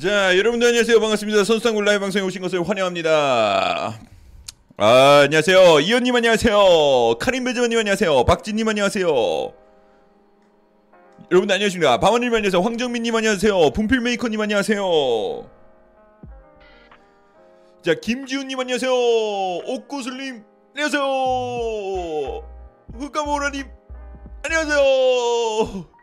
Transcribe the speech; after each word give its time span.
자, 0.00 0.36
여러분들 0.38 0.68
안녕하세요. 0.68 1.00
반갑습니다. 1.00 1.42
선수당골 1.42 1.84
라이브 1.84 2.00
방송에 2.02 2.24
오신 2.24 2.40
것을 2.40 2.68
환영합니다. 2.68 3.98
아, 4.76 5.20
안녕하세요. 5.24 5.80
이현님 5.80 6.14
안녕하세요. 6.14 7.16
카린 7.18 7.42
베즈마님 7.42 7.76
안녕하세요. 7.80 8.24
박진님 8.24 8.68
안녕하세요. 8.68 9.08
여러분들 11.32 11.52
안녕하십니까. 11.52 11.98
방원님 11.98 12.32
안녕하세요. 12.32 12.62
황정민님 12.62 13.16
안녕하세요. 13.16 13.70
분필메이커님 13.70 14.40
안녕하세요. 14.40 15.50
자, 17.82 17.94
김지훈님 18.00 18.60
안녕하세요. 18.60 18.92
옥구슬님 18.92 20.44
안녕하세요. 20.76 21.02
흑가모라님 22.94 23.66
안녕하세요. 24.44 25.97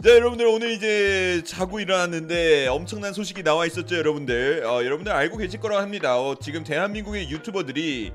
자 0.00 0.10
여러분들 0.10 0.46
오늘 0.46 0.70
이제 0.70 1.42
자고 1.44 1.80
일어났는데 1.80 2.68
엄청난 2.68 3.12
소식이 3.12 3.42
나와 3.42 3.66
있었죠 3.66 3.96
여러분들. 3.96 4.64
어, 4.64 4.84
여러분들 4.84 5.10
알고 5.10 5.38
계실 5.38 5.58
거라 5.58 5.82
합니다. 5.82 6.20
어, 6.20 6.36
지금 6.40 6.62
대한민국의 6.62 7.28
유튜버들이 7.28 8.12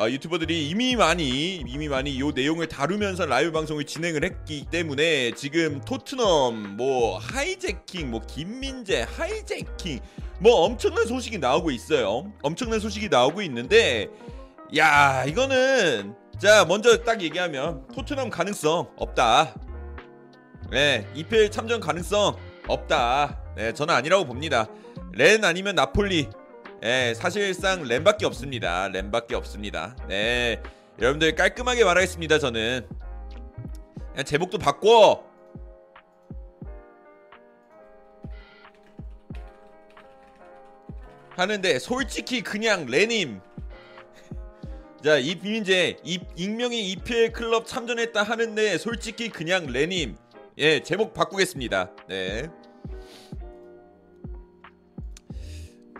어, 0.00 0.08
유튜버들이 0.08 0.70
이미 0.70 0.96
많이 0.96 1.56
이미 1.56 1.86
많이 1.86 2.14
이 2.14 2.32
내용을 2.34 2.68
다루면서 2.68 3.26
라이브 3.26 3.52
방송을 3.52 3.84
진행을 3.84 4.24
했기 4.24 4.64
때문에 4.70 5.32
지금 5.32 5.82
토트넘 5.82 6.78
뭐 6.78 7.18
하이제킹 7.18 8.10
뭐 8.10 8.22
김민재 8.26 9.06
하이제킹 9.14 10.00
뭐 10.38 10.62
엄청난 10.64 11.04
소식이 11.04 11.36
나오고 11.36 11.70
있어요. 11.72 12.32
엄청난 12.40 12.80
소식이 12.80 13.10
나오고 13.10 13.42
있는데 13.42 14.08
야 14.78 15.26
이거는 15.26 16.14
자 16.38 16.64
먼저 16.64 17.04
딱 17.04 17.20
얘기하면 17.20 17.86
토트넘 17.88 18.30
가능성 18.30 18.92
없다 18.96 19.67
네, 20.70 21.06
EPL 21.14 21.50
참전 21.50 21.80
가능성 21.80 22.36
없다. 22.66 23.40
네, 23.56 23.72
저는 23.72 23.94
아니라고 23.94 24.26
봅니다. 24.26 24.66
렌 25.12 25.42
아니면 25.44 25.74
나폴리. 25.74 26.28
네, 26.82 27.14
사실상 27.14 27.82
렌밖에 27.84 28.26
없습니다. 28.26 28.88
렌밖에 28.88 29.34
없습니다. 29.34 29.96
네, 30.08 30.60
여러분들 31.00 31.34
깔끔하게 31.34 31.84
말하겠습니다. 31.84 32.38
저는 32.38 32.86
그냥 34.12 34.24
제목도 34.24 34.58
바꿔. 34.58 35.24
하는데 41.36 41.78
솔직히 41.78 42.42
그냥 42.42 42.86
레님 42.86 43.40
자, 45.04 45.18
이 45.18 45.36
비민재 45.36 45.96
이 46.02 46.18
익명의 46.34 46.90
EPL 46.90 47.32
클럽 47.32 47.64
참전했다 47.64 48.24
하는데 48.24 48.76
솔직히 48.76 49.28
그냥 49.28 49.66
레님 49.66 50.16
예, 50.60 50.82
제목 50.82 51.14
바꾸겠습니다. 51.14 51.94
네. 52.08 52.48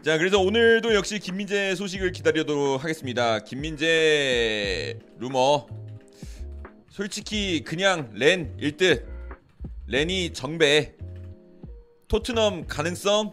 자, 0.04 0.18
그래서 0.18 0.40
오늘도 0.40 0.96
역시 0.96 1.20
김민재 1.20 1.76
소식을 1.76 2.10
기다리도록 2.10 2.82
하겠습니다. 2.82 3.38
김민재 3.38 4.98
루머. 5.18 5.68
솔직히 6.88 7.62
그냥 7.62 8.10
렌일 8.14 8.76
듯. 8.76 9.06
렌이 9.86 10.32
정배. 10.32 10.96
토트넘 12.08 12.66
가능성 12.66 13.30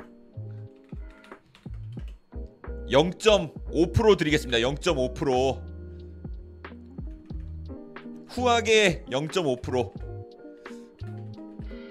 0.5% 2.92 4.18
드리겠습니다. 4.20 4.60
0.5%. 4.60 5.60
후하게 8.28 9.06
0.5%. 9.10 10.05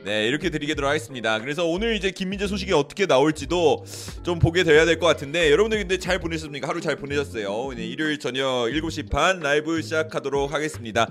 네 0.05 0.29
이렇게 0.29 0.51
드리도록 0.51 0.89
하겠습니다. 0.89 1.41
그래서 1.41 1.65
오늘 1.67 1.97
이제 1.97 2.11
김민재 2.11 2.47
소식이 2.47 2.73
어떻게 2.73 3.07
나올지도 3.07 3.85
좀 4.23 4.39
보게 4.39 4.63
돼야 4.63 4.85
될 4.85 4.99
것 4.99 5.07
같은데 5.07 5.51
여러분들 5.51 5.79
근데 5.79 5.99
잘 5.99 6.19
보내셨습니까? 6.19 6.69
하루 6.69 6.81
잘 6.81 6.97
보내셨어요. 6.97 7.73
네, 7.75 7.87
일요일 7.87 8.19
저녁 8.19 8.69
7시 8.71 9.11
반 9.11 9.41
라이브 9.41 9.81
시작하도록 9.81 10.53
하겠습니다. 10.53 11.11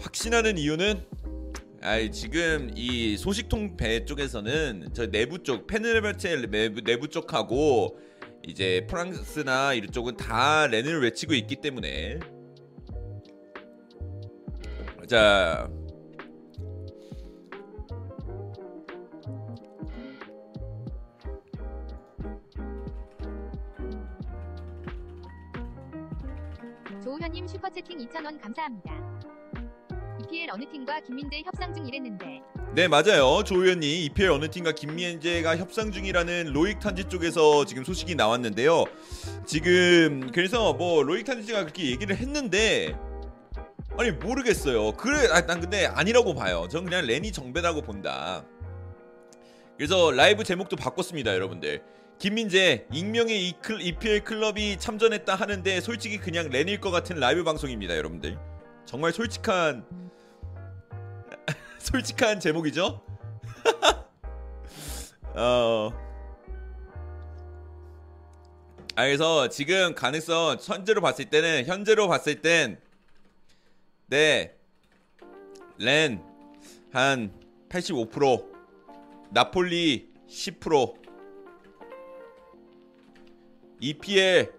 확신하는 0.00 0.58
이유는 0.58 1.00
아이 1.80 2.10
지금 2.10 2.72
이 2.74 3.16
소식통 3.16 3.76
배 3.76 4.04
쪽에서는 4.04 4.88
저 4.94 5.06
내부 5.06 5.42
쪽 5.44 5.68
페네르베체 5.68 6.46
내부, 6.50 6.82
내부 6.82 7.08
쪽하고 7.08 7.98
이제 8.46 8.84
프랑스나 8.90 9.74
이쪽은 9.74 10.16
다 10.16 10.66
렌을 10.66 11.02
외치고 11.02 11.34
있기 11.34 11.56
때문에. 11.56 12.18
자 15.08 15.70
조우현님 27.08 27.48
슈퍼채팅 27.48 27.96
2,000원 28.00 28.38
감사합니다. 28.38 28.92
EPL 30.20 30.50
어느 30.50 30.70
팀과 30.70 31.00
김민재 31.00 31.40
협상 31.42 31.72
중 31.72 31.86
이랬는데. 31.86 32.42
네 32.74 32.86
맞아요. 32.86 33.42
조우현님 33.44 33.88
EPL 34.10 34.30
어느 34.30 34.50
팀과 34.50 34.72
김민재가 34.72 35.56
협상 35.56 35.90
중이라는 35.90 36.52
로익 36.52 36.80
탄지 36.80 37.04
쪽에서 37.04 37.64
지금 37.64 37.82
소식이 37.82 38.14
나왔는데요. 38.14 38.84
지금 39.46 40.30
그래서 40.34 40.74
뭐 40.74 41.02
로익 41.02 41.24
탄지가 41.24 41.60
그렇게 41.60 41.90
얘기를 41.90 42.14
했는데 42.14 42.94
아니 43.96 44.10
모르겠어요. 44.10 44.92
그래 44.92 45.28
아, 45.32 45.46
난 45.46 45.62
근데 45.62 45.86
아니라고 45.86 46.34
봐요. 46.34 46.68
전 46.70 46.84
그냥 46.84 47.06
레니 47.06 47.32
정배라고 47.32 47.80
본다. 47.80 48.44
그래서 49.78 50.10
라이브 50.10 50.44
제목도 50.44 50.76
바꿨습니다 50.76 51.32
여러분들 51.32 51.82
김민재 52.18 52.86
익명의 52.92 53.54
EPL 53.80 54.24
클럽이 54.24 54.78
참전했다 54.78 55.34
하는데 55.34 55.80
솔직히 55.80 56.18
그냥 56.18 56.48
렌일 56.50 56.80
것 56.80 56.90
같은 56.90 57.16
라이브 57.16 57.44
방송입니다 57.44 57.96
여러분들. 57.96 58.38
정말 58.84 59.12
솔직한 59.12 59.84
솔직한 61.78 62.40
제목이죠? 62.40 63.02
어. 65.36 65.92
아, 68.96 69.04
그래서 69.04 69.48
지금 69.48 69.94
가능성 69.94 70.56
현재로 70.60 71.00
봤을 71.00 71.26
때는 71.26 71.66
현재로 71.66 72.08
봤을 72.08 72.40
땐 72.40 72.80
네. 74.08 74.56
렌 75.78 76.28
한 76.92 77.32
85% 77.68 78.46
나폴리 79.30 80.08
10% 80.28 81.07
EPL 83.80 84.52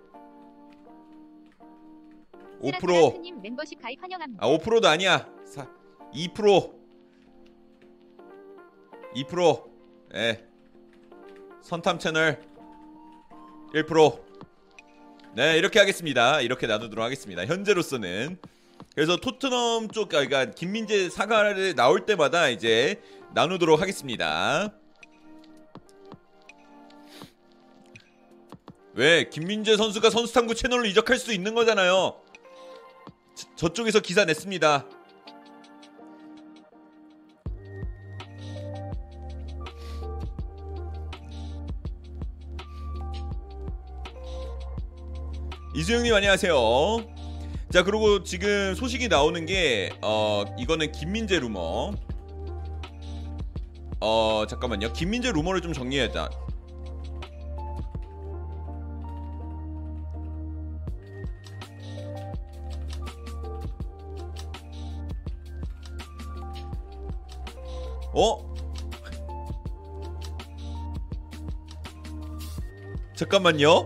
5%님 2.62 3.42
멤버십 3.42 3.82
가입 3.82 4.02
환영합니다. 4.02 4.46
아 4.46 4.50
5%도 4.50 4.88
아니야 4.88 5.28
4, 5.46 5.68
2% 6.14 6.74
2% 9.16 9.70
예. 10.16 10.46
선탐 11.62 12.00
채널 12.00 12.42
1% 13.74 14.30
네, 15.36 15.58
이렇게 15.58 15.78
하겠습니다. 15.80 16.42
이렇게 16.42 16.66
나누도록 16.66 17.06
하겠습니다. 17.06 17.46
현재로서는 17.46 18.38
그래서 18.96 19.18
토트넘 19.18 19.90
쪽 19.90 20.10
그러니까 20.10 20.46
김민재 20.46 21.10
사과를 21.10 21.76
나올 21.76 22.06
때마다 22.06 22.50
이제 22.50 23.02
나누도록 23.34 23.80
하겠습니다. 23.80 24.74
왜 28.94 29.30
김민재 29.30 29.78
선수가 29.78 30.10
선수탐구 30.10 30.56
채널로 30.56 30.86
이적할 30.86 31.18
수 31.18 31.34
있는 31.34 31.54
거잖아요. 31.56 32.16
저, 33.36 33.48
저쪽에서 33.56 34.00
기사 34.00 34.26
냈습니다. 34.26 34.86
이수영님 45.76 46.14
안녕하세요. 46.14 46.56
자 47.72 47.84
그리고 47.84 48.24
지금 48.24 48.74
소식이 48.76 49.08
나오는 49.08 49.46
게 49.46 49.92
어 50.02 50.44
이거는 50.58 50.92
김민재 50.92 51.40
루머. 51.40 51.94
어 54.02 54.46
잠깐만요. 54.50 54.94
김민재 54.94 55.32
루머를 55.32 55.62
좀 55.62 55.74
정리해야 55.74 56.12
어? 68.20 68.50
잠깐만요. 73.16 73.86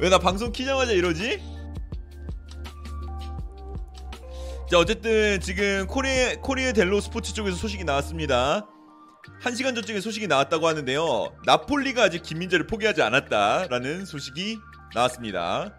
왜 0.00 0.08
나 0.10 0.18
방송 0.18 0.50
키자마자 0.52 0.92
이러지? 0.92 1.40
자 4.70 4.78
어쨌든 4.78 5.40
지금 5.40 5.86
코리에 5.86 6.36
코리에 6.36 6.72
델로 6.72 7.00
스포츠 7.00 7.32
쪽에서 7.32 7.56
소식이 7.56 7.84
나왔습니다. 7.84 8.66
한 9.40 9.54
시간 9.54 9.74
전쯤에 9.74 10.00
소식이 10.00 10.26
나왔다고 10.26 10.66
하는데요. 10.66 11.36
나폴리가 11.46 12.04
아직 12.04 12.22
김민재를 12.22 12.66
포기하지 12.66 13.02
않았다라는 13.02 14.04
소식이 14.04 14.58
나왔습니다. 14.94 15.78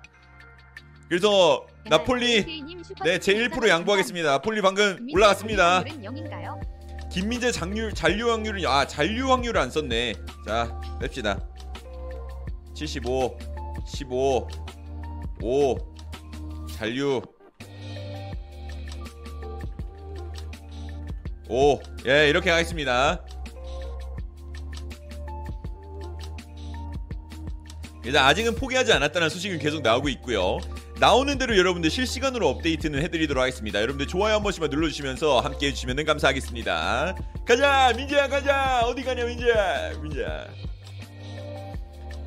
그래서 1.09 1.65
나폴리 1.89 2.63
네, 3.03 3.19
제 3.19 3.33
1% 3.33 3.67
양보하겠습니다. 3.67 4.31
나폴리 4.31 4.61
방금 4.61 5.05
올라갔습니다. 5.13 5.83
김민재 7.15 7.49
장률 7.49 7.93
잔류 7.93 8.29
확률은 8.29 8.65
아 8.65 8.85
잔류 8.85 9.31
확률을 9.31 9.61
안 9.61 9.71
썼네. 9.71 10.15
자 10.45 10.77
뺍시다. 10.99 11.41
75, 12.73 13.37
15, 13.87 14.49
5 15.41 15.77
잔류 16.77 17.21
5. 21.47 21.79
예 22.05 22.27
이렇게 22.27 22.49
하겠습니다. 22.49 23.23
일단 28.03 28.25
아직은 28.25 28.55
포기하지 28.55 28.91
않았다는 28.91 29.29
소식은 29.29 29.59
계속 29.59 29.81
나오고 29.81 30.09
있고요. 30.09 30.57
나오는 30.99 31.37
대로 31.37 31.57
여러분들 31.57 31.89
실시간으로 31.89 32.47
업데이트는 32.47 33.01
해드리도록 33.01 33.41
하겠습니다. 33.41 33.81
여러분들 33.81 34.07
좋아요 34.07 34.35
한 34.35 34.43
번씩만 34.43 34.69
눌러주시면서 34.69 35.41
함께 35.41 35.67
해주시면 35.67 36.05
감사하겠습니다. 36.05 37.15
가자 37.45 37.93
민재야 37.95 38.29
가자 38.29 38.81
어디 38.85 39.03
가냐 39.03 39.25
민재야 39.25 39.97
민재야. 40.01 40.47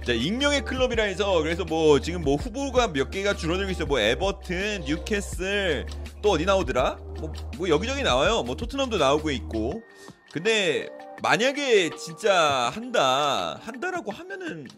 자 0.04 0.12
익명의 0.12 0.64
클럽이라 0.64 1.04
해서 1.04 1.40
그래서 1.42 1.64
뭐 1.64 2.00
지금 2.00 2.22
뭐 2.22 2.36
후보가 2.36 2.92
몇 2.92 3.10
개가 3.10 3.36
줄어들고 3.36 3.70
있어요. 3.70 3.86
뭐 3.86 4.00
에버튼, 4.00 4.82
뉴캐슬 4.86 5.86
또 6.22 6.32
어디 6.32 6.44
나오더라? 6.44 6.98
뭐, 7.20 7.32
뭐 7.56 7.68
여기저기 7.70 8.02
나와요. 8.02 8.42
뭐 8.42 8.54
토트넘도 8.54 8.98
나오고 8.98 9.30
있고. 9.30 9.82
근데 10.30 10.88
만약에 11.22 11.90
진짜 11.96 12.70
한다 12.74 13.58
한다라고 13.62 14.12
하면은 14.12 14.68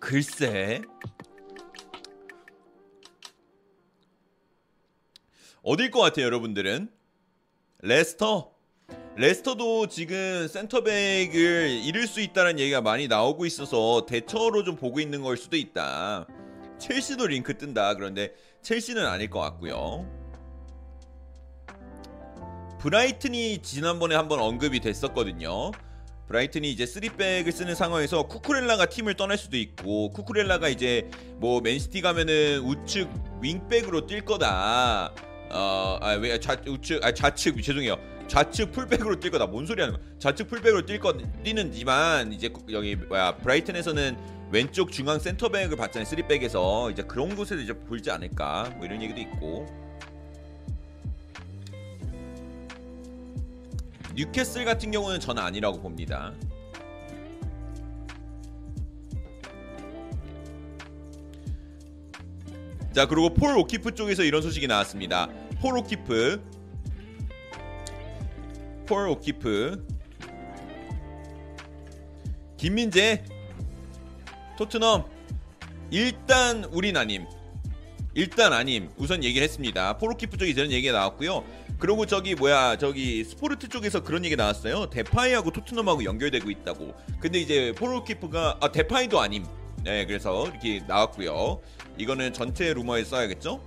글쎄 0.00 0.82
어딜 5.62 5.90
것 5.90 6.00
같아요 6.00 6.26
여러분들은? 6.26 6.90
레스터? 7.80 8.52
레스터도 9.16 9.88
지금 9.88 10.46
센터백을 10.48 11.70
잃을 11.84 12.06
수 12.06 12.20
있다는 12.20 12.58
얘기가 12.58 12.80
많이 12.80 13.08
나오고 13.08 13.46
있어서 13.46 14.06
대체로 14.06 14.62
좀 14.62 14.76
보고 14.76 15.00
있는 15.00 15.22
걸 15.22 15.36
수도 15.36 15.56
있다. 15.56 16.26
첼시도 16.78 17.26
링크 17.26 17.58
뜬다. 17.58 17.94
그런데 17.94 18.32
첼시는 18.62 19.04
아닐 19.04 19.28
것 19.28 19.40
같고요. 19.40 20.08
브라이튼이 22.78 23.58
지난번에 23.62 24.14
한번 24.14 24.38
언급이 24.38 24.78
됐었거든요. 24.78 25.72
브라이튼이 26.28 26.70
이제 26.70 26.84
3백을 26.84 27.50
쓰는 27.50 27.74
상황에서 27.74 28.22
쿠쿠렐라가 28.28 28.86
팀을 28.86 29.14
떠날 29.14 29.36
수도 29.36 29.56
있고 29.56 30.10
쿠쿠렐라가 30.10 30.68
이제 30.68 31.10
뭐 31.38 31.60
맨시티 31.60 32.02
가면은 32.02 32.60
우측 32.60 33.10
윙백으로 33.42 34.06
뛸 34.06 34.24
거다. 34.24 35.12
어아왜 35.50 36.38
우측 36.66 37.04
아 37.04 37.12
좌측 37.12 37.62
죄송해요. 37.62 37.96
좌측 38.28 38.72
풀백으로 38.72 39.16
뛸 39.20 39.30
거다. 39.30 39.46
뭔 39.46 39.66
소리 39.66 39.80
하는 39.80 39.96
거야? 39.96 40.04
좌측 40.18 40.48
풀백으로 40.48 40.82
뛸거 40.82 41.42
뛰는지만 41.42 42.32
이제 42.32 42.50
여기 42.70 42.96
뭐야 42.96 43.36
브라이튼에서는 43.38 44.16
왼쪽 44.50 44.92
중앙 44.92 45.18
센터백을 45.18 45.76
받잖아요. 45.76 46.08
3백에서 46.08 46.92
이제 46.92 47.02
그런 47.02 47.34
곳에서 47.34 47.60
이제 47.60 47.72
보이지 47.72 48.10
않을까 48.10 48.72
뭐 48.76 48.86
이런 48.86 49.02
얘기도 49.02 49.20
있고. 49.20 49.66
뉴캐슬 54.14 54.64
같은 54.64 54.90
경우는 54.90 55.20
저는 55.20 55.42
아니라고 55.42 55.80
봅니다. 55.80 56.34
자 62.98 63.06
그리고 63.06 63.32
폴 63.32 63.56
오키프 63.56 63.94
쪽에서 63.94 64.24
이런 64.24 64.42
소식이 64.42 64.66
나왔습니다. 64.66 65.28
폴 65.62 65.78
오키프 65.78 66.42
폴 68.88 69.08
오키프 69.08 69.86
김민재 72.56 73.22
토트넘 74.58 75.04
일단 75.92 76.64
우린 76.72 76.96
아님 76.96 77.26
일단 78.14 78.52
아님 78.52 78.90
우선 78.96 79.22
얘기를 79.22 79.44
했습니다. 79.44 79.96
폴 79.98 80.10
오키프 80.14 80.36
쪽에 80.36 80.50
이런 80.50 80.72
얘기가 80.72 80.92
나왔고요. 80.98 81.44
그리고 81.78 82.04
저기 82.04 82.34
뭐야 82.34 82.78
저기 82.78 83.22
스포르트 83.22 83.68
쪽에서 83.68 84.02
그런 84.02 84.24
얘기 84.24 84.34
나왔어요. 84.34 84.90
데파이하고 84.90 85.52
토트넘하고 85.52 86.02
연결되고 86.02 86.50
있다고. 86.50 86.96
근데 87.20 87.38
이제 87.38 87.72
폴 87.78 88.00
오키프가 88.00 88.58
아 88.60 88.72
데파이도 88.72 89.20
아님. 89.20 89.44
네 89.84 90.04
그래서 90.04 90.48
이렇게 90.48 90.82
나왔고요. 90.88 91.60
이거는 91.98 92.32
전체 92.32 92.72
루머에 92.72 93.02
써야겠죠? 93.04 93.60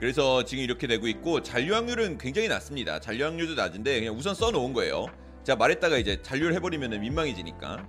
그래서 0.00 0.44
지금 0.44 0.64
이렇게 0.64 0.88
되고 0.88 1.06
있고 1.06 1.44
잔류 1.44 1.76
확률은 1.76 2.18
굉장히 2.18 2.48
낮습니다. 2.48 2.98
잔류 2.98 3.24
확률도 3.24 3.54
낮은데 3.54 4.00
그냥 4.00 4.16
우선 4.16 4.34
써놓은 4.34 4.72
거예요. 4.72 5.06
제가 5.44 5.54
말했다가 5.56 5.96
이제 5.98 6.20
잔류를 6.22 6.54
해버리면 6.56 7.00
민망해지니까. 7.00 7.86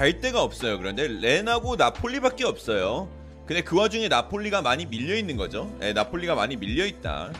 갈 0.00 0.18
데가 0.18 0.42
없어요. 0.42 0.78
그런데 0.78 1.06
렌하고 1.06 1.76
나폴리밖에 1.76 2.46
없어요. 2.46 3.10
근데 3.44 3.60
그 3.60 3.76
와중에 3.76 4.08
나폴리가 4.08 4.62
많이 4.62 4.86
밀려 4.86 5.14
있는 5.14 5.36
거죠. 5.36 5.76
네, 5.78 5.92
나폴리가 5.92 6.34
많이 6.34 6.56
밀려 6.56 6.86
있다. 6.86 7.30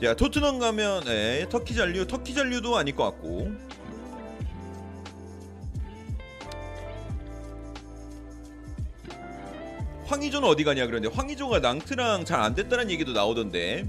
자, 0.00 0.14
토트넘 0.14 0.60
가면 0.60 1.06
네, 1.06 1.48
터키 1.48 1.74
잔류, 1.74 2.06
터키 2.06 2.34
잔류도 2.34 2.76
아닐 2.76 2.94
것 2.94 3.02
같고. 3.02 3.50
황희조는 10.06 10.48
어디 10.48 10.62
가냐 10.62 10.86
그런데 10.86 11.08
황희조가 11.08 11.58
낭트랑 11.58 12.24
잘 12.24 12.40
안 12.40 12.54
됐다는 12.54 12.92
얘기도 12.92 13.12
나오던데. 13.12 13.86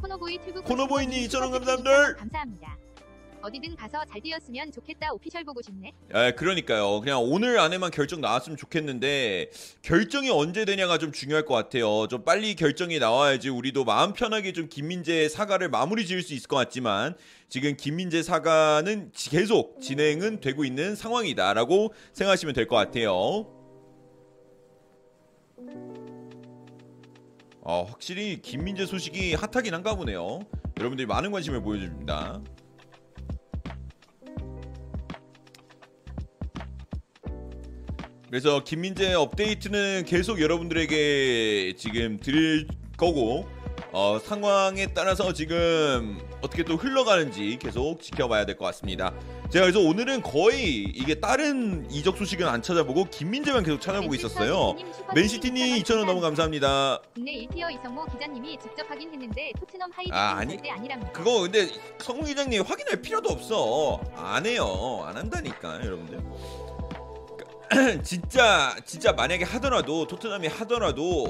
코노보이 0.00 0.38
튜브 0.38 0.62
코노보이님 0.62 1.26
2,000원 1.28 1.50
감사합니다. 1.52 2.14
감사합니다. 2.14 2.76
어디든 3.42 3.76
가서 3.76 4.04
잘 4.10 4.20
뛰었으면 4.20 4.72
좋겠다. 4.72 5.12
오피셜 5.12 5.44
보고 5.44 5.62
싶네. 5.62 5.92
아, 6.12 6.32
그러니까요. 6.32 7.00
그냥 7.00 7.20
오늘 7.22 7.60
안에만 7.60 7.92
결정 7.92 8.20
나왔으면 8.20 8.56
좋겠는데 8.56 9.50
결정이 9.82 10.30
언제 10.30 10.64
되냐가 10.64 10.98
좀 10.98 11.12
중요할 11.12 11.44
것 11.44 11.54
같아요. 11.54 12.08
좀 12.08 12.24
빨리 12.24 12.56
결정이 12.56 12.98
나와야지 12.98 13.48
우리도 13.50 13.84
마음 13.84 14.14
편하게 14.14 14.52
좀 14.52 14.68
김민재 14.68 15.28
사과를 15.28 15.68
마무리 15.68 16.06
지을 16.06 16.22
수 16.22 16.34
있을 16.34 16.48
것 16.48 16.56
같지만 16.56 17.14
지금 17.48 17.76
김민재 17.76 18.22
사과는 18.24 19.12
지- 19.14 19.30
계속 19.30 19.80
진행은 19.80 20.40
되고 20.40 20.64
있는 20.64 20.96
상황이다라고 20.96 21.92
생각하시면 22.14 22.52
될 22.54 22.66
것 22.66 22.74
같아요. 22.74 23.46
어, 27.68 27.82
확실히 27.82 28.40
김민재 28.40 28.86
소식이 28.86 29.34
핫하긴 29.34 29.74
한가 29.74 29.96
보네요. 29.96 30.38
여러분들이 30.78 31.04
많은 31.04 31.32
관심을 31.32 31.62
보여줍니다. 31.62 32.40
그래서 38.28 38.62
김민재 38.62 39.14
업데이트는 39.14 40.04
계속 40.06 40.40
여러분들에게 40.40 41.74
지금 41.76 42.18
드릴 42.18 42.68
거고 42.96 43.48
어, 43.90 44.20
상황에 44.20 44.92
따라서 44.94 45.32
지금 45.32 46.20
어떻게 46.42 46.62
또 46.64 46.76
흘러가는지 46.76 47.58
계속 47.60 48.00
지켜봐야 48.02 48.44
될 48.44 48.56
것 48.56 48.64
같습니다. 48.66 49.12
제가 49.50 49.64
그래서 49.66 49.80
오늘은 49.80 50.22
거의 50.22 50.84
이게 50.94 51.14
다른 51.20 51.86
이적 51.90 52.16
소식은 52.16 52.46
안 52.46 52.62
찾아보고 52.62 53.04
김민재만 53.10 53.62
계속 53.64 53.80
찾아보고 53.80 54.14
있었어요. 54.14 54.74
맨시티님 55.14 55.82
2,000원 55.82 56.04
너무 56.06 56.20
감사합니다. 56.20 57.00
국내 57.14 57.32
1 57.46 57.51
tier 57.51 57.70
이성모 57.72 58.06
기자님이 58.06 58.58
직접 58.62 58.88
하긴 58.90 59.12
했는데 59.12 59.52
토트넘 59.58 59.90
하이드 59.92 60.12
아, 60.12 60.36
아니. 60.38 60.58
아니랍니다. 60.70 61.12
그거 61.12 61.40
근데 61.40 61.68
성모 61.98 62.24
기자님 62.24 62.62
확인할 62.62 63.00
필요도 63.02 63.28
없어. 63.30 64.00
안 64.16 64.46
해요. 64.46 65.02
안 65.06 65.16
한다니까 65.16 65.84
여러분들. 65.84 66.20
진짜 68.04 68.76
진짜 68.84 69.12
만약에 69.12 69.44
하더라도 69.44 70.06
토트넘이 70.06 70.46
하더라도 70.48 71.26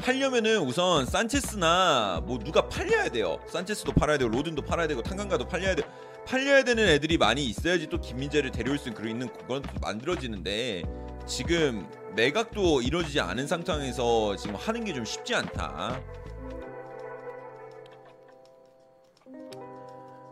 하려면은 0.00 0.58
우선 0.60 1.04
산체스나 1.06 2.22
뭐 2.24 2.38
누가 2.38 2.68
팔려야 2.68 3.08
돼요. 3.08 3.38
산체스도 3.48 3.92
팔아야 3.92 4.18
되고 4.18 4.30
로든도 4.30 4.62
팔아야 4.62 4.86
되고 4.86 5.02
탕강가도 5.02 5.46
팔려야 5.48 5.74
돼. 5.74 5.82
팔려야 6.26 6.64
되는 6.64 6.88
애들이 6.88 7.18
많이 7.18 7.44
있어야지 7.46 7.86
또 7.88 8.00
김민재를 8.00 8.50
데려올 8.50 8.78
수 8.78 8.88
있는 8.88 9.28
그런 9.32 9.62
만들어지는데 9.80 10.82
지금 11.26 11.88
매각도 12.16 12.82
이루어지지 12.82 13.20
않은 13.20 13.46
상황에서 13.46 14.36
지금 14.36 14.56
하는 14.56 14.84
게 14.84 14.92
좀 14.92 15.04
쉽지 15.04 15.34
않다. 15.34 16.00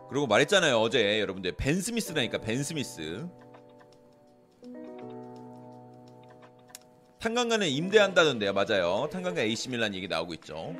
그리고 0.09 0.27
말했잖아요 0.27 0.77
어제 0.79 1.19
여러분들 1.19 1.53
벤 1.57 1.81
스미스라니까 1.81 2.37
벤 2.37 2.63
스미스 2.63 3.27
탄강가는 7.25 7.67
임대한다던데요 7.67 8.53
맞아요 8.53 9.09
탄강가 9.11 9.41
AC 9.41 9.69
밀란 9.69 9.95
얘기 9.95 10.07
나오고 10.07 10.35
있죠 10.35 10.75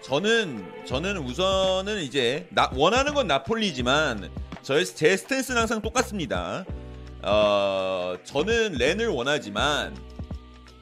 저는 0.00 0.86
저는 0.86 1.18
우선은 1.18 2.00
이제 2.00 2.48
나, 2.48 2.70
원하는 2.74 3.12
건 3.12 3.26
나폴리지만 3.26 4.30
저의 4.62 4.86
제 4.86 5.16
스탠스는 5.16 5.60
항상 5.60 5.80
똑같습니다. 5.80 6.64
어 7.22 8.16
저는 8.24 8.72
렌을 8.72 9.08
원하지만 9.08 9.96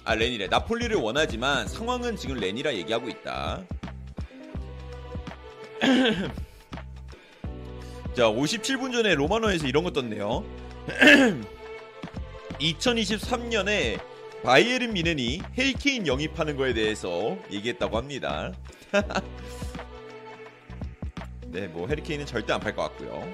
아 0.04 0.14
렌이래 0.14 0.47
나폴리를 0.47 0.97
원하지만 0.97 1.68
상황은 1.68 2.16
지금 2.16 2.37
렌이라 2.37 2.73
얘기하고 2.75 3.11
있다. 3.11 3.62
자 8.14 8.25
57분 8.25 8.93
전에 8.93 9.14
로마노에서 9.14 9.67
이런 9.67 9.85
거 9.85 9.90
떴네요. 9.93 10.45
2023년에 12.61 14.00
바이에른 14.43 14.93
미넨이 14.93 15.43
헤이케인 15.59 16.07
영입하는 16.07 16.57
거에 16.57 16.73
대해서 16.75 17.37
얘기했다고 17.50 17.97
합니다. 17.97 18.52
네, 21.47 21.67
뭐 21.69 21.87
헤리케인은 21.88 22.26
절대 22.26 22.52
안 22.52 22.61
팔 22.61 22.75
것 22.75 22.83
같고요. 22.83 23.26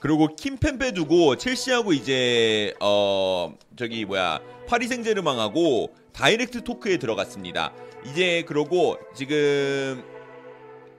그리고 0.00 0.28
킴펜페 0.36 0.92
두고 0.92 1.36
첼시하고 1.36 1.92
이제 1.92 2.74
어 2.80 3.54
저기 3.76 4.04
뭐야 4.04 4.40
파리 4.68 4.86
생제르맹하고 4.88 5.94
다이렉트 6.12 6.64
토크에 6.64 6.98
들어갔습니다. 6.98 7.72
이제 8.04 8.42
그러고 8.46 8.98
지금 9.14 10.04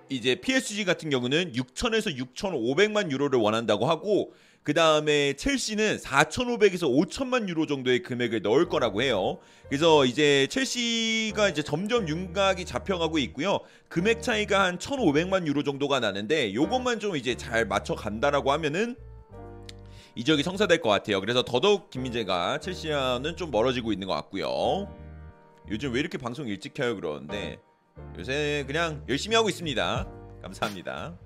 이제 0.10 0.36
PSG 0.36 0.86
같은 0.86 1.10
경우는 1.10 1.54
6천에서 1.54 2.18
6,500만 2.18 3.12
유로를 3.12 3.40
원한다고 3.40 3.86
하고 3.86 4.34
그 4.64 4.74
다음에 4.74 5.34
첼시는 5.34 5.98
4,500에서 5.98 6.90
5천만 6.90 7.48
유로 7.48 7.66
정도의 7.66 8.04
금액을 8.04 8.42
넣을 8.42 8.68
거라고 8.68 9.02
해요. 9.02 9.38
그래서 9.70 10.04
이제 10.04 10.48
첼시가 10.50 11.48
이제 11.48 11.64
점점 11.64 12.08
윤곽이 12.10 12.66
잡혀가고 12.66 13.18
있고요. 13.20 13.60
금액 13.88 14.22
차이가 14.22 14.64
한 14.64 14.78
1,500만 14.78 15.48
유로 15.48 15.64
정도가 15.64 16.02
나는데 16.02 16.54
요것만 16.54 17.00
좀 17.00 17.16
이제 17.16 17.36
잘 17.36 17.66
맞춰 17.66 17.96
간다라고 17.96 18.52
하면은 18.52 18.98
이적이 20.16 20.44
성사될 20.44 20.82
것 20.82 20.90
같아요. 20.90 21.22
그래서 21.22 21.44
더더욱 21.44 21.90
김민재가 21.90 22.60
첼시와는 22.60 23.38
좀 23.38 23.52
멀어지고 23.52 23.94
있는 23.94 24.08
것 24.08 24.16
같고요. 24.16 24.94
요즘 25.70 25.94
왜 25.94 26.02
이렇게 26.02 26.18
방송 26.18 26.48
일찍 26.48 26.74
켜요 26.74 26.96
그러는데 26.96 27.60
요새 28.18 28.63
그냥 28.68 29.04
열심히 29.08 29.36
하고 29.36 29.50
있습니다. 29.50 30.08
감사합니다. 30.42 31.18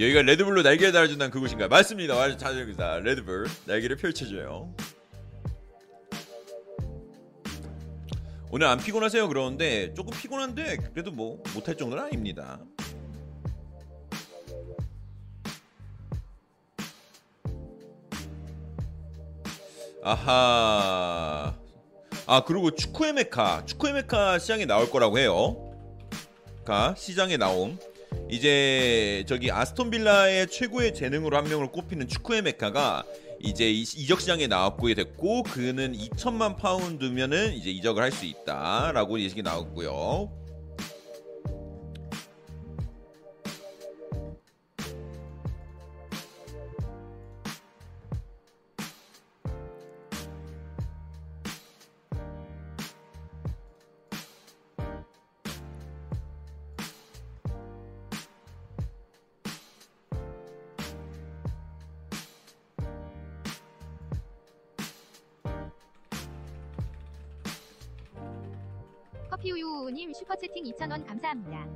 여기가 0.00 0.22
레드불로 0.22 0.62
날개를 0.62 0.92
달아준다는 0.92 1.30
그곳인가요? 1.30 1.68
맞습니다. 1.68 2.14
아주 2.14 2.38
자주입니다. 2.38 3.00
레드불 3.00 3.46
날개를 3.66 3.96
펼쳐줘요. 3.96 4.74
오늘 8.52 8.66
안 8.66 8.78
피곤하세요? 8.78 9.28
그러는데 9.28 9.94
조금 9.94 10.12
피곤한데 10.12 10.78
그래도 10.92 11.12
뭐 11.12 11.40
못할 11.54 11.76
정도는 11.76 12.02
아닙니다. 12.02 12.58
아하. 20.02 21.54
아 22.26 22.44
그리고 22.44 22.72
축구의 22.72 23.12
메카, 23.12 23.64
축구의 23.66 23.94
메카 23.94 24.40
시장에 24.40 24.66
나올 24.66 24.90
거라고 24.90 25.18
해요. 25.20 25.72
가 26.64 26.96
시장에 26.96 27.36
나옴. 27.36 27.78
이제 28.28 29.24
저기 29.28 29.52
아스톤 29.52 29.90
빌라의 29.90 30.48
최고의 30.48 30.94
재능으로 30.94 31.36
한 31.36 31.44
명을 31.44 31.70
꼽히는 31.70 32.08
축구의 32.08 32.42
메카가 32.42 33.04
이제 33.42 33.70
이적 33.70 34.20
시장에 34.20 34.46
나왔고 34.46 34.92
됐고 34.94 35.42
그는 35.44 35.92
2천만 35.94 36.56
파운드면은 36.56 37.54
이제 37.54 37.70
이적을 37.70 38.02
할 38.02 38.10
수 38.12 38.26
있다라고 38.26 39.20
예식이 39.20 39.42
나왔고요. 39.42 40.30
2,000원 70.72 71.06
감사합니다. 71.06 71.66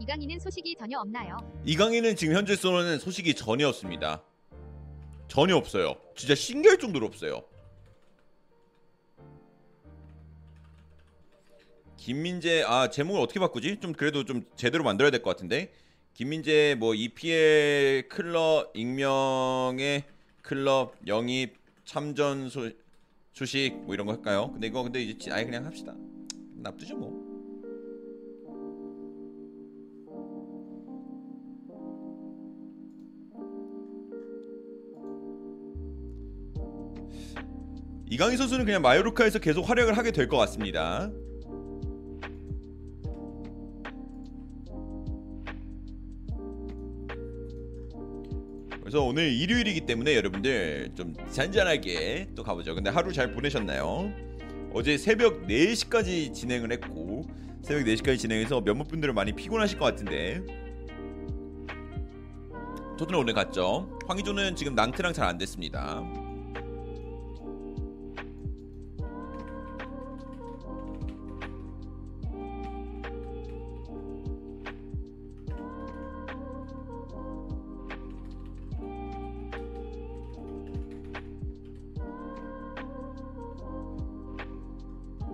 이강인은 0.00 0.40
소식이 0.40 0.74
전혀 0.76 0.98
없나요? 0.98 1.36
이강인은 1.64 2.16
지금 2.16 2.34
현재 2.34 2.56
쏘는 2.56 2.98
소식이 2.98 3.34
전혀 3.34 3.68
없습니다. 3.68 4.22
전혀 5.28 5.56
없어요. 5.56 5.94
진짜 6.16 6.34
신기할 6.34 6.78
정도로 6.78 7.06
없어요. 7.06 7.42
김민재 11.96 12.64
아 12.66 12.90
제목을 12.90 13.20
어떻게 13.20 13.38
바꾸지? 13.38 13.78
좀 13.78 13.92
그래도 13.92 14.24
좀 14.24 14.44
제대로 14.56 14.82
만들어야 14.82 15.10
될 15.12 15.22
것 15.22 15.30
같은데 15.30 15.72
김민재 16.14 16.76
뭐 16.78 16.94
EPL 16.94 18.08
클럽 18.08 18.72
익명의 18.74 20.04
클럽 20.42 20.96
영입 21.06 21.54
참전 21.84 22.48
소, 22.50 22.68
소식 23.32 23.76
뭐 23.84 23.94
이런 23.94 24.06
거 24.08 24.14
할까요? 24.14 24.50
근데 24.52 24.66
이거 24.66 24.82
근데 24.82 25.00
이제 25.00 25.30
아예 25.30 25.44
그냥 25.44 25.64
합시다. 25.64 25.94
납두죠 26.56 26.96
뭐. 26.96 27.31
이강인 38.12 38.36
선수는 38.36 38.66
그냥 38.66 38.82
마요르카에서 38.82 39.38
계속 39.38 39.62
활약을 39.70 39.96
하게 39.96 40.10
될 40.10 40.28
것 40.28 40.36
같습니다. 40.36 41.10
그래서 48.80 49.02
오늘 49.02 49.32
일요일이기 49.32 49.82
때문에 49.86 50.14
여러분들 50.16 50.90
좀 50.94 51.14
잔잔하게 51.30 52.28
또 52.34 52.42
가보죠. 52.42 52.74
근데 52.74 52.90
하루 52.90 53.12
잘 53.12 53.32
보내셨나요? 53.32 54.12
어제 54.74 54.98
새벽 54.98 55.46
4시까지 55.46 56.34
진행을 56.34 56.70
했고 56.72 57.24
새벽 57.62 57.86
4시까지 57.86 58.18
진행해서 58.18 58.60
몇몇 58.60 58.84
분들은 58.88 59.14
많이 59.14 59.32
피곤하실 59.32 59.78
것 59.78 59.86
같은데 59.86 60.42
토트넘 62.98 63.22
오늘 63.22 63.32
갔죠. 63.32 63.88
황희조는 64.06 64.56
지금 64.56 64.74
낭트랑 64.74 65.14
잘 65.14 65.26
안 65.26 65.38
됐습니다. 65.38 66.02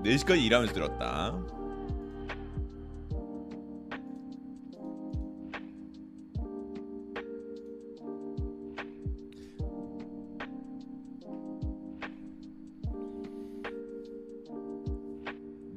4시까지 0.09 0.43
일하면서 0.43 0.73
들었다. 0.75 1.58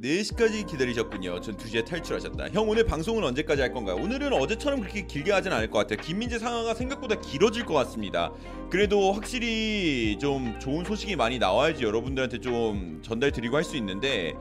4시까지 0.01 0.65
기다리셨군요. 0.65 1.39
전 1.41 1.55
2시에 1.55 1.85
탈출하셨다. 1.85 2.49
형 2.49 2.67
오늘 2.67 2.85
방송은 2.85 3.23
언제까지 3.23 3.61
할 3.61 3.71
건가요? 3.71 3.95
오늘은 3.97 4.33
어제처럼 4.33 4.79
그렇게 4.81 5.05
길게 5.05 5.31
하진 5.31 5.51
않을 5.51 5.69
것 5.69 5.79
같아요. 5.79 5.99
김민재 6.01 6.39
상하가 6.39 6.73
생각보다 6.73 7.19
길어질 7.19 7.65
것 7.65 7.73
같습니다. 7.75 8.31
그래도 8.69 9.13
확실히 9.13 10.17
좀 10.19 10.57
좋은 10.59 10.83
소식이 10.83 11.15
많이 11.15 11.37
나와야지 11.37 11.83
여러분들한테 11.83 12.39
좀 12.39 12.99
전달 13.03 13.31
드리고 13.31 13.57
할 13.57 13.61
수 13.63 13.77
있는데 13.77 14.33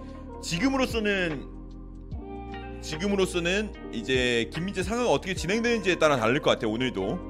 지금으로서는 0.42 1.44
지금으로서는 2.80 3.92
이제 3.92 4.48
김민재 4.54 4.82
상황이 4.82 5.10
어떻게 5.10 5.34
진행되는지에 5.34 5.96
따라 5.96 6.16
다를 6.16 6.40
것 6.40 6.50
같아요. 6.50 6.72
오늘도. 6.72 7.29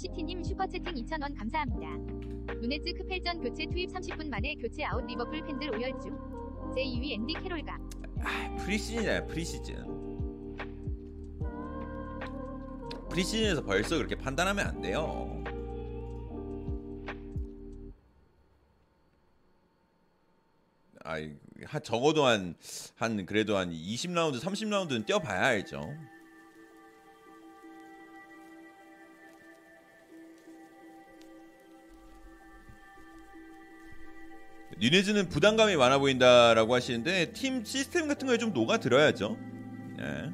시티님 0.00 0.42
슈퍼채팅 0.42 0.94
2,000원 0.94 1.36
감사합니다. 1.36 2.54
누네즈 2.54 2.94
크팰전 2.94 3.42
교체 3.42 3.66
투입 3.66 3.90
30분 3.90 4.30
만에 4.30 4.54
교체 4.54 4.82
아웃 4.84 5.04
리버풀 5.04 5.44
팬들 5.44 5.76
오열 5.76 5.92
중. 6.00 6.16
제2위 6.74 7.12
앤디 7.12 7.34
캐롤가. 7.34 7.78
아, 8.20 8.56
프리시즌이야 8.56 9.26
프리시즌. 9.26 9.84
프리시즌에서 13.10 13.62
벌써 13.62 13.98
그렇게 13.98 14.14
판단하면 14.14 14.66
안 14.68 14.80
돼요. 14.80 15.44
아, 21.04 21.16
한 21.64 21.82
적어도 21.82 22.24
한, 22.24 22.54
한 22.96 23.26
그래도 23.26 23.58
한 23.58 23.70
20라운드, 23.70 24.40
30라운드는 24.40 25.04
뛰어봐야 25.04 25.48
알죠. 25.48 25.82
뉴네즈는 34.80 35.28
부담감이 35.28 35.76
많아 35.76 35.98
보인다라고 35.98 36.74
하시는데 36.74 37.32
팀 37.32 37.64
시스템 37.64 38.08
같은 38.08 38.26
거에 38.26 38.38
좀 38.38 38.54
녹아 38.54 38.78
들어야죠. 38.78 39.36
네. 39.98 40.30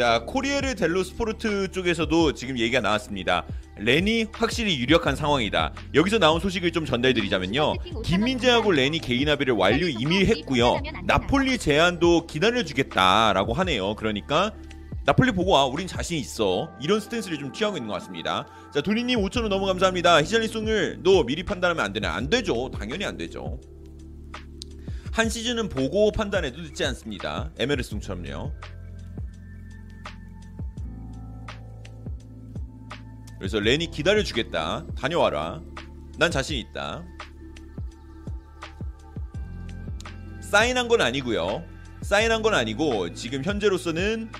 자 0.00 0.24
코리에르 0.24 0.76
델로 0.76 1.04
스포르트 1.04 1.70
쪽에서도 1.72 2.32
지금 2.32 2.58
얘기가 2.58 2.80
나왔습니다. 2.80 3.44
렌이 3.76 4.28
확실히 4.32 4.78
유력한 4.78 5.14
상황이다. 5.14 5.74
여기서 5.92 6.18
나온 6.18 6.40
소식을 6.40 6.72
좀 6.72 6.86
전달드리자면요. 6.86 7.74
김민재하고 8.02 8.72
렌이 8.72 8.98
개인 9.00 9.28
합의를 9.28 9.52
완료 9.52 9.86
이미 9.86 10.24
했고요. 10.24 10.80
나폴리 11.04 11.58
제안도 11.58 12.26
기다려주겠다라고 12.26 13.52
하네요. 13.52 13.94
그러니까 13.96 14.54
나폴리 15.04 15.32
보고 15.32 15.50
와. 15.50 15.66
우린 15.66 15.86
자신 15.86 16.16
있어. 16.16 16.70
이런 16.80 16.98
stance를 16.98 17.38
좀 17.38 17.52
취하고 17.52 17.76
있는 17.76 17.88
것 17.88 17.92
같습니다. 17.98 18.46
자 18.72 18.80
도니님 18.80 19.20
5천원 19.20 19.48
너무 19.48 19.66
감사합니다. 19.66 20.22
히샬리송을 20.22 21.00
너 21.02 21.24
미리 21.24 21.42
판단하면 21.42 21.84
안 21.84 21.92
되네. 21.92 22.08
안 22.08 22.30
되죠. 22.30 22.70
당연히 22.70 23.04
안 23.04 23.18
되죠. 23.18 23.60
한 25.12 25.28
시즌은 25.28 25.68
보고 25.68 26.10
판단해도 26.10 26.62
늦지 26.62 26.86
않습니다. 26.86 27.50
에메르송처럼요. 27.58 28.50
그래서 33.40 33.58
렌이 33.58 33.90
기다려주겠다. 33.90 34.84
다녀와라. 34.94 35.62
난 36.18 36.30
자신 36.30 36.58
있다. 36.58 37.02
사인한 40.42 40.88
건 40.88 41.00
아니고요. 41.00 41.64
사인한 42.02 42.42
건 42.42 42.52
아니고 42.52 43.14
지금 43.14 43.42
현재로서는 43.42 44.30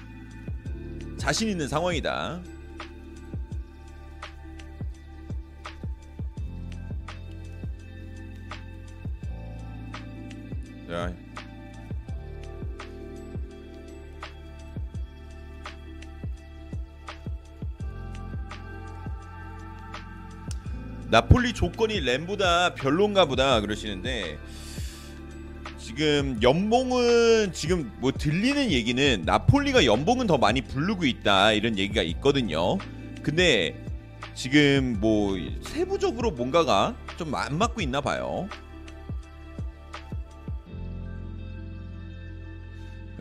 자신 1.17 1.49
있는 1.49 1.67
상황이다. 1.67 2.43
자, 10.89 11.15
나폴리 21.11 21.53
조건이 21.53 22.01
램보다 22.01 22.75
별론가 22.75 23.25
보다 23.25 23.61
그러시는데 23.61 24.38
지금 25.79 26.38
연봉은 26.40 27.53
지금 27.53 27.90
뭐 27.99 28.12
들리는 28.12 28.70
얘기는 28.70 29.23
나폴리가 29.25 29.85
연봉은 29.85 30.27
더 30.29 30.38
많이 30.38 30.61
부르고 30.62 31.05
있다 31.05 31.53
이런 31.53 31.77
얘기가 31.79 32.03
있거든요. 32.03 32.79
근데 33.23 33.75
지금 34.35 34.99
뭐 35.01 35.37
세부적으로 35.62 36.31
뭔가가 36.31 36.94
좀 37.16 37.35
안 37.35 37.59
맞고 37.59 37.81
있나 37.81 38.01
봐요. 38.01 38.49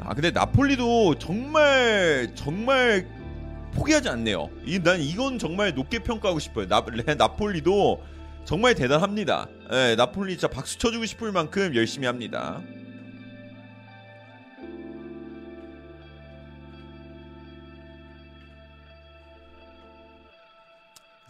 아 0.01 0.13
근데 0.13 0.31
나폴리도 0.31 1.15
정말 1.19 2.31
정말 2.35 3.07
포기하지 3.71 4.09
않네요. 4.09 4.49
이, 4.65 4.79
난 4.79 5.01
이건 5.01 5.39
정말 5.39 5.73
높게 5.73 5.99
평가하고 5.99 6.39
싶어요. 6.39 6.67
나, 6.67 6.85
나폴리도 7.17 8.03
정말 8.45 8.75
대단합니다. 8.75 9.47
예, 9.71 9.95
나폴리 9.95 10.33
진짜 10.33 10.47
박수 10.47 10.77
쳐주고 10.77 11.05
싶을 11.05 11.31
만큼 11.31 11.75
열심히 11.75 12.07
합니다. 12.07 12.61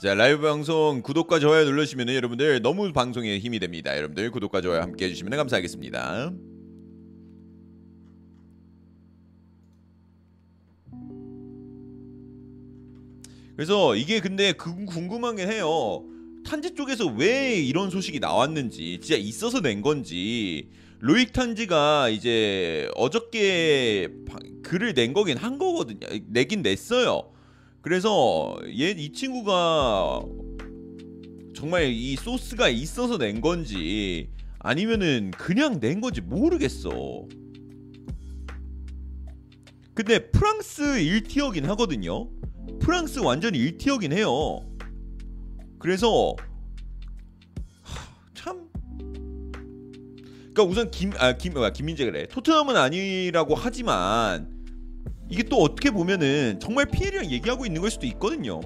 자 0.02 0.14
라이브 0.14 0.42
방송 0.42 1.02
구독과 1.02 1.40
좋아요 1.40 1.66
눌러주시면 1.66 2.08
여러분들 2.08 2.62
너무 2.62 2.94
방송에 2.94 3.38
힘이 3.38 3.60
됩니다. 3.60 3.98
여러분들 3.98 4.32
구독과 4.32 4.62
좋아요 4.62 4.82
함께 4.82 5.06
해주시면 5.06 5.36
감사하겠습니다. 5.36 6.32
그래서 13.60 13.94
이게 13.94 14.22
근데 14.22 14.54
그 14.54 14.86
궁금한 14.86 15.36
게 15.36 15.46
해요. 15.46 16.06
탄지 16.46 16.76
쪽에서 16.76 17.08
왜 17.08 17.56
이런 17.56 17.90
소식이 17.90 18.22
나왔는지 18.22 19.00
진짜 19.02 19.18
있어서 19.18 19.60
낸 19.60 19.82
건지 19.82 20.70
로익 21.00 21.34
탄지가 21.34 22.08
이제 22.08 22.90
어저께 22.96 24.08
글을 24.64 24.94
낸 24.94 25.12
거긴 25.12 25.36
한 25.36 25.58
거거든요. 25.58 26.08
내긴 26.28 26.62
냈어요. 26.62 27.34
그래서 27.82 28.58
얘 28.80 28.92
이 28.92 29.12
친구가 29.12 30.24
정말 31.54 31.88
이 31.92 32.16
소스가 32.16 32.70
있어서 32.70 33.18
낸 33.18 33.42
건지 33.42 34.30
아니면은 34.60 35.32
그냥 35.32 35.82
낸 35.82 36.00
건지 36.00 36.22
모르겠어. 36.22 37.28
근데 39.94 40.32
프랑스 40.32 40.82
1티어긴 40.82 41.64
하거든요. 41.64 42.30
프랑스 42.80 43.20
완전히 43.20 43.60
1티어긴 43.60 44.12
해요. 44.14 44.60
그래서 45.80 46.36
참 48.34 48.70
그러니까 50.54 50.64
우선 50.64 50.92
김아김 50.92 51.58
아, 51.58 51.72
김민재 51.72 52.06
그래. 52.06 52.28
토트넘은 52.28 52.76
아니라고 52.76 53.56
하지만 53.56 54.60
이게 55.30 55.44
또 55.44 55.58
어떻게 55.58 55.92
보면은 55.92 56.60
정말 56.60 56.86
피해를 56.86 57.32
얘기하고 57.32 57.66
있는 57.66 57.82
걸 57.82 57.92
수도 57.92 58.06
있거든요. 58.08 58.60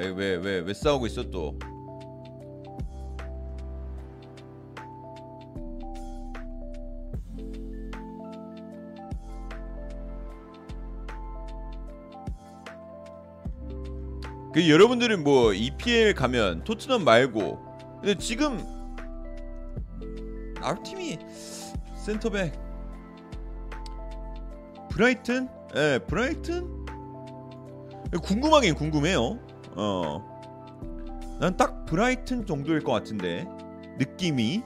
왜 0.00 0.08
왜 0.14 0.36
왜 0.40 0.60
왜 0.64 0.72
싸우고 0.74 1.06
있어 1.06 1.30
또? 1.30 1.58
그 14.52 14.68
여러분들은 14.68 15.22
뭐 15.22 15.52
EPL 15.52 16.14
가면 16.14 16.64
토트넘 16.64 17.04
말고 17.04 17.60
근데 18.00 18.16
지금 18.16 18.58
R팀이 20.60 21.18
센터백 21.94 22.52
브라이튼? 24.90 25.48
예, 25.76 26.00
브라이튼? 26.06 26.84
궁금하긴 28.22 28.74
궁금해요. 28.74 29.38
어. 29.76 30.40
난 31.40 31.56
딱 31.56 31.86
브라이튼 31.86 32.46
정도일 32.46 32.82
것 32.82 32.92
같은데 32.92 33.46
느낌이 33.98 34.62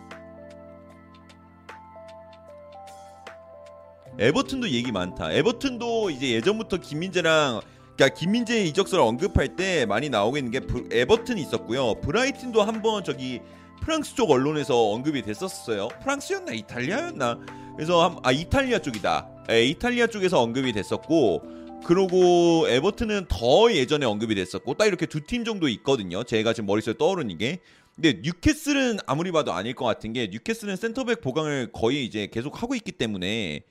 에버튼도 4.19 4.69
얘기 4.71 4.93
많다. 4.93 5.33
에버튼도 5.33 6.11
이제 6.11 6.31
예전부터 6.31 6.79
김민재랑 6.79 7.61
그러니까 7.97 8.19
김민재 8.19 8.65
이적설을 8.65 9.03
언급할 9.05 9.57
때 9.57 9.87
많이 9.87 10.09
나오고 10.09 10.37
있는 10.37 10.51
게 10.53 10.61
브, 10.61 10.89
에버튼이 10.91 11.41
있었고요. 11.43 11.95
브라이튼도 12.01 12.63
한번 12.63 13.03
저기 13.05 13.41
프랑스 13.83 14.15
쪽 14.15 14.31
언론에서 14.31 14.91
언급이 14.91 15.23
됐었어요. 15.23 15.89
프랑스였나 16.03 16.53
이탈리아였나? 16.53 17.39
그래서 17.77 18.05
한, 18.05 18.19
아 18.23 18.31
이탈리아 18.33 18.79
쪽이다. 18.79 19.29
에, 19.51 19.65
이탈리아 19.67 20.07
쪽에서 20.07 20.41
언급이 20.41 20.73
됐었고 20.73 21.43
그러고 21.85 22.67
에버튼은 22.69 23.27
더 23.29 23.73
예전에 23.73 24.07
언급이 24.07 24.35
됐었고 24.35 24.75
딱 24.75 24.87
이렇게 24.87 25.07
두 25.07 25.21
팀 25.21 25.45
정도 25.45 25.69
있거든요. 25.69 26.25
제가 26.25 26.53
지금 26.53 26.67
머릿속에 26.67 26.97
떠오르는 26.99 27.39
게. 27.39 27.61
근데 27.95 28.21
뉴캐슬은 28.25 28.99
아무리 29.07 29.31
봐도 29.31 29.53
아닐 29.53 29.75
것 29.75 29.85
같은 29.85 30.13
게 30.13 30.29
뉴캐슬은 30.33 30.77
센터백 30.77 31.21
보강을 31.21 31.71
거의 31.73 32.05
이제 32.05 32.27
계속 32.27 32.61
하고 32.63 32.75
있기 32.75 32.91
때문에 32.93 33.63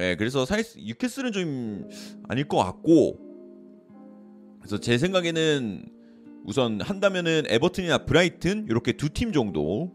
예, 0.00 0.16
그래서 0.16 0.46
사실 0.46 0.82
뉴캐슬은 0.82 1.32
좀 1.32 1.88
아닐 2.28 2.48
것 2.48 2.56
같고 2.56 3.18
그래서 4.60 4.78
제 4.78 4.96
생각에는 4.96 5.84
우선 6.44 6.80
한다면은 6.80 7.42
에버튼이나 7.48 8.06
브라이튼 8.06 8.66
이렇게 8.70 8.92
두 8.92 9.10
팀 9.10 9.32
정도 9.32 9.92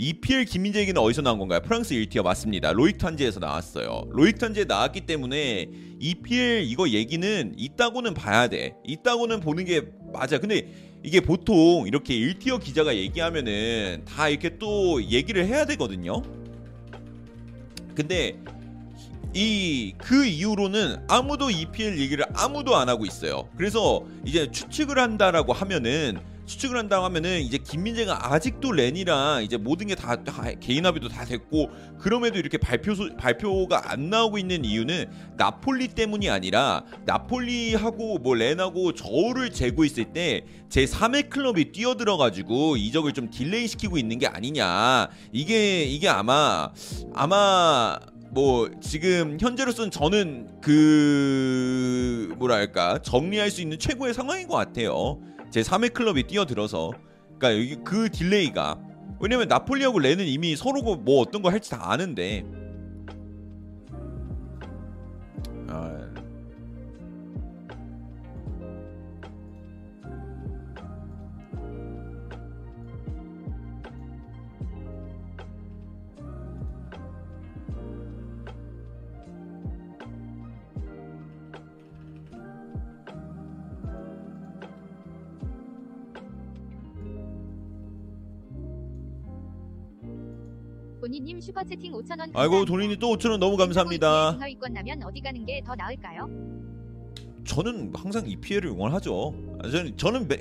EPL 0.00 0.46
김민재 0.46 0.80
얘기는 0.80 0.98
어디서 0.98 1.20
나온 1.20 1.38
건가요? 1.38 1.60
프랑스 1.60 1.94
1티어 1.94 2.22
맞습니다. 2.22 2.72
로익 2.72 2.96
탄지에서 2.96 3.38
나왔어요. 3.38 4.06
로익 4.08 4.38
탄지에 4.38 4.64
나왔기 4.64 5.02
때문에 5.02 5.68
EPL 5.98 6.62
이거 6.62 6.88
얘기는 6.88 7.54
있다고는 7.54 8.14
봐야 8.14 8.48
돼. 8.48 8.72
있다고는 8.86 9.40
보는 9.40 9.66
게 9.66 9.82
맞아. 10.10 10.38
근데 10.38 10.72
이게 11.02 11.20
보통 11.20 11.86
이렇게 11.86 12.14
1티어 12.14 12.62
기자가 12.62 12.96
얘기하면은 12.96 14.06
다 14.06 14.30
이렇게 14.30 14.56
또 14.56 15.02
얘기를 15.04 15.46
해야 15.46 15.66
되거든요. 15.66 16.22
근데 17.94 18.38
이그 19.34 20.24
이후로는 20.24 21.04
아무도 21.08 21.50
EPL 21.50 21.98
얘기를 21.98 22.24
아무도 22.32 22.74
안 22.74 22.88
하고 22.88 23.04
있어요. 23.04 23.50
그래서 23.54 24.06
이제 24.24 24.50
추측을 24.50 24.98
한다라고 24.98 25.52
하면은 25.52 26.18
추측을 26.50 26.76
한다고 26.76 27.04
하면은 27.04 27.40
이제 27.40 27.58
김민재가 27.58 28.32
아직도 28.32 28.72
렌이랑 28.72 29.44
이제 29.44 29.56
모든 29.56 29.86
게다 29.86 30.16
개인 30.60 30.84
합의도 30.84 31.08
다 31.08 31.24
됐고 31.24 31.70
그럼에도 31.98 32.38
이렇게 32.38 32.58
발표 32.58 32.94
발표가 33.16 33.90
안 33.90 34.10
나오고 34.10 34.38
있는 34.38 34.64
이유는 34.64 35.10
나폴리 35.36 35.88
때문이 35.88 36.28
아니라 36.28 36.84
나폴리하고 37.06 38.18
뭐 38.18 38.34
렌하고 38.34 38.94
저울을 38.94 39.50
재고 39.50 39.84
있을 39.84 40.12
때 40.12 40.44
제 40.70 40.84
3의 40.84 41.28
클럽이 41.28 41.72
뛰어들어 41.72 42.16
가지고 42.16 42.76
이적을 42.76 43.12
좀 43.12 43.28
delay 43.28 43.66
시키고 43.66 43.98
있는 43.98 44.18
게 44.20 44.28
아니냐 44.28 45.08
이게 45.32 45.82
이게 45.82 46.08
아마 46.08 46.70
아마 47.12 47.98
뭐 48.30 48.70
지금 48.80 49.36
현재로서는 49.40 49.90
저는 49.90 50.60
그 50.62 52.32
뭐랄까 52.38 53.00
정리할 53.02 53.50
수 53.50 53.60
있는 53.60 53.80
최고의 53.80 54.14
상황인 54.14 54.46
것 54.46 54.54
같아요. 54.54 55.18
제 55.50 55.62
3의 55.62 55.92
클럽이 55.92 56.24
뛰어들어서 56.24 56.92
그러니까 57.38 57.82
그 57.84 58.10
delay가. 58.10 58.78
왜냐면 59.20 59.48
나폴리하고 59.48 59.98
렌은 59.98 60.26
이미 60.26 60.56
서로 60.56 60.82
뭐 60.82 61.20
어떤 61.20 61.42
거 61.42 61.50
할지 61.50 61.70
다 61.70 61.90
아는데 61.90 62.44
본인님 91.10 91.40
슈퍼채팅 91.40 91.92
5,000원 91.92 92.30
아이고 92.34 92.64
돈이니 92.64 92.96
또 92.98 93.08
5천 93.16 93.32
원 93.32 93.40
너무 93.40 93.56
감사합니다. 93.56 94.38
하위권 94.38 94.72
나면 94.72 95.02
어디 95.02 95.20
가는 95.20 95.44
게 95.44 95.60
더 95.66 95.74
나을까요? 95.74 96.28
저는 97.44 97.92
항상 97.96 98.28
EPL을 98.28 98.66
응원하죠. 98.70 99.34
아, 99.58 99.68
저는 99.68 99.96
저는 99.96 100.28
매, 100.28 100.38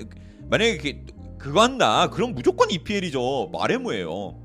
만약에 0.47 0.77
그, 0.77 1.37
그거 1.39 1.63
한다. 1.63 2.07
그럼 2.11 2.35
무조건 2.35 2.69
EPL이죠. 2.69 3.49
말해 3.51 3.77
뭐예요. 3.77 4.39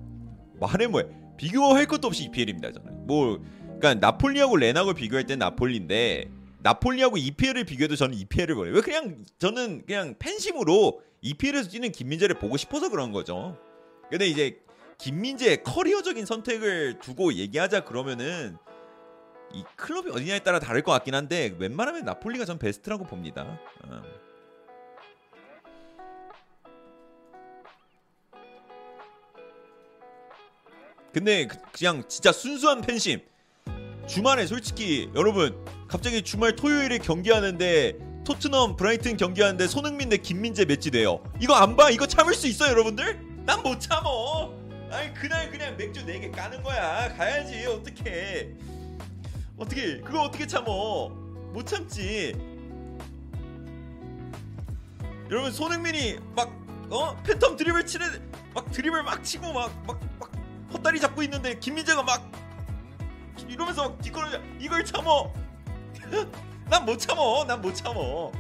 말해 0.59 0.87
뭐해. 0.87 1.07
비교할 1.37 1.85
것도 1.85 2.09
없이 2.09 2.25
EPL입니다. 2.25 2.73
저는 2.73 3.07
뭐 3.07 3.39
그러니까 3.79 3.95
나폴리하고 3.97 4.57
레나고 4.57 4.95
비교할 4.95 5.27
땐 5.27 5.41
나폴리인데 5.41 6.31
나폴리하고 6.63 7.19
EPL을 7.19 7.65
비교해도 7.65 7.97
저는 7.97 8.17
EPL을 8.17 8.55
보내요. 8.55 8.75
왜 8.75 8.81
그냥 8.81 9.23
저는 9.39 9.85
그냥 9.85 10.15
팬심으로 10.19 11.03
EPL에서 11.21 11.69
뛰는 11.69 11.93
김민재를 11.93 12.39
보고 12.39 12.57
싶어서 12.57 12.89
그런 12.89 13.13
거죠. 13.13 13.59
근데 14.09 14.27
이제 14.27 14.59
김민재의 14.99 15.63
커리어적인 15.63 16.25
선택을 16.27 16.99
두고 17.01 17.35
얘기하자 17.35 17.85
그러면은 17.85 18.57
이 19.53 19.63
클럽이 19.77 20.11
어디냐에 20.11 20.41
따라 20.41 20.59
다를 20.59 20.83
것 20.83 20.93
같긴 20.93 21.15
한데 21.15 21.55
웬만하면 21.59 22.05
나폴리가 22.05 22.45
전 22.45 22.59
베스트라고 22.59 23.05
봅니다. 23.05 23.59
어. 23.85 24.03
근데 31.13 31.47
그- 31.47 31.57
그냥 31.73 32.03
진짜 32.09 32.33
순수한 32.33 32.81
팬심. 32.81 33.21
주말에 34.07 34.47
솔직히 34.47 35.09
여러분 35.15 35.65
갑자기 35.89 36.23
주말 36.23 36.57
토요일에 36.57 36.99
경기하는데 36.99 37.95
토트넘 38.27 38.77
브라이튼 38.77 39.17
경기하는데 39.17 39.67
손흥민 39.67 40.09
대 40.09 40.17
김민재 40.17 40.65
매치 40.65 40.91
돼요. 40.91 41.23
이거 41.41 41.55
안 41.55 41.77
봐? 41.77 41.91
이거 41.91 42.07
참을 42.07 42.35
수 42.35 42.47
있어요, 42.49 42.71
여러분들? 42.71 43.21
난 43.47 43.63
못 43.63 43.79
참어. 43.81 44.53
아니 44.95 45.13
그날 45.13 45.51
그냥 45.51 45.77
맥주 45.77 46.05
4개 46.07 46.31
까는 46.35 46.63
거야. 46.63 47.13
가야지. 47.17 47.67
어떻게? 47.67 48.55
어떻게? 49.57 50.01
그거 50.01 50.23
어떻게 50.23 50.47
참어? 50.47 51.09
못 51.53 51.67
참지. 51.67 52.35
여러분 55.31 55.51
손흥민이 55.51 56.19
막 56.37 56.49
어? 56.91 57.17
팬텀 57.25 57.57
드리블 57.57 57.87
치는 57.87 58.31
막 58.55 58.71
드리블 58.71 59.03
막 59.03 59.25
치고 59.25 59.53
막 59.53 59.71
막 59.87 59.99
막 60.21 60.31
헛다리 60.73 61.01
잡고 61.01 61.23
있는데 61.23 61.59
김민재가 61.59 62.03
막 62.03 62.31
이러면서 63.49 63.91
막 63.91 64.03
뒷걸음 64.03 64.59
이걸 64.61 64.85
참어. 64.85 65.33
난 66.71 66.85
못 66.85 66.99
참어. 66.99 67.45
난 67.45 67.61
못 67.61 67.75
참어. 67.75 68.31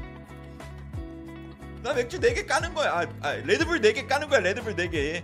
나 1.82 1.92
맥주 1.94 2.18
4개 2.20 2.46
까는 2.46 2.74
거야. 2.74 2.92
아, 3.00 3.06
아 3.22 3.32
레드불 3.32 3.80
4개 3.80 4.06
까는 4.06 4.28
거야. 4.28 4.40
레드불 4.40 4.76
4개. 4.76 5.22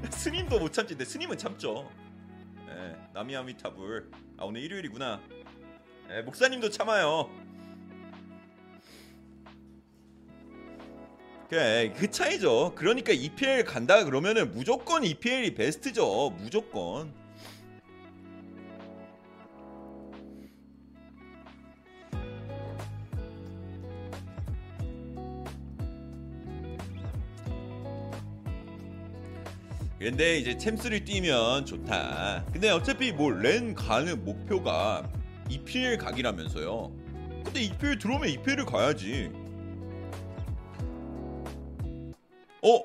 스님도 0.10 0.58
못 0.58 0.72
참지인데 0.72 1.04
스님은 1.04 1.36
참죠. 1.36 1.90
예, 2.68 2.96
나미아미타불. 3.12 4.10
아 4.38 4.44
오늘 4.44 4.62
일요일이구나. 4.62 5.20
예, 6.10 6.22
목사님도 6.22 6.70
참아요. 6.70 7.30
그래 11.48 11.92
그 11.96 12.10
차이죠. 12.10 12.72
그러니까 12.76 13.12
EPL 13.12 13.64
간다 13.64 14.04
그러면은 14.04 14.52
무조건 14.52 15.04
EPL이 15.04 15.54
베스트죠. 15.54 16.30
무조건. 16.38 17.12
근데 30.00 30.38
이제 30.38 30.56
챔스를 30.56 31.04
뛰면 31.04 31.66
좋다. 31.66 32.46
근데 32.52 32.70
어차피 32.70 33.12
뭐 33.12 33.30
렌 33.32 33.74
가는 33.74 34.24
목표가 34.24 35.06
EPL 35.50 35.98
각이라면서요. 35.98 36.90
근데 37.44 37.60
EPL 37.64 37.98
들어오면 37.98 38.30
EPL을 38.30 38.64
가야지. 38.64 39.30
어? 42.62 42.84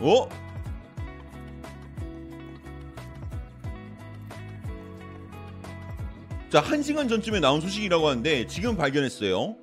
어? 0.00 0.28
자, 6.50 6.62
1시간 6.62 7.08
전쯤에 7.10 7.40
나온 7.40 7.60
소식이라고 7.60 8.08
하는데 8.08 8.46
지금 8.46 8.76
발견했어요. 8.76 9.56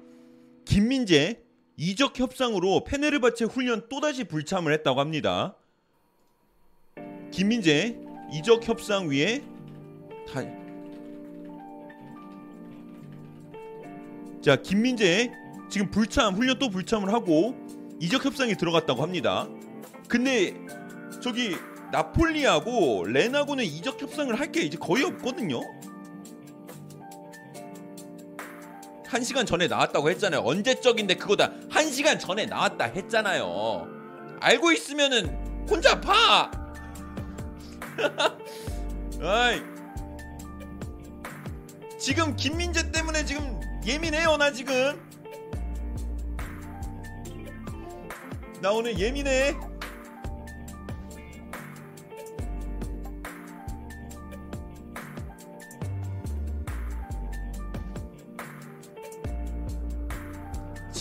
김민재 0.65 1.39
이적 1.77 2.19
협상으로 2.19 2.83
페네르바체 2.83 3.45
훈련 3.45 3.87
또다시 3.89 4.23
불참을 4.25 4.71
했다고 4.73 4.99
합니다. 4.99 5.55
김민재 7.31 7.97
이적 8.31 8.67
협상 8.67 9.09
위에 9.09 9.43
다 10.31 10.41
자, 14.41 14.55
김민재 14.55 15.31
지금 15.71 15.89
불참 15.89 16.35
훈련 16.35 16.59
또 16.59 16.69
불참을 16.69 17.11
하고 17.11 17.55
이적 17.99 18.23
협상에 18.23 18.55
들어갔다고 18.55 19.01
합니다. 19.01 19.49
근데 20.07 20.53
저기 21.19 21.55
나폴리하고 21.91 23.05
렌하고는 23.05 23.63
이적 23.65 23.99
협상을 23.99 24.39
할 24.39 24.51
게 24.51 24.61
이제 24.61 24.77
거의 24.77 25.03
없거든요. 25.03 25.61
한 29.15 29.23
시간 29.23 29.45
전에 29.45 29.67
나왔다고 29.69 30.09
했잖아요. 30.09 30.41
언제적인데 30.41 31.15
그거다. 31.15 31.53
한 31.69 31.89
시간 31.89 32.19
전에 32.19 32.47
나왔다 32.47 32.83
했잖아요. 32.83 33.87
알고 34.41 34.73
있으면은 34.73 35.65
혼자 35.69 36.01
파. 36.01 36.51
아이. 39.23 39.61
지금 41.97 42.35
김민재 42.35 42.91
때문에 42.91 43.23
지금 43.23 43.57
예민해요 43.85 44.35
나 44.35 44.51
지금. 44.51 45.01
나 48.61 48.73
오늘 48.73 48.99
예민해. 48.99 49.55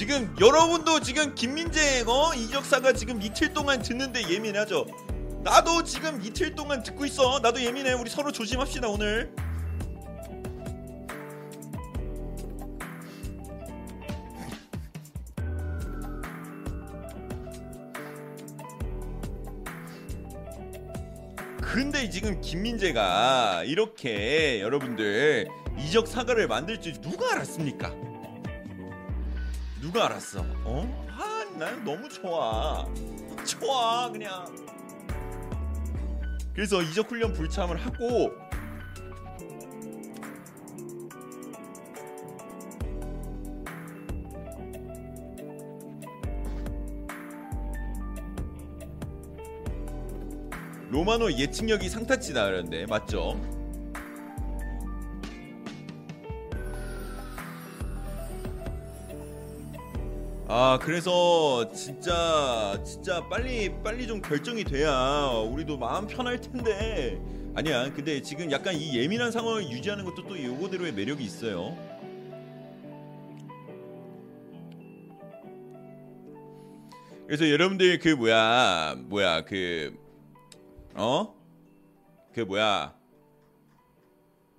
지금 0.07 0.37
여러분도 0.39 1.01
지금 1.01 1.35
김민재 1.35 2.05
어 2.07 2.35
이적사가 2.35 2.93
지금 2.93 3.23
이틀 3.23 3.55
동안 3.55 3.81
듣는데 3.81 4.29
예민하죠. 4.29 4.85
나도 5.43 5.83
지금 5.83 6.21
이틀 6.23 6.55
동안 6.55 6.83
듣고 6.83 7.07
있어. 7.07 7.41
나도 7.41 7.63
예민해. 7.65 7.95
우리 7.95 8.11
서로 8.11 8.31
조심합시다 8.31 8.87
오늘. 8.87 9.35
근데 21.63 22.11
지금 22.11 22.43
김민재가 22.43 23.65
이렇게 23.65 24.61
여러분들 24.61 25.49
이적 25.79 26.07
사과를 26.07 26.47
만들 26.47 26.79
줄 26.79 26.93
누가 27.01 27.33
알았습니까? 27.33 28.14
누가 29.95 30.07
알았어? 30.07 30.45
어? 30.65 31.07
아, 31.09 31.47
난 31.57 31.85
너무 31.85 32.09
좋아. 32.09 32.85
좋아, 33.47 34.11
그냥. 34.11 34.45
그래서 36.53 36.83
이적 36.83 37.09
훈련 37.09 37.33
불참을 37.33 37.77
하고 37.77 38.33
로마노 50.91 51.35
예측력이 51.35 51.89
상타치다 51.89 52.47
그러는데 52.47 52.87
맞죠? 52.87 53.54
아 60.57 60.79
그래서 60.81 61.69
진짜 61.73 62.81
진짜 62.85 63.29
빨리 63.29 63.75
빨리 63.83 64.07
좀 64.07 64.23
결정이 64.23 64.63
돼야 64.63 65.27
우리도 65.51 65.77
마음 65.77 66.07
편할 66.07 66.41
텐데. 66.41 67.21
아니야 67.57 67.93
근데 67.93 68.23
지금 68.23 68.53
약간 68.53 68.73
이 68.77 68.97
예민한 68.97 69.33
상황을 69.33 69.69
유지하는 69.69 70.05
것도 70.05 70.29
또 70.29 70.41
요거대로의 70.41 70.93
매력이 70.93 71.25
있어요. 71.25 71.77
그래서 77.27 77.51
여러분들 77.51 77.99
그 77.99 78.11
뭐야 78.11 78.95
뭐야 78.97 79.45
그 79.47 79.99
어? 80.95 81.35
그 82.33 82.43
뭐야 82.43 82.95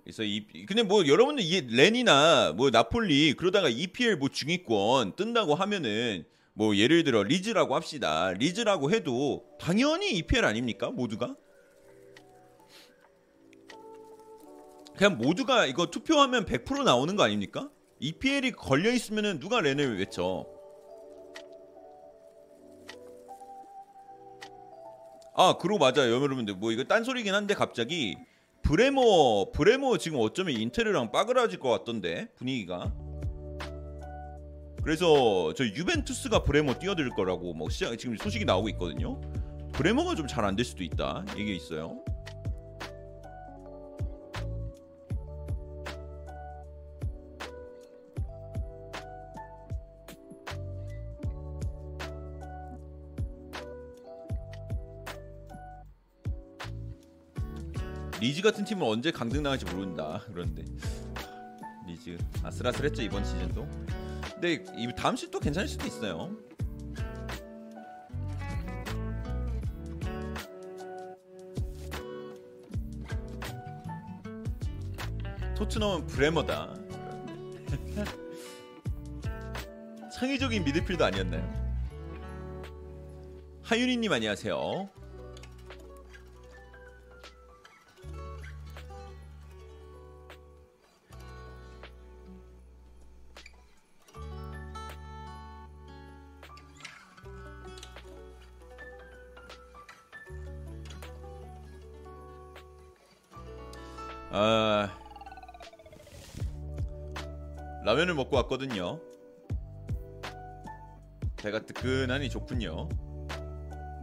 그래서 0.06 0.22
이 0.22 0.46
근데 0.68 0.84
뭐 0.84 1.08
여러분들 1.08 1.44
이 1.44 1.62
렌이나 1.62 2.54
뭐 2.56 2.70
나폴리 2.70 3.34
그러다가 3.34 3.70
EPL 3.70 4.18
뭐 4.18 4.30
중위권 4.30 5.16
뜬다고 5.16 5.56
하면은 5.56 6.26
뭐 6.54 6.76
예를 6.76 7.04
들어 7.04 7.24
리즈라고 7.24 7.74
합시다. 7.74 8.32
리즈라고 8.34 8.92
해도 8.92 9.44
당연히 9.60 10.12
EPL 10.12 10.46
아닙니까? 10.46 10.92
모두가? 10.92 11.36
그냥 14.96 15.18
모두가 15.18 15.66
이거 15.66 15.88
투표하면 15.88 16.46
100% 16.46 16.84
나오는 16.84 17.16
거 17.16 17.24
아닙니까? 17.24 17.72
EPL이 18.00 18.52
걸려 18.52 18.92
있으면은 18.92 19.40
누가 19.40 19.60
렌을 19.60 19.98
외쳐? 19.98 20.46
아, 25.36 25.58
그러고 25.58 25.80
맞아요. 25.80 26.14
여러분들 26.14 26.54
뭐 26.54 26.72
이거 26.72 26.84
딴소리긴 26.84 27.34
한데 27.34 27.56
갑자기 27.56 28.16
브레모 28.66 29.52
브레모 29.52 29.98
지금 30.00 30.18
어쩌면 30.20 30.56
인테르랑 30.60 31.12
빠그라질 31.12 31.60
것 31.60 31.70
같던데 31.70 32.30
분위기가? 32.36 32.92
그래서 34.84 35.54
저 35.54 35.64
유벤투스가 35.66 36.44
브레모 36.44 36.80
뛰어들 36.80 37.10
거라고 37.12 37.54
뭐 37.54 37.70
시작 37.70 37.96
지금 37.98 38.18
소식이 38.18 38.46
나오고 38.46 38.70
있거든요. 38.70 39.22
브레모가 39.74 40.16
좀 40.16 40.26
잘 40.28 40.46
안 40.46 40.56
될 40.56 40.66
수도 40.66 40.84
있다. 40.84 41.26
얘기 41.38 41.56
있어요 41.56 42.04
리즈 58.26 58.42
같은 58.42 58.66
팀은 58.66 58.82
언제 58.82 59.12
강등 59.12 59.44
나갈지 59.44 59.66
모른다. 59.66 60.20
그런데 60.26 60.66
리즈 61.86 62.18
아슬아슬했죠 62.42 63.04
이번 63.04 63.24
시즌도. 63.24 63.70
근데 64.34 64.64
이 64.76 64.92
다음 64.98 65.16
시즌 65.16 65.30
또 65.30 65.40
괜찮을 65.40 65.68
수도 65.68 65.86
있어요. 65.86 66.36
토트넘은 75.56 76.08
브레머다. 76.08 76.74
창의적인 80.12 80.64
미드필더 80.64 81.06
아니었나요? 81.06 81.48
하윤이님 83.62 84.12
안녕하세요. 84.12 84.90
아 104.38 104.90
라면을 107.86 108.16
먹고 108.16 108.36
왔거든요. 108.36 109.00
배가 111.38 111.60
뜨끈하니 111.62 112.30
좋군요. 112.30 112.90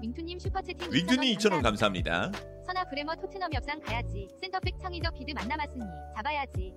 윙투님 0.00 0.38
슈퍼채팅 0.38 0.90
윙준이 0.90 1.36
2,000원 1.36 1.62
감사합니다. 1.62 2.32
선아 2.64 2.84
브레머 2.84 3.14
토트넘 3.16 3.52
협상 3.52 3.78
가야지. 3.80 4.26
센터백 4.40 4.78
창의적 4.80 5.12
비드 5.18 5.32
만 5.32 5.46
남았으니 5.48 5.84
잡아야지. 6.16 6.72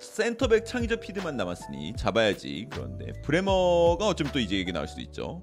센터백 0.00 0.64
창의적 0.64 1.00
피드만 1.00 1.36
남았으니 1.36 1.96
잡아야지. 1.96 2.68
그런데 2.70 3.12
브레머가 3.20 4.06
어쩌면 4.08 4.32
또 4.32 4.38
이제 4.38 4.56
얘기 4.56 4.72
나올 4.72 4.88
수도 4.88 5.02
있죠. 5.02 5.42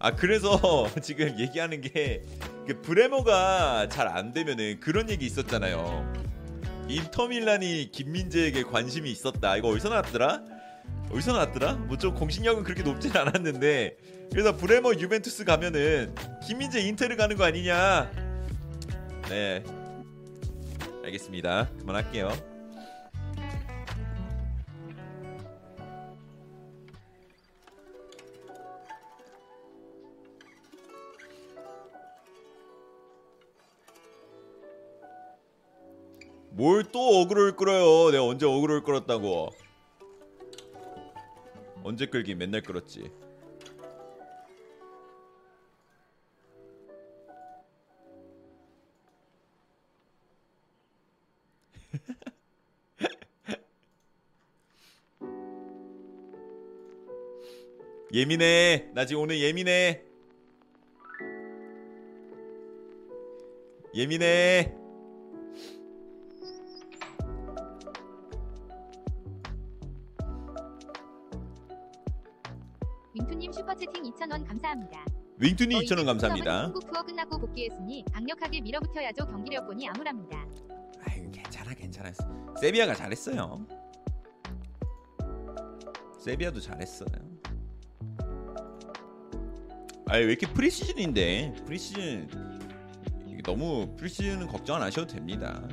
아 0.00 0.10
그래서 0.12 0.58
지금 1.00 1.38
얘기하는 1.38 1.80
게그 1.80 2.53
브레머가 2.72 3.88
잘 3.88 4.08
안 4.08 4.32
되면은 4.32 4.80
그런 4.80 5.10
얘기 5.10 5.26
있었잖아요. 5.26 6.12
인터밀란이 6.88 7.90
김민재에게 7.92 8.62
관심이 8.62 9.10
있었다. 9.10 9.56
이거 9.56 9.68
어디서 9.68 9.88
나왔더라? 9.88 10.42
어디서 11.10 11.32
나왔더라? 11.32 11.74
뭐 11.74 11.96
좀 11.98 12.14
공신력은 12.14 12.62
그렇게 12.64 12.82
높진 12.82 13.16
않았는데 13.16 13.96
그래서 14.30 14.56
브레머 14.56 14.94
유벤투스 14.94 15.44
가면은 15.44 16.14
김민재 16.46 16.80
인테르 16.80 17.16
가는 17.16 17.36
거 17.36 17.44
아니냐? 17.44 18.10
네. 19.28 19.62
알겠습니다. 21.04 21.70
그만할게요. 21.80 22.30
뭘 36.56 36.84
또 36.84 37.20
어그로를 37.20 37.56
끌어요? 37.56 38.10
내가 38.12 38.24
언제 38.24 38.46
어그로를 38.46 38.82
끌었다고? 38.84 39.50
언제 41.82 42.06
끌기 42.06 42.34
맨날 42.34 42.62
끌었지. 42.62 43.10
예민해. 58.12 58.90
나 58.94 59.06
지금 59.06 59.22
오늘 59.22 59.40
예민해. 59.40 60.02
예민해. 63.94 64.83
2,000원 74.34 74.46
감사합니다. 74.46 75.04
윙투님 75.38 75.78
저희 75.78 75.86
2,000원 75.86 76.00
이제 76.00 76.04
감사합니다. 76.04 76.62
한국 76.64 76.86
투어 76.90 77.02
끝나고 77.02 77.38
복귀했으니 77.38 78.04
강력하게 78.12 78.60
밀어붙여야죠. 78.60 79.26
경기력 79.26 79.66
보니 79.66 79.88
암울합니다. 79.88 80.46
아유 81.06 81.30
괜찮아 81.30 81.74
괜찮아 81.74 82.10
세비야가 82.60 82.94
잘했어요 82.94 83.66
세비야도 86.18 86.60
잘했어요 86.60 87.08
아유 90.08 90.24
왜 90.26 90.32
이렇게 90.32 90.50
프리시즌인데 90.50 91.54
프리시즌 91.66 92.28
너무 93.44 93.94
프리시즌은 93.96 94.46
걱정 94.46 94.76
안 94.76 94.82
하셔도 94.82 95.06
됩니다 95.08 95.68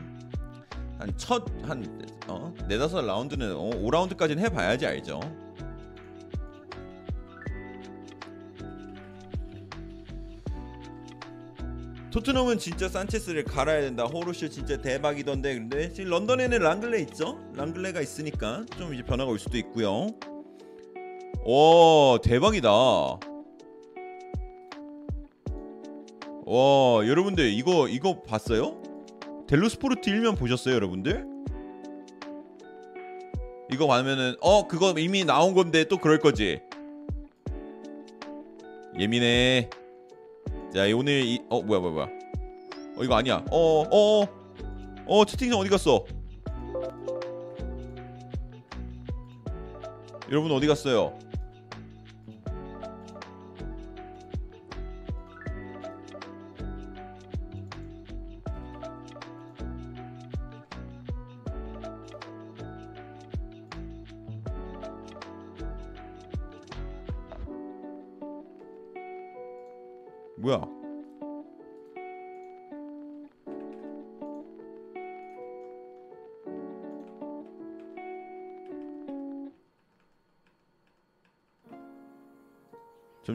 한 0.99 1.17
첫한 1.17 2.01
어, 2.27 2.53
네다섯 2.67 3.05
라운드는 3.05 3.55
어, 3.55 3.69
5라운드까지는 3.69 4.39
해봐야지 4.39 4.85
알죠 4.85 5.21
토트넘은 12.11 12.57
진짜 12.57 12.89
산체스를 12.89 13.45
갈아야 13.45 13.79
된다. 13.81 14.03
호르실 14.03 14.49
진짜 14.49 14.75
대박이던데. 14.75 15.55
근데 15.55 15.93
지금 15.93 16.11
런던에는 16.11 16.59
랑글레 16.59 16.99
있죠? 17.03 17.39
랑글레가 17.55 18.01
있으니까 18.01 18.65
좀 18.77 18.93
이제 18.93 19.01
변화가 19.01 19.31
올 19.31 19.39
수도 19.39 19.57
있고요. 19.57 20.07
오 21.45 22.17
대박이다. 22.21 22.69
와 22.69 23.17
여러분들 27.07 27.49
이거 27.53 27.87
이거 27.87 28.21
봤어요? 28.23 28.81
델로스포르트 29.47 30.09
일면 30.09 30.35
보셨어요, 30.35 30.75
여러분들? 30.75 31.25
이거 33.71 33.87
보면은 33.87 34.35
어 34.41 34.67
그거 34.67 34.93
이미 34.97 35.23
나온 35.23 35.53
건데 35.53 35.85
또 35.85 35.97
그럴 35.97 36.19
거지. 36.19 36.59
예민해. 38.99 39.69
자 40.73 40.83
오늘 40.95 41.23
이, 41.25 41.41
어 41.49 41.61
뭐야 41.61 41.79
뭐야 41.79 41.91
뭐야. 41.93 42.05
어 42.97 43.03
이거 43.03 43.15
아니야. 43.15 43.43
어어어 43.51 44.21
어, 44.21 44.27
어, 45.05 45.25
채팅창 45.25 45.59
어디 45.59 45.69
갔어? 45.69 46.05
여러분 50.29 50.51
어디 50.53 50.65
갔어요 50.65 51.17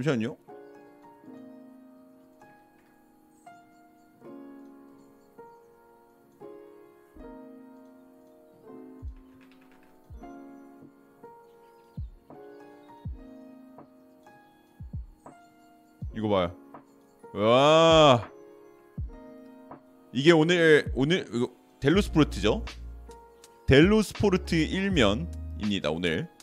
잠시만요. 0.07 0.37
이거 16.17 16.29
봐요. 16.29 16.57
와. 17.35 18.31
이게 20.13 20.31
오늘 20.33 20.91
오늘 20.95 21.27
델로스포르트죠? 21.81 22.65
델로스포르트 23.67 24.55
일면입니다, 24.55 25.91
오늘. 25.91 26.36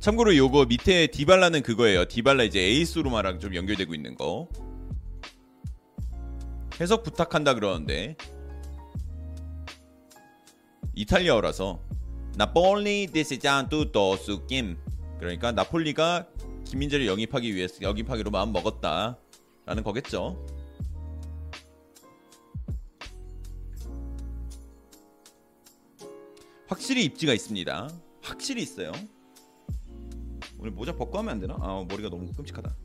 참고로 0.00 0.34
요거 0.34 0.64
밑에 0.64 1.08
디발라는 1.08 1.62
그거예요. 1.62 2.06
디발라 2.06 2.44
이제 2.44 2.58
에이스 2.58 3.00
로마랑 3.00 3.38
좀 3.38 3.54
연결되고 3.54 3.94
있는 3.94 4.14
거. 4.14 4.48
해석 6.80 7.02
부탁한다 7.02 7.52
그러는데 7.52 8.16
이탈리아어라서 10.94 11.82
나폴리 12.36 13.08
데시잔 13.12 13.68
뚜또 13.68 14.16
수김 14.16 14.78
그러니까 15.18 15.52
나폴리가 15.52 16.26
김민재를 16.64 17.06
영입하기 17.06 17.54
위해서 17.54 17.82
영입하기로 17.82 18.30
마음 18.30 18.52
먹었다라는 18.52 19.84
거겠죠. 19.84 20.42
확실히 26.66 27.04
입지가 27.04 27.34
있습니다. 27.34 27.90
확실히 28.22 28.62
있어요. 28.62 28.92
오늘 30.60 30.72
모자 30.72 30.94
벗고 30.94 31.16
하면 31.18 31.32
안 31.32 31.40
되나? 31.40 31.56
아 31.58 31.86
머리가 31.88 32.10
너무 32.10 32.30
끔찍하다. 32.34 32.76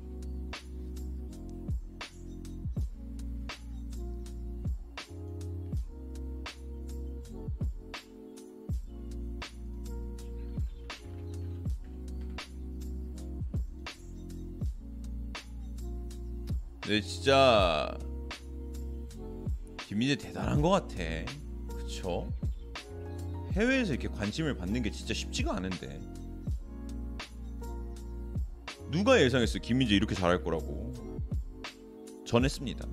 네 16.87 17.01
진짜 17.01 17.97
김민재 19.79 20.15
대단한 20.15 20.61
것 20.61 20.69
같아. 20.69 20.95
그쵸? 21.67 22.31
해외에서 23.51 23.91
이렇게 23.91 24.07
관심을 24.07 24.55
받는 24.55 24.81
게 24.81 24.91
진짜 24.91 25.13
쉽지가 25.13 25.57
않은데. 25.57 26.14
누가 28.95 29.21
예상했어 29.21 29.59
김민재 29.59 29.93
이렇게 29.93 30.15
잘할 30.15 30.41
거라고? 30.41 30.93
전했습니다. 32.25 32.87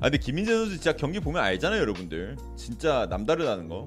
아 0.00 0.04
근데 0.04 0.16
김민재 0.16 0.50
선수 0.50 0.70
진짜 0.76 0.92
경기 0.96 1.20
보면 1.20 1.42
알잖아요 1.42 1.78
여러분들. 1.78 2.36
진짜 2.56 3.06
남다르다는 3.10 3.68
거 3.68 3.84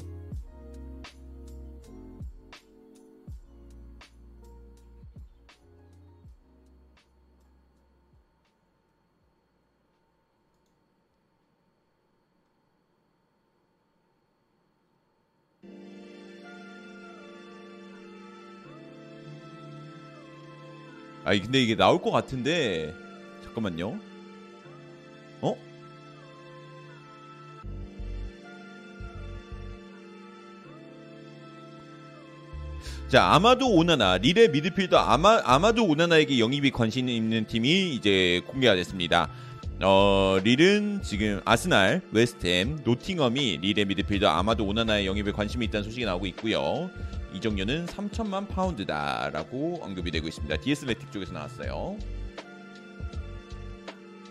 아니 21.33 21.41
근데 21.41 21.59
이게 21.59 21.75
나올 21.75 21.99
것 21.99 22.11
같은데 22.11 22.93
잠깐만요. 23.43 23.99
어? 25.41 25.57
자 33.07 33.31
아마도 33.33 33.67
오나나 33.71 34.19
릴의 34.19 34.51
미드필더 34.51 34.95
아마 34.95 35.41
아마도 35.43 35.87
오나나에게 35.87 36.37
영입이 36.37 36.69
관심 36.69 37.09
있는 37.09 37.47
팀이 37.47 37.95
이제 37.95 38.43
공개가 38.45 38.75
됐습니다. 38.75 39.27
어 39.81 40.37
릴은 40.43 41.01
지금 41.01 41.41
아스날, 41.45 42.03
웨스트햄, 42.11 42.81
노팅엄이 42.83 43.57
릴의 43.59 43.85
미드필더 43.85 44.27
아마도 44.27 44.67
오나나의 44.67 45.07
영입에 45.07 45.31
관심이 45.31 45.65
있다는 45.65 45.83
소식이 45.85 46.05
나오고 46.05 46.27
있고요. 46.27 46.91
이적료는 47.33 47.87
3천만 47.87 48.47
파운드다라고 48.47 49.79
언급이 49.81 50.11
되고 50.11 50.27
있습니다. 50.27 50.57
디에스레틱 50.57 51.11
쪽에서 51.11 51.33
나왔어요. 51.33 51.97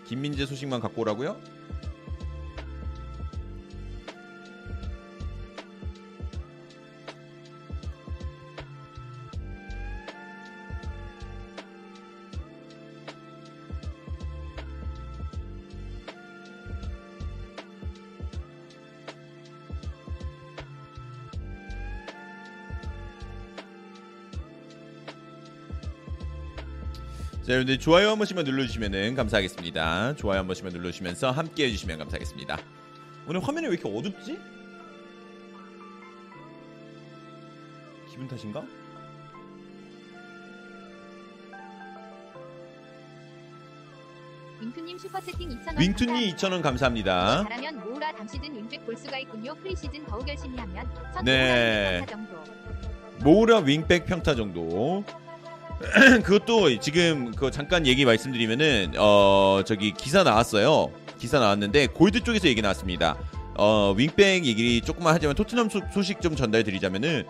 김민재 0.05 0.45
소식만 0.45 0.79
갖고 0.79 1.01
오라고요? 1.01 1.39
자, 27.53 27.57
여러분들 27.57 27.77
좋아요 27.77 28.09
한 28.09 28.17
번씩만 28.17 28.45
눌러주시면 28.45 29.13
감사하겠습니다. 29.13 30.15
좋아요 30.15 30.39
한 30.39 30.47
번씩만 30.47 30.73
눌러주시면서 30.73 31.29
함께 31.29 31.65
해주시면 31.65 31.99
감사하겠습니다. 31.99 32.57
오늘 33.27 33.43
화면이 33.43 33.67
왜 33.67 33.73
이렇게 33.73 33.87
어둡지? 33.87 34.39
기분 38.09 38.27
탓인가? 38.27 38.63
윙투님 44.59 44.97
슈퍼채팅 44.97 45.49
2,000원 45.49 45.79
윙투니 45.79 46.33
2,000원 46.33 46.63
감사합니다. 46.63 47.43
잘하면 47.43 47.81
모우라 47.81 48.13
다음 48.13 48.27
시즌 48.27 48.55
윙백 48.55 48.83
볼 48.83 48.97
수가 48.97 49.19
있군요. 49.19 49.53
프리시즌 49.53 50.03
더욱 50.07 50.27
열심히 50.27 50.57
하면 50.57 50.89
네. 51.23 51.99
네. 51.99 52.05
정도. 52.09 52.43
모우라 53.19 53.59
윙백 53.59 54.07
평타 54.07 54.33
정도. 54.33 55.03
그것도 56.23 56.79
지금 56.79 57.31
그 57.31 57.51
잠깐 57.51 57.85
얘기 57.85 58.05
말씀드리면은 58.05 58.93
어 58.97 59.61
저기 59.65 59.91
기사 59.91 60.23
나왔어요. 60.23 60.91
기사 61.19 61.39
나왔는데 61.39 61.87
골드 61.87 62.21
쪽에서 62.21 62.47
얘기 62.47 62.61
나왔습니다. 62.61 63.17
어 63.55 63.93
윙백 63.97 64.45
얘기 64.45 64.81
조금만 64.81 65.13
하자면 65.15 65.35
토트넘 65.35 65.69
소, 65.69 65.81
소식 65.93 66.21
좀 66.21 66.35
전달 66.35 66.63
드리자면은 66.63 67.25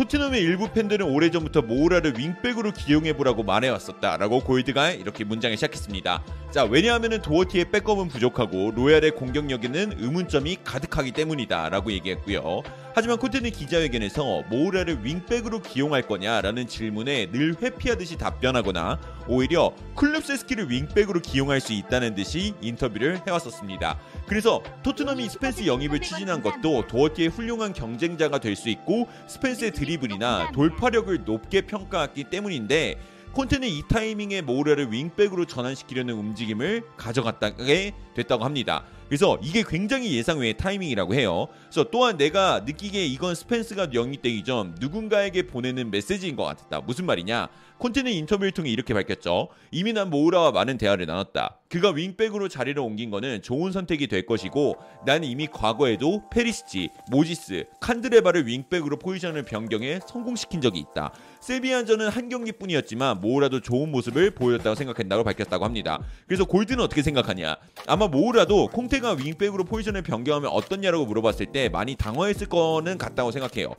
토트넘의 0.00 0.40
일부 0.40 0.72
팬들은 0.72 1.04
오래전부터 1.04 1.60
모우라를 1.60 2.14
윙백으로 2.16 2.72
기용해보라고 2.72 3.42
말해왔었다라고 3.42 4.40
골드가 4.40 4.92
이렇게 4.92 5.24
문장을 5.24 5.54
시작했습니다. 5.58 6.24
자 6.50 6.64
왜냐하면 6.64 7.20
도어티의 7.20 7.70
백업은 7.70 8.08
부족하고 8.08 8.72
로얄의 8.74 9.10
공격력에는 9.10 9.96
의문점이 9.98 10.60
가득하기 10.64 11.12
때문이다라고 11.12 11.92
얘기했고요. 11.92 12.62
하지만 12.94 13.18
콘테는 13.18 13.50
기자회견에서 13.50 14.44
모우라를 14.48 15.04
윙백으로 15.04 15.60
기용할 15.60 16.00
거냐라는 16.00 16.66
질문에 16.66 17.30
늘 17.30 17.54
회피하듯이 17.60 18.16
답변하거나 18.16 18.98
오히려 19.26 19.72
쿨루셉스키를 19.96 20.70
윙백으로 20.70 21.20
기용할 21.20 21.60
수 21.60 21.72
있다는 21.72 22.14
듯이 22.14 22.54
인터뷰를 22.60 23.20
해왔었습니다. 23.26 23.98
그래서 24.26 24.62
토트넘이 24.82 25.28
스펜스 25.28 25.66
영입을 25.66 26.00
추진한 26.00 26.42
것도 26.42 26.86
도어티의 26.86 27.28
훌륭한 27.28 27.72
경쟁자가 27.72 28.38
될 28.38 28.50
수 28.56 28.68
있고 28.68 29.08
스펜스의 29.26 29.72
드리블이나 29.72 30.50
돌파력을 30.52 31.24
높게 31.24 31.62
평가했기 31.62 32.24
때문인데 32.24 33.00
콘테는 33.32 33.68
이 33.68 33.82
타이밍에 33.88 34.42
모우라를 34.42 34.92
윙백으로 34.92 35.44
전환시키려는 35.46 36.14
움직임을 36.14 36.82
가져가게 36.96 37.94
됐다고 38.14 38.44
합니다. 38.44 38.84
그래서 39.10 39.36
이게 39.42 39.64
굉장히 39.66 40.16
예상 40.16 40.38
외의 40.38 40.56
타이밍이라고 40.56 41.14
해요. 41.14 41.48
그래서 41.64 41.90
또한 41.90 42.16
내가 42.16 42.60
느끼기에 42.60 43.04
이건 43.06 43.34
스펜스가 43.34 43.88
영입되기 43.92 44.44
전 44.44 44.76
누군가에게 44.78 45.48
보내는 45.48 45.90
메시지인 45.90 46.36
것 46.36 46.44
같았다. 46.44 46.82
무슨 46.82 47.06
말이냐? 47.06 47.48
콘테는 47.78 48.12
인터뷰를 48.12 48.52
통해 48.52 48.70
이렇게 48.70 48.94
밝혔죠. 48.94 49.48
이미 49.72 49.92
난 49.92 50.10
모우라와 50.10 50.52
많은 50.52 50.78
대화를 50.78 51.06
나눴다. 51.06 51.58
그가 51.70 51.90
윙백으로 51.90 52.48
자리를 52.48 52.80
옮긴 52.80 53.10
거는 53.10 53.42
좋은 53.42 53.72
선택이 53.72 54.06
될 54.06 54.26
것이고 54.26 54.76
난 55.06 55.24
이미 55.24 55.48
과거에도 55.48 56.28
페리시치, 56.30 56.90
모지스, 57.10 57.64
칸드레바를 57.80 58.46
윙백으로 58.46 58.98
포지션을 58.98 59.44
변경해 59.44 59.98
성공시킨 60.06 60.60
적이 60.60 60.80
있다. 60.80 61.12
세비야전은 61.40 62.08
한 62.08 62.28
경기뿐이었지만 62.28 63.20
모우라도 63.20 63.60
좋은 63.60 63.90
모습을 63.90 64.32
보였다고 64.32 64.74
생각한다고 64.74 65.24
밝혔다고 65.24 65.64
합니다. 65.64 65.98
그래서 66.26 66.44
골드는 66.44 66.84
어떻게 66.84 67.02
생각하냐? 67.02 67.56
아마 67.86 68.08
모우라도 68.08 68.68
콩테가 68.68 69.12
윙백으로 69.12 69.64
포지션을 69.64 70.02
변경하면 70.02 70.50
어떻냐라고 70.50 71.06
물어봤을 71.06 71.46
때 71.46 71.68
많이 71.68 71.96
당황했을 71.96 72.46
거는 72.48 72.98
같다고 72.98 73.30
생각해요. 73.30 73.74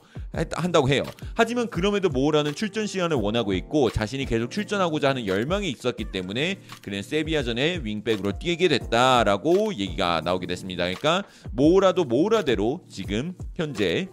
한다고 0.52 0.88
해요. 0.88 1.02
하지만 1.34 1.68
그럼에도 1.68 2.08
모우라는 2.08 2.54
출전 2.54 2.86
시간을 2.86 3.16
원하고 3.16 3.52
있고 3.54 3.90
자신이 3.90 4.24
계속 4.26 4.50
출전하고자 4.50 5.10
하는 5.10 5.26
열망이 5.26 5.70
있었기 5.70 6.06
때문에 6.12 6.56
그는 6.82 7.02
세비야전에 7.02 7.82
윙백으로 7.84 8.38
뛰게 8.38 8.68
됐다라고 8.68 9.74
얘기가 9.74 10.20
나오게 10.24 10.46
됐습니다. 10.46 10.84
그러니까 10.84 11.22
모우라도 11.52 12.04
모우라대로 12.04 12.84
지금 12.88 13.34
현재 13.54 14.08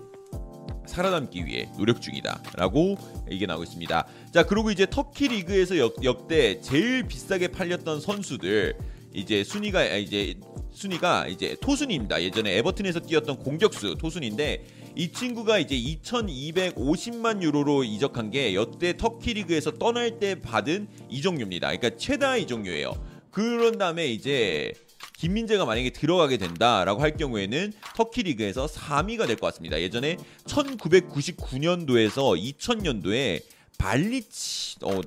살아남기 0.90 1.46
위해 1.46 1.70
노력 1.78 2.02
중이다라고 2.02 2.98
얘기 3.32 3.48
나오고 3.48 3.64
있습니다. 3.64 4.08
자 4.34 4.44
그리고 4.44 4.72
이제 4.72 4.86
터키 4.90 5.28
리그에서 5.28 5.78
역, 5.78 6.04
역대 6.04 6.60
제일 6.62 7.04
비싸게 7.04 7.50
팔렸던 7.50 8.02
선수들 8.02 8.76
이제 9.14 9.44
순위가 9.44 9.80
아, 9.80 9.96
이제 9.96 10.36
순위가 10.72 11.28
이제 11.28 11.56
토순입니다. 11.62 12.22
예전에 12.22 12.58
에버튼에서 12.58 13.00
뛰었던 13.02 13.38
공격수 13.38 13.96
토순인데 13.96 14.66
이 14.96 15.12
친구가 15.12 15.60
이제 15.60 15.76
2,250만 15.76 17.42
유로로 17.42 17.84
이적한 17.84 18.32
게 18.32 18.54
여태 18.56 18.98
터키 18.98 19.34
리그에서 19.34 19.72
떠날 19.72 20.20
때 20.20 20.40
받은 20.42 20.88
이적료입니다. 21.10 21.68
그러니까 21.68 21.98
최다 21.98 22.38
이적료예요. 22.38 22.94
그런 23.32 23.78
다음에 23.78 24.08
이제 24.08 24.74
김민재가 25.20 25.66
만약에 25.66 25.90
들어가게 25.90 26.38
된다라고 26.38 27.02
할 27.02 27.18
경우에는 27.18 27.74
터키 27.94 28.24
리그에서 28.24 28.68
3위가 28.68 29.28
될 29.28 29.36
것 29.36 29.48
같습니다. 29.48 29.82
예전에 29.82 30.16
1999년도에서 30.46 32.42
2000년도에 32.58 33.44
발리치 33.78 34.78
어 34.84 35.02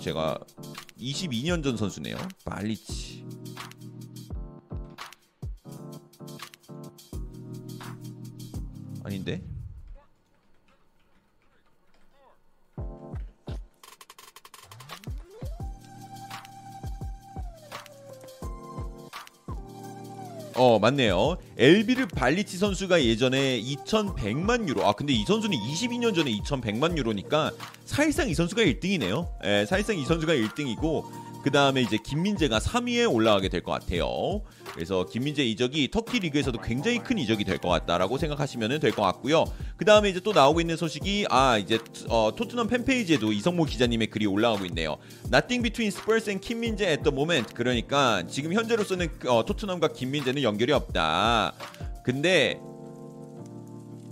제가 0.00 0.38
22년 1.00 1.64
전 1.64 1.78
선수네요. 1.78 2.16
발리치 2.44 3.24
아닌데? 9.02 9.42
어 20.56 20.78
맞네요. 20.78 21.36
엘비르 21.58 22.06
발리치 22.08 22.58
선수가 22.58 23.02
예전에 23.02 23.60
2,100만 23.60 24.68
유로. 24.68 24.86
아 24.86 24.92
근데 24.92 25.12
이 25.12 25.24
선수는 25.24 25.56
22년 25.56 26.14
전에 26.14 26.30
2,100만 26.30 26.96
유로니까 26.96 27.50
사실상 27.84 28.28
이 28.28 28.34
선수가 28.34 28.62
1등이네요. 28.62 29.28
예, 29.44 29.66
사실상 29.66 29.98
이 29.98 30.04
선수가 30.04 30.32
1등이고 30.32 31.04
그 31.44 31.50
다음에 31.50 31.82
이제 31.82 31.98
김민재가 31.98 32.58
3위에 32.58 33.12
올라가게 33.12 33.50
될 33.50 33.60
것 33.62 33.72
같아요. 33.72 34.40
그래서 34.72 35.04
김민재 35.04 35.44
이적이 35.44 35.90
터키 35.90 36.18
리그에서도 36.18 36.58
굉장히 36.62 37.00
큰 37.00 37.18
이적이 37.18 37.44
될 37.44 37.58
것 37.58 37.68
같다라고 37.68 38.16
생각하시면 38.16 38.80
될 38.80 38.92
것 38.92 39.02
같고요. 39.02 39.44
그 39.76 39.84
다음에 39.84 40.08
이제 40.08 40.20
또 40.20 40.32
나오고 40.32 40.62
있는 40.62 40.78
소식이 40.78 41.26
아 41.28 41.58
이제 41.58 41.78
어, 42.08 42.32
토트넘 42.34 42.68
팬페이지에도 42.68 43.30
이성모 43.30 43.66
기자님의 43.66 44.08
글이 44.08 44.24
올라가고 44.24 44.64
있네요. 44.66 44.96
Nothing 45.26 45.62
between 45.62 45.88
Spurs 45.88 46.30
and 46.30 46.46
김민재 46.46 46.86
at 46.88 47.02
the 47.02 47.14
moment. 47.14 47.52
그러니까 47.54 48.22
지금 48.26 48.54
현재로서는 48.54 49.10
어, 49.28 49.44
토트넘과 49.44 49.88
김민재는 49.88 50.42
연결이 50.42 50.72
없다. 50.72 51.52
근데 52.04 52.58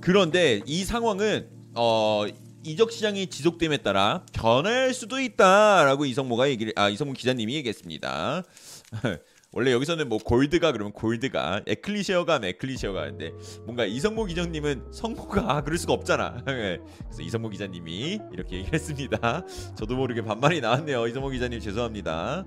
그런데 0.03 0.61
이 0.66 0.85
상황은 0.85 1.49
어 1.74 2.26
이적 2.65 2.93
시장이 2.93 3.27
지속됨에 3.29 3.79
따라 3.79 4.25
변할 4.33 4.95
수도 4.95 5.21
있다라고 5.21 6.05
이성모가 6.07 6.49
얘기를 6.51 6.73
아 6.77 6.89
이성모 6.89 7.15
기자님이 7.15 7.55
얘기했습니다. 7.57 8.45
원래 9.55 9.71
여기서는 9.73 10.09
뭐 10.09 10.19
골드가 10.19 10.73
그러면 10.73 10.93
골드가 10.93 11.61
에클리시어가 11.67 12.35
하면 12.35 12.49
에클리시어가 12.51 13.03
하는데 13.03 13.33
뭔가 13.65 13.85
이성모 13.85 14.25
기자님은 14.25 14.93
성모가 14.93 15.63
그럴 15.65 15.77
수가 15.77 15.93
없잖아. 15.93 16.43
예. 16.49 16.79
그래서 17.05 17.23
이성모 17.23 17.51
기자님이 17.51 18.19
이렇게 18.33 18.57
얘기했습니다. 18.59 19.45
저도 19.77 19.97
모르게 19.97 20.23
반말이 20.23 20.61
나왔네요. 20.61 21.07
이성모 21.07 21.31
기자님 21.31 21.61
죄송합니다. 21.61 22.47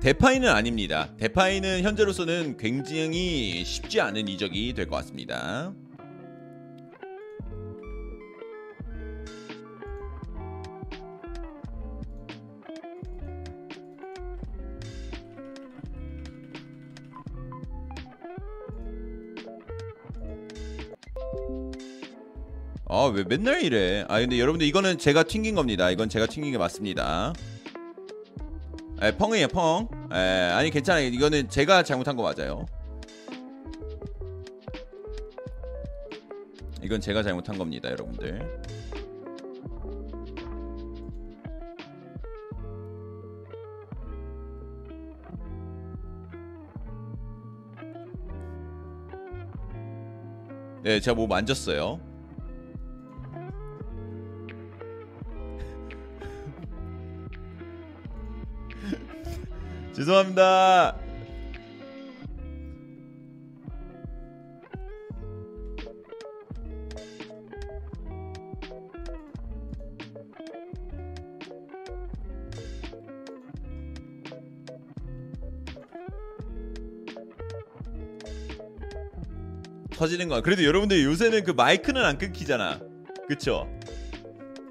대파이는 0.00 0.48
아닙니다. 0.48 1.08
대파이는 1.18 1.82
현재로서는 1.82 2.56
굉장히 2.56 3.64
쉽지 3.64 4.00
않은 4.00 4.28
이적이 4.28 4.72
될 4.74 4.86
것 4.88 4.96
같습니다. 4.96 5.72
아왜 22.90 23.24
맨날 23.28 23.62
이래? 23.62 24.04
아 24.08 24.18
근데 24.20 24.38
여러분들 24.40 24.66
이거는 24.66 24.98
제가 24.98 25.24
튕긴 25.24 25.54
겁니다. 25.54 25.90
이건 25.90 26.08
제가 26.08 26.26
튕긴 26.26 26.52
게 26.52 26.58
맞습니다. 26.58 27.34
에, 29.00 29.16
펑이에요 29.16 29.48
펑. 29.48 29.88
에, 30.12 30.16
아니 30.16 30.70
괜찮아요. 30.70 31.06
이거는 31.06 31.48
제가 31.48 31.82
잘못한 31.82 32.16
거 32.16 32.22
맞아요. 32.22 32.66
이건 36.82 37.00
제가 37.00 37.22
잘못한 37.22 37.58
겁니다, 37.58 37.90
여러분들. 37.90 38.62
네, 50.82 51.00
제가 51.00 51.14
뭐 51.14 51.26
만졌어요. 51.26 52.07
죄송합니다. 59.92 60.96
터지는 79.98 80.28
거야. 80.28 80.40
그래도 80.42 80.64
여러분들 80.64 81.02
요새는 81.02 81.42
그 81.42 81.50
마이크는 81.50 82.04
안 82.04 82.18
끊기잖아. 82.18 82.78
그쵸? 83.26 83.68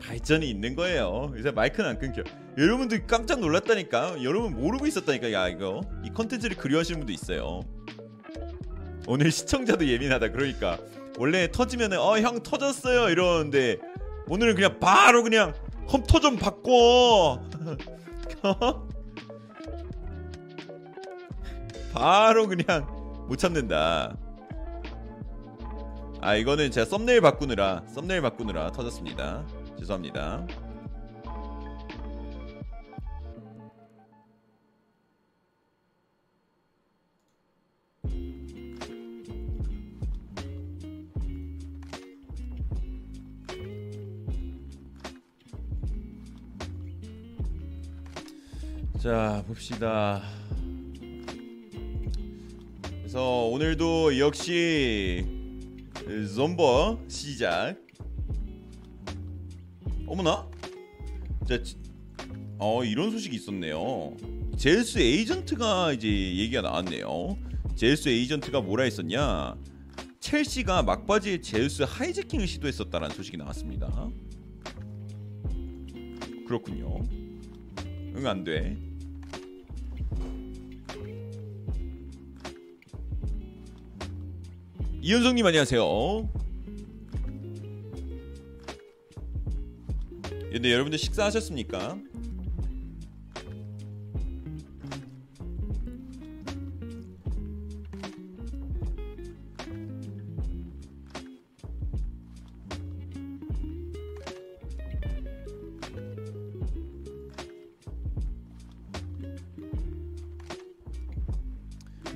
발전이 0.01 0.49
있는 0.49 0.73
거예요. 0.73 1.33
요새 1.35 1.51
마이크는 1.51 1.89
안 1.89 1.99
끊겨. 1.99 2.23
여러분들 2.57 3.05
깜짝 3.05 3.39
놀랐다니까. 3.39 4.23
여러분 4.23 4.55
모르고 4.55 4.87
있었다니까. 4.87 5.31
야 5.31 5.47
이거 5.47 5.81
이 6.03 6.09
컨텐츠를 6.09 6.57
그리워하시는 6.57 6.99
분도 6.99 7.13
있어요. 7.13 7.61
오늘 9.07 9.31
시청자도 9.31 9.87
예민하다. 9.87 10.31
그러니까 10.31 10.79
원래 11.17 11.49
터지면은 11.51 11.97
어 11.99 12.19
형 12.19 12.41
터졌어요 12.43 13.09
이러는데 13.09 13.77
오늘은 14.27 14.55
그냥 14.55 14.79
바로 14.79 15.23
그냥 15.23 15.53
컴퓨터 15.87 16.19
좀 16.19 16.37
바꿔. 16.37 17.41
바로 21.93 22.47
그냥 22.47 22.85
못 23.27 23.37
참는다. 23.37 24.17
아 26.21 26.35
이거는 26.35 26.71
제가 26.71 26.85
썸네일 26.85 27.21
바꾸느라 27.21 27.83
썸네일 27.93 28.21
바꾸느라 28.21 28.71
터졌습니다. 28.71 29.45
죄송합니다. 29.79 30.45
자 48.99 49.43
봅시다. 49.47 50.21
그래서 52.99 53.45
오늘도 53.45 54.17
역시 54.19 55.25
좀버 56.35 56.99
시작. 57.07 57.75
어머나? 60.07 60.49
자, 61.47 61.61
지- 61.61 61.77
어 62.59 62.83
이런 62.83 63.11
소식이 63.11 63.35
있었네요. 63.35 64.15
제일스 64.57 64.99
에이전트가 64.99 65.93
이제 65.93 66.07
얘기가 66.07 66.61
나왔네요. 66.61 67.37
제일스 67.75 68.09
에이전트가 68.09 68.61
뭐라 68.61 68.83
했었냐? 68.85 69.55
첼시가 70.19 70.83
막바지에 70.83 71.41
제우스 71.41 71.83
하이제킹을 71.83 72.47
시도했었다라는 72.47 73.15
소식이 73.15 73.37
나왔습니다. 73.37 74.09
그렇군요. 76.47 77.03
응 78.17 78.25
안 78.25 78.43
돼. 78.43 78.75
이현성님 85.01 85.45
안녕하세요. 85.45 86.27
근데 90.51 90.73
여러분들 90.73 90.97
식사하셨습니까? 90.97 91.97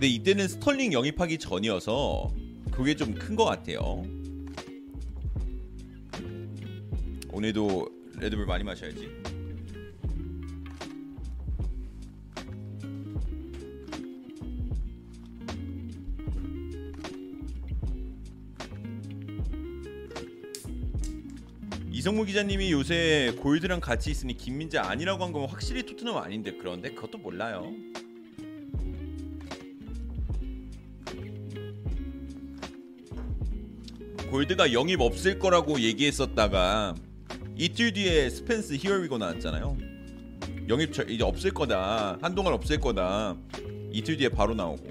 근데 0.01 0.15
이때는 0.15 0.47
스털링 0.47 0.93
영입하기 0.93 1.37
전이어서 1.37 2.33
그게 2.71 2.95
좀 2.95 3.13
큰 3.13 3.35
것 3.35 3.45
같아요. 3.45 4.03
오늘도 7.31 7.87
레드불 8.17 8.47
많이 8.47 8.63
마셔야지. 8.63 9.07
이성무 21.91 22.25
기자님이 22.25 22.71
요새 22.71 23.35
골드랑 23.39 23.79
같이 23.79 24.09
있으니 24.09 24.35
김민재 24.35 24.79
아니라고 24.79 25.23
한 25.23 25.31
거면 25.31 25.47
확실히 25.47 25.85
토트넘 25.85 26.17
아닌데 26.17 26.57
그런데 26.57 26.89
그것도 26.89 27.19
몰라요. 27.19 27.71
골드가 34.31 34.71
영입 34.71 35.01
없을 35.01 35.37
거라고 35.39 35.81
얘기했었다가 35.81 36.95
이틀 37.57 37.91
뒤에 37.91 38.29
스펜스 38.29 38.75
히어리고 38.75 39.17
나왔잖아요. 39.17 39.77
영입 40.69 40.93
저- 40.93 41.03
이제 41.03 41.21
없을 41.21 41.51
거다. 41.51 42.17
한동안 42.21 42.53
없을 42.53 42.79
거다. 42.79 43.35
이틀 43.91 44.15
뒤에 44.15 44.29
바로 44.29 44.55
나오고. 44.55 44.87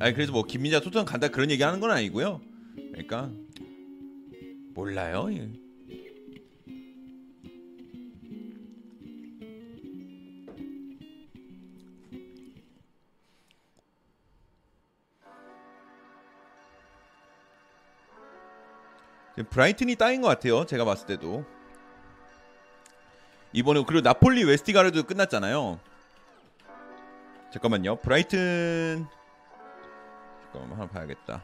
아니 0.00 0.14
그래서 0.14 0.32
뭐 0.32 0.42
김민자 0.44 0.80
토트넘 0.80 1.04
간다 1.04 1.28
그런 1.28 1.50
얘기 1.52 1.62
하는 1.62 1.78
건 1.78 1.92
아니고요. 1.92 2.40
그러니까 2.92 3.30
몰라요. 4.74 5.28
브라이튼이 19.44 19.96
따인 19.96 20.20
것 20.20 20.28
같아요. 20.28 20.66
제가 20.66 20.84
봤을 20.84 21.06
때도 21.06 21.44
이번에 23.52 23.82
그리고 23.86 24.02
나폴리 24.02 24.44
웨스티가르도 24.44 25.04
끝났잖아요. 25.04 25.78
잠깐만요. 27.52 27.96
브라이튼 27.96 29.06
잠깐만 30.52 30.78
하나 30.78 30.88
봐야겠다. 30.88 31.42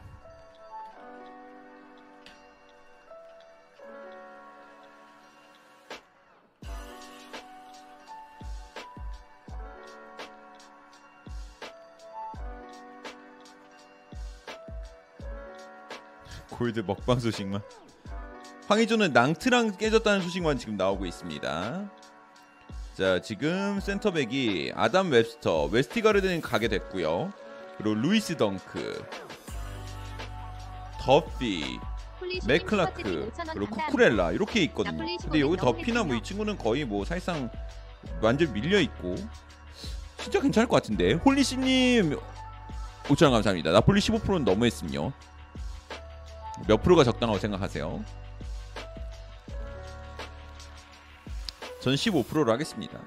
골드 16.51 16.79
먹방 16.87 17.19
소식만. 17.19 17.61
황의조는 18.67 19.13
낭트랑 19.13 19.77
깨졌다는 19.77 20.21
소식만 20.21 20.57
지금 20.57 20.75
나오고 20.75 21.05
있습니다. 21.05 21.89
자, 22.97 23.21
지금 23.21 23.79
센터백이 23.79 24.71
아담 24.75 25.11
웹스터, 25.11 25.65
웨스티가르드는 25.65 26.41
가게 26.41 26.67
됐고요. 26.67 27.31
그리고 27.77 27.93
루이스 27.95 28.37
덩크, 28.37 29.05
더피, 31.01 31.77
맥클라크, 32.47 33.31
그리고 33.53 33.67
쿠쿠렐라 33.75 34.31
이렇게 34.31 34.63
있거든요. 34.63 35.05
근데 35.21 35.39
여기 35.41 35.57
더피나 35.57 36.03
뭐 36.03 36.15
이 36.17 36.23
친구는 36.23 36.57
거의 36.57 36.85
뭐 36.85 37.05
사실상 37.05 37.51
완전 38.21 38.51
밀려 38.53 38.79
있고 38.79 39.15
진짜 40.17 40.41
괜찮을 40.41 40.67
것 40.67 40.77
같은데. 40.77 41.13
홀리씨님 41.13 42.17
5천 43.03 43.23
원 43.25 43.33
감사합니다. 43.33 43.71
나폴리 43.71 43.99
15%는 43.99 44.43
너무했음요. 44.45 45.11
몇 46.67 46.81
프로가 46.81 47.03
적당하고 47.03 47.37
생각하세요? 47.37 48.03
전 51.85 51.93
15%로 51.93 52.51
하겠습니다. 52.51 52.99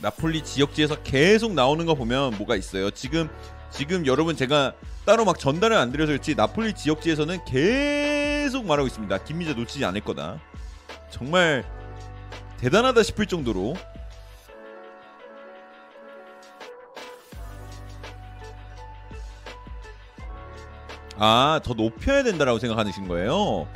나폴리 0.00 0.44
지역지에서 0.44 1.02
계속 1.02 1.52
나오는 1.52 1.84
거 1.84 1.96
보면 1.96 2.38
뭐가 2.38 2.54
있어요. 2.54 2.92
지금 2.92 3.28
지금 3.72 4.06
여러분 4.06 4.36
제가 4.36 4.74
따로 5.04 5.24
막 5.24 5.36
전달을 5.36 5.76
안 5.76 5.90
드려서 5.90 6.12
그렇지 6.12 6.36
나폴리 6.36 6.74
지역지에서는 6.74 7.44
계속 7.44 8.66
말하고 8.66 8.86
있습니다. 8.86 9.18
김민재 9.24 9.54
놓치지 9.54 9.84
않을 9.84 10.02
거다. 10.02 10.40
정말 11.10 11.64
대단하다 12.58 13.02
싶을 13.02 13.26
정도로 13.26 13.74
아, 21.16 21.58
더 21.64 21.74
높여야 21.74 22.22
된다라고 22.22 22.60
생각하신 22.60 23.08
거예요? 23.08 23.66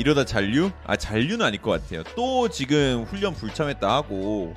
이러다 0.00 0.24
잔류? 0.24 0.70
아, 0.86 0.96
잔류는 0.96 1.44
아닐 1.44 1.60
것 1.60 1.72
같아요. 1.72 2.02
또 2.16 2.48
지금 2.48 3.04
훈련 3.04 3.34
불참했다 3.34 3.86
하고. 3.86 4.54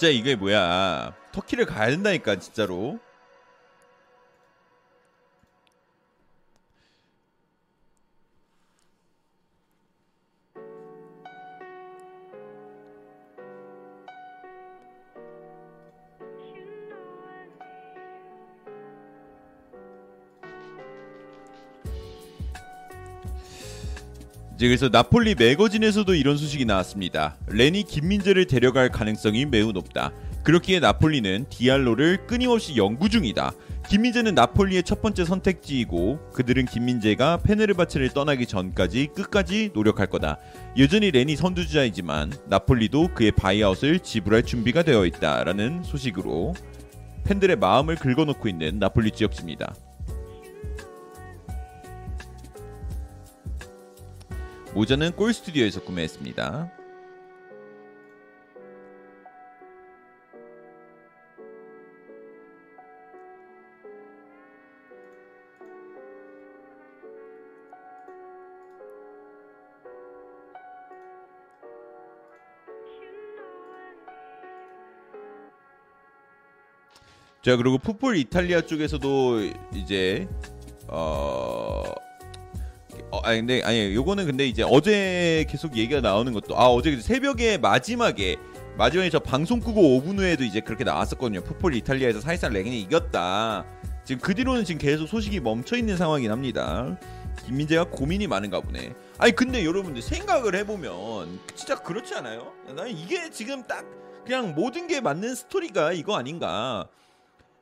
진짜 0.00 0.10
이게 0.10 0.34
뭐야? 0.34 1.12
터키를 1.30 1.66
가야 1.66 1.90
된다니까 1.90 2.36
진짜로. 2.36 2.98
이제 24.60 24.68
그래서 24.68 24.90
나폴리 24.90 25.36
매거진에서도 25.36 26.14
이런 26.14 26.36
소식이 26.36 26.66
나왔습니다. 26.66 27.38
렌이 27.46 27.82
김민재를 27.82 28.46
데려갈 28.46 28.90
가능성이 28.90 29.46
매우 29.46 29.72
높다. 29.72 30.12
그렇기에 30.42 30.80
나폴리는 30.80 31.46
디알로를 31.48 32.26
끊임없이 32.26 32.76
연구 32.76 33.08
중이다. 33.08 33.52
김민재는 33.88 34.34
나폴리의 34.34 34.82
첫 34.82 35.00
번째 35.00 35.24
선택지이고 35.24 36.32
그들은 36.34 36.66
김민재가 36.66 37.38
페네르바체를 37.38 38.10
떠나기 38.10 38.44
전까지 38.44 39.08
끝까지 39.14 39.70
노력할 39.72 40.08
거다. 40.08 40.36
여전히 40.76 41.10
렌이 41.10 41.36
선두주자이지만 41.36 42.30
나폴리도 42.48 43.14
그의 43.14 43.32
buyout을 43.32 44.00
지불할 44.00 44.42
준비가 44.42 44.82
되어 44.82 45.06
있다라는 45.06 45.84
소식으로 45.84 46.52
팬들의 47.24 47.56
마음을 47.56 47.96
긁어놓고 47.96 48.46
있는 48.46 48.78
나폴리 48.78 49.12
지역지입니다. 49.12 49.74
모자는 54.74 55.16
꼴 55.16 55.32
스튜디오에서 55.32 55.82
구매했습니다. 55.82 56.70
자 77.42 77.56
그리고 77.56 77.78
풋볼 77.78 78.16
이탈리아 78.18 78.60
쪽에서도 78.60 79.40
이제 79.74 80.28
어 80.88 81.82
어, 83.20 83.22
아니 83.22 83.38
근데 83.38 83.62
아니 83.62 83.94
요거는 83.94 84.26
근데 84.26 84.46
이제 84.46 84.62
어제 84.66 85.44
계속 85.48 85.76
얘기가 85.76 86.00
나오는 86.00 86.32
것도 86.32 86.58
아 86.58 86.66
어제 86.66 86.98
새벽에 87.00 87.58
마지막에 87.58 88.36
마지막에 88.76 89.10
저 89.10 89.18
방송 89.18 89.60
끄고 89.60 89.80
5분 89.80 90.18
후에도 90.18 90.44
이제 90.44 90.60
그렇게 90.60 90.84
나왔었거든요. 90.84 91.42
풋볼 91.42 91.74
이탈리아에서 91.74 92.20
사실상 92.20 92.52
레긴이 92.52 92.80
이겼다. 92.82 93.64
지금 94.04 94.20
그 94.22 94.34
뒤로는 94.34 94.64
지금 94.64 94.80
계속 94.80 95.06
소식이 95.06 95.40
멈춰 95.40 95.76
있는 95.76 95.96
상황이긴 95.96 96.30
합니다. 96.30 96.98
김민재가 97.46 97.84
고민이 97.84 98.26
많은가 98.26 98.60
보네. 98.60 98.94
아니 99.18 99.32
근데 99.32 99.64
여러분들 99.64 100.02
생각을 100.02 100.54
해보면 100.56 101.40
진짜 101.54 101.76
그렇지 101.76 102.14
않아요? 102.14 102.52
나는 102.66 102.96
이게 102.96 103.30
지금 103.30 103.62
딱 103.64 103.84
그냥 104.24 104.54
모든 104.54 104.86
게 104.86 105.00
맞는 105.00 105.34
스토리가 105.34 105.92
이거 105.92 106.16
아닌가. 106.16 106.88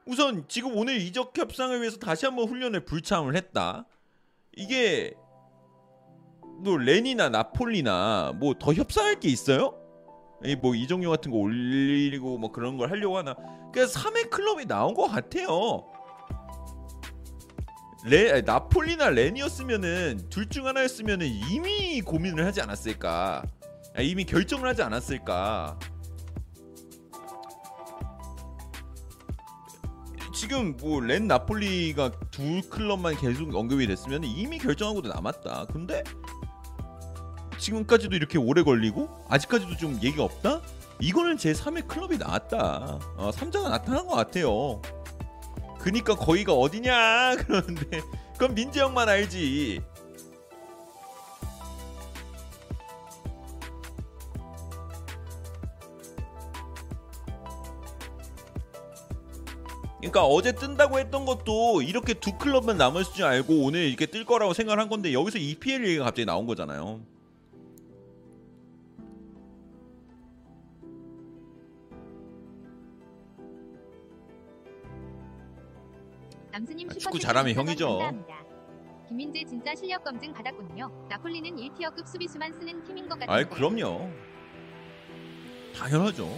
우선 0.06 0.44
지금 0.48 0.76
오늘 0.76 1.00
이적 1.00 1.36
협상을 1.36 1.78
위해서 1.80 1.98
다시 1.98 2.26
한번 2.26 2.48
훈련을 2.48 2.84
불참을 2.84 3.36
했다. 3.36 3.84
이게 4.56 5.14
뭐 6.58 6.76
렌이나 6.76 7.28
나폴리나 7.28 8.32
뭐 8.36 8.54
더 8.58 8.72
협상할 8.74 9.20
게 9.20 9.28
있어요? 9.28 9.74
뭐 10.60 10.74
이정료 10.74 11.10
같은 11.10 11.30
거 11.30 11.38
올리고 11.38 12.38
뭐 12.38 12.50
그런 12.52 12.76
걸 12.76 12.90
하려고 12.90 13.18
하나? 13.18 13.34
그래서 13.72 13.98
3회 14.00 14.30
클럽이 14.30 14.66
나온 14.66 14.94
것 14.94 15.08
같아요. 15.08 15.84
레 18.04 18.40
나폴리나 18.42 19.10
렌이었으면은 19.10 20.28
둘 20.30 20.48
중 20.48 20.66
하나였으면은 20.66 21.26
이미 21.26 22.00
고민을 22.00 22.44
하지 22.46 22.60
않았을까? 22.60 23.42
아, 23.96 24.00
이미 24.00 24.24
결정을 24.24 24.68
하지 24.68 24.82
않았을까? 24.82 25.78
지금 30.32 30.76
뭐 30.76 31.00
렌 31.00 31.26
나폴리가 31.26 32.12
두 32.30 32.60
클럽만 32.70 33.16
계속 33.16 33.52
언급이 33.54 33.86
됐으면 33.88 34.22
이미 34.22 34.58
결정하고도 34.58 35.08
남았다. 35.08 35.66
근데 35.72 36.04
지금까지도 37.58 38.16
이렇게 38.16 38.38
오래 38.38 38.62
걸리고 38.62 39.08
아직까지도 39.28 39.76
좀 39.76 39.94
얘기가 40.02 40.24
없다? 40.24 40.62
이거는 41.00 41.36
제 41.36 41.52
3의 41.52 41.86
클럽이 41.86 42.18
나왔다. 42.18 42.98
어, 43.16 43.30
3자가 43.32 43.68
나타난 43.68 44.06
것 44.06 44.14
같아요. 44.14 44.80
그니까 45.78 46.14
거기가 46.16 46.52
어디냐 46.52 47.36
그러는데 47.46 48.00
그건 48.32 48.54
민재 48.54 48.80
형만 48.80 49.08
알지. 49.08 49.80
그러니까 59.98 60.24
어제 60.24 60.52
뜬다고 60.52 60.98
했던 60.98 61.24
것도 61.26 61.82
이렇게 61.82 62.14
두 62.14 62.38
클럽만 62.38 62.78
남았을 62.78 63.12
줄 63.14 63.24
알고 63.24 63.64
오늘 63.64 63.80
이렇게 63.80 64.06
뜰 64.06 64.24
거라고 64.24 64.54
생각을 64.54 64.80
한 64.80 64.88
건데 64.88 65.12
여기서 65.12 65.38
EPL 65.38 65.86
얘기가 65.86 66.04
갑자기 66.04 66.24
나온 66.24 66.46
거잖아요. 66.46 67.00
남스님 76.58 76.90
아, 76.90 76.94
축구 76.94 77.18
잘하면 77.20 77.54
2,000원 77.54 77.56
형이죠. 77.68 78.24
김민재 79.06 79.44
진짜 79.44 79.74
실력 79.76 80.02
검증 80.02 80.32
받았군요. 80.32 81.06
나폴리는 81.08 81.56
1티어급 81.56 82.06
수비수만 82.06 82.52
쓰는 82.52 82.82
팀인 82.84 83.08
것 83.08 83.18
같은데. 83.18 83.32
아이 83.32 83.44
그럼요. 83.44 84.10
당연하죠. 85.76 86.28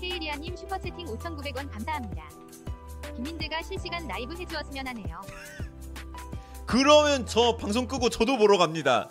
케이리아님 0.00 0.56
슈퍼채팅 0.56 1.06
5,900원 1.06 1.70
감사합니다. 1.70 2.28
김민재가 3.14 3.62
실시간 3.62 4.06
라이브 4.08 4.34
해주었으면 4.36 4.88
하네요. 4.88 5.20
그러면 6.66 7.26
저 7.26 7.56
방송 7.56 7.86
끄고 7.86 8.08
저도 8.08 8.38
보러 8.38 8.58
갑니다. 8.58 9.10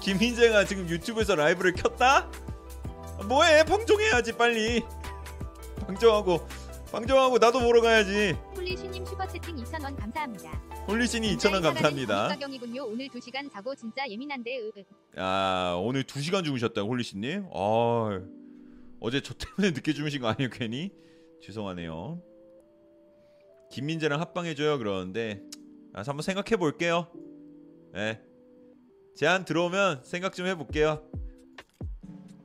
김민재가 0.00 0.64
지금 0.64 0.88
유튜브에서 0.88 1.34
라이브를 1.34 1.72
켰다? 1.72 2.30
뭐해? 3.28 3.64
방송해야지 3.64 4.36
빨리. 4.36 4.82
방송하고 5.86 6.46
방송하고 6.90 7.38
나도 7.38 7.60
보러 7.60 7.80
가야지. 7.80 8.36
홀리슈님 8.56 9.04
슈퍼채팅 9.04 9.56
2,000원 9.56 9.96
감사합니다. 9.98 10.50
홀리신이 10.86 11.36
2,000원 11.36 11.62
감사합니다. 11.62 12.28
가경이군요. 12.28 12.84
오늘 12.86 13.08
2시간 13.08 13.50
자고 13.52 13.74
진짜 13.74 14.08
예민한데 14.08 14.58
으으. 14.60 14.70
아 15.16 15.76
오늘 15.82 16.04
2시간 16.04 16.44
주무셨다고 16.44 16.88
홀리신님? 16.88 17.46
아 17.54 18.20
어제 19.00 19.20
저 19.20 19.34
때문에 19.34 19.72
늦게 19.74 19.92
주무신 19.92 20.20
거 20.20 20.28
아니에요 20.28 20.50
괜히? 20.50 20.90
죄송하네요. 21.42 22.22
김민재랑 23.70 24.20
합방해줘요 24.20 24.78
그러는데 24.78 25.40
아, 25.94 26.02
한번 26.04 26.22
생각해 26.22 26.56
볼게요. 26.56 27.06
예. 27.96 28.20
제안 29.16 29.44
들어오면 29.44 30.00
생각 30.02 30.34
좀 30.34 30.46
해볼게요. 30.46 31.04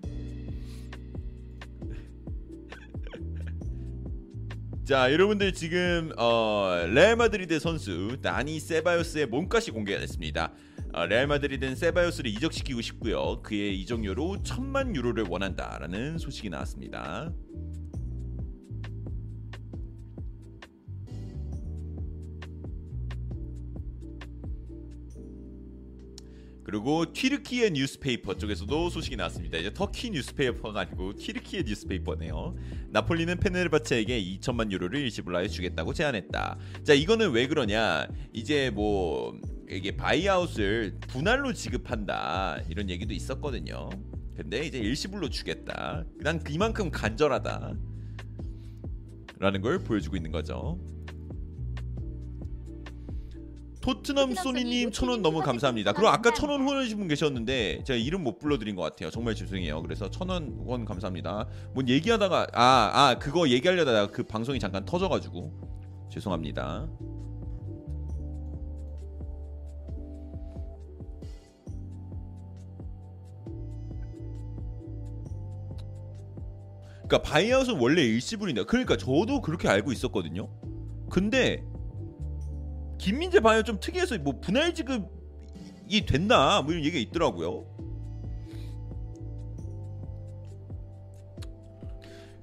자 4.86 5.12
여러분들 5.12 5.54
지금 5.54 6.12
어, 6.18 6.86
레알 6.93 7.16
마드리드 7.16 7.58
선수 7.60 8.18
다니 8.22 8.60
세바요스의 8.60 9.26
몸값이 9.26 9.72
공개가 9.72 10.00
됐습니다. 10.02 10.54
어, 10.93 11.08
레알 11.08 11.26
마드리드는 11.26 11.76
세바요스를 11.76 12.30
이적시키고 12.30 12.82
싶고요. 12.82 13.41
그의 13.41 13.82
이적료로 13.82 14.43
천만 14.43 14.95
유로를 14.95 15.26
원한다라는 15.28 16.20
소식이 16.20 16.52
나왔습니다. 16.52 17.34
그리고 26.70 27.12
튀르키예 27.12 27.72
newspaper 27.72 28.38
쪽에서도 28.38 28.90
소식이 28.92 29.16
나왔습니다. 29.16 29.58
이제 29.58 29.74
터키 29.74 30.12
newspaper가 30.12 30.82
아니고 30.82 31.16
튀르키예 31.16 31.64
newspaper네요. 31.64 32.56
나폴리는 32.90 33.40
페네르바체에게 33.40 34.24
2천만 34.24 34.72
유로를 34.72 35.00
일시불로 35.00 35.48
주겠다고 35.48 35.96
제안했다. 35.96 36.60
자, 36.84 36.94
이거는 36.94 37.32
왜 37.32 37.48
그러냐? 37.48 38.08
이제 38.34 38.70
뭐 38.70 39.36
이게 39.68 39.98
buyout을 39.98 41.00
분할로 41.08 41.54
지급한다 41.54 42.60
이런 42.70 42.88
얘기도 42.92 43.16
있었거든요. 43.16 43.90
근데 44.38 44.64
이제 44.64 44.78
일시불로 44.78 45.28
주겠다. 45.32 46.06
난 46.20 46.40
이만큼 46.52 46.92
간절하다. 46.92 47.74
라는 49.40 49.62
걸 49.62 49.80
보여주고 49.80 50.18
있는 50.18 50.32
거죠. 50.32 50.80
토트넘 53.94 54.36
소니님 54.36 54.92
천원 54.92 55.22
너무 55.22 55.42
감사합니다. 55.42 55.94
그리고 55.94 56.10
아까 56.10 56.32
천원 56.34 56.62
후원해주신 56.62 56.98
분 57.00 57.08
계셨는데 57.08 57.84
제가 57.86 57.98
이름 57.98 58.24
못 58.24 58.38
불러드린 58.38 58.76
것 58.76 58.84
같아요. 58.84 59.10
정말 59.10 59.34
죄송해요. 59.36 59.82
그래서 59.82 60.10
천원 60.10 60.60
후원 60.64 60.86
감사합니다. 60.86 61.48
뭔 61.74 61.90
얘기하다가 61.90 62.48
아 62.54 62.90
아 62.94 63.16
그거 63.20 63.50
얘기하려다가 63.50 64.08
그 64.12 64.24
방송이 64.24 64.60
잠깐 64.60 64.86
터져가지고 64.86 65.52
죄송합니다. 66.12 66.88
그러니까 77.08 77.22
바이아웃은 77.24 77.80
원래 77.80 78.04
일시불인데 78.04 78.66
그러니까 78.66 78.96
저도 78.96 79.42
그렇게 79.42 79.68
알고 79.68 79.92
있었거든요. 79.92 80.48
근데 81.10 81.64
김민재 83.00 83.39
바이오 83.39 83.64
좀 83.64 83.80
특이해서 83.80 84.18
뭐 84.20 84.39
분할 84.39 84.76
지급이 84.76 86.06
됐나 86.06 86.62
뭐 86.62 86.74
이런 86.74 86.86
얘기가 86.86 87.00
있더라고요. 87.00 87.66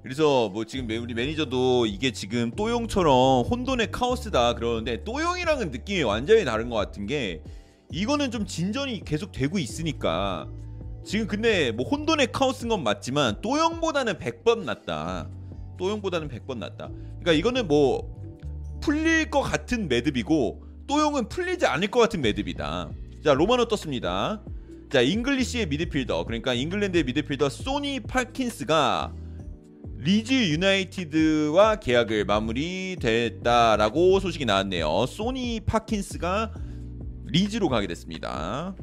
그래서 0.02 0.48
뭐 0.48 0.64
지금 0.64 0.88
우리 0.88 1.14
매니저도 1.14 1.86
이게 1.86 2.12
지금 2.12 2.52
또용처럼 2.52 3.44
혼돈의 3.44 3.90
카오스다 3.90 4.54
그러는데 4.54 5.02
또용이랑은 5.02 5.72
느낌이 5.72 6.04
완전히 6.04 6.44
다른 6.44 6.70
것 6.70 6.76
같은 6.76 7.06
게 7.06 7.42
이거는 7.90 8.30
좀 8.30 8.46
진전이 8.46 9.04
계속 9.04 9.32
되고 9.32 9.58
있으니까 9.58 10.48
지금 11.04 11.26
근데 11.26 11.72
뭐 11.72 11.86
혼돈의 11.88 12.32
카오스인 12.32 12.68
건 12.68 12.82
맞지만 12.82 13.40
또용보다는 13.42 14.14
100번 14.14 14.64
낫다. 14.64 15.28
더용보다는 15.76 16.28
100번 16.28 16.58
낫다. 16.58 16.88
그러니까 16.88 17.32
이거는 17.32 17.68
뭐 17.68 18.16
풀릴 18.80 19.30
것 19.30 19.42
같은 19.42 19.88
매듭이고 19.88 20.62
더용은 20.86 21.28
풀리지 21.28 21.66
않을 21.66 21.88
것 21.88 22.00
같은 22.00 22.20
매듭이다. 22.20 22.90
자 23.24 23.34
로마노 23.34 23.66
떴습니다. 23.68 24.42
자 24.90 25.00
English의 25.00 25.66
미드필더 25.66 26.24
그러니까 26.24 26.54
잉글랜드의 26.54 27.04
미드필더 27.04 27.48
소니 27.48 28.00
파킨스가 28.00 29.12
리즈 29.98 30.32
유나이티드와 30.32 31.76
계약을 31.76 32.24
마무리됐다라고 32.26 34.20
소식이 34.20 34.44
나왔네요. 34.44 35.06
소니 35.06 35.60
파킨스가 35.66 36.54
리즈로 37.24 37.68
가게 37.68 37.88
됐습니다. 37.88 38.76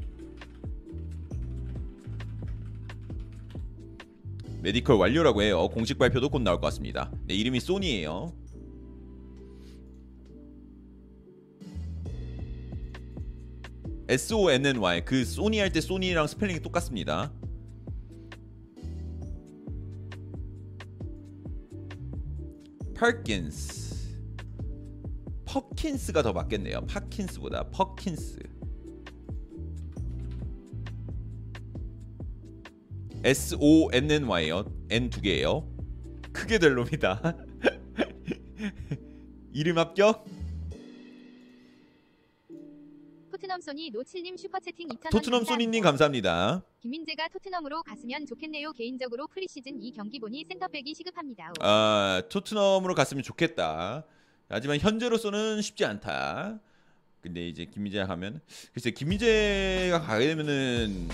medical 4.62 4.98
완료라고 4.98 5.42
해요. 5.42 5.70
공식 5.70 5.98
발표도 5.98 6.30
곧 6.30 6.42
나올 6.42 6.60
것 6.60 6.68
같습니다. 6.68 7.12
네, 7.26 7.36
이름이 7.36 7.60
소니예요. 7.60 8.34
S 14.08 14.34
O 14.34 14.50
N 14.52 14.66
N 14.66 14.78
Y 14.78 15.06
그 15.06 15.24
소니 15.26 15.60
할 15.60 15.72
때 15.72 15.82
소니랑 15.82 16.28
스펠링이 16.28 16.60
똑같습니다. 16.62 17.32
퍼킨스 22.96 23.94
퍼킨스가 25.46 26.24
더 26.24 26.34
맞겠네요. 26.34 26.82
파킨스보다 26.88 27.70
퍼킨스. 27.70 28.40
S 33.24 33.56
O 33.60 33.90
N 33.94 34.10
N 34.12 34.24
Y요. 34.28 34.66
N 34.90 35.10
두 35.10 35.22
개예요. 35.22 35.70
크게 36.32 36.58
될 36.58 36.74
놈이다. 36.74 37.38
이름 39.54 39.78
합격? 39.78 40.26
토트넘 43.44 43.60
소니 43.60 43.90
노칠님 43.90 44.38
슈퍼채팅 44.38 44.88
2,000원 44.88 45.12
토트넘 45.12 45.44
소니님 45.44 45.84
감사합니다. 45.84 46.64
김민재가 46.80 47.28
토트넘으로 47.28 47.84
갔으면 47.84 48.26
좋겠네요. 48.26 48.72
개인적으로 48.72 49.28
프리시즌 49.28 49.82
이 49.82 49.92
경기 49.92 50.18
보니 50.18 50.46
센터백이 50.48 50.94
시급합니다. 50.94 51.52
아 51.60 52.22
토트넘으로 52.30 52.96
갔으면 52.96 53.22
좋겠다. 53.22 54.06
하지만 54.48 54.80
현재로서는 54.80 55.62
쉽지 55.62 55.84
않다. 55.84 56.62
근데 57.20 57.50
이제 57.50 57.66
김민재가 57.66 58.08
가면 58.08 58.40
글쎄 58.72 58.92
김민재가 58.92 60.00
가게 60.00 60.28
되면은 60.28 61.10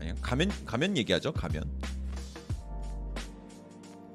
아니 0.00 0.20
가면 0.22 0.50
가면 0.64 0.96
얘기하죠. 0.96 1.32
가면 1.32 1.95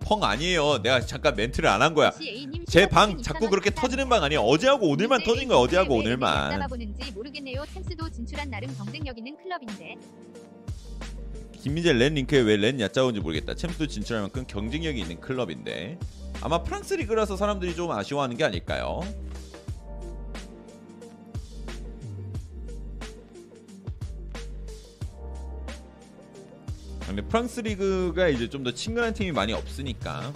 펑 0.02 0.24
아니에요. 0.24 0.80
내가 0.82 1.02
잠깐 1.02 1.36
멘트를 1.36 1.70
안 1.70 1.82
한 1.82 1.94
거야. 1.94 2.12
제 2.68 2.88
방 2.88 3.22
자꾸 3.22 3.50
그렇게 3.50 3.70
터지는 3.70 4.10
방 4.10 4.24
아니에요. 4.24 4.42
어제하고 4.42 4.88
오늘만 4.90 5.24
터진 5.24 5.48
거야. 5.48 5.58
어제하고 5.60 5.96
오늘만. 5.96 6.50
김민재 11.62 11.94
렌 11.94 12.16
링크에 12.16 12.40
왜렌 12.40 12.80
얕잡은지 12.80 13.20
모르겠다. 13.20 13.54
챔스도 13.56 13.88
진출할 13.88 14.24
만큼 14.24 14.46
경쟁력이 14.48 15.00
있는 15.00 15.20
클럽인데 15.22 15.98
아마 16.42 16.64
프랑스 16.64 16.96
리그라서 16.96 17.38
사람들이 17.38 17.76
좀 17.76 17.92
아쉬워하는 17.92 18.36
게 18.36 18.44
아닐까요? 18.44 19.02
근데 27.12 27.22
프랑스 27.28 27.60
리그가 27.60 28.30
이제 28.30 28.50
좀 28.50 28.64
더 28.64 28.72
친근한 28.74 29.14
팀이 29.14 29.32
많이 29.32 29.54
없으니까. 29.54 30.32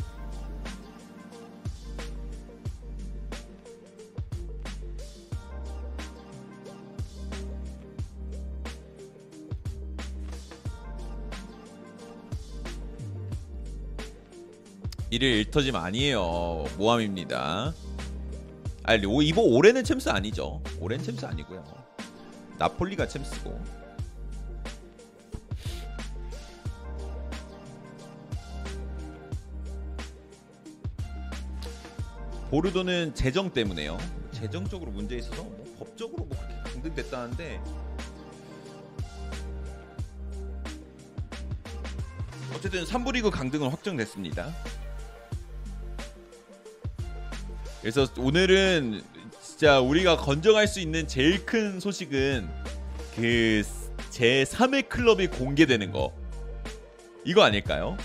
일일 15.10 15.38
일터짐 15.38 15.76
아니에요. 15.76 16.66
모함입니다. 16.78 17.74
아니 18.84 19.06
오- 19.06 19.22
이번 19.22 19.46
올해는 19.46 19.84
챔스 19.84 20.10
아니죠. 20.10 20.62
올해는 20.80 21.04
챔스 21.04 21.26
아니고요. 21.26 21.64
나폴리가 22.58 23.08
챔스고 23.08 23.60
보르도는 32.56 33.14
재정 33.16 33.52
때문에요. 33.52 33.98
재정적으로 34.32 34.90
문제 34.90 35.18
있어서 35.18 35.44
뭐 35.44 35.76
법적으로 35.78 36.24
뭐 36.24 36.38
그렇게 36.38 36.56
강등됐다는데 36.72 37.62
어쨌든 42.56 42.86
3부 42.86 43.12
리그 43.12 43.30
강등은 43.30 43.68
확정됐습니다. 43.68 44.56
그래서 47.82 48.08
오늘은 48.18 49.04
진짜 49.42 49.82
우리가 49.82 50.16
건정할 50.16 50.66
수 50.70 50.80
있는 50.80 51.10
제일 51.10 51.46
큰 51.46 51.82
소식은 51.82 52.50
그 53.16 53.64
제 54.16 54.46
3회 54.46 54.88
클럽이 54.88 55.28
공개되는 55.28 55.92
거 55.92 56.14
이거 57.26 57.44
아닐까요? 57.44 57.98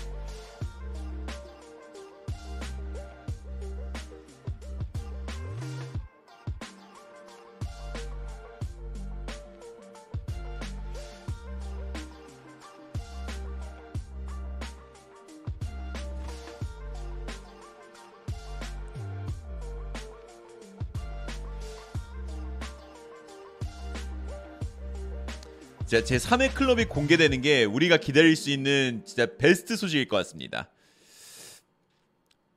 제 26.03 26.17
3회 26.17 26.53
클럽이 26.53 26.85
공개되는 26.85 27.41
게 27.41 27.63
우리가 27.63 27.97
기다릴 27.97 28.35
수 28.35 28.49
있는 28.49 29.03
진짜 29.05 29.27
베스트 29.37 29.75
소식일 29.75 30.07
것 30.07 30.17
같습니다. 30.17 30.69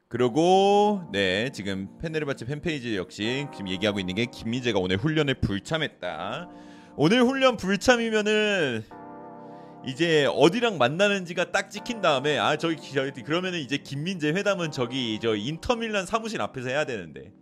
그리고 0.09 1.03
네 1.13 1.51
지금 1.53 1.99
페네르바체 1.99 2.47
팬페이지 2.47 2.97
역시 2.97 3.47
지금 3.53 3.69
얘기하고 3.69 4.01
있는 4.01 4.15
게 4.15 4.27
김민재가 4.27 4.79
오늘 4.79 4.97
훈련에 4.97 5.35
불참했다. 5.35 6.49
오늘 6.97 7.23
훈련 7.23 7.57
불참이면은 7.57 8.85
이제 9.87 10.27
어디랑 10.33 10.79
만나는지가 10.79 11.53
딱 11.53 11.71
찍힌 11.71 12.01
다음에 12.01 12.39
아 12.39 12.57
저기 12.57 12.77
그러면은 13.25 13.59
이제 13.59 13.77
김민재 13.77 14.29
회담은 14.31 14.71
저기 14.71 15.19
저 15.21 15.35
인터밀란 15.35 16.07
사무실 16.07 16.41
앞에서 16.41 16.69
해야 16.69 16.87
되는데 16.87 17.33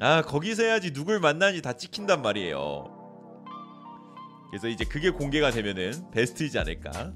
아 0.00 0.22
거기서 0.22 0.64
해야지 0.64 0.92
누굴 0.92 1.20
만나는지 1.20 1.62
다 1.62 1.74
찍힌단 1.74 2.22
말이에요. 2.22 2.95
그래서 4.56 4.68
이제 4.68 4.86
그게 4.86 5.10
공개가 5.10 5.50
되면은 5.50 6.10
베스트이지 6.12 6.58
않을까. 6.58 7.12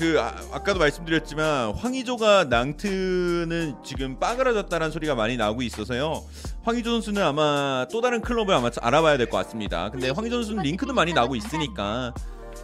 그 0.00 0.18
아, 0.18 0.34
아까도 0.50 0.78
말씀드렸지만 0.78 1.74
황의조가 1.74 2.44
낭트는 2.44 3.74
지금 3.84 4.18
빠그라졌다는 4.18 4.90
소리가 4.90 5.14
많이 5.14 5.36
나오고 5.36 5.60
있어서요. 5.60 6.24
황의조 6.62 6.90
선수는 6.90 7.22
아마 7.22 7.86
또 7.92 8.00
다른 8.00 8.22
클럽을 8.22 8.54
아마 8.54 8.70
알아봐야 8.80 9.18
될 9.18 9.28
것 9.28 9.36
같습니다. 9.44 9.90
근데 9.90 10.08
황의조 10.08 10.36
선수는 10.36 10.62
링크도 10.62 10.94
많이 10.94 11.12
나오고 11.12 11.36
있으니까 11.36 12.14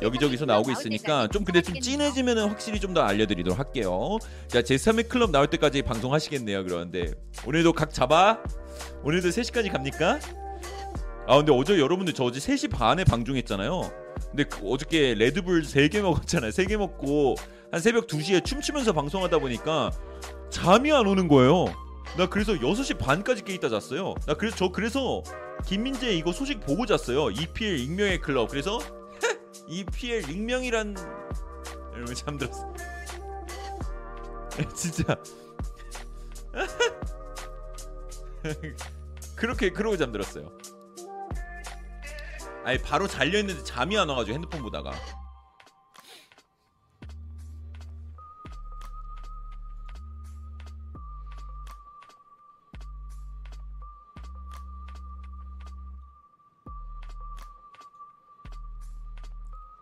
여기저기서 0.01 0.47
나오고 0.47 0.71
있으니까 0.71 1.29
좀 1.29 1.45
근데 1.45 1.61
좀 1.61 1.79
진해지면 1.79 2.39
은 2.39 2.49
확실히 2.49 2.81
좀 2.81 2.95
더 2.95 3.03
알려드리도록 3.03 3.59
할게요. 3.59 4.17
자, 4.49 4.63
제 4.63 4.77
3회 4.77 5.07
클럽 5.07 5.31
나올 5.31 5.47
때까지 5.49 5.83
방송하시겠네요. 5.83 6.65
그러는데 6.65 7.13
오늘도 7.47 7.75
각 7.75 7.93
잡아. 7.93 8.39
오늘도 9.05 9.29
3시까지 9.29 9.71
갑니까? 9.71 10.21
아 11.29 11.37
근데 11.37 11.53
어제 11.53 11.79
여러분들 11.79 12.15
저 12.15 12.25
어제 12.25 12.41
3시 12.41 12.71
반에 12.71 13.05
방송했잖아요. 13.05 14.06
근데 14.37 14.45
그 14.45 14.71
어저께 14.71 15.15
레드불 15.15 15.63
3개 15.63 16.03
먹었잖아요. 16.03 16.51
3개 16.51 16.77
먹고 16.77 17.37
한 17.73 17.81
새벽 17.81 18.07
2시에 18.07 18.45
춤추면서 18.45 18.93
방송하다 18.93 19.39
보니까 19.39 19.91
잠이 20.51 20.93
안 20.93 21.07
오는 21.07 21.27
거예요. 21.27 21.65
나 22.19 22.29
그래서 22.29 22.53
6시 22.53 22.99
반까지 22.99 23.45
깨 23.45 23.55
있다 23.55 23.71
잤어요. 23.71 24.15
나 24.27 24.35
그래서 24.35 24.57
저 24.57 24.69
그래서 24.69 25.23
김민재 25.65 26.13
이거 26.13 26.33
소식 26.33 26.61
보고 26.61 26.85
잤어요. 26.85 27.31
EPL 27.31 27.79
익명의 27.79 28.21
클럽. 28.21 28.51
그래서 28.51 28.79
EPL 29.69 30.29
익명이란 30.29 30.97
이러면 31.95 32.15
잠들었어. 32.15 32.75
진짜 34.77 35.17
그렇게 39.35 39.71
그러고 39.71 39.97
잠들었어요. 39.97 40.53
아니 42.67 42.79
바로 42.79 43.07
잘려 43.07 43.39
있는데 43.39 43.63
잠이 43.63 43.97
안 43.97 44.09
와가지고 44.09 44.35
핸드폰 44.35 44.61
보다가 44.61 44.93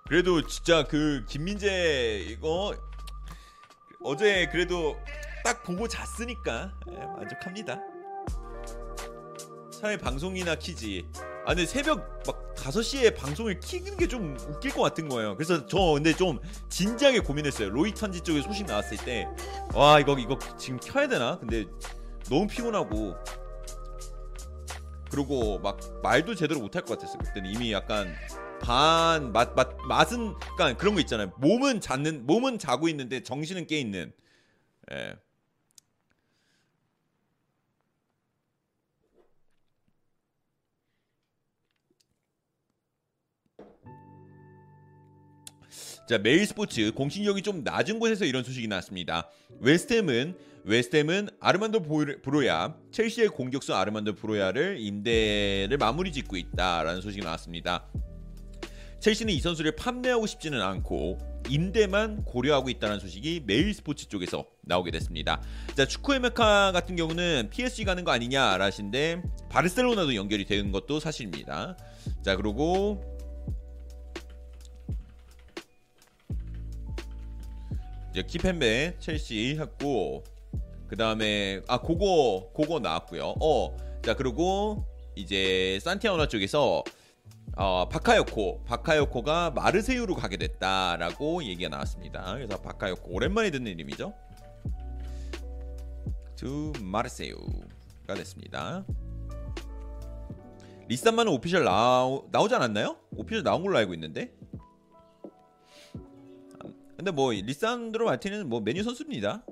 그래도 0.06 0.46
진짜 0.46 0.84
그 0.84 1.24
김민재 1.26 2.26
이거 2.28 2.76
어제 4.02 4.46
그래도 4.52 5.00
딱 5.42 5.62
보고 5.62 5.88
잤으니까 5.88 6.74
예, 6.90 6.96
만족합니다. 6.98 7.80
차라리 9.72 9.96
방송이나 9.96 10.56
키지. 10.56 11.08
아 11.44 11.48
근데 11.48 11.66
새벽 11.66 12.22
막 12.26 12.54
5시에 12.54 13.14
방송을 13.16 13.60
키는 13.60 13.96
게 13.98 14.06
좀 14.06 14.36
웃길 14.48 14.72
것 14.72 14.82
같은 14.82 15.08
거예요. 15.08 15.34
그래서 15.36 15.66
저 15.66 15.78
근데 15.94 16.14
좀 16.14 16.38
진지하게 16.70 17.20
고민했어요. 17.20 17.68
로이 17.70 17.92
턴지 17.94 18.20
쪽에 18.22 18.40
소식 18.42 18.66
나왔을 18.66 18.96
때 18.98 19.26
와 19.74 19.98
이거 20.00 20.16
이거 20.18 20.38
지금 20.58 20.78
켜야 20.80 21.06
되나? 21.08 21.38
근데 21.38 21.64
너무 22.30 22.46
피곤하고 22.46 23.14
그리고 25.10 25.58
막 25.58 25.78
말도 26.02 26.34
제대로 26.34 26.60
못할 26.60 26.82
것 26.82 26.98
같았어요. 26.98 27.18
그때는 27.18 27.50
이미 27.50 27.72
약간 27.72 28.14
반 28.60 29.32
맛 29.32 29.54
맛 29.54 29.76
맛은 29.88 30.34
그러니까 30.56 30.76
그런 30.78 30.94
거 30.94 31.00
있잖아요. 31.00 31.32
몸은 31.38 31.80
잤는 31.80 32.26
몸은 32.26 32.58
자고 32.58 32.88
있는데 32.88 33.22
정신은 33.22 33.66
깨 33.66 33.78
있는. 33.78 34.12
예. 34.92 35.14
자 46.06 46.18
메일 46.18 46.44
스포츠 46.44 46.92
공신력이 46.92 47.40
좀 47.40 47.64
낮은 47.64 47.98
곳에서 47.98 48.26
이런 48.26 48.44
소식이 48.44 48.68
나왔습니다. 48.68 49.30
웨스트햄은 49.60 50.36
웨스트햄은 50.64 51.30
아르만도 51.40 51.80
브로야 52.22 52.76
첼시의 52.92 53.28
공격수 53.28 53.74
아르만도 53.74 54.14
브로야를 54.14 54.76
임대를 54.80 55.78
마무리 55.78 56.12
짓고 56.12 56.36
있다라는 56.36 57.00
소식이 57.00 57.24
나왔습니다. 57.24 57.86
첼시는 59.00 59.32
이 59.32 59.40
선수를 59.40 59.76
판매하고 59.76 60.26
싶지는 60.26 60.60
않고 60.60 61.18
임대만 61.48 62.24
고려하고 62.24 62.68
있다는 62.68 62.98
소식이 63.00 63.44
메일 63.46 63.72
스포츠 63.72 64.06
쪽에서 64.06 64.46
나오게 64.62 64.90
됐습니다. 64.90 65.40
자 65.74 65.86
축구 65.86 66.14
에메카 66.14 66.72
같은 66.72 66.96
경우는 66.96 67.48
PSG 67.50 67.84
가는 67.84 68.04
거 68.04 68.12
아니냐 68.12 68.58
라신데 68.58 69.22
바르셀로나도 69.48 70.14
연결이 70.14 70.44
되는 70.44 70.70
것도 70.70 71.00
사실입니다. 71.00 71.78
자 72.22 72.36
그리고 72.36 73.13
이제 78.14 78.22
키펜베 78.22 78.98
첼시 79.00 79.56
했고 79.58 80.22
그 80.86 80.96
다음에 80.96 81.60
아 81.66 81.78
그거 81.78 82.48
그거 82.54 82.78
나왔고요. 82.78 83.34
어자 83.40 84.14
그리고 84.14 84.86
이제 85.16 85.80
산티아오나 85.82 86.28
쪽에서 86.28 86.84
어, 87.56 87.88
바카요코, 87.88 88.64
바카요코가 88.64 89.50
마르세유로 89.50 90.14
가게 90.14 90.36
됐다라고 90.36 91.42
얘기가 91.44 91.68
나왔습니다. 91.68 92.34
그래서 92.34 92.60
바카요코 92.60 93.12
오랜만에 93.12 93.50
듣는 93.50 93.72
이름이죠. 93.72 94.12
to 96.36 96.72
마르세유가 96.80 98.14
됐습니다. 98.14 98.84
리산만은 100.88 101.32
official 101.32 101.64
나오, 101.64 102.28
나오지 102.30 102.54
않았나요? 102.54 102.96
official 103.16 103.42
나온 103.42 103.62
걸로 103.62 103.78
알고 103.78 103.94
있는데. 103.94 104.32
근데 106.96 107.10
뭐 107.10 107.32
리산드로 107.32 108.06
마티는 108.06 108.48
뭐 108.48 108.60
맨유 108.60 108.82
선수입니다. 108.82 109.44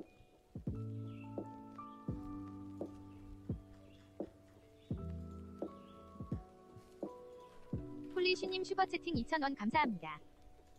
폴리슈님 8.13 8.63
슈퍼채팅 8.63 9.15
2,000원 9.15 9.57
감사합니다. 9.57 10.19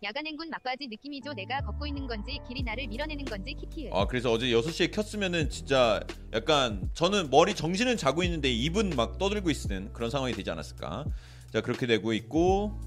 야간 0.02 0.26
행군 0.26 0.50
막바지 0.50 0.86
느낌이죠. 0.88 1.32
내가 1.32 1.62
걷고 1.62 1.86
있는 1.86 2.06
건지 2.06 2.38
길이 2.46 2.62
나를 2.62 2.86
밀어내는 2.88 3.24
건지 3.24 3.54
키키을. 3.54 3.90
아 3.94 4.06
그래서 4.06 4.30
어제 4.30 4.46
6시에 4.46 4.92
켰으면은 4.92 5.48
진짜 5.48 6.00
약간 6.32 6.90
저는 6.94 7.30
머리 7.30 7.54
정신은 7.54 7.96
자고 7.96 8.22
있는데 8.22 8.50
입은 8.50 8.90
막 8.90 9.18
떠들고 9.18 9.50
있는 9.50 9.92
그런 9.92 10.10
상황이 10.10 10.32
되지 10.34 10.50
않았을까 10.50 11.06
자 11.52 11.60
그렇게 11.60 11.86
되고 11.86 12.12
있고 12.12 12.78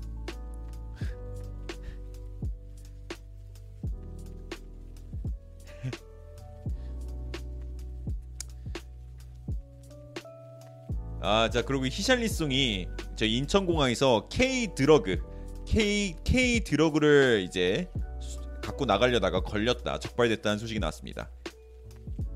아 11.22 11.50
자 11.52 11.62
그리고 11.64 11.86
히샬리송이 11.88 12.88
저 13.16 13.26
인천공항에서 13.26 14.28
K 14.30 14.76
드러그 14.76 15.20
K 15.66 16.16
K 16.24 16.60
드러그를 16.64 17.44
이제 17.48 17.90
수- 18.22 18.40
갖고 18.62 18.86
나가려다가 18.86 19.42
걸렸다 19.42 20.00
적발됐다는 20.00 20.58
소식이 20.60 20.80
나왔습니다. 20.80 21.30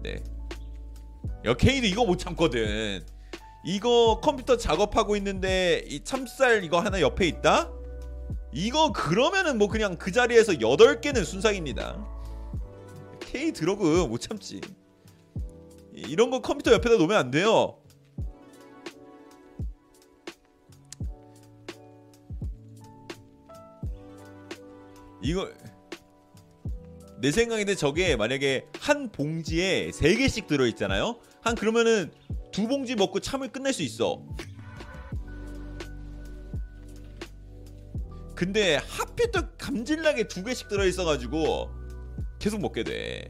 네. 0.03 0.21
야 1.45 1.53
K도 1.53 1.85
이거 1.87 2.05
못 2.05 2.17
참거든. 2.17 3.05
이거 3.63 4.19
컴퓨터 4.23 4.57
작업하고 4.57 5.15
있는데 5.17 5.83
이 5.87 6.03
참쌀 6.03 6.63
이거 6.63 6.79
하나 6.79 6.99
옆에 7.01 7.27
있다? 7.27 7.71
이거 8.51 8.91
그러면은 8.91 9.57
뭐 9.59 9.67
그냥 9.67 9.95
그 9.97 10.11
자리에서 10.11 10.53
8개는 10.53 11.23
순삭입니다. 11.23 12.03
K 13.19 13.51
드러그 13.53 14.07
못 14.09 14.17
참지. 14.19 14.59
이- 15.95 16.01
이런 16.09 16.31
거 16.31 16.41
컴퓨터 16.41 16.71
옆에다 16.73 16.97
놓으면 16.97 17.15
안 17.17 17.29
돼요. 17.31 17.77
이거 25.21 25.49
내 27.19 27.31
생각인데 27.31 27.75
저게 27.75 28.15
만약에 28.15 28.65
한 28.79 29.11
봉지에 29.11 29.91
세 29.91 30.15
개씩 30.15 30.47
들어 30.47 30.65
있잖아요. 30.67 31.19
한 31.41 31.55
그러면은 31.55 32.11
두 32.51 32.67
봉지 32.67 32.95
먹고 32.95 33.19
참을 33.19 33.49
끝낼 33.49 33.73
수 33.73 33.83
있어. 33.83 34.25
근데 38.35 38.77
하필 38.87 39.31
또 39.31 39.41
감질나게 39.59 40.27
두 40.27 40.43
개씩 40.43 40.67
들어 40.67 40.85
있어 40.85 41.05
가지고 41.05 41.69
계속 42.39 42.59
먹게 42.59 42.83
돼. 42.83 43.29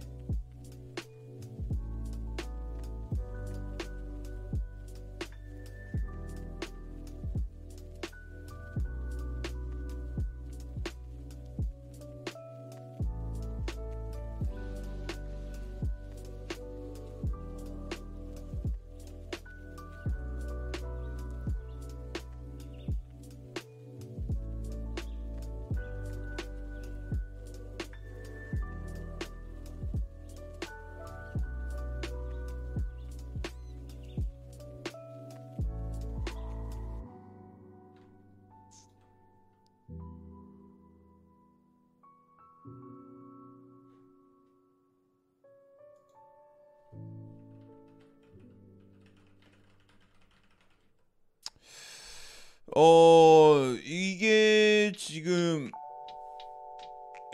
어 52.76 53.76
이게 53.84 54.92
지금 54.98 55.72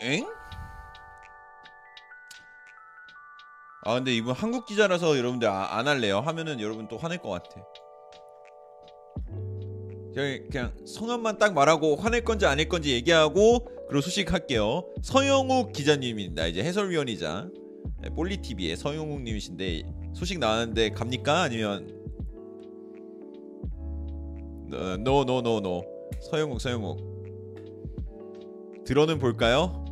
엥? 0.00 0.26
아 3.84 3.94
근데 3.94 4.14
이분 4.14 4.34
한국 4.34 4.66
기자라서 4.66 5.16
여러분들 5.16 5.48
아, 5.48 5.76
안 5.76 5.86
할래요. 5.86 6.20
하면은 6.20 6.60
여러분 6.60 6.88
또 6.88 6.98
화낼 6.98 7.18
것 7.18 7.30
같아. 7.30 7.62
그냥, 10.12 10.48
그냥 10.50 10.72
성함만 10.86 11.38
딱 11.38 11.54
말하고 11.54 11.96
화낼 11.96 12.24
건지 12.24 12.44
아닐 12.44 12.68
건지 12.68 12.92
얘기하고 12.92 13.64
그리고 13.88 14.00
소식 14.00 14.32
할게요. 14.32 14.84
서영욱 15.02 15.72
기자님입니다. 15.72 16.48
이제 16.48 16.64
해설위원이자 16.64 17.48
네, 18.00 18.10
볼리 18.10 18.38
TV의 18.38 18.76
서영욱 18.76 19.22
님이신데 19.22 19.84
소식 20.14 20.38
나왔는데 20.38 20.90
갑니까? 20.90 21.42
아니면 21.42 21.97
no 24.70 25.24
no 25.24 25.40
no 25.42 25.60
no 25.60 25.84
서형욱 26.30 26.60
서형욱 26.60 27.18
들어는 28.84 29.18
볼까요? 29.18 29.84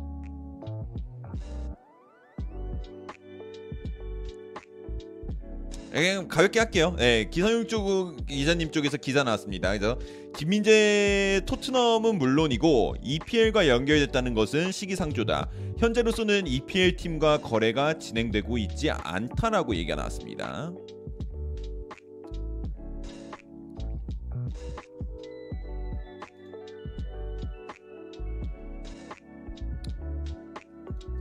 그냥 5.91 6.27
가볍게 6.27 6.59
할게요. 6.59 6.95
네, 6.97 7.27
기성용 7.29 7.67
쪽 7.67 8.25
기자님 8.27 8.71
쪽에서 8.71 8.97
기사 8.97 9.23
나왔습니다. 9.23 9.69
그래서 9.69 9.97
김민재 10.35 11.41
토트넘은 11.47 12.19
물론이고 12.19 12.97
EPL과 13.01 13.67
연결됐다는 13.67 14.35
것은 14.35 14.71
시기상조다. 14.71 15.49
현재로서는 15.79 16.45
EPL 16.45 16.97
팀과 16.97 17.39
거래가 17.39 17.97
진행되고 17.97 18.59
있지 18.59 18.91
않다라고 18.91 19.75
얘기가 19.75 19.95
나왔습니다. 19.95 20.71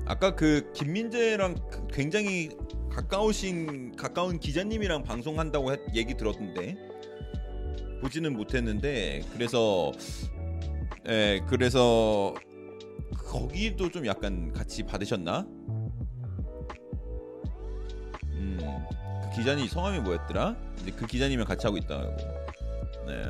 아까 0.07 0.35
그 0.35 0.71
김민재랑 0.73 1.57
그 1.71 1.87
굉장히 1.89 2.51
가까우신 2.91 3.97
가까운 3.97 4.39
기자님이랑 4.39 5.03
방송한다고 5.03 5.73
했- 5.73 5.81
얘기 5.95 6.15
들었는데 6.17 6.77
보지는 8.01 8.35
못했는데 8.35 9.23
그래서 9.33 9.93
예 11.09 11.41
그래서 11.49 12.35
거기도 13.15 13.91
좀 13.91 14.07
약간 14.07 14.53
같이 14.53 14.83
받으셨나? 14.85 15.47
음 18.35 18.59
그 19.23 19.31
기자님 19.41 19.67
성함이 19.67 20.01
뭐였더라? 20.01 20.57
근데 20.77 20.93
그 20.93 21.07
기자님이랑 21.07 21.47
같이 21.47 21.67
하고 21.67 21.77
있다고. 21.77 22.17
네. 23.07 23.23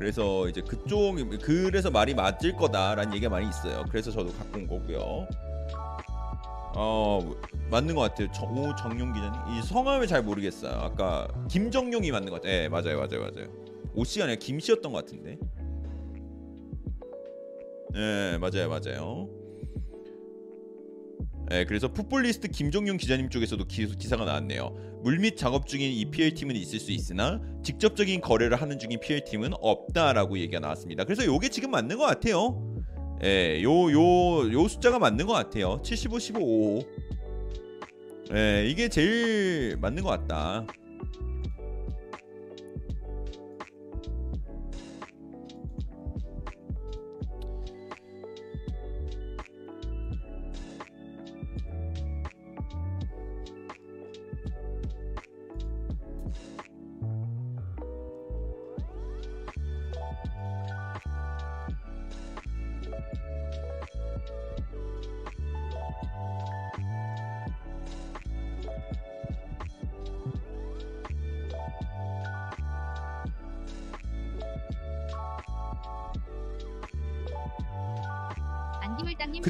그래서 0.00 0.48
이제 0.48 0.62
그쪽 0.62 1.16
그래서 1.42 1.90
말이 1.90 2.14
맞을 2.14 2.56
거다라는 2.56 3.12
얘기가 3.12 3.28
많이 3.28 3.46
있어요. 3.46 3.84
그래서 3.90 4.10
저도 4.10 4.32
갖고 4.32 4.58
온 4.58 4.66
거고요. 4.66 5.28
어 6.74 7.34
맞는 7.70 7.94
것 7.94 8.00
같아요. 8.00 8.28
정, 8.32 8.56
오 8.56 8.74
정용 8.76 9.12
기자님 9.12 9.38
이 9.50 9.62
성함을 9.62 10.06
잘 10.06 10.22
모르겠어요. 10.22 10.72
아까 10.72 11.28
김정용이 11.50 12.10
맞는 12.12 12.30
것 12.30 12.36
같아요. 12.36 12.62
네 12.62 12.68
맞아요 12.70 12.96
맞아요 12.96 13.20
맞아요. 13.20 13.48
오 13.94 14.04
씨가 14.04 14.24
아니라 14.24 14.38
김 14.38 14.58
씨였던 14.58 14.90
것 14.90 15.04
같은데. 15.04 15.38
네 17.92 18.38
맞아요 18.38 18.70
맞아요. 18.70 19.28
네, 21.50 21.64
그래서 21.64 21.92
풋볼리스트 21.92 22.48
김정용 22.48 22.96
기자님 22.96 23.28
쪽에서도 23.28 23.66
기, 23.66 23.84
기사가 23.96 24.24
나왔네요. 24.24 24.89
물밑 25.02 25.36
작업 25.36 25.66
중인 25.66 25.90
EPL 25.92 26.34
팀은 26.34 26.56
있을 26.56 26.78
수 26.78 26.92
있으나 26.92 27.40
직접적인 27.62 28.20
거래를 28.20 28.60
하는 28.60 28.78
중인 28.78 29.00
PL 29.00 29.24
팀은 29.24 29.52
없다라고 29.60 30.38
얘기가 30.38 30.60
나왔습니다. 30.60 31.04
그래서 31.04 31.24
요게 31.24 31.48
지금 31.48 31.70
맞는 31.70 31.96
것 31.98 32.04
같아요. 32.04 32.62
예, 33.24 33.62
요 33.62 33.90
요 33.90 34.52
요 34.52 34.68
숫자가 34.68 34.98
맞는 34.98 35.26
것 35.26 35.32
같아요. 35.34 35.80
75, 35.82 36.18
15, 36.18 36.40
5. 36.40 36.82
예, 38.34 38.66
이게 38.68 38.88
제일 38.88 39.76
맞는 39.80 40.02
것 40.02 40.10
같다. 40.10 40.66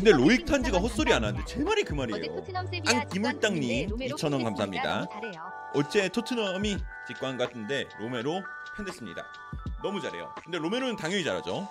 근데 0.01 0.13
로익 0.13 0.47
탄지가 0.47 0.79
2,000원 0.79 0.83
헛소리 0.83 1.13
안 1.13 1.25
하는데. 1.25 1.45
제 1.47 1.63
말이 1.63 1.85
그 1.85 1.93
말이에요. 1.93 2.43
직관 2.43 2.71
중인데 2.71 3.87
2,000원 3.87 3.91
로메로 3.91 4.45
감사합니다. 4.45 5.07
어째 5.75 6.09
토트넘이 6.09 6.79
직관 7.07 7.37
같은데 7.37 7.87
로메로 7.99 8.43
팬됐습니다. 8.79 9.27
너무 9.83 10.01
잘해요. 10.01 10.35
근데 10.43 10.57
로메로는 10.57 10.97
당연히 10.97 11.23
잘하죠. 11.23 11.69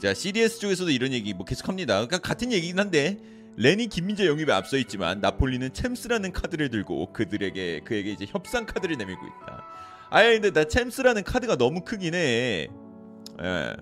자 0.00 0.14
CDS 0.14 0.60
쪽에서도 0.60 0.90
이런 0.90 1.12
얘기 1.12 1.34
뭐 1.34 1.44
계속합니다. 1.44 1.94
그러니까 2.06 2.18
같은 2.18 2.52
얘기긴 2.52 2.78
한데 2.78 3.18
레니 3.56 3.88
김민재 3.88 4.26
영입에 4.26 4.50
앞서 4.50 4.78
있지만 4.78 5.20
나폴리는 5.20 5.74
챔스라는 5.74 6.32
카드를 6.32 6.70
들고 6.70 7.12
그들에게 7.12 7.80
그에게 7.84 8.12
이제 8.12 8.24
협상 8.26 8.64
카드를 8.64 8.96
내밀고 8.96 9.26
있다. 9.26 9.64
아예 10.08 10.40
근데 10.40 10.52
나 10.52 10.64
챔스라는 10.64 11.22
카드가 11.22 11.56
너무 11.56 11.82
크긴 11.82 12.14
해. 12.14 12.68
예. 13.42 13.76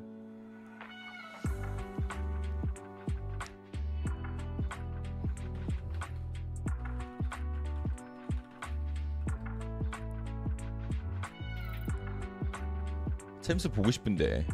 챔스 13.41 13.69
보고 13.69 13.91
싶은데. 13.93 14.45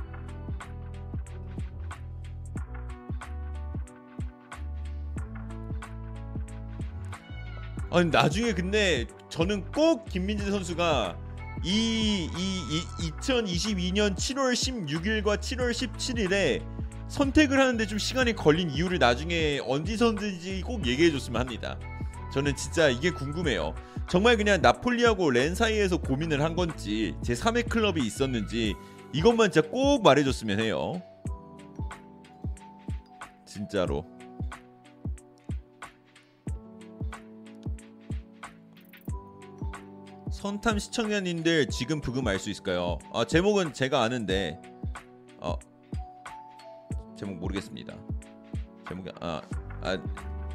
아니 7.95 8.11
나중에 8.11 8.53
근데 8.53 9.07
저는 9.28 9.70
꼭 9.70 10.07
김민재 10.07 10.51
선수가 10.51 11.16
이, 11.62 12.28
이, 12.36 12.80
이 13.01 13.11
2022년 13.12 14.16
7월 14.16 14.53
16일과 14.53 15.38
7월 15.38 15.70
17일에 15.70 16.61
선택을 17.07 17.61
하는데 17.61 17.86
좀 17.86 17.99
시간이 17.99 18.34
걸린 18.34 18.68
이유를 18.68 18.99
나중에 18.99 19.61
어디서든지 19.64 20.62
꼭 20.62 20.84
얘기해 20.84 21.12
줬으면 21.12 21.40
합니다. 21.40 21.78
저는 22.32 22.57
진짜 22.57 22.88
이게 22.88 23.11
궁금해요. 23.12 23.76
정말 24.11 24.36
그냥 24.38 24.61
나폴리하고 24.61 25.30
렌 25.30 25.55
사이에서 25.55 25.99
고민을 25.99 26.42
한 26.42 26.57
건지 26.57 27.14
제 27.22 27.34
3회 27.34 27.68
클럽이 27.68 28.05
있었는지 28.05 28.74
이것만 29.12 29.53
진짜 29.53 29.68
꼭 29.68 30.03
말해줬으면 30.03 30.59
해요. 30.59 31.01
진짜로. 33.47 34.14
선탐 40.35 40.80
시청자님들 40.80 41.68
지금 41.68 42.01
부금 42.01 42.26
알 42.26 42.39
수 42.41 42.51
있을까요? 42.51 42.99
아 43.12 43.24
제목은 43.24 43.72
제가 43.72 44.03
아는데 44.03 44.61
어 45.39 45.57
제목 47.16 47.37
모르겠습니다. 47.39 47.97
제목이 48.89 49.11
아, 49.20 49.41
아 49.82 50.03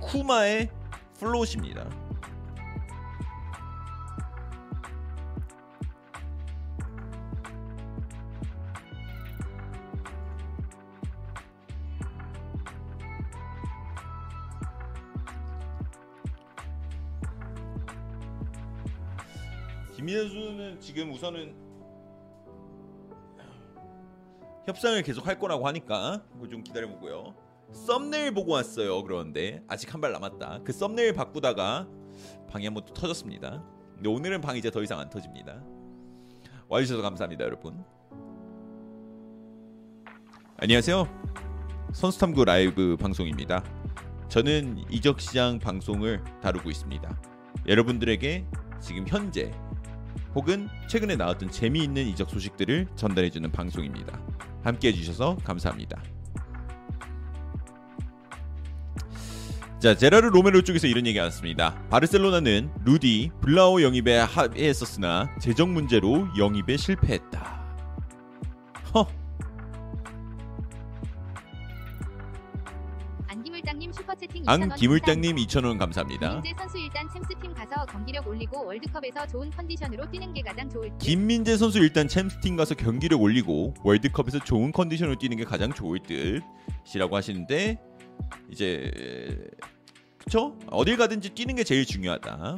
쿠마의 0.02 0.70
플롯입니다. 1.18 1.90
지금 20.90 21.12
우선은 21.12 21.54
협상을 24.66 25.00
계속 25.04 25.28
할 25.28 25.38
거라고 25.38 25.68
하니까 25.68 26.24
좀 26.50 26.64
기다려보고요. 26.64 27.36
썸네일 27.72 28.34
보고 28.34 28.54
왔어요. 28.54 29.04
그런데 29.04 29.64
아직 29.68 29.94
한 29.94 30.02
발 30.02 30.12
남았다. 30.14 30.62
그 30.64 30.72
썸네일 30.74 31.14
바꾸다가 31.14 31.88
방이 32.50 32.66
한 32.66 32.74
번 32.74 32.84
또 32.88 32.94
터졌습니다. 32.96 33.64
근데 33.94 34.10
오늘은 34.10 34.42
방 34.42 34.58
이제 34.58 34.72
더 34.72 34.82
이상 34.82 35.00
안 35.00 35.12
터집니다. 35.12 35.64
와주셔서 36.68 37.04
감사합니다, 37.04 37.44
여러분. 37.46 37.84
안녕하세요. 40.58 41.08
선수탐구 41.94 42.46
라이브 42.46 42.98
방송입니다. 43.00 43.64
저는 44.28 44.86
이적 44.90 45.22
시장 45.22 45.60
방송을 45.60 46.24
다루고 46.42 46.72
있습니다. 46.72 47.22
여러분들에게 47.68 48.48
지금 48.82 49.08
현재 49.08 49.52
혹은 50.40 50.70
최근에 50.88 51.18
나왔던 51.18 51.52
재미있는 51.52 52.08
이적 52.08 52.30
소식들을 52.30 52.88
전달해주는 52.96 53.52
방송입니다. 53.52 54.18
함께 54.64 54.88
해 54.88 54.94
주셔서 54.94 55.36
감사합니다. 55.44 56.02
자 59.80 59.96
제라르 59.96 60.28
로메로 60.28 60.62
쪽에서 60.62 60.88
이런 60.88 61.06
얘기 61.08 61.18
나왔습니다. 61.18 61.76
바르셀로나는 61.90 62.72
루디 62.86 63.32
블라오 63.42 63.82
영입에 63.82 64.18
합의했었으나 64.20 65.30
재정 65.42 65.74
문제로 65.74 66.26
영입에 66.38 66.78
실패했다. 66.78 67.59
안기물땅님 74.20 74.20
슈퍼채팅 74.20 74.44
2,000원 74.44 74.50
안 74.50 74.76
기물땅님 74.76 75.36
감사합니다. 75.36 75.62
2,000원 75.62 75.80
감사합니다. 75.80 76.42
김민재 76.42 76.54
선수 76.58 76.78
일단 76.78 77.10
챔스팀 77.10 77.54
가서 77.54 77.86
경기력 77.86 78.28
올리고 78.28 78.66
월드컵에서 78.66 79.28
좋은 79.28 79.50
컨디션으로 79.52 80.12
뛰는 80.12 80.34
게 80.34 80.42
가장 80.42 80.70
좋을 80.70 80.90
듯. 80.90 80.98
김민재 81.00 81.58
선수 81.58 81.80
일단 81.80 82.08
챔스팀 82.08 82.56
가서 82.56 82.76
경기력 82.76 83.22
올리고 83.22 83.74
월드컵에서 83.84 84.40
좋은 84.40 84.72
컨디션으로 84.72 85.18
뛰는 85.18 85.38
게 85.38 85.46
가장 85.46 85.74
좋을 85.74 86.00
듯이라고 86.00 87.16
하시는데 87.16 87.80
이제 88.50 88.92
그쵸? 90.18 90.58
어딜 90.70 90.98
가든지 90.98 91.30
뛰는 91.30 91.56
게 91.56 91.64
제일 91.64 91.86
중요하다. 91.86 92.58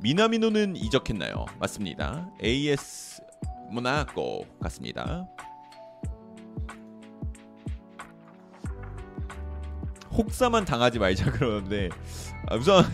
미나미노는 0.00 0.74
이적했나요? 0.76 1.46
맞습니다. 1.60 2.28
AS 2.42 3.22
모나코 3.70 4.46
같습니다. 4.60 5.28
혹사만 10.16 10.64
당하지 10.64 10.98
말자 10.98 11.30
그러는데 11.32 11.88
아, 12.48 12.56
우선 12.56 12.84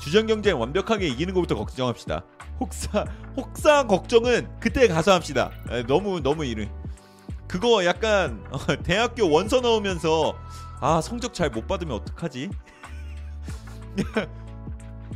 주전 0.00 0.26
경쟁 0.26 0.60
완벽하게 0.60 1.08
이기는 1.08 1.34
것부터 1.34 1.54
걱정합시다. 1.56 2.24
혹사 2.60 3.04
혹사 3.36 3.86
걱정은 3.86 4.48
그때 4.60 4.86
가서 4.88 5.12
합시다. 5.12 5.50
에, 5.70 5.82
너무 5.84 6.20
너무 6.20 6.44
이른. 6.44 6.70
그거 7.48 7.84
약간 7.84 8.44
어, 8.50 8.58
대학교 8.84 9.28
원서 9.30 9.60
넣으면서 9.60 10.36
아 10.80 11.00
성적 11.00 11.34
잘 11.34 11.50
못 11.50 11.66
받으면 11.66 11.96
어떡하지? 11.96 12.50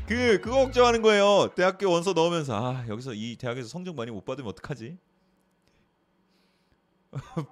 그 0.06 0.40
그거 0.40 0.56
걱정하는 0.64 1.00
거예요. 1.02 1.50
대학교 1.54 1.90
원서 1.90 2.12
넣으면서 2.12 2.54
아 2.56 2.84
여기서 2.88 3.14
이 3.14 3.36
대학에서 3.36 3.68
성적 3.68 3.94
많이 3.94 4.10
못 4.10 4.24
받으면 4.24 4.48
어떡하지? 4.50 4.98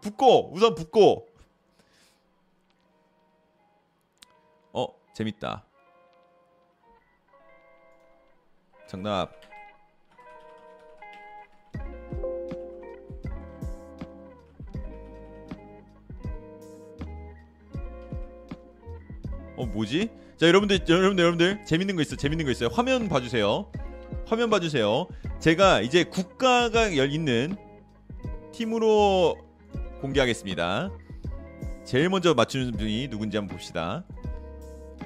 붙고 0.00 0.52
우선 0.52 0.74
붙고. 0.74 1.28
재밌다. 5.12 5.64
정답. 8.86 9.32
어 19.56 19.66
뭐지? 19.66 20.10
자 20.36 20.46
여러분들 20.48 20.80
여러분들 20.88 21.22
여러분들 21.22 21.64
재밌는 21.64 21.94
거 21.94 22.02
있어 22.02 22.16
재밌는 22.16 22.44
거 22.44 22.50
있어요. 22.50 22.68
화면 22.72 23.08
봐주세요. 23.08 23.70
화면 24.26 24.50
봐주세요. 24.50 25.06
제가 25.38 25.82
이제 25.82 26.04
국가가 26.04 26.96
열 26.96 27.12
있는 27.12 27.56
팀으로 28.52 29.36
공개하겠습니다. 30.00 30.90
제일 31.84 32.08
먼저 32.08 32.34
맞추는 32.34 32.72
분이 32.72 33.08
누군지 33.08 33.36
한번 33.36 33.56
봅시다. 33.56 34.04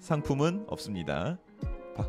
상품은 0.00 0.64
없습니다 0.68 1.38
바- 1.96 2.08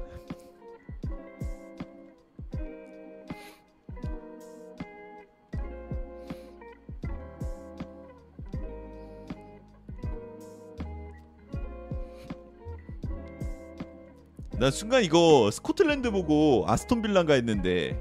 나 14.60 14.70
순간 14.70 15.04
이거 15.04 15.50
스코틀랜드 15.52 16.12
보고 16.12 16.66
아스톤 16.68 17.02
빌라인가 17.02 17.34
했는데 17.34 18.00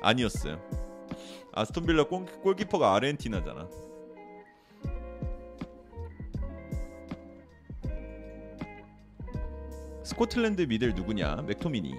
아니었어요. 0.00 0.58
아스톤 1.52 1.84
빌라 1.84 2.04
골, 2.04 2.24
골키퍼가 2.24 2.94
아르헨티나잖아. 2.94 3.68
스코틀랜드 10.04 10.62
미들 10.62 10.94
누구냐? 10.94 11.42
맥토미니. 11.46 11.94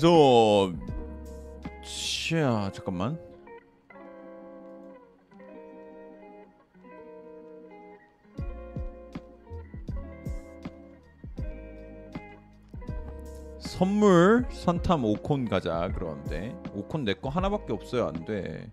여기서 0.00 0.72
샤 1.82 2.70
잠깐만. 2.74 3.18
선물 13.58 14.46
선탐 14.50 15.02
5콘 15.02 15.48
가자 15.48 15.90
그러는데 15.94 16.54
5콘 16.74 17.02
내 17.04 17.14
거 17.14 17.28
하나밖에 17.28 17.72
없어요 17.72 18.06
안 18.06 18.24
돼. 18.24 18.70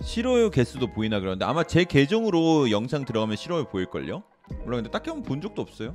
싫어요 0.00 0.50
개수도 0.50 0.86
보이나 0.92 1.20
그러는데 1.20 1.44
아마 1.44 1.64
제 1.64 1.84
계정으로 1.84 2.70
영상 2.70 3.04
들어가면 3.04 3.36
싫어요 3.36 3.64
보일걸요? 3.64 4.22
몰라 4.64 4.76
근데 4.76 4.90
딱히 4.90 5.10
한번 5.10 5.26
본 5.26 5.40
적도 5.40 5.62
없어요 5.62 5.94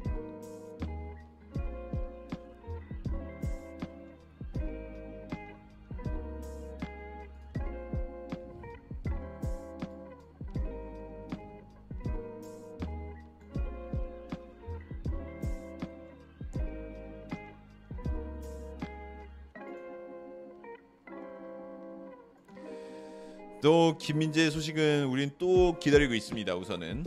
또 23.63 23.97
김민재 23.97 24.49
소식은 24.49 25.05
우린 25.05 25.31
또 25.37 25.79
기다리고 25.79 26.13
있습니다. 26.13 26.53
우선은 26.53 27.05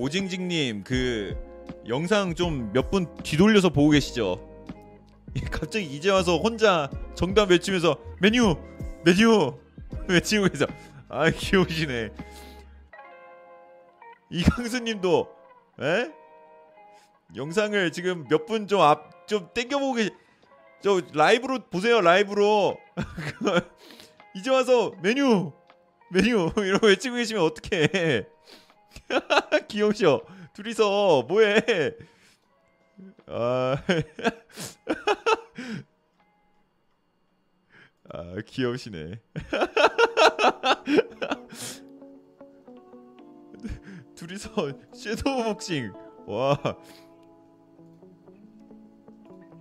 오징징님 0.00 0.82
그 0.82 1.36
영상 1.86 2.34
좀 2.34 2.72
몇 2.72 2.90
분 2.90 3.06
뒤돌려서 3.22 3.68
보고 3.68 3.90
계시죠? 3.90 4.48
갑자기 5.52 5.84
이제 5.84 6.10
와서 6.10 6.38
혼자 6.38 6.90
정답 7.14 7.50
외치면서 7.50 7.96
메뉴 8.20 8.56
메뉴 9.04 9.52
외치고 10.08 10.48
계셔. 10.48 10.66
아 11.08 11.28
귀여우시네. 11.30 12.10
이강수님도 14.30 15.28
에? 15.82 16.10
영상을 17.36 17.92
지금 17.92 18.26
몇 18.28 18.46
분 18.46 18.66
좀 18.66 18.80
앞 18.80 19.10
좀 19.28 19.48
땡겨보고 19.54 19.94
계시. 19.94 20.10
저 20.82 21.00
라이브로 21.12 21.58
보세요 21.70 22.00
라이브로 22.00 22.78
이제 24.34 24.50
와서 24.50 24.92
메뉴 25.02 25.52
메뉴 26.10 26.50
이러고 26.56 26.86
외치고 26.86 27.16
계시면 27.16 27.42
어떡해 27.44 28.24
귀여우셔 29.68 30.22
둘이서 30.52 31.22
뭐해 31.28 31.62
아, 33.26 33.76
아 38.12 38.34
귀여우시네 38.46 39.20
둘이서 44.16 44.50
섀도우 44.92 45.44
복싱 45.44 45.92
와 46.26 46.58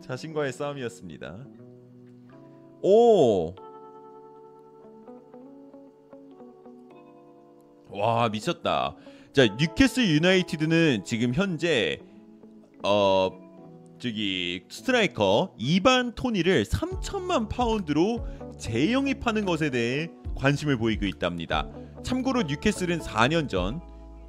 자신과의 0.10 0.52
싸움이었습니다. 0.54 1.46
오. 2.82 3.54
와 7.90 8.28
미쳤다. 8.30 8.96
자 9.40 9.46
뉴캐슬 9.46 10.06
유나이티드는 10.10 11.06
지금 11.06 11.34
현재 11.34 12.02
어 12.84 13.30
저기 13.98 14.66
스트라이커 14.70 15.56
이반 15.58 16.14
토니를 16.14 16.66
3천만 16.66 17.48
파운드로 17.48 18.26
재영입하는 18.58 19.46
것에 19.46 19.70
대해 19.70 20.10
관심을 20.36 20.76
보이고 20.76 21.06
있답니다. 21.06 21.70
참고로 22.04 22.42
뉴캐슬은 22.42 23.00
4년 23.00 23.48
전 23.48 23.80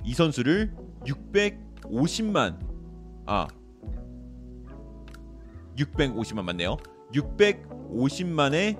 이 0.05 0.15
선수를 0.15 0.73
600 1.05 1.81
650만 1.83 2.59
아 3.27 3.49
650만 5.77 6.45
맞네요. 6.45 6.77
650만에 7.13 8.79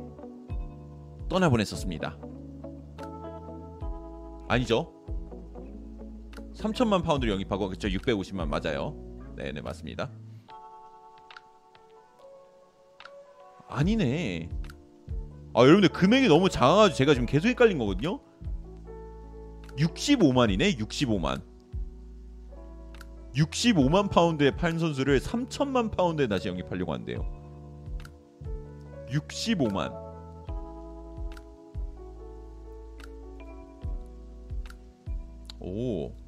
떠나보냈었습니다. 1.29 2.17
아니죠? 4.49 4.93
3천만 6.61 7.03
파운드를 7.03 7.33
영입하고 7.33 7.69
그쵸 7.69 7.89
650만 7.89 8.49
맞아요. 8.49 8.95
네, 9.35 9.51
네 9.53 9.61
맞습니다. 9.61 10.11
아니네. 13.69 14.51
아 15.55 15.61
여러분들 15.61 15.89
금액이 15.89 16.29
너무 16.29 16.49
작아가지고 16.49 16.97
제가 16.97 17.15
지금 17.15 17.27
계속 17.27 17.49
헷갈린 17.49 17.79
거거든요. 17.79 18.21
65만이네 19.77 20.79
65만. 20.79 21.43
65만 23.35 24.11
파운드에 24.11 24.51
판 24.57 24.79
선수를 24.79 25.21
3천만 25.21 25.97
파운드에 25.97 26.27
다시 26.27 26.49
영입하려고 26.49 26.93
한대요. 26.93 27.25
65만. 29.09 30.11
오. 35.61 36.20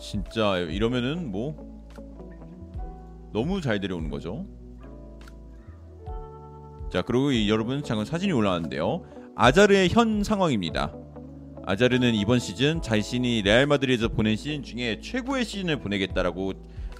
진짜 0.00 0.56
이러면은 0.56 1.30
뭐 1.30 1.54
너무 3.32 3.60
잘 3.60 3.78
데려오는 3.80 4.10
거죠. 4.10 4.46
자 6.90 7.02
그리고 7.02 7.30
이 7.30 7.48
여러분 7.48 7.84
잠깐 7.84 8.04
사진이 8.06 8.32
올라왔는데요. 8.32 9.04
아자르의 9.36 9.90
현 9.90 10.24
상황입니다. 10.24 10.92
아자르는 11.66 12.14
이번 12.14 12.38
시즌 12.38 12.80
자신이 12.82 13.42
레알 13.42 13.66
마드리드에서 13.66 14.08
보낸 14.08 14.34
시즌 14.34 14.62
중에 14.62 15.00
최고의 15.00 15.44
시즌을 15.44 15.78
보내겠다라고 15.80 16.54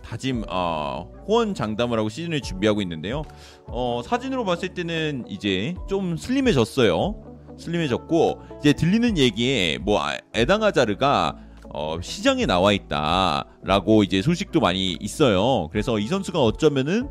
다짐 0.04 0.44
어, 0.48 1.10
호언 1.26 1.54
장담을 1.54 1.98
하고 1.98 2.08
시즌을 2.08 2.40
준비하고 2.42 2.82
있는데요. 2.82 3.22
어, 3.66 4.02
사진으로 4.04 4.44
봤을 4.44 4.74
때는 4.74 5.24
이제 5.28 5.74
좀 5.88 6.16
슬림해졌어요. 6.16 7.24
슬림해졌고 7.58 8.42
이제 8.60 8.72
들리는 8.72 9.18
얘기에 9.18 9.78
뭐 9.78 10.00
아- 10.02 10.18
에당 10.34 10.62
아자르가 10.62 11.36
어, 11.72 12.00
시장에 12.00 12.46
나와 12.46 12.72
있다라고 12.72 14.02
이제 14.02 14.22
소식도 14.22 14.60
많이 14.60 14.92
있어요. 15.00 15.68
그래서 15.68 15.98
이 15.98 16.06
선수가 16.06 16.42
어쩌면은 16.42 17.08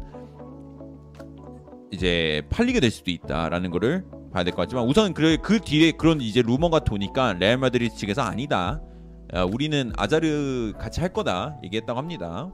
이제 1.91 2.41
팔리게 2.49 2.79
될 2.79 2.91
수도 2.91 3.09
있다라는 3.09 3.71
거를 3.71 4.05
봐야 4.31 4.43
될 4.43 4.53
것 4.53 4.61
같지만 4.63 4.85
우선 4.85 5.13
그, 5.13 5.37
그 5.41 5.59
뒤에 5.59 5.91
그런 5.91 6.21
이제 6.21 6.41
루머가 6.41 6.79
도니까 6.79 7.33
레알 7.33 7.57
마드리드 7.57 7.95
측에서 7.95 8.21
아니다. 8.21 8.81
야, 9.33 9.43
우리는 9.43 9.91
아자르 9.97 10.73
같이 10.77 10.99
할 10.99 11.13
거다 11.13 11.57
얘기했다고 11.63 11.97
합니다. 11.97 12.51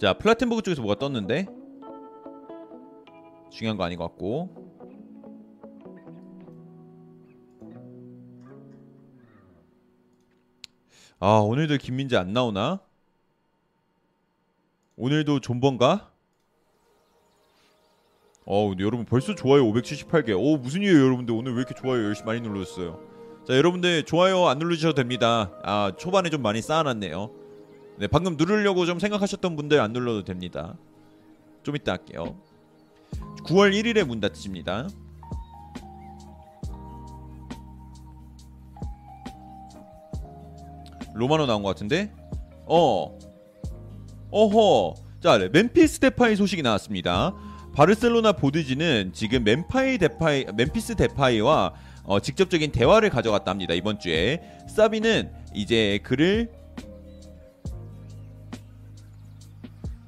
자 0.00 0.14
플레텐버그 0.14 0.62
쪽에서 0.62 0.82
뭐가 0.82 0.98
떴는데 0.98 1.46
중요한 3.50 3.76
거 3.76 3.84
아닌 3.84 3.98
것 3.98 4.04
같고 4.04 4.61
아 11.24 11.38
오늘도 11.38 11.76
김민재 11.76 12.16
안 12.16 12.32
나오나? 12.32 12.80
오늘도 14.96 15.38
존버인가? 15.38 16.10
어 18.44 18.68
근데 18.68 18.82
여러분 18.82 19.06
벌써 19.06 19.32
좋아요 19.32 19.62
578개. 19.66 20.32
어 20.32 20.56
무슨 20.56 20.82
일이에요 20.82 21.04
여러분들? 21.04 21.32
오늘 21.32 21.52
왜 21.52 21.58
이렇게 21.58 21.76
좋아요 21.76 22.02
열심히 22.06 22.26
많이 22.26 22.40
눌러줬어요? 22.40 22.98
자 23.46 23.56
여러분들 23.56 24.02
좋아요 24.02 24.48
안 24.48 24.58
눌러주셔도 24.58 24.94
됩니다. 24.94 25.52
아 25.62 25.92
초반에 25.96 26.28
좀 26.28 26.42
많이 26.42 26.60
쌓아놨네요. 26.60 27.30
네 27.98 28.08
방금 28.08 28.36
누르려고 28.36 28.84
좀 28.84 28.98
생각하셨던 28.98 29.54
분들 29.54 29.78
안 29.78 29.92
눌러도 29.92 30.24
됩니다. 30.24 30.76
좀 31.62 31.76
이따 31.76 31.92
할게요. 31.92 32.36
9월 33.44 33.72
1일에 33.80 34.04
문 34.04 34.18
닫힙니다 34.18 34.88
로마노 41.14 41.46
나온 41.46 41.62
것 41.62 41.68
같은데? 41.70 42.12
어. 42.66 43.18
어허. 44.30 44.94
자 45.20 45.38
네, 45.38 45.48
멤피스 45.48 46.00
데파이 46.00 46.36
소식이 46.36 46.62
나왔습니다. 46.62 47.34
바르셀로나 47.74 48.32
보드지는 48.32 49.12
지금 49.14 49.44
멤파이 49.44 49.98
데파이 49.98 50.44
멤피스 50.54 50.96
데파이와 50.96 51.74
어, 52.04 52.20
직접적인 52.20 52.72
대화를 52.72 53.10
가져갔다 53.10 53.50
합니다 53.50 53.74
이번 53.74 53.98
주에. 53.98 54.40
사비는 54.68 55.30
이제 55.54 56.00
그를 56.02 56.50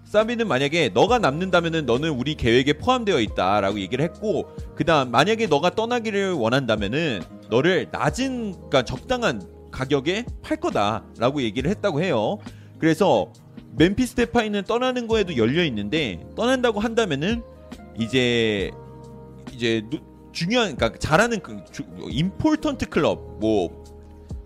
사비는 0.05 0.47
만약에 0.47 0.91
너가 0.91 1.19
남는다면은 1.19 1.87
너는 1.87 2.11
우리 2.11 2.37
계획에 2.37 2.75
포함되어 2.75 3.19
있다라고 3.21 3.81
얘기를 3.81 4.05
했고 4.05 4.49
그다음 4.77 5.11
만약에 5.11 5.49
너가 5.49 5.71
떠나기를 5.71 6.33
원한다면은 6.35 7.23
너를 7.51 7.89
낮은 7.91 8.53
그러니까 8.53 8.83
적당한 8.85 9.43
가격에 9.75 10.25
팔 10.43 10.57
거다라고 10.59 11.43
얘기를 11.43 11.69
했다고 11.71 12.01
해요. 12.01 12.39
그래서 12.79 13.33
멤피스 13.77 14.15
데파이는 14.15 14.63
떠나는 14.65 15.09
거에도 15.09 15.37
열려 15.37 15.65
있는데 15.65 16.25
떠난다고 16.37 16.79
한다면은 16.79 17.43
이제 17.99 18.71
이제 19.53 19.83
누- 19.91 19.99
중요한 20.33 20.77
그러니까 20.77 20.99
잘하는 20.99 21.41
그 21.41 21.65
주- 21.73 21.83
임포턴트 22.09 22.89
클럽 22.89 23.39
뭐 23.41 23.85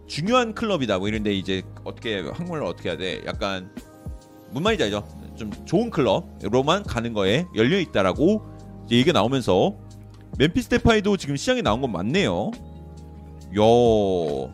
중요한 0.06 0.54
클럽이다 0.54 0.98
뭐 0.98 1.08
이런데 1.08 1.34
이제 1.34 1.62
어떻게 1.84 2.20
한국말로 2.20 2.66
어떻게 2.66 2.88
해야 2.88 2.96
돼? 2.96 3.20
약간 3.26 3.70
뭔 4.50 4.62
말인지 4.64 4.84
알죠? 4.84 5.04
좀 5.36 5.50
좋은 5.66 5.90
클럽으로만 5.90 6.84
가는 6.84 7.12
거에 7.12 7.44
열려 7.54 7.78
있다라고 7.78 8.42
얘기가 8.90 9.12
나오면서 9.12 9.76
멤피스 10.38 10.68
데파이도 10.68 11.18
지금 11.18 11.36
시장에 11.36 11.60
나온 11.60 11.82
건 11.82 11.92
맞네요. 11.92 12.50
요 13.56 14.52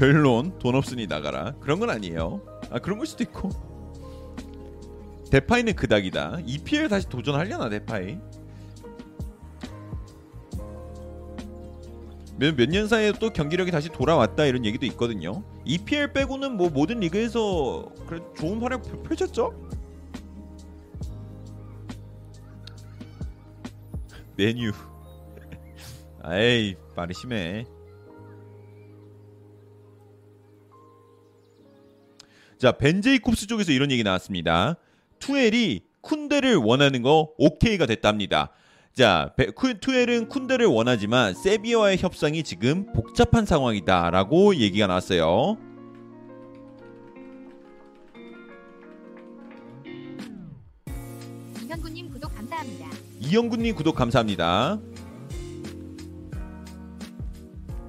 결론 0.00 0.58
돈 0.58 0.76
없으니 0.76 1.06
나가라. 1.06 1.52
그런 1.60 1.78
건 1.78 1.90
아니에요. 1.90 2.40
아 2.70 2.78
그런 2.78 2.96
걸 2.96 3.06
수도 3.06 3.22
있고. 3.22 3.50
데파이는 5.30 5.74
그닥이다. 5.74 6.38
EPL 6.46 6.88
다시 6.88 7.06
도전하려나 7.06 7.68
데파이? 7.68 8.18
몇년 12.38 12.88
사이에 12.88 13.12
또 13.20 13.28
경기력이 13.28 13.70
다시 13.70 13.90
돌아왔다 13.90 14.46
이런 14.46 14.64
얘기도 14.64 14.86
있거든요. 14.86 15.44
EPL 15.66 16.14
빼고는 16.14 16.56
뭐 16.56 16.70
모든 16.70 17.00
리그에서 17.00 17.92
그래 18.06 18.22
좋은 18.38 18.58
활약 18.62 18.82
펼- 18.82 19.02
펼쳤죠? 19.02 19.52
메뉴 24.34 24.72
아이 26.22 26.74
말이 26.96 27.12
심해 27.12 27.66
자 32.60 32.72
벤제이콥스 32.72 33.46
쪽에서 33.46 33.72
이런 33.72 33.90
얘기 33.90 34.02
나왔습니다. 34.04 34.76
투엘이 35.18 35.80
쿤데를 36.02 36.62
원하는 36.62 37.00
거 37.00 37.30
오케이가 37.38 37.86
됐답니다. 37.86 38.50
자 38.92 39.32
투엘은 39.80 40.28
쿤데를 40.28 40.70
원하지만 40.70 41.32
세비야와의 41.32 41.96
협상이 41.96 42.42
지금 42.42 42.92
복잡한 42.92 43.46
상황이다라고 43.46 44.56
얘기가 44.56 44.86
나왔어요. 44.88 45.56
이현구님 51.64 52.10
구독 52.12 52.34
감사합니다. 52.34 52.86
이영구님 53.20 53.74
구독 53.74 53.94
감사합니다. 53.94 54.78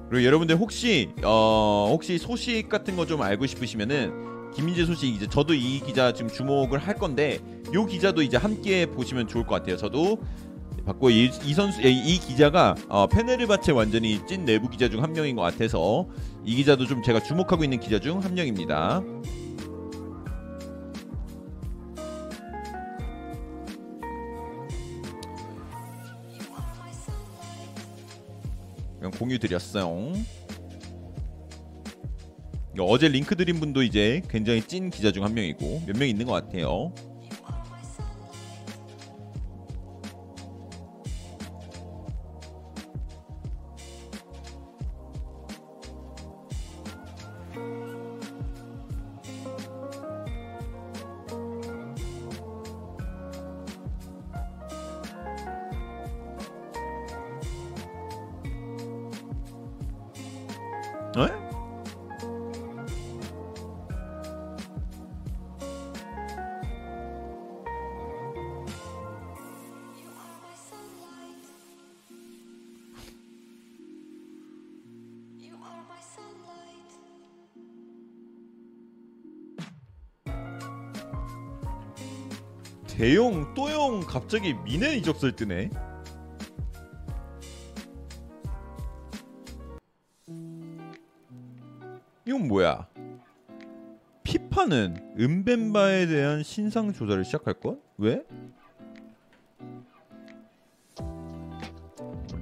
그리고 0.08 0.24
여러분들 0.24 0.56
혹시 0.56 1.10
어 1.22 1.88
혹시 1.90 2.16
소식 2.16 2.68
같은 2.70 2.96
거 2.96 3.04
좀 3.06 3.20
알고 3.22 3.46
싶으시면은 3.46 4.31
김민재 4.54 4.84
소식 4.84 5.08
이제 5.14 5.26
저도 5.26 5.54
이 5.54 5.80
기자 5.80 6.12
지금 6.12 6.30
주목을 6.30 6.78
할 6.78 6.94
건데 6.94 7.40
이 7.72 7.86
기자도 7.90 8.22
이제 8.22 8.36
함께 8.36 8.86
보시면 8.86 9.28
좋을 9.28 9.46
것 9.46 9.54
같아요. 9.56 9.76
저도 9.76 10.18
봤고 10.84 11.10
이, 11.10 11.30
이 11.44 11.54
선수 11.54 11.82
예, 11.84 11.90
이 11.90 12.18
기자가 12.18 12.74
어, 12.88 13.06
페네르바체 13.06 13.72
완전히 13.72 14.20
찐 14.26 14.44
내부 14.44 14.68
기자 14.68 14.88
중 14.88 15.02
한 15.02 15.12
명인 15.12 15.36
것 15.36 15.42
같아서 15.42 16.06
이 16.44 16.56
기자도 16.56 16.86
좀 16.86 17.02
제가 17.02 17.22
주목하고 17.22 17.64
있는 17.64 17.78
기자 17.80 17.98
중 17.98 18.20
한 18.20 18.34
명입니다. 18.34 19.02
공유 29.18 29.38
드렸어요. 29.38 30.12
어제 32.78 33.08
링크 33.08 33.36
드린 33.36 33.60
분도 33.60 33.82
이제 33.82 34.22
굉장히 34.30 34.62
찐 34.62 34.90
기자 34.90 35.12
중 35.12 35.22
한 35.24 35.34
명이고 35.34 35.82
몇 35.86 35.96
명 35.96 36.08
있는 36.08 36.26
것 36.26 36.32
같아요. 36.32 36.92
갑자기 84.32 84.54
미네 84.54 84.96
이적설 84.96 85.36
뜨네. 85.36 85.68
이건 92.24 92.48
뭐야? 92.48 92.88
피파는 94.22 95.16
은벤바에 95.20 96.06
대한 96.06 96.42
신상 96.42 96.94
조사를 96.94 97.22
시작할 97.26 97.60
것? 97.60 97.76
왜? 97.98 98.24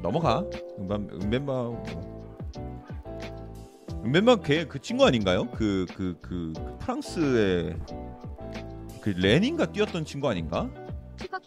넘어가. 0.01 0.45
은반 0.79 1.09
은벤바 1.11 1.53
뭐. 1.53 2.47
은벤바 4.05 4.37
걔그 4.43 4.79
친구 4.79 5.07
아닌가요? 5.07 5.51
그그 5.51 6.19
그 6.23 6.53
프랑스의 6.79 7.77
그 9.01 9.09
렌인가 9.09 9.67
뛰었던 9.67 10.05
친구 10.05 10.29
아닌가? 10.29 10.71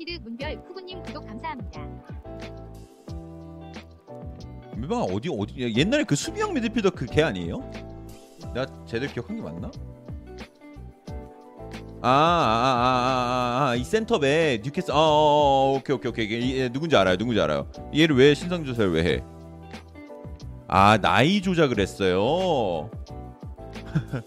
슈퍼키드 0.04 0.22
문별 0.24 0.62
후구님 0.68 1.02
구독 1.04 1.26
감사합니다. 1.26 1.82
음벰바 4.74 5.02
어디 5.04 5.30
어디 5.30 5.56
옛날에 5.78 6.04
그 6.04 6.16
수비형 6.16 6.54
미드필더 6.54 6.90
그 6.92 7.06
걔 7.06 7.24
아니에요? 7.24 7.60
내가 8.54 8.66
제대로 8.86 9.12
기억한 9.12 9.38
게 9.38 9.42
맞나? 9.42 9.72
아, 12.02 12.10
아, 12.10 13.62
아아아아이 13.62 13.84
센터백 13.86 14.62
뉴캐슬 14.64 14.94
어 14.94 15.76
오케이 15.78 15.96
오케이 15.96 16.10
오케이 16.12 16.28
이- 16.28 16.60
얘 16.60 16.68
누군지 16.70 16.98
알아요 16.98 17.16
누군지 17.16 17.40
알아요 17.40 17.70
얘를 17.96 18.18
왜 18.18 18.34
신상 18.34 18.66
조사를 18.66 18.92
왜 18.92 19.04
해? 19.06 19.24
아 20.68 20.98
나이 20.98 21.42
조작을 21.42 21.80
했어요. 21.80 22.90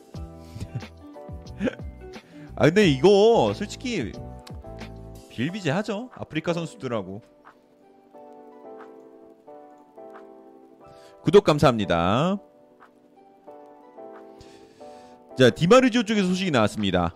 아 2.59 2.65
근데 2.65 2.89
이거 2.89 3.53
솔직히 3.55 4.13
빌비제 5.37 5.71
하죠 5.71 6.09
아프리카 6.15 6.55
선수들하고 6.55 7.21
구독 11.23 11.45
감사합니다. 11.45 12.39
자 15.37 15.51
디마르지오 15.51 16.05
쪽에서 16.05 16.29
소식이 16.29 16.51
나왔습니다. 16.53 17.15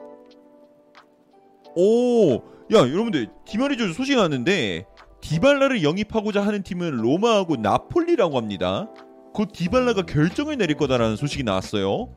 오, 1.75 2.35
야 2.35 2.79
여러분들 2.79 3.29
디마르지오 3.47 3.93
소식이 3.95 4.17
나왔는데 4.17 4.85
디발라를 5.23 5.83
영입하고자 5.83 6.45
하는 6.45 6.63
팀은 6.63 6.97
로마하고 6.97 7.57
나폴리라고 7.57 8.37
합니다. 8.37 8.93
곧 9.33 9.49
디발라가 9.53 10.03
결정을 10.03 10.59
내릴 10.59 10.77
거다라는 10.77 11.17
소식이 11.17 11.45
나왔어요. 11.45 12.15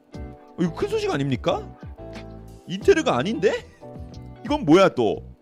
이거 0.59 0.73
큰 0.73 0.89
소식 0.89 1.11
아닙니까? 1.11 1.73
인테르가 2.67 3.15
아닌데? 3.15 3.53
이건 4.43 4.65
뭐야 4.65 4.89
또? 4.89 5.32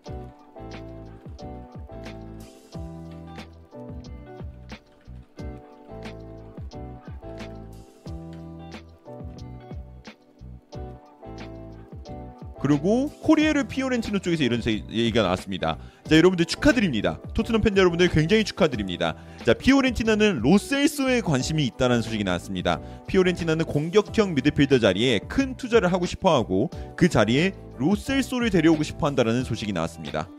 그리고 12.62 13.10
코리에르 13.22 13.64
피오렌티노 13.64 14.20
쪽에서 14.20 14.44
이런 14.44 14.62
세- 14.62 14.84
얘기가 14.92 15.24
나왔습니다. 15.24 15.80
자 16.08 16.16
여러분들 16.16 16.46
축하드립니다. 16.46 17.20
토트넘 17.34 17.62
팬 17.62 17.76
여러분들 17.76 18.08
굉장히 18.10 18.44
축하드립니다. 18.44 19.16
자 19.44 19.54
피오렌티나는 19.56 20.42
로셀소에 20.42 21.22
관심이 21.22 21.66
있다는 21.66 22.04
소식이 22.04 22.24
나왔습니다. 22.24 22.80
피오렌티나는 23.08 23.66
공격형 23.66 24.36
미드필더 24.36 24.78
자리에 24.78 25.20
큰 25.28 25.58
투자를 25.58 25.92
하고 25.92 26.06
싶어하고 26.06 26.70
그 26.96 27.10
자리에 27.10 27.54
로셀소를 27.80 28.52
데려오고 28.52 28.84
싶어한다라는 28.84 29.44
소식이 29.44 29.74
나왔습니다. 29.74 30.30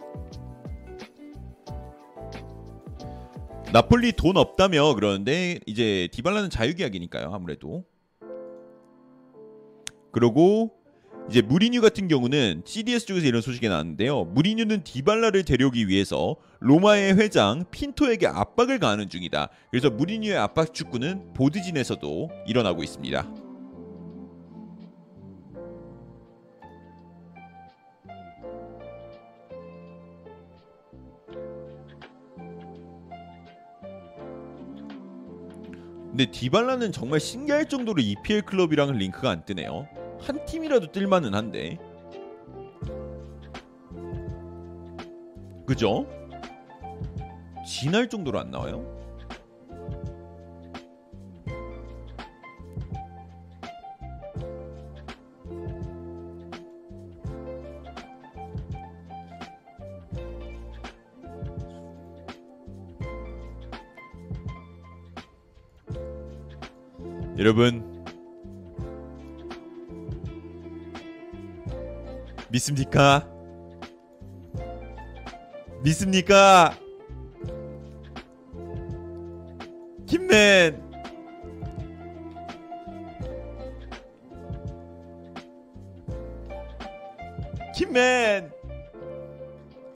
나폴리 3.73 4.13
돈 4.13 4.37
없다며 4.37 4.95
그러는데 4.95 5.59
이제 5.67 6.09
디발라는 6.13 6.51
자유계약이니까요 6.51 7.33
아무래도. 7.33 7.85
그리고 10.13 10.71
이제 11.29 11.41
무리뉴 11.41 11.81
같은 11.81 12.09
경우는 12.09 12.63
CDS 12.67 13.07
쪽에서 13.07 13.27
이런 13.27 13.41
소식이 13.41 13.69
나왔는데요. 13.69 14.25
무리뉴는 14.25 14.85
디발라를 14.85 15.45
데려오기 15.45 15.89
위해서 15.89 16.37
로마의 16.61 17.15
회장 17.17 17.65
핀토에게 17.71 18.27
압박을 18.27 18.79
가하는 18.79 19.09
중이다. 19.09 19.49
그래서 19.71 19.89
무리뉴의 19.89 20.37
압박 20.37 20.75
축구는 20.75 21.33
보드진에서도 21.33 22.31
일어나고 22.47 22.83
있습니다. 22.83 23.27
근데 36.11 36.31
디발라는 36.31 36.93
정말 36.93 37.21
신기할 37.21 37.71
정도로 37.71 38.03
EPL 38.03 38.43
클럽이랑은 38.43 38.97
링크가 38.97 39.31
안 39.31 39.47
뜨네요. 39.47 39.89
한 40.23 40.45
팀이라도 40.47 40.93
뜰만은 40.93 41.35
한데. 41.35 41.79
그죠? 45.67 46.07
진할 47.67 48.09
정도로 48.09 48.39
안 48.39 48.51
나와요? 48.51 48.87
여러분 67.39 67.92
믿습니까? 72.53 73.27
믿습니까? 75.83 76.77
김맨. 80.07 80.83
김맨. 87.75 88.51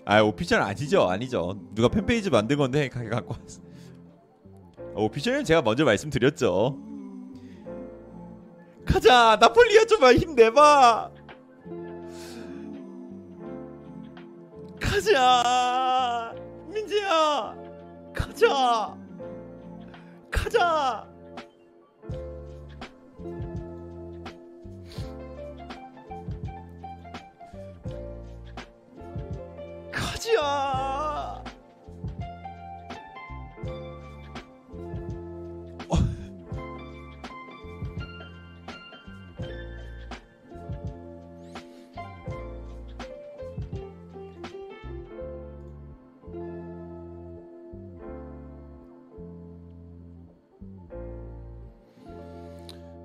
아 0.04 0.20
오피셜 0.22 0.60
아니죠? 0.62 1.02
아니죠. 1.08 1.58
누가 1.74 1.88
팬페이지 1.88 2.30
만든 2.30 2.56
건데 2.56 2.88
가- 2.88 3.02
갖고 3.08 3.34
왔어. 3.40 3.60
어, 4.94 5.04
오피셜은 5.04 5.44
제가 5.44 5.62
먼저 5.62 5.84
말씀드렸죠. 5.84 6.78
가자 8.86 9.36
나폴리아 9.40 9.84
좀만 9.84 10.16
힘내봐 10.16 11.10
가자. 14.96 16.34
민재야 16.68 17.54
가자. 18.14 18.96
가자. 20.30 21.06
가자 29.92 30.85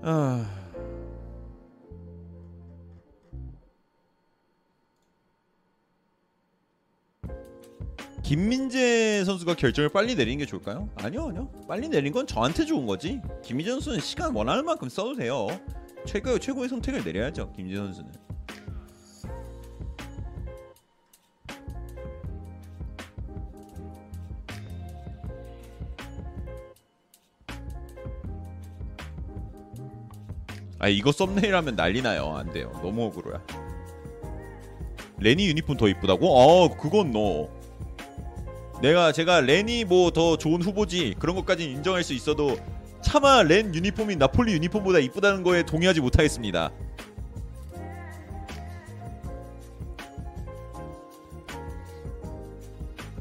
아. 0.03 0.57
김민재 8.23 9.25
선수가 9.25 9.55
결정을 9.55 9.89
빨리 9.89 10.15
내리는 10.15 10.37
게 10.37 10.45
좋을까요? 10.45 10.89
아니요, 10.95 11.27
아니요. 11.27 11.51
빨리 11.67 11.89
내린 11.89 12.13
건 12.13 12.25
저한테 12.25 12.65
좋은 12.65 12.85
거지. 12.85 13.19
김민재 13.43 13.71
선수는 13.71 13.99
시간 13.99 14.33
원하는 14.33 14.63
만큼 14.63 14.87
써도 14.89 15.15
돼요. 15.15 15.47
최고 16.05 16.39
최고의 16.39 16.69
선택을 16.69 17.03
내려야죠. 17.03 17.51
김민재 17.53 17.77
선수는. 17.77 18.30
아 30.81 30.87
이거 30.87 31.11
썸네일 31.11 31.55
하면 31.55 31.75
난리 31.75 32.01
나요. 32.01 32.35
안 32.35 32.51
돼요. 32.51 32.71
너무 32.81 33.05
억울해요. 33.05 33.39
레니 35.19 35.47
유니폼 35.47 35.77
더 35.77 35.87
이쁘다고? 35.87 36.27
어, 36.27 36.75
그건 36.75 37.11
너. 37.11 37.47
내가 38.81 39.11
제가 39.11 39.41
렌이 39.41 39.85
뭐더 39.85 40.37
좋은 40.37 40.59
후보지 40.59 41.13
그런 41.19 41.35
것까지 41.35 41.65
인정할 41.65 42.03
수 42.03 42.13
있어도 42.13 42.57
차마 43.03 43.43
렌 43.43 43.75
유니폼이 43.75 44.15
나폴리 44.15 44.53
유니폼보다 44.53 44.97
이쁘다는 44.97 45.43
거에 45.43 45.63
동의하지 45.63 46.01
못하겠습니다. 46.01 46.71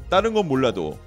다른 0.09 0.33
건 0.33 0.47
몰라도 0.47 0.97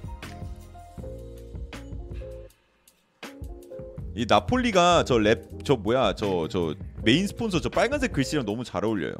이 4.15 4.25
나폴리가 4.27 5.03
저 5.03 5.17
랩 5.17 5.63
저 5.65 5.75
뭐야 5.75 6.13
저 6.15 6.47
저 6.49 6.73
메인 7.03 7.27
스폰서 7.27 7.59
저 7.61 7.69
빨간색 7.69 8.13
글씨랑 8.13 8.45
너무 8.45 8.63
잘 8.63 8.83
어울려요. 8.85 9.13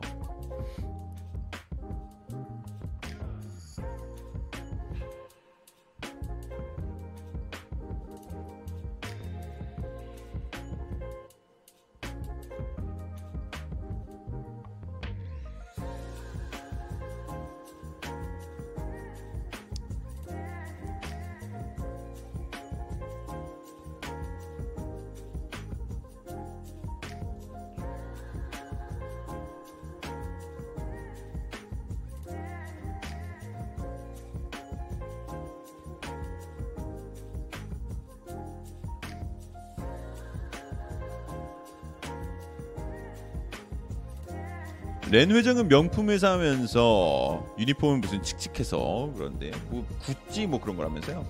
렌 45.15 45.31
회장은 45.31 45.69
명품 45.69 46.09
회사하면서 46.09 47.55
유니폼은 47.57 48.01
무슨 48.01 48.21
칙칙해서 48.21 49.13
그런데 49.15 49.49
뭐 49.69 49.87
구찌 50.01 50.45
뭐 50.45 50.59
그런 50.59 50.75
거라면서요. 50.75 51.25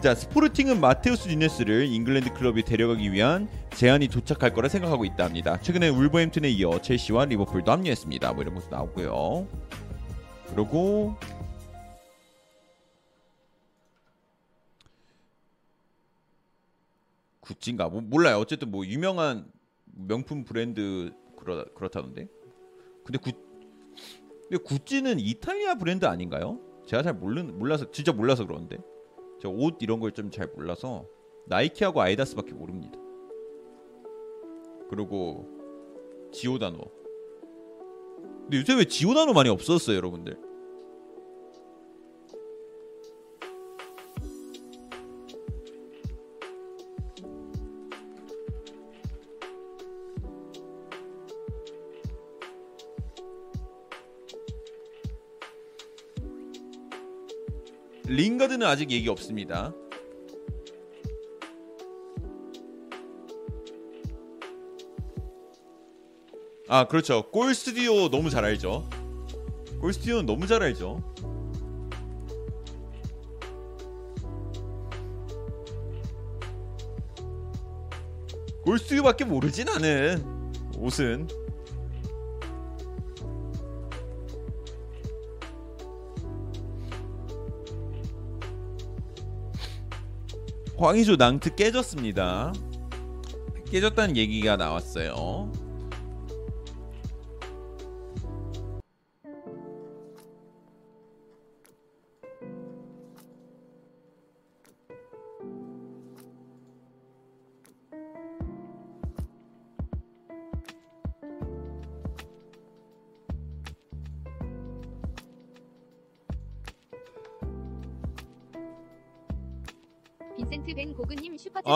자 0.00 0.14
스포르팅은 0.14 0.80
마테우스 0.80 1.26
뉴네스를 1.26 1.86
잉글랜드 1.86 2.32
클럽에 2.34 2.62
데려가기 2.62 3.10
위한 3.10 3.48
제안이 3.74 4.06
도착할 4.06 4.54
거라 4.54 4.68
생각하고 4.68 5.04
있다 5.04 5.24
합니다. 5.24 5.60
최근에 5.60 5.88
울버햄튼에 5.88 6.48
이어 6.48 6.80
첼시와 6.80 7.24
리버풀도 7.24 7.72
합류했습니다. 7.72 8.34
뭐 8.34 8.42
이런 8.42 8.54
모습 8.54 8.70
나오고요. 8.70 9.48
그리고 10.54 11.16
구찌인가 17.40 17.88
뭐 17.88 18.00
몰라요. 18.00 18.38
어쨌든 18.38 18.70
뭐 18.70 18.86
유명한 18.86 19.50
명품 19.86 20.44
브랜드 20.44 21.12
그렇 21.36 21.64
그렇다던데. 21.74 22.28
근데 23.04 23.18
구 23.18 23.30
근데 24.48 24.62
구찌는 24.62 25.18
이탈리아 25.20 25.76
브랜드 25.76 26.04
아닌가요? 26.06 26.60
제가 26.86 27.02
잘 27.02 27.14
모르는 27.14 27.58
몰라서 27.58 27.90
진짜 27.90 28.12
몰라서 28.12 28.46
그러는데 28.46 28.78
저 29.40 29.50
옷 29.50 29.76
이런 29.80 30.00
걸 30.00 30.12
좀 30.12 30.30
잘 30.30 30.48
몰라서 30.54 31.06
나이키하고 31.46 32.00
아이다스밖에 32.00 32.52
모릅니다. 32.54 32.98
그리고 34.90 35.48
지오다노. 36.32 36.78
근데 38.42 38.58
요새 38.58 38.74
왜 38.74 38.84
지오다노 38.84 39.32
많이 39.32 39.48
없어졌어요, 39.48 39.96
여러분들? 39.96 40.38
링가드는 58.44 58.66
아직 58.66 58.90
얘기 58.90 59.08
없습니다. 59.08 59.72
아 66.68 66.86
그렇죠. 66.88 67.30
골 67.30 67.54
스튜디오 67.54 68.08
너무 68.08 68.30
잘 68.30 68.44
알죠. 68.44 68.88
골 69.80 69.92
스튜디오는 69.92 70.26
너무 70.26 70.46
잘 70.46 70.62
알죠. 70.62 71.02
골 78.62 78.78
스튜디오밖에 78.78 79.24
모르지 79.24 79.64
나는 79.64 80.22
옷은. 80.78 81.43
황의조 90.84 91.16
낭트 91.16 91.54
깨졌습니다. 91.54 92.52
깨졌다는 93.70 94.18
얘기가 94.18 94.56
나왔어요. 94.56 95.50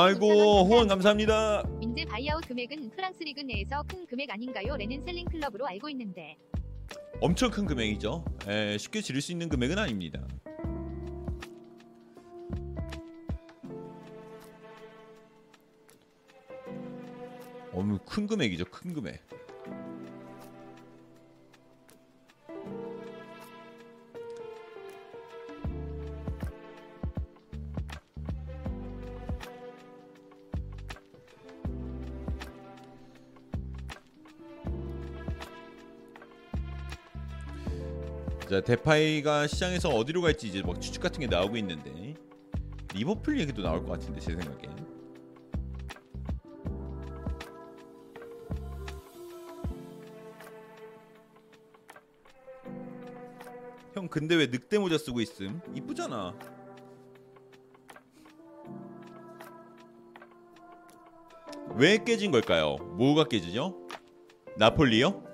아이고 0.01 0.65
후원 0.65 0.87
감사합니다. 0.87 1.65
민재 1.81 2.05
바이아웃 2.05 2.47
금액은 2.47 2.91
프랑스 2.91 3.21
리그 3.25 3.41
내에서 3.41 3.83
큰 3.89 4.07
금액 4.07 4.31
아닌가요? 4.31 4.77
렌은 4.77 5.03
selling 5.05 5.25
클럽으로 5.27 5.67
알고 5.67 5.89
있는데 5.89 6.37
엄청 7.21 7.51
큰 7.51 7.67
금액이죠. 7.67 8.25
에, 8.47 8.79
쉽게 8.79 9.01
지를 9.01 9.21
수 9.21 9.33
있는 9.33 9.49
금액은 9.49 9.77
아닙니다. 9.77 10.25
어머 17.73 17.99
큰 18.07 18.29
금액이죠. 18.29 18.67
큰 18.67 18.93
금액. 18.93 19.21
자 38.59 38.65
데파이가 38.65 39.47
시장에서 39.47 39.89
어디로 39.91 40.21
갈지 40.21 40.49
이제 40.49 40.63
막 40.63 40.81
추측 40.81 41.01
같은 41.01 41.21
게 41.21 41.29
나오고 41.29 41.57
있는데 41.59 42.15
리버풀 42.93 43.39
얘기도 43.39 43.63
나올 43.63 43.85
것 43.85 43.93
같은데 43.93 44.19
제 44.19 44.35
생각에 44.35 44.69
형 53.95 54.09
근데 54.09 54.35
왜 54.35 54.47
늑대 54.47 54.79
모자 54.79 54.99
쓰고 54.99 55.21
있음 55.21 55.61
이쁘잖아 55.77 56.35
왜 61.77 62.03
깨진 62.03 62.33
걸까요? 62.33 62.75
뭐가 62.97 63.29
깨지죠? 63.29 63.87
나폴리요? 64.57 65.28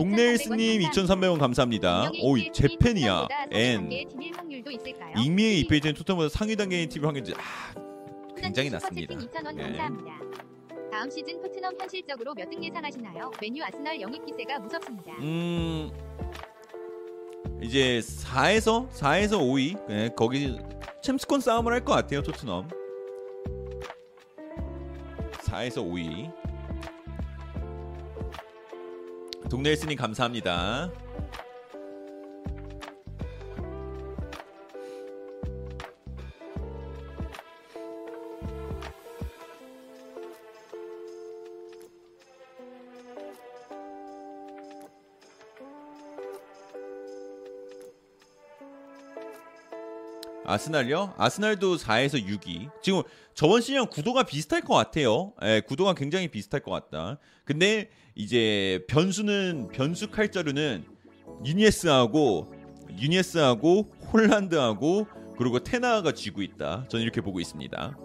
동네 0.00 0.28
헬스님 0.30 0.80
2,300원 0.80 1.38
감사합니다. 1.38 2.10
오이 2.22 2.50
제페니아 2.52 3.28
N? 3.50 3.90
익미의 3.92 5.60
이페이지는 5.60 5.94
토트넘보다 5.94 6.30
상위 6.30 6.56
단계인 6.56 6.88
팀을 6.88 7.06
확인지 7.06 7.34
아 7.34 7.74
굉장히 8.34 8.70
낮습니다. 8.70 9.14
2,000원 9.14 9.54
네. 9.56 9.62
감사합니다. 9.64 10.20
다음 10.90 11.10
시즌 11.10 11.40
토트넘 11.42 11.74
현실적으로 11.78 12.32
몇 12.34 12.48
등 12.50 12.64
예상하시나요? 12.64 13.30
메뉴 13.42 13.62
아스널 13.62 14.00
영입 14.00 14.24
기세가 14.24 14.58
무섭습니다. 14.60 15.12
음 15.18 15.90
이제 17.62 18.00
4에서 18.00 18.88
4에서 18.92 19.32
5위 19.38 19.86
네, 19.86 20.08
거기 20.16 20.56
챔스권 21.02 21.40
싸움을 21.40 21.74
할 21.74 21.84
것 21.84 21.92
같아요 21.92 22.22
토트넘 22.22 22.68
4에서 25.44 25.76
5위 25.86 26.32
동네 29.50 29.70
헬스님 29.70 29.96
감사합니다 29.98 30.88
아스날요? 50.50 51.14
아스날도 51.16 51.76
4에서 51.76 52.26
6위. 52.26 52.70
지금 52.82 53.02
저번 53.34 53.60
시즌 53.60 53.86
구도가 53.86 54.24
비슷할 54.24 54.62
것 54.62 54.74
같아요. 54.74 55.32
예, 55.42 55.60
구도가 55.64 55.94
굉장히 55.94 56.28
비슷할 56.28 56.60
것 56.60 56.70
같다. 56.72 57.18
근데 57.44 57.90
이제 58.14 58.84
변수는 58.88 59.68
변수 59.72 60.10
칼자루는 60.10 60.84
유니에스하고 61.44 62.52
유니에스하고 62.98 63.92
홀란드하고 64.12 65.06
그리고 65.38 65.60
테나가 65.60 66.12
쥐고 66.12 66.42
있다. 66.42 66.86
저는 66.88 67.04
이렇게 67.04 67.20
보고 67.20 67.40
있습니다. 67.40 67.96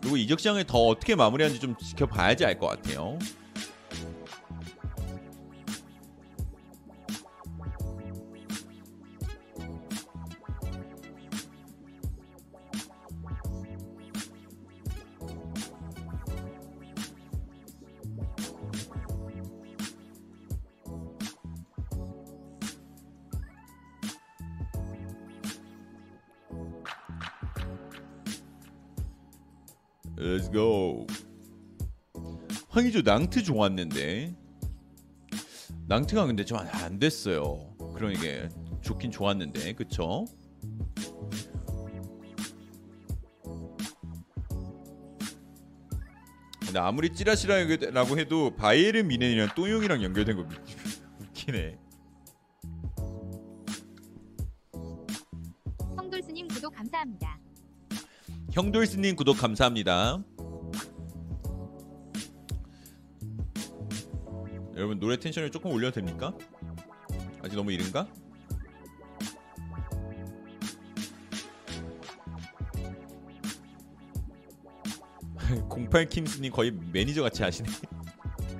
그리고 0.00 0.16
이적 0.16 0.38
시장을 0.38 0.64
더 0.64 0.78
어떻게 0.86 1.14
마무리하는지 1.14 1.60
좀 1.60 1.76
지켜봐야지 1.76 2.44
알 2.44 2.58
것 2.58 2.66
같아요. 2.68 3.18
황희조 33.00 33.02
낭트 33.02 33.42
좋았는데 33.42 34.34
낭트가 35.88 36.26
근데 36.26 36.44
좀 36.44 36.58
안 36.58 36.98
됐어요. 36.98 37.74
그러니까 37.94 38.48
좋긴 38.82 39.10
좋았는데 39.10 39.72
그쵸? 39.74 40.24
근데 46.60 46.78
아무리 46.78 47.10
찌라시라고 47.12 48.18
해도 48.18 48.54
바이에른 48.54 49.08
미넨이랑 49.08 49.50
또용이랑 49.56 50.02
연결된 50.02 50.36
거 50.36 50.46
웃기네. 51.20 51.78
성돌스님 55.96 56.48
구독 56.48 56.74
감사합니다. 56.74 57.38
형돌스님 58.52 59.16
구독 59.16 59.38
감사합니다. 59.38 60.22
여러분 64.80 64.98
노래 64.98 65.16
텐션을 65.18 65.50
조금 65.50 65.70
올려도 65.72 65.96
됩니까? 65.96 66.32
아직 67.44 67.54
너무 67.54 67.70
이른가? 67.70 68.08
공팔 75.68 76.06
킹스님 76.06 76.50
거의 76.50 76.70
매니저 76.70 77.22
같이 77.22 77.42
하시네. 77.42 77.68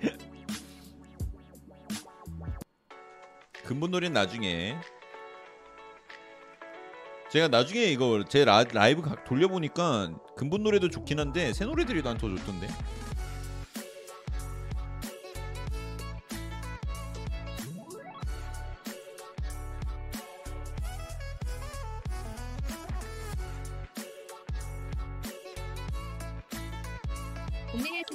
근본 3.65 3.91
노래는 3.91 4.13
나중에 4.13 4.77
제가 7.31 7.49
나중에 7.49 7.85
이거 7.85 8.23
제 8.29 8.45
라, 8.45 8.63
라이브 8.65 9.01
각 9.01 9.25
돌려보니까 9.25 10.13
근본 10.37 10.65
노래도 10.65 10.91
좋긴 10.91 11.19
한데 11.19 11.55
새 11.55 11.65
노래들이 11.65 12.03
난더 12.03 12.29
좋던데 12.29 12.69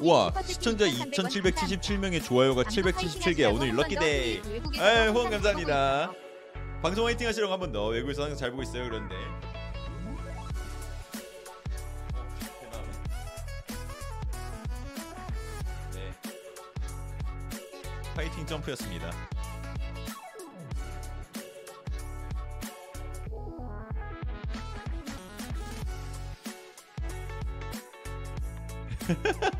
우와 0.06 0.32
시청자 0.46 0.86
2,300원 0.86 1.56
2777명의 1.56 2.24
좋아요가 2.24 2.62
감사합니다. 2.62 3.00
777개 3.00 3.52
오늘 3.52 3.76
럭키데이. 3.76 4.40
에 4.80 5.08
후원 5.08 5.32
감사합니다. 5.32 6.12
방송 6.84 7.08
화이팅 7.08 7.28
하시라고 7.28 7.52
한 7.52 7.60
번 7.60 7.72
더. 7.72 7.88
외국에서 7.88 8.22
항상 8.22 8.38
잘 8.38 8.52
보고 8.52 8.62
있어요 8.62 8.84
그런데. 8.84 9.16
네. 15.94 16.12
파이팅 18.16 18.46
점프였습니다 18.46 19.12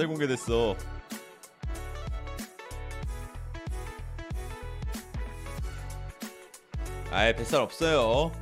뱃살 0.00 0.06
공개됐어 0.06 0.76
아예 7.12 7.34
뱃살 7.34 7.60
없어요. 7.60 8.32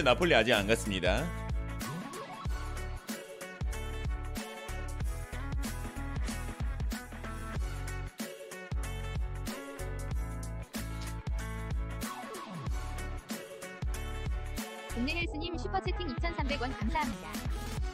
김민재 0.00 0.02
나폴리 0.02 0.34
아직 0.34 0.52
안 0.52 0.66
갔습니다. 0.66 1.26
동네 14.94 15.14
헬스님 15.20 15.56
슈퍼채팅 15.56 16.08
2,300원 16.08 16.76
감사합니다. 16.78 17.28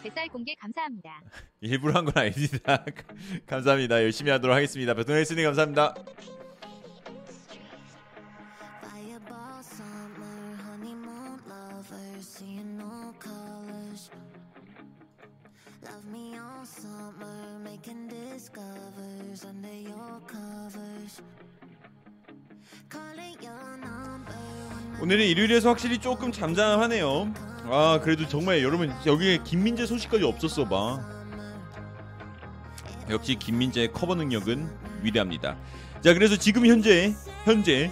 뱃살 0.02 0.28
공개 0.28 0.54
감사합니다. 0.54 1.20
일부러 1.60 1.94
한 1.94 2.04
건 2.04 2.16
아닙니다. 2.16 2.84
감사합니다. 3.46 4.02
열심히 4.02 4.30
하도록 4.30 4.54
하겠습니다. 4.54 4.94
베토네스님 4.94 5.44
감사합니다. 5.44 5.94
오늘은 25.16 25.30
일요일에서 25.30 25.70
확실히 25.70 25.96
조금 25.96 26.30
잠잠하네요. 26.30 27.32
아 27.70 28.00
그래도 28.02 28.28
정말 28.28 28.62
여러분 28.62 28.92
여기에 29.06 29.38
김민재 29.44 29.86
소식까지 29.86 30.24
없었어 30.24 30.66
봐. 30.68 31.00
역시 33.08 33.36
김민재의 33.36 33.94
커버 33.94 34.14
능력은 34.14 34.68
위대합니다. 35.02 35.56
자 36.02 36.12
그래서 36.12 36.36
지금 36.36 36.66
현재 36.66 37.14
현재 37.46 37.90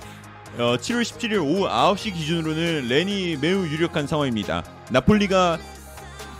어, 0.59 0.77
7월 0.77 1.01
17일 1.01 1.43
오후 1.43 1.67
9시 1.67 2.13
기준으로는 2.13 2.89
렌이 2.89 3.39
매우 3.41 3.67
유력한 3.69 4.07
상황입니다. 4.07 4.63
나폴리가 4.91 5.59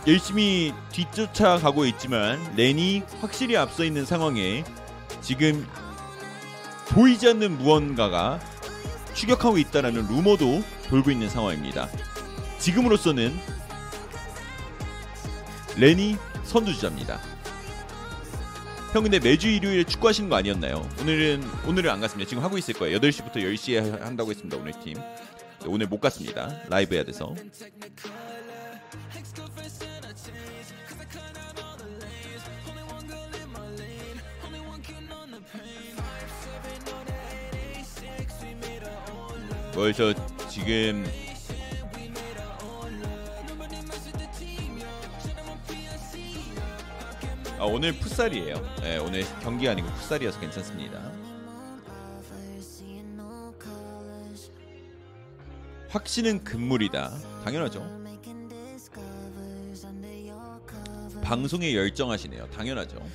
열심히 0.05 0.71
뒤쫓아가고 0.91 1.87
있지만 1.87 2.39
렌이 2.55 3.01
확실히 3.21 3.57
앞서 3.57 3.83
있는 3.83 4.05
상황에 4.05 4.63
지금 5.21 5.65
보이지 6.89 7.27
않는 7.29 7.57
무언가가 7.57 8.39
추격하고 9.15 9.57
있다라는 9.57 10.07
루머도 10.09 10.61
돌고 10.95 11.11
있는 11.11 11.29
상황입니다. 11.29 11.89
지금으로서는 12.57 13.37
렌이 15.75 16.15
선두주자입니다. 16.45 17.19
형 18.93 19.03
근데 19.03 19.19
매주 19.19 19.49
일요일에 19.49 19.83
축구하시는 19.83 20.29
거 20.29 20.37
아니었나요? 20.37 20.89
오늘은 21.01 21.43
오늘은 21.67 21.91
안 21.91 21.99
갔습니다. 21.99 22.29
지금 22.29 22.41
하고 22.41 22.57
있을 22.57 22.75
거예요. 22.75 22.97
8시부터 22.99 23.35
10시에 23.35 23.99
한다고 23.99 24.31
했습니다. 24.31 24.55
오늘 24.55 24.71
팀. 24.79 24.93
네, 24.93 25.65
오늘 25.67 25.87
못 25.87 25.99
갔습니다. 25.99 26.61
라이브 26.69 26.95
해야 26.95 27.03
돼서. 27.03 27.35
뭘저 39.73 40.13
지금 40.55 41.03
아 47.59 47.65
오늘 47.65 47.91
풋살이에요. 47.99 48.75
네, 48.79 48.97
오늘 48.99 49.25
경기 49.41 49.67
아니고 49.67 49.85
풋살이어서 49.89 50.39
괜찮습니다. 50.39 51.11
확신은 55.89 56.45
금물이다. 56.45 57.11
당연하죠. 57.43 58.05
방송에 61.21 61.75
열정하시네요. 61.75 62.49
당연하죠. 62.51 63.05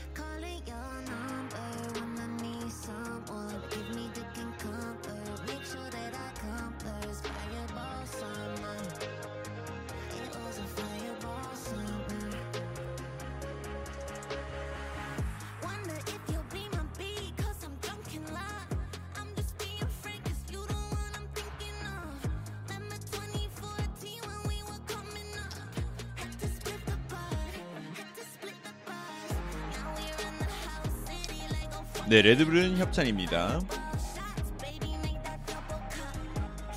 네, 32.10 32.22
레드불은 32.22 32.76
협찬입니다. 32.78 33.60
shots, 33.60 34.50
baby, 34.58 34.94
make 34.98 35.22
that 35.22 35.38
double 35.46 35.78
cup, 35.94 36.10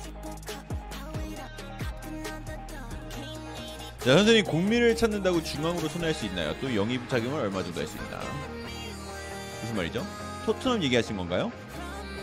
triple 0.00 0.30
cup, 0.46 0.62
power 0.94 1.18
it 1.26 1.40
up, 1.42 1.50
cop 1.58 2.06
another 2.06 2.56
dub. 2.70 2.94
King 3.10 3.40
80 3.98 4.04
자, 4.04 4.16
선생님 4.16 4.44
공미를 4.44 4.94
찾는다고 4.94 5.42
중앙으로 5.42 5.88
손할 5.88 6.14
수 6.14 6.24
있나요? 6.26 6.54
또 6.60 6.72
영입 6.76 7.08
작용을 7.08 7.40
얼마 7.40 7.64
정도 7.64 7.80
할 7.80 7.88
수 7.88 7.96
있나? 7.96 8.20
무슨 9.62 9.74
말이죠? 9.76 10.06
토트넘 10.46 10.84
얘기하신 10.84 11.16
건가요? 11.16 11.50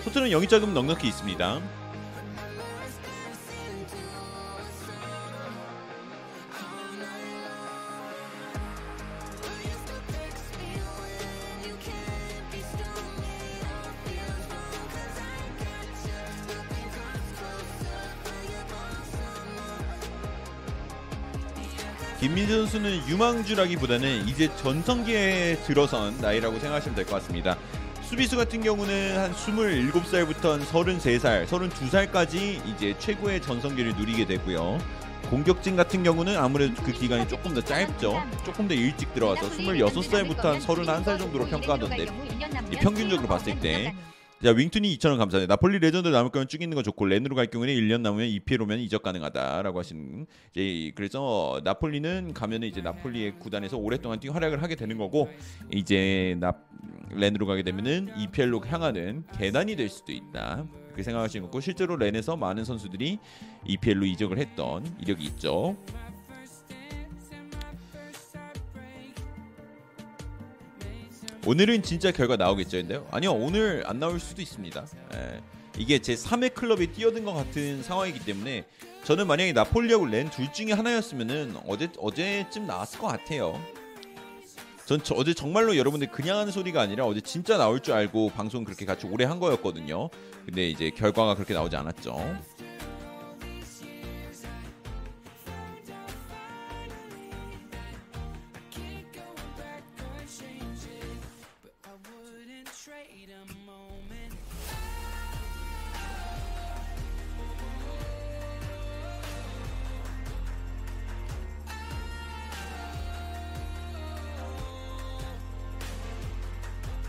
토트넘 0.06 0.32
영입 0.32 0.50
자금 0.50 0.74
넉넉히 0.74 1.10
있습니다. 1.10 1.60
선수는 22.72 23.06
유망주라기보다는 23.08 24.28
이제 24.30 24.50
전성기에 24.56 25.58
들어선 25.66 26.18
나이라고 26.22 26.58
생각하시면 26.58 26.96
될 26.96 27.06
것 27.06 27.16
같습니다. 27.16 27.58
수비수 28.02 28.38
같은 28.38 28.62
경우는 28.62 29.18
한 29.18 29.34
27살부터 29.34 30.52
한 30.52 30.62
33살, 30.62 31.46
32살까지 31.48 32.66
이제 32.68 32.96
최고의 32.98 33.42
전성기를 33.42 33.96
누리게 33.98 34.26
되고요. 34.26 34.80
공격진 35.30 35.76
같은 35.76 36.02
경우는 36.04 36.38
아무래도 36.38 36.82
그 36.82 36.92
기간이 36.94 37.28
조금 37.28 37.54
더 37.54 37.62
짧죠. 37.62 38.24
조금 38.46 38.68
더 38.70 38.74
일찍 38.74 39.14
들어와서 39.14 39.50
26살부터 39.50 40.42
한 40.44 40.60
31살 40.60 41.20
정도로 41.20 41.46
평가하던데 41.48 42.06
이 42.72 42.76
평균적으로 42.78 43.28
봤을 43.28 43.60
때 43.60 43.94
자 44.44 44.50
윙툰이 44.50 44.98
2,000원 44.98 45.20
감사합니다. 45.20 45.54
나폴리 45.54 45.78
레전드 45.78 46.08
남을 46.08 46.32
거면 46.32 46.48
쭉 46.48 46.64
있는 46.64 46.74
거 46.74 46.82
좋고 46.82 47.06
렌으로 47.06 47.36
갈 47.36 47.46
경우는 47.46 47.72
1년 47.76 48.02
남으면 48.02 48.26
EPL 48.28 48.64
오면 48.64 48.80
이적 48.80 49.04
가능하다라고 49.04 49.78
하시는 49.78 50.26
이제 50.50 50.92
그래서 50.96 51.62
나폴리는 51.64 52.34
가면은 52.34 52.68
이제 52.68 52.82
나폴리의 52.82 53.38
구단에서 53.38 53.78
오랫동안 53.78 54.20
뛰 54.20 54.30
활약을 54.30 54.64
하게 54.64 54.74
되는 54.74 54.98
거고 54.98 55.30
이제 55.72 56.36
나 56.40 56.56
렌으로 57.12 57.46
가게 57.46 57.62
되면은 57.62 58.14
EPL로 58.18 58.66
향하는 58.66 59.26
계단이 59.38 59.76
될 59.76 59.90
수도 59.90 60.12
있다. 60.12 60.66
그렇게 60.86 61.04
생각하시는 61.04 61.46
거고 61.46 61.62
실제로 61.62 61.96
렌에서 61.96 62.36
많은 62.36 62.66
선수들이 62.66 63.20
EPL로 63.68 64.06
이적을 64.08 64.40
했던 64.40 64.84
이력이 65.02 65.24
있죠. 65.26 65.78
오늘은 71.46 71.82
진짜 71.82 72.12
결과 72.12 72.36
나오겠죠, 72.38 72.78
근데요? 72.78 73.08
아니요, 73.12 73.34
오늘 73.34 73.84
안 73.88 74.00
나올 74.00 74.20
수도 74.20 74.42
있습니다. 74.42 74.86
예. 75.16 75.42
이게 75.78 76.00
제 76.00 76.14
3회 76.14 76.54
클럽에 76.54 76.88
뛰어든 76.88 77.24
것 77.24 77.34
같은 77.34 77.82
상황이기 77.82 78.20
때문에 78.26 78.66
저는 79.04 79.26
만약에 79.26 79.52
나폴리하고 79.54 80.06
렌 80.06 80.30
둘 80.30 80.52
중에 80.54 80.74
하나였으면은 80.74 81.56
어제 81.68 81.90
어제쯤 81.98 82.68
나왔을 82.68 83.00
것 83.00 83.08
같아요. 83.08 83.60
전 84.86 85.02
저, 85.04 85.16
어제 85.16 85.34
정말로 85.34 85.78
여러분들 85.78 86.12
그냥 86.12 86.38
하는 86.38 86.52
소리가 86.52 86.82
아니라 86.82 87.06
어제 87.06 87.22
진짜 87.22 87.58
나올 87.58 87.80
줄 87.80 87.94
알고 87.96 88.30
방송 88.32 88.64
그렇게 88.64 88.86
같이 88.86 89.08
오래 89.08 89.26
한 89.26 89.40
거였거든요. 89.40 90.10
근데 90.46 90.70
이제 90.70 90.90
결과가 90.92 91.36
그렇게 91.36 91.54
나오지 91.54 91.76
않았죠. 91.76 92.38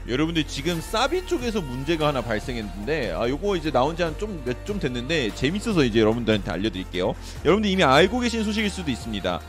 여러분들 0.08 0.44
지금 0.44 0.80
사비 0.80 1.26
쪽에서 1.26 1.60
문제가 1.60 2.08
하나 2.08 2.20
발생했는데 2.22 3.12
아 3.12 3.28
요거 3.28 3.56
이제 3.56 3.70
나온 3.70 3.96
지 3.96 4.02
한 4.02 4.18
좀몇좀 4.18 4.80
됐는데 4.80 5.32
재밌어서 5.34 5.84
이제 5.84 6.00
여러분들한테 6.00 6.50
알려드릴게요. 6.50 7.14
여러분들 7.44 7.70
이미 7.70 7.84
알고 7.84 8.18
계신 8.20 8.42
소식일 8.42 8.68
수도 8.68 8.90
있습니다. 8.90 9.40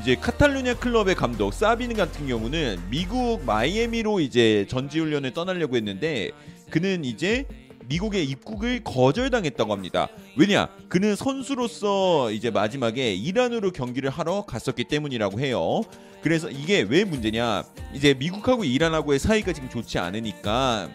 이제 0.00 0.16
카탈루냐 0.16 0.74
클럽의 0.74 1.14
감독 1.14 1.52
사비는 1.52 1.96
같은 1.96 2.26
경우는 2.26 2.80
미국 2.90 3.44
마이애미로 3.44 4.20
이제 4.20 4.66
전지훈련을 4.68 5.32
떠나려고 5.32 5.76
했는데 5.76 6.30
그는 6.70 7.04
이제 7.04 7.46
미국의 7.86 8.24
입국을 8.24 8.82
거절당했다고 8.84 9.72
합니다. 9.72 10.08
왜냐? 10.36 10.68
그는 10.88 11.16
선수로서 11.16 12.30
이제 12.30 12.50
마지막에 12.50 13.14
이란으로 13.14 13.72
경기를 13.72 14.10
하러 14.10 14.44
갔었기 14.46 14.84
때문이라고 14.84 15.40
해요. 15.40 15.82
그래서 16.22 16.50
이게 16.50 16.80
왜 16.82 17.04
문제냐? 17.04 17.64
이제 17.94 18.14
미국하고 18.14 18.64
이란하고의 18.64 19.18
사이가 19.18 19.52
지금 19.52 19.68
좋지 19.68 19.98
않으니까 19.98 20.88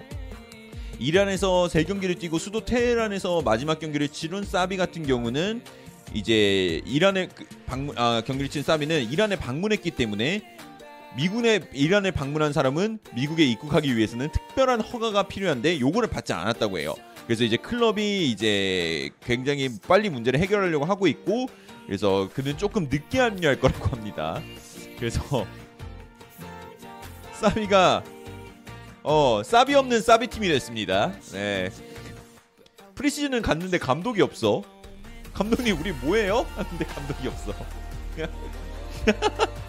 이란에서 0.99 1.67
세 1.67 1.83
경기를 1.83 2.15
뛰고 2.15 2.37
수도 2.37 2.63
테헤란에서 2.63 3.41
마지막 3.41 3.79
경기를 3.79 4.07
치른 4.07 4.43
사비 4.43 4.77
같은 4.77 5.05
경우는 5.05 5.61
이제 6.13 6.81
이란에 6.85 7.27
그 7.27 7.45
방문 7.65 7.97
아, 7.97 8.21
경기를 8.25 8.49
친 8.49 8.63
사비는 8.63 9.11
이란에 9.11 9.35
방문했기 9.35 9.91
때문에 9.91 10.57
미군에 11.17 11.61
이란에 11.73 12.11
방문한 12.11 12.53
사람은 12.53 12.99
미국에 13.15 13.45
입국하기 13.45 13.95
위해서는 13.95 14.29
특별한 14.31 14.81
허가가 14.81 15.23
필요한데 15.23 15.79
요거를 15.79 16.09
받지 16.09 16.33
않았다고 16.33 16.79
해요. 16.79 16.93
그래서 17.25 17.43
이제 17.43 17.57
클럽이 17.57 18.29
이제 18.29 19.09
굉장히 19.23 19.69
빨리 19.87 20.09
문제를 20.09 20.39
해결하려고 20.39 20.85
하고 20.85 21.07
있고 21.07 21.47
그래서 21.85 22.29
그는 22.33 22.57
조금 22.57 22.87
늦게 22.89 23.19
합류할 23.19 23.59
거라고 23.59 23.87
합니다. 23.87 24.41
그래서 24.97 25.21
사비가 27.33 28.03
어 29.03 29.41
사비 29.43 29.75
없는 29.75 30.01
사비 30.01 30.27
팀이 30.27 30.47
됐습니다. 30.47 31.11
네. 31.31 31.69
프리시즌은 32.95 33.41
갔는데 33.41 33.77
감독이 33.77 34.21
없어. 34.21 34.63
감독님 35.33 35.79
우리 35.79 35.91
뭐해요? 35.91 36.45
하는데 36.55 36.83
감독이 36.85 37.27
없어. 37.27 37.53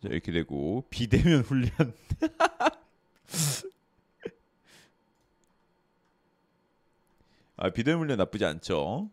자 0.00 0.08
이렇게 0.10 0.30
되고 0.32 0.84
비대면 0.90 1.40
훈련. 1.42 1.70
아 7.56 7.70
비대면 7.70 8.00
훈련 8.00 8.18
나쁘지 8.18 8.44
않죠 8.44 9.10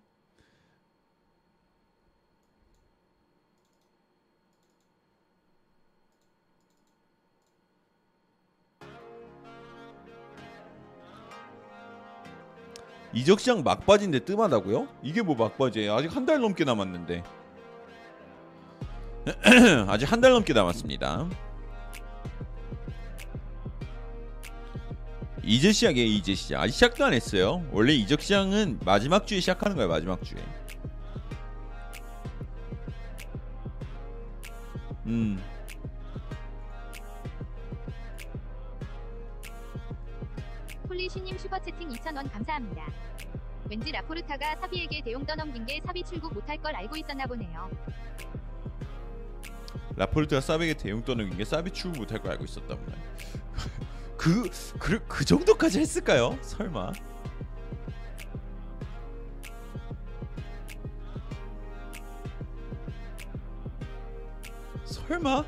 이적 13.16 13.40
시장 13.40 13.64
막바지인데 13.64 14.20
뜸하다고요? 14.26 14.88
이게 15.02 15.22
뭐 15.22 15.36
막바지예요? 15.36 15.94
아직 15.96 16.16
한 16.16 16.26
달 16.26 16.40
넘게 16.42 16.64
남았는데 16.66 17.24
아직 19.88 20.12
한 20.12 20.22
달 20.22 20.32
넘게 20.34 20.54
남았습니다. 20.54 21.28
이제 25.44 25.72
시작이에요. 25.72 26.08
이제 26.08 26.34
시작. 26.36 26.62
아직 26.62 26.74
시작도 26.74 27.06
안 27.06 27.14
했어요. 27.14 27.64
원래 27.72 27.94
이적 27.94 28.22
시장은 28.22 28.80
마지막 28.84 29.26
주에 29.28 29.40
시작하는 29.40 29.76
거예요. 29.76 29.90
마지막 29.90 30.24
주에. 30.24 30.40
음. 35.06 35.40
폴리시님 40.88 41.38
슈퍼채팅 41.38 41.90
2,000원 41.90 42.32
감사합니다. 42.32 42.84
왠지 43.70 43.92
라포르타가 43.92 44.56
사비에게 44.58 45.02
대용 45.02 45.26
떠넘긴 45.26 45.66
게 45.66 45.82
사비 45.84 46.04
출국 46.04 46.34
못할 46.34 46.58
걸 46.58 46.76
알고 46.76 46.96
있었나 46.98 47.26
보네요. 47.26 47.70
라포르트가 49.96 50.42
사비에게 50.42 50.74
대용 50.76 51.04
떠넘긴 51.04 51.38
게 51.38 51.46
사비 51.46 51.72
출국 51.72 52.00
못할 52.00 52.22
걸 52.22 52.32
알고 52.32 52.44
있었다면 52.44 52.86
그, 54.18 54.50
그, 54.78 55.00
그 55.08 55.26
정도까지 55.26 55.80
했을까요? 55.80 56.38
설마 56.42 56.92
설마? 64.86 65.44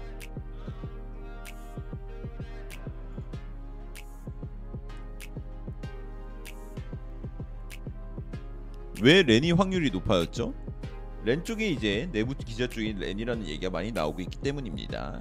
왜 9.02 9.22
렌이 9.24 9.52
확률이 9.52 9.92
높아졌죠? 9.92 10.54
렌 11.24 11.44
쪽에 11.44 11.68
이제 11.70 12.10
내부 12.12 12.34
기자 12.36 12.68
쪽에 12.68 12.94
렌이라는 12.98 13.46
얘기가 13.48 13.70
많이 13.70 13.92
나오고 13.92 14.22
있기 14.22 14.40
때문입니다. 14.40 15.20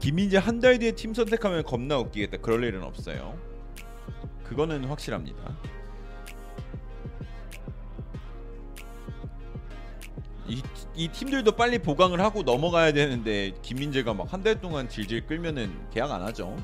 김민재 0.00 0.38
한 0.38 0.60
달 0.60 0.78
뒤에 0.78 0.92
팀 0.92 1.12
선택하면 1.12 1.64
겁나 1.64 1.98
웃기겠다. 1.98 2.38
그럴 2.38 2.62
일은 2.64 2.82
없어요. 2.82 3.36
그거는 4.44 4.84
확실합니다. 4.84 5.56
이, 10.46 10.62
이 10.94 11.08
팀들도 11.08 11.52
빨리 11.52 11.78
보강을 11.78 12.20
하고 12.20 12.42
넘어가야 12.42 12.92
되는데 12.92 13.52
김민재가 13.62 14.14
막 14.14 14.32
한 14.32 14.42
달 14.42 14.60
동안 14.60 14.88
질질 14.88 15.26
끌면은 15.26 15.90
계약 15.90 16.10
안 16.10 16.22
하죠. 16.22 16.56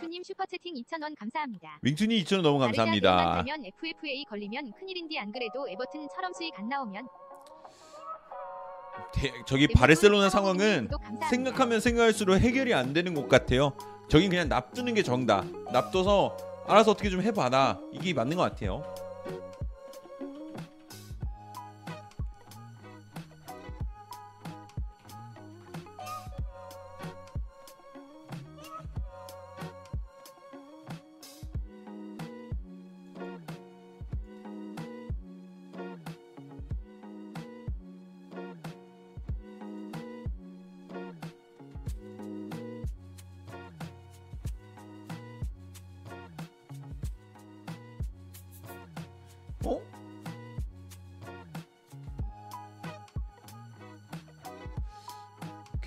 윙투님 0.00 0.22
슈퍼채팅 0.22 0.74
2,000원 0.74 1.16
감사합니다. 1.18 1.80
윙순이 1.82 2.22
2,000원 2.22 2.42
너무 2.42 2.58
감사합니다. 2.60 3.42
되면 3.42 3.64
FFA 3.64 4.24
걸리면 4.28 4.72
큰일인디 4.78 5.18
안 5.18 5.32
그래도 5.32 5.68
에버튼처럼 5.68 6.32
수익 6.34 6.56
안 6.58 6.68
나오면 6.68 7.08
대- 9.12 9.32
저기 9.46 9.66
네, 9.66 9.74
바르셀로나 9.74 10.30
상황은. 10.30 10.88
생각하면 11.30 11.80
생각할수록 11.80 12.38
해결이 12.38 12.74
안 12.74 12.92
되는 12.92 13.12
것 13.14 13.28
같아요. 13.28 13.72
저긴 14.08 14.30
그냥 14.30 14.48
납두는 14.48 14.94
게 14.94 15.02
정답. 15.02 15.44
납둬서 15.72 16.36
알아서 16.68 16.92
어떻게 16.92 17.10
좀 17.10 17.20
해봐라. 17.22 17.80
이게 17.92 18.12
맞는 18.14 18.36
것 18.36 18.42
같아요. 18.44 18.82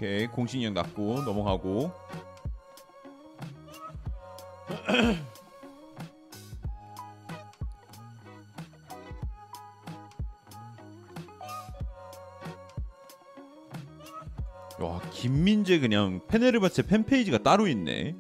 오케이 0.02 0.26
공신력 0.26 0.74
낮고 0.74 1.22
넘어가고 1.22 1.92
와 14.80 15.00
김민재 15.12 15.78
그냥 15.78 16.20
페네르바체 16.28 16.88
팬페이지가 16.88 17.44
따로 17.44 17.68
있네. 17.68 18.16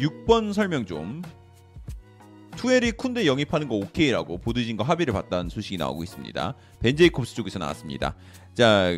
육번 0.00 0.52
설명 0.52 0.84
좀. 0.84 1.22
투엘이 2.62 2.92
쿤데 2.92 3.26
영입하는 3.26 3.66
거 3.66 3.74
오케이라고 3.74 4.38
보드진과 4.38 4.84
합의를 4.84 5.12
봤다는 5.12 5.50
소식이 5.50 5.78
나오고 5.78 6.04
있습니다. 6.04 6.54
벤제이콥스 6.78 7.34
쪽에서 7.34 7.58
나왔습니다. 7.58 8.14
자, 8.54 8.96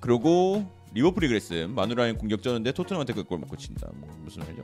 그리고 0.00 0.64
리버풀이 0.94 1.28
그랬음 1.28 1.74
마누라인 1.74 2.16
공격 2.16 2.42
쩌는데 2.42 2.72
토트넘한테 2.72 3.12
그골 3.12 3.40
먹고 3.40 3.56
친다. 3.56 3.90
뭐 3.94 4.08
무슨 4.22 4.42
말이죠? 4.42 4.62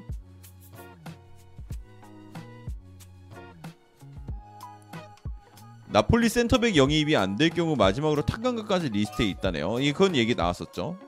나폴리 5.88 6.30
센터백 6.30 6.76
영입이 6.76 7.14
안 7.14 7.36
될 7.36 7.50
경우 7.50 7.76
마지막으로 7.76 8.24
탁강가까지 8.24 8.88
리스트에 8.88 9.26
있다네요. 9.26 9.80
이건 9.80 10.16
얘기 10.16 10.34
나왔었죠. 10.34 10.98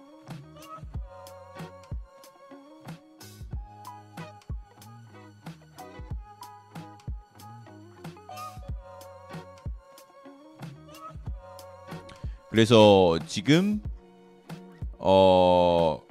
그래서 12.59 13.16
지금 13.28 13.80
어... 14.98 16.02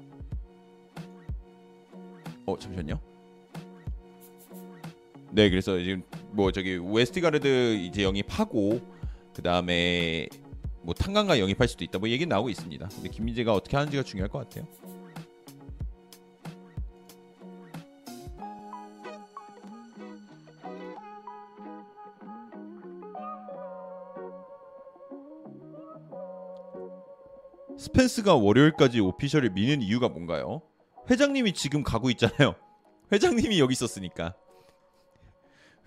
어 2.45 2.57
잠시만요. 2.57 3.01
네, 5.31 5.49
그래서 5.49 5.77
지금 5.77 6.03
뭐 6.31 6.53
저기 6.53 6.79
외스티가르드 6.81 7.75
이제 7.75 8.03
영입하고 8.03 8.79
그 9.33 9.41
다음에 9.41 10.29
뭐 10.83 10.93
탄강가 10.93 11.37
영입할 11.37 11.67
수도 11.67 11.83
있다. 11.83 11.99
뭐 11.99 12.07
얘기 12.07 12.25
나오고 12.25 12.49
있습니다. 12.49 12.87
근데 12.95 13.09
김민재가 13.09 13.53
어떻게 13.53 13.75
하는지가 13.75 14.03
중요할 14.03 14.29
것 14.29 14.39
같아요. 14.39 14.65
스펜스가 27.97 28.35
월요일까지 28.35 28.99
오피셜을 28.99 29.49
미는 29.49 29.81
이유가 29.81 30.07
뭔가요? 30.07 30.61
회장님이 31.09 31.53
지금 31.53 31.81
가고 31.81 32.11
있잖아요. 32.11 32.53
회장님이 33.11 33.59
여기 33.59 33.71
있었으니까. 33.71 34.35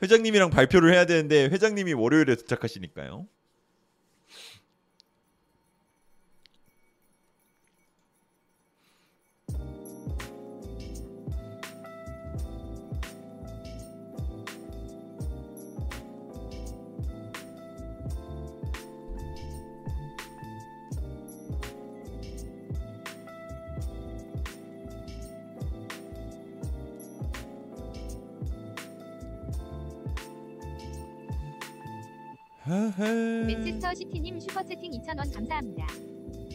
회장님이랑 0.03 0.51
발표를 0.51 0.93
해야 0.93 1.07
되는데 1.07 1.45
회장님이 1.45 1.93
월요일에 1.93 2.35
도착하시니까요. 2.35 3.29
맨체스터 33.47 33.95
시티님 33.95 34.39
슈퍼채팅 34.39 34.93
2,000원 34.93 35.35
감사합니다. 35.35 35.87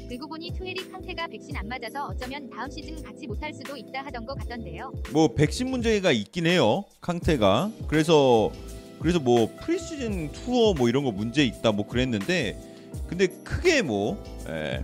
그러고 0.08 0.28
보니 0.28 0.54
투헬이 0.54 0.90
캉테가 0.90 1.28
백신 1.28 1.58
안 1.58 1.68
맞아서 1.68 2.08
어쩌면 2.08 2.50
다음 2.50 2.70
시즌 2.70 3.02
같이 3.02 3.28
못할 3.28 3.52
수도 3.54 3.76
있다 3.76 4.06
하던 4.06 4.26
거 4.26 4.36
같던데요. 4.36 4.94
뭐 5.12 5.34
백신 5.34 5.70
문제가 5.70 6.12
있긴 6.12 6.46
해요. 6.46 6.86
캉테가. 7.02 7.72
그래서 7.88 8.52
그래서 9.00 9.20
뭐 9.20 9.54
프리시즌 9.62 10.32
투어 10.32 10.74
뭐 10.74 10.88
이런 10.88 11.04
거 11.04 11.12
문제 11.12 11.44
있다 11.44 11.72
뭐 11.72 11.88
그랬는데 11.88 12.58
근데 13.08 13.28
크게 13.28 13.82
뭐 13.82 14.24
예, 14.48 14.84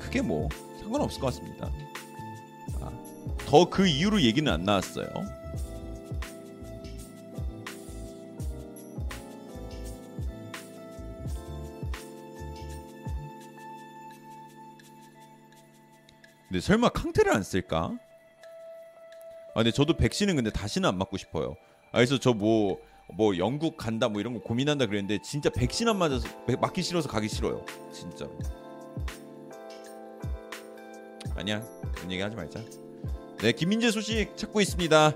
크게 0.00 0.22
뭐 0.22 0.48
상관없을 0.80 1.20
것 1.20 1.26
같습니다. 1.26 1.70
아, 2.80 2.90
더그 3.46 3.86
이유로 3.86 4.22
얘기는 4.22 4.50
안 4.50 4.64
나왔어요. 4.64 5.37
근데 16.48 16.60
설마 16.60 16.88
캉테를 16.90 17.32
안 17.32 17.42
쓸까? 17.42 17.92
아 19.54 19.54
근데 19.54 19.70
저도 19.70 19.96
백신은 19.96 20.36
근데 20.36 20.50
다시는 20.50 20.88
안 20.88 20.96
맞고 20.98 21.16
싶어요. 21.16 21.56
아 21.92 21.98
그래서 21.98 22.18
저 22.18 22.32
뭐 22.34 22.78
뭐 23.10 23.38
영국 23.38 23.78
간다 23.78 24.06
뭐 24.10 24.20
이런 24.20 24.34
거 24.34 24.40
고민한다 24.40 24.84
그랬는데 24.84 25.22
진짜 25.22 25.48
백신 25.48 25.88
안 25.88 25.96
맞아서 25.96 26.28
백- 26.44 26.60
맞기 26.60 26.82
싫어서 26.82 27.08
가기 27.08 27.26
싫어요. 27.26 27.64
진짜로. 27.90 28.38
아니야 31.34 31.62
그런 31.94 32.12
얘기 32.12 32.20
하지 32.22 32.36
말자. 32.36 32.60
네 33.38 33.52
김민재 33.52 33.90
소식 33.90 34.36
찾고 34.36 34.60
있습니다. 34.60 35.12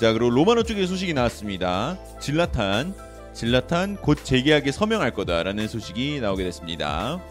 자, 0.00 0.14
그리고 0.14 0.30
로마노 0.30 0.62
쪽의 0.62 0.86
소식이 0.86 1.12
나왔습니다. 1.12 1.98
질라탄, 2.20 2.94
질라탄 3.34 3.96
곧 3.96 4.24
재계약에 4.24 4.72
서명할 4.72 5.12
거다라는 5.12 5.68
소식이 5.68 6.20
나오게 6.20 6.42
됐습니다. 6.44 7.22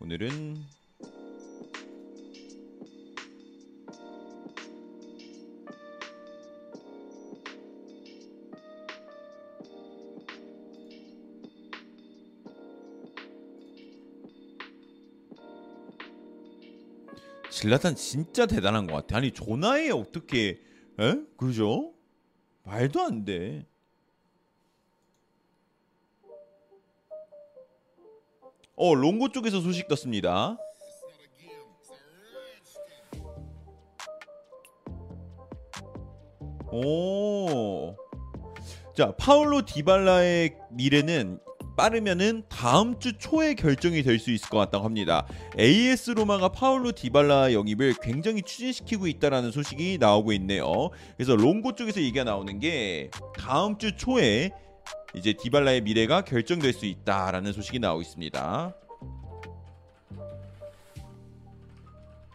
오늘은 0.00 0.62
질라탄 17.60 17.94
진짜 17.94 18.46
대단한 18.46 18.86
것 18.86 18.94
같아. 18.94 19.18
아니 19.18 19.32
조나에 19.32 19.90
어떻게 19.90 20.62
에? 20.98 21.14
그죠? 21.36 21.92
말도 22.62 23.02
안 23.02 23.26
돼. 23.26 23.66
어 28.76 28.94
롱고 28.94 29.32
쪽에서 29.32 29.60
소식 29.60 29.88
떴습니다. 29.88 30.56
오. 36.72 37.94
자 38.96 39.14
파울로 39.18 39.66
디발라의 39.66 40.56
미래는 40.70 41.40
빠르면은 41.76 42.42
다음 42.48 42.98
주 42.98 43.16
초에 43.18 43.54
결정이 43.54 44.02
될 44.02 44.18
수 44.20 44.30
있을 44.30 44.48
것 44.50 44.58
같다고 44.58 44.84
합니다. 44.84 45.26
AS 45.58 46.10
로마가 46.10 46.50
파울로 46.50 46.92
디발라 46.92 47.52
영입을 47.54 47.94
굉장히 48.02 48.42
추진시키고 48.42 49.06
있다라는 49.06 49.50
소식이 49.50 49.96
나오고 49.98 50.32
있네요. 50.34 50.90
그래서 51.16 51.34
롱고 51.36 51.74
쪽에서 51.74 52.00
얘기가 52.00 52.24
나오는 52.24 52.58
게 52.58 53.10
다음 53.38 53.78
주 53.78 53.96
초에 53.96 54.50
이제 55.14 55.32
디발라의 55.32 55.80
미래가 55.80 56.20
결정될 56.22 56.72
수 56.74 56.84
있다라는 56.86 57.52
소식이 57.52 57.78
나오고 57.78 58.02
있습니다. 58.02 58.74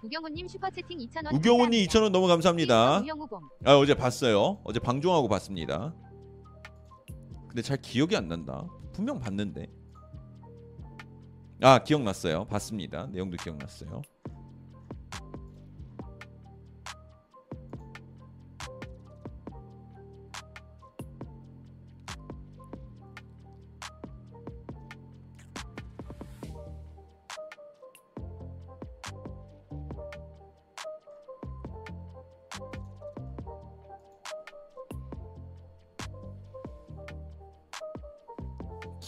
우경호님 0.03 0.48
슈퍼채팅 0.48 0.99
2,000원 0.99 1.34
우경호님 1.36 1.86
2,000원 1.88 2.10
너무 2.12 2.28
감사합니다. 2.28 3.02
아 3.66 3.76
어제 3.78 3.94
봤어요. 3.95 4.60
어제 4.64 4.80
방종하고 4.80 5.28
봤습니다. 5.28 5.94
근데 7.48 7.62
잘 7.62 7.78
기억이 7.82 8.16
안 8.16 8.28
난다. 8.28 8.68
분명 8.96 9.20
봤는데. 9.20 9.68
아 11.62 11.84
기억났어요. 11.84 12.46
봤습니다. 12.46 13.08
내용도 13.08 13.36
기억났어요. 13.38 14.02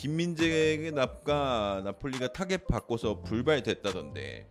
김민재의 0.07 0.91
납과 0.93 1.81
나폴리가 1.83 2.31
타겟 2.31 2.59
바꿔서 2.65 3.21
불발됐다던데 3.23 4.47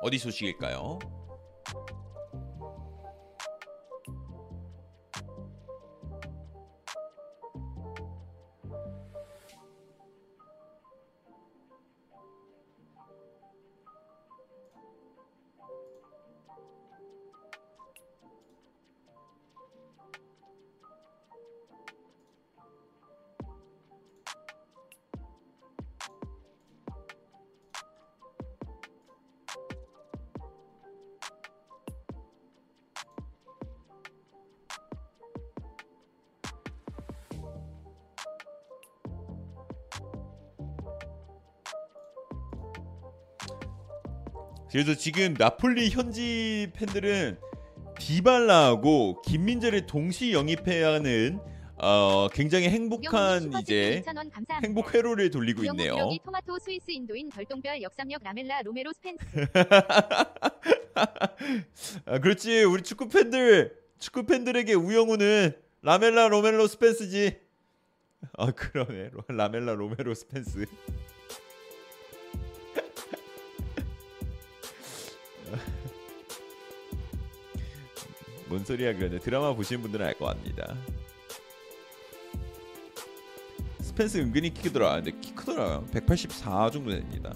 어디 0.00 0.18
소식일까요? 0.18 1.00
그래서 44.70 44.94
지금 44.94 45.34
나폴리 45.34 45.90
현지 45.90 46.68
팬들은 46.74 47.38
디발라하고 47.98 49.22
김민재를 49.22 49.86
동시 49.86 50.32
영입해야 50.32 50.92
하는 50.94 51.40
어, 51.80 52.26
굉장히 52.32 52.68
행복한 52.68 53.52
이제 53.60 54.00
슈퍼채팅 54.00 54.02
2,000원 54.02 54.14
감사합니다. 54.32 54.60
행복 54.62 54.94
회로를 54.94 55.30
돌리고 55.30 55.64
있네요. 55.64 55.94
기러기 55.94 56.20
토마토 56.24 56.58
스위스 56.58 56.90
인도인 56.90 57.28
별똥별 57.30 57.80
역삼역 57.82 58.22
라멜라 58.24 58.62
로메로 58.62 58.92
스펜스 58.92 59.24
아, 62.06 62.18
그렇지 62.18 62.64
우리 62.64 62.82
축구 62.82 63.08
팬들 63.08 63.76
축구 63.98 64.24
팬들에게 64.24 64.74
우영우는 64.74 65.52
라멜라 65.82 66.28
로메로 66.28 66.66
스펜스지. 66.66 67.38
아 68.36 68.50
그러네 68.50 69.10
로- 69.12 69.22
라멜라 69.28 69.74
로메로 69.74 70.14
스펜스. 70.14 70.66
뭔 78.48 78.64
소리야 78.64 78.94
그러네 78.94 79.18
드라마 79.18 79.52
보시는 79.54 79.82
분들은 79.82 80.06
알 80.06 80.14
것 80.14 80.26
같습니다. 80.26 80.76
스펜스 83.80 84.18
은근히 84.18 84.52
키 84.52 84.62
크더라. 84.62 84.96
근데 84.96 85.10
키 85.20 85.32
크더라. 85.34 85.82
184 85.92 86.70
정도 86.70 86.90
됩니다. 86.90 87.32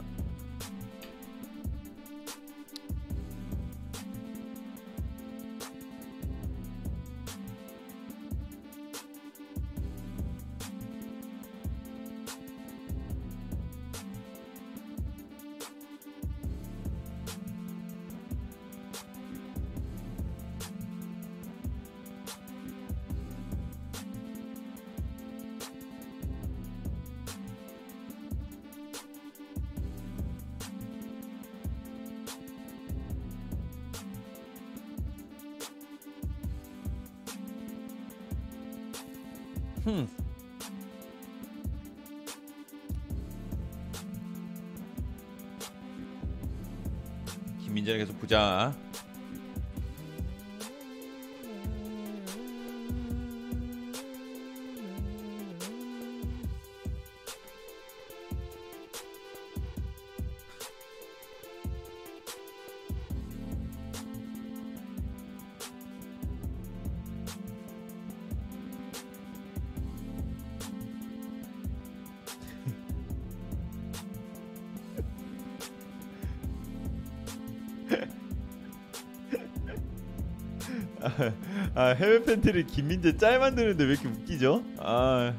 해외 81.94 82.23
팬들이 82.23 82.66
김민재 82.66 83.16
짤 83.16 83.39
만드는데 83.39 83.85
왜 83.85 83.90
이렇게 83.93 84.09
웃기죠? 84.09 84.62
아 84.78 85.35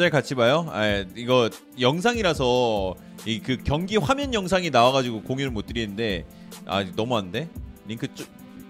짤 0.00 0.08
같이 0.08 0.34
봐요. 0.34 0.66
아 0.70 1.04
이거 1.14 1.50
영상이라서 1.78 2.94
이 3.26 3.40
그 3.40 3.58
경기 3.62 3.96
화면 3.96 4.32
영상이 4.32 4.70
나와가지고 4.70 5.22
공유를 5.22 5.50
못 5.50 5.66
드리는데 5.66 6.24
아 6.66 6.84
너무한데 6.84 7.48
링크 7.86 8.12
좀, 8.14 8.26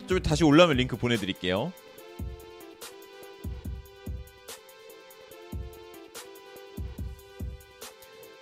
좀 0.06 0.20
다시 0.20 0.44
올라오면 0.44 0.76
링크 0.76 0.96
보내드릴게요. 0.96 1.72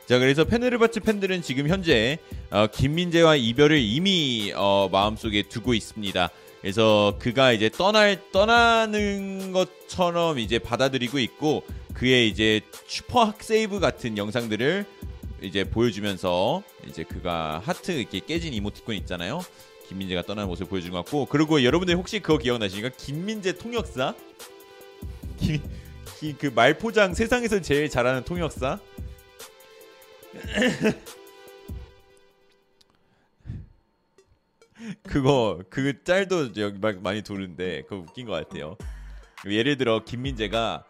자 0.07 0.19
그래서 0.19 0.45
페네르바츠 0.45 1.01
팬들은 1.01 1.43
지금 1.43 1.69
현재 1.69 2.19
어, 2.51 2.67
김민재와 2.67 3.37
이별을 3.37 3.79
이미 3.79 4.53
어, 4.57 4.89
마음속에 4.91 5.43
두고 5.43 5.75
있습니다. 5.75 6.31
그래서 6.63 7.17
그가 7.19 7.53
이제 7.53 7.69
떠날 7.69 8.19
떠나는 8.33 9.53
것처럼 9.53 10.39
이제 10.39 10.59
받아들이고 10.59 11.19
있고 11.19 11.63
그의 11.93 12.29
이제 12.29 12.63
슈퍼 12.87 13.25
학세이브 13.25 13.81
같은 13.81 14.17
영상들을 14.17 14.87
이제 15.41 15.65
보여주면서 15.65 16.63
이제 16.87 17.05
그가 17.05 17.61
하트 17.65 17.93
이렇게 17.93 18.21
깨진 18.21 18.53
이모티콘 18.55 18.95
있잖아요. 18.97 19.41
김민재가 19.87 20.23
떠나는 20.23 20.49
모습을 20.49 20.69
보여준 20.69 20.91
것 20.91 20.99
같고 21.05 21.27
그리고 21.27 21.63
여러분들 21.65 21.97
혹시 21.97 22.21
그거 22.21 22.37
기억나십니까? 22.39 22.91
김민재 22.97 23.57
통역사 23.57 24.15
김, 25.39 25.63
기- 26.19 26.35
그 26.37 26.47
말포장 26.55 27.15
세상에서 27.15 27.61
제일 27.63 27.89
잘하는 27.89 28.25
통역사 28.25 28.79
그거 35.03 35.61
그 35.71 36.03
짤도 36.05 36.57
여기 36.57 36.79
막 36.79 37.01
많이 37.03 37.23
도는데 37.23 37.83
그거 37.83 37.97
웃긴 37.97 38.27
것 38.27 38.33
같아요. 38.33 38.77
예를 39.47 39.77
들어 39.77 40.05
김민재가 40.05 40.85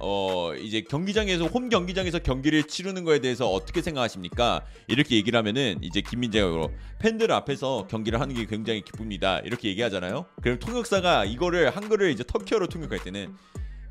어 0.00 0.54
이제 0.54 0.82
경기장에서 0.82 1.46
홈 1.46 1.68
경기장에서 1.68 2.20
경기를 2.20 2.64
치르는 2.64 3.04
거에 3.04 3.20
대해서 3.20 3.50
어떻게 3.50 3.82
생각하십니까? 3.82 4.64
이렇게 4.86 5.16
얘기를 5.16 5.36
하면은 5.38 5.78
이제 5.82 6.00
김민재가 6.00 6.68
팬들 6.98 7.32
앞에서 7.32 7.86
경기를 7.88 8.20
하는 8.20 8.34
게 8.34 8.46
굉장히 8.46 8.82
기쁩니다. 8.82 9.40
이렇게 9.40 9.68
얘기하잖아요. 9.70 10.26
그럼 10.42 10.58
통역사가 10.58 11.24
이거를 11.24 11.70
한글을 11.70 12.10
이제 12.10 12.24
터키어로 12.26 12.68
통역할 12.68 13.02
때는 13.02 13.34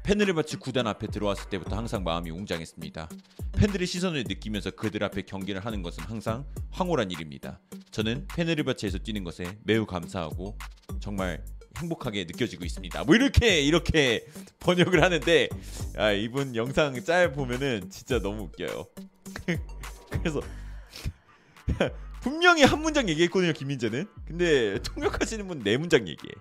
페네르바치 0.03 0.55
구단 0.55 0.87
앞에 0.87 1.07
들어왔을 1.07 1.49
때부터 1.49 1.75
항상 1.75 2.01
마음이 2.05 2.29
웅장했습니다. 2.29 3.09
팬들의 3.57 3.85
시선을 3.85 4.23
느끼면서 4.25 4.71
그들 4.71 5.03
앞에 5.03 5.23
경기를 5.23 5.65
하는 5.65 5.81
것은 5.81 6.05
항상 6.05 6.45
황홀한 6.71 7.11
일입니다. 7.11 7.59
저는 7.91 8.25
페네르바치에서 8.33 8.99
뛰는 8.99 9.25
것에 9.25 9.57
매우 9.65 9.85
감사하고 9.85 10.57
정말 11.01 11.43
행복하게 11.77 12.25
느껴지고 12.25 12.65
있습니다. 12.65 13.03
뭐 13.03 13.15
이렇게 13.15 13.61
이렇게 13.61 14.25
번역을 14.59 15.03
하는데 15.03 15.49
아, 15.97 16.11
이분 16.11 16.55
영상 16.55 17.01
짤 17.03 17.31
보면은 17.33 17.89
진짜 17.89 18.19
너무 18.19 18.43
웃겨요. 18.43 18.85
그래서 20.09 20.41
분명히 22.21 22.63
한 22.63 22.81
문장 22.81 23.07
얘기했거든요 23.09 23.53
김민재는. 23.53 24.07
근데 24.27 24.79
통역하시는 24.83 25.47
분 25.47 25.59
네 25.63 25.77
문장 25.77 26.07
얘기해. 26.07 26.31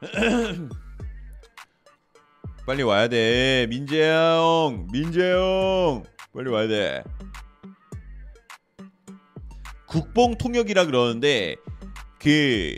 빨리 2.66 2.82
와야 2.82 3.08
돼. 3.08 3.66
민재야 3.68 4.36
형 4.38 4.86
민재 4.92 5.32
형. 5.32 6.04
빨리 6.32 6.50
와야 6.50 6.68
돼. 6.68 7.02
국뽕 9.86 10.36
통역이라 10.36 10.84
그러는데 10.86 11.56
그 12.18 12.76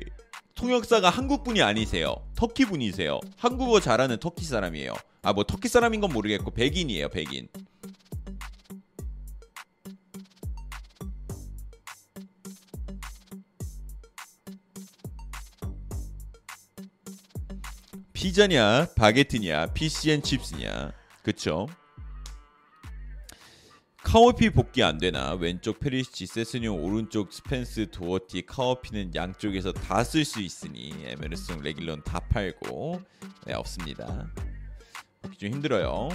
통역사가 0.55 1.11
한국 1.11 1.43
분이 1.45 1.61
아니세요. 1.63 2.17
터키 2.37 2.65
분이세요. 2.65 3.19
한국어 3.37 3.81
잘하는 3.81 4.19
터키 4.19 4.45
사람이에요. 4.45 4.95
아 5.23 5.33
뭐 5.33 5.45
터키 5.45 5.69
사람인 5.69 6.01
건 6.01 6.13
모르겠고 6.15 6.51
백인이에요 6.53 7.11
백인 7.11 7.47
피자냐 18.21 18.89
바게트냐 18.97 19.73
피시앤 19.73 20.21
칩스냐. 20.23 20.93
그쵸? 21.23 21.67
카오피 24.03 24.51
복귀 24.51 24.83
안 24.83 24.99
되나? 24.99 25.33
왼쪽 25.33 25.81
페리시치 25.81 26.27
세스뇨 26.27 26.75
오른쪽 26.75 27.33
스펜스 27.33 27.91
도어티 27.91 28.43
카오피는 28.45 29.15
양쪽에서 29.15 29.73
다 29.73 30.03
쓸 30.05 30.27
수 30.27 30.43
있으니 30.43 30.93
에메르송 31.07 31.63
레길론 31.63 32.05
다 32.05 32.21
팔고. 32.21 33.01
네 33.47 33.55
없습니다. 33.55 34.31
복귀 35.23 35.39
좀 35.39 35.53
힘들어요 35.55 36.11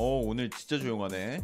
어 0.00 0.22
오늘 0.24 0.48
진짜 0.48 0.78
조용하네. 0.78 1.42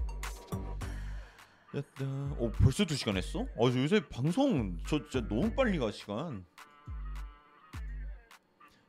어 2.39 2.53
벌써 2.59 2.85
2 2.85 2.95
시간 2.97 3.19
했어? 3.19 3.41
아 3.43 3.71
저 3.71 3.83
요새 3.83 4.01
방송 4.09 4.79
저 4.89 4.99
진짜 5.11 5.29
너무 5.29 5.55
빨리 5.55 5.79
가 5.79 5.93
시간. 5.93 6.47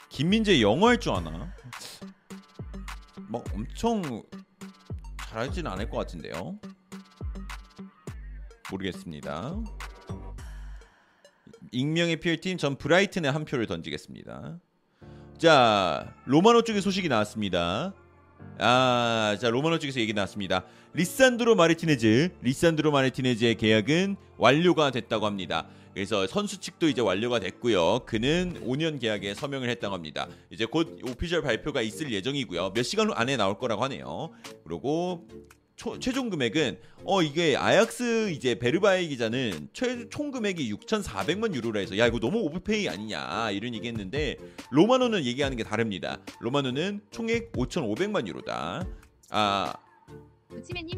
김민재 0.08 0.62
영어 0.62 0.88
할 0.88 0.98
줄 0.98 1.12
아나? 1.12 1.54
막 3.28 3.44
엄청 3.54 4.24
잘하지는 5.28 5.70
않을 5.70 5.90
것 5.90 5.98
같은데요. 5.98 6.58
모르겠습니다. 8.72 9.54
익명의 11.74 12.22
PL팀 12.22 12.58
전 12.58 12.78
브라이튼에 12.78 13.28
한 13.28 13.44
표를 13.44 13.68
던지겠습니다. 13.68 14.60
자 15.38 16.16
로마노 16.24 16.62
쪽의 16.62 16.82
소식이 16.82 17.10
나왔습니다. 17.10 17.94
아, 18.60 19.38
자 19.40 19.50
로마노 19.50 19.80
쪽에서 19.80 20.00
얘기 20.00 20.14
나왔습니다. 20.14 20.66
리산드로 20.94 21.56
마르티네즈, 21.56 22.32
리산드로 22.42 22.92
마르티네즈의 22.92 23.56
계약은 23.56 24.16
완료가 24.38 24.92
됐다고 24.92 25.26
합니다. 25.26 25.68
그래서 25.94 26.28
선수 26.28 26.60
측도 26.60 26.88
이제 26.88 27.02
완료가 27.02 27.40
됐고요. 27.40 28.02
그는 28.06 28.62
5년 28.64 29.00
계약에 29.00 29.34
서명을 29.34 29.70
했다고 29.70 29.94
합니다. 29.94 30.28
이제 30.52 30.66
곧 30.66 31.00
official 31.04 31.42
발표가 31.42 31.82
있을 31.82 32.12
예정이고요. 32.12 32.74
몇 32.74 32.84
시간 32.84 33.12
안에 33.14 33.36
나올 33.36 33.58
거라고 33.58 33.84
하네요. 33.84 34.30
그리고 34.64 35.28
초- 35.78 36.00
최종 36.00 36.30
금액은 36.32 36.80
어 37.06 37.22
이게 37.22 37.56
아약스 37.56 38.32
이제 38.32 38.56
베르바이 38.58 39.08
기자는 39.10 39.70
최 39.74 40.10
총 40.10 40.32
금액이 40.32 40.74
6,400만 40.74 41.54
유로라 41.54 41.80
해서 41.80 41.98
야 42.00 42.08
이거 42.08 42.20
너무 42.20 42.40
오버페이 42.40 42.90
아니냐 42.90 43.52
이런 43.52 43.74
얘기했는데 43.76 44.38
로마노는 44.72 45.24
얘기하는 45.24 45.56
게 45.56 45.64
다릅니다. 45.64 46.18
로마노는 46.42 47.02
총액 47.12 47.52
5,500만 47.54 48.28
유로다. 48.28 48.86
아 49.30 49.74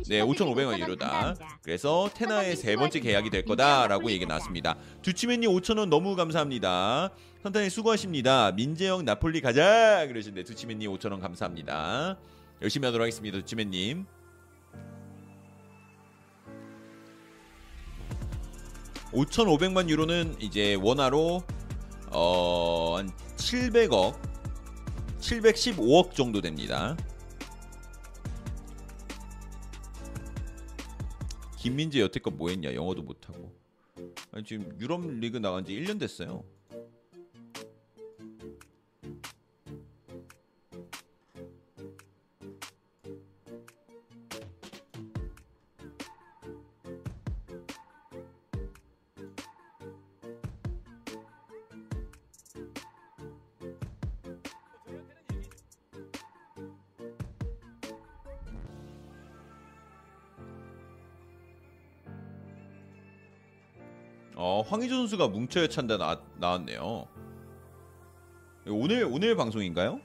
네, 0.09 0.21
5,500만 0.21 0.79
유로다. 0.79 1.35
그래서 1.63 2.09
테나의 2.15 2.55
세 2.55 2.75
번째 2.77 2.99
계약이 3.01 3.29
될 3.31 3.43
거다라고 3.43 4.09
얘기 4.11 4.25
나왔습니다. 4.25 4.77
두치맨님 5.01 5.49
5,000원 5.49 5.89
너무 5.89 6.15
감사합니다. 6.15 7.09
선탄이 7.43 7.69
수고하십니다. 7.69 8.51
민재형 8.53 9.03
나폴리 9.03 9.41
가자 9.41 10.05
그러시는데 10.07 10.43
두치맨님 10.45 10.89
5,000원 10.91 11.19
감사합니다. 11.19 12.17
열심히 12.61 12.85
하도록 12.85 13.03
하겠습니다. 13.03 13.37
두치맨님. 13.39 14.05
(5,500만) 19.11 19.89
유로는 19.89 20.35
이제 20.39 20.75
원화로 20.75 21.43
어 22.11 22.95
한 22.99 23.11
700억 23.37 24.19
715억 25.19 26.13
정도 26.13 26.41
됩니다. 26.41 26.97
김민재 31.57 32.01
여태껏 32.01 32.33
뭐 32.33 32.49
했냐? 32.49 32.73
영어도 32.73 33.01
못하고. 33.01 33.53
아니, 34.31 34.43
지금 34.43 34.77
유럽 34.79 35.05
리그 35.05 35.37
나간 35.37 35.65
지 35.65 35.73
1년 35.73 35.99
됐어요 35.99 36.43
어 64.49 64.63
황희조 64.63 64.95
선수가 64.95 65.27
뭉쳐야 65.27 65.67
찬다 65.67 65.97
나, 65.97 66.19
나왔네요 66.37 67.07
오늘 68.65 69.03
오늘 69.03 69.35
방송인가요? 69.35 70.01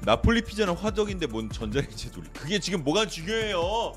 나폴리 0.00 0.44
피자는 0.44 0.74
화덕인데 0.74 1.26
뭔 1.26 1.50
전자레인지 1.50 2.10
돌리 2.10 2.26
그게 2.30 2.58
지금 2.58 2.82
뭐가 2.82 3.06
중요해요 3.06 3.92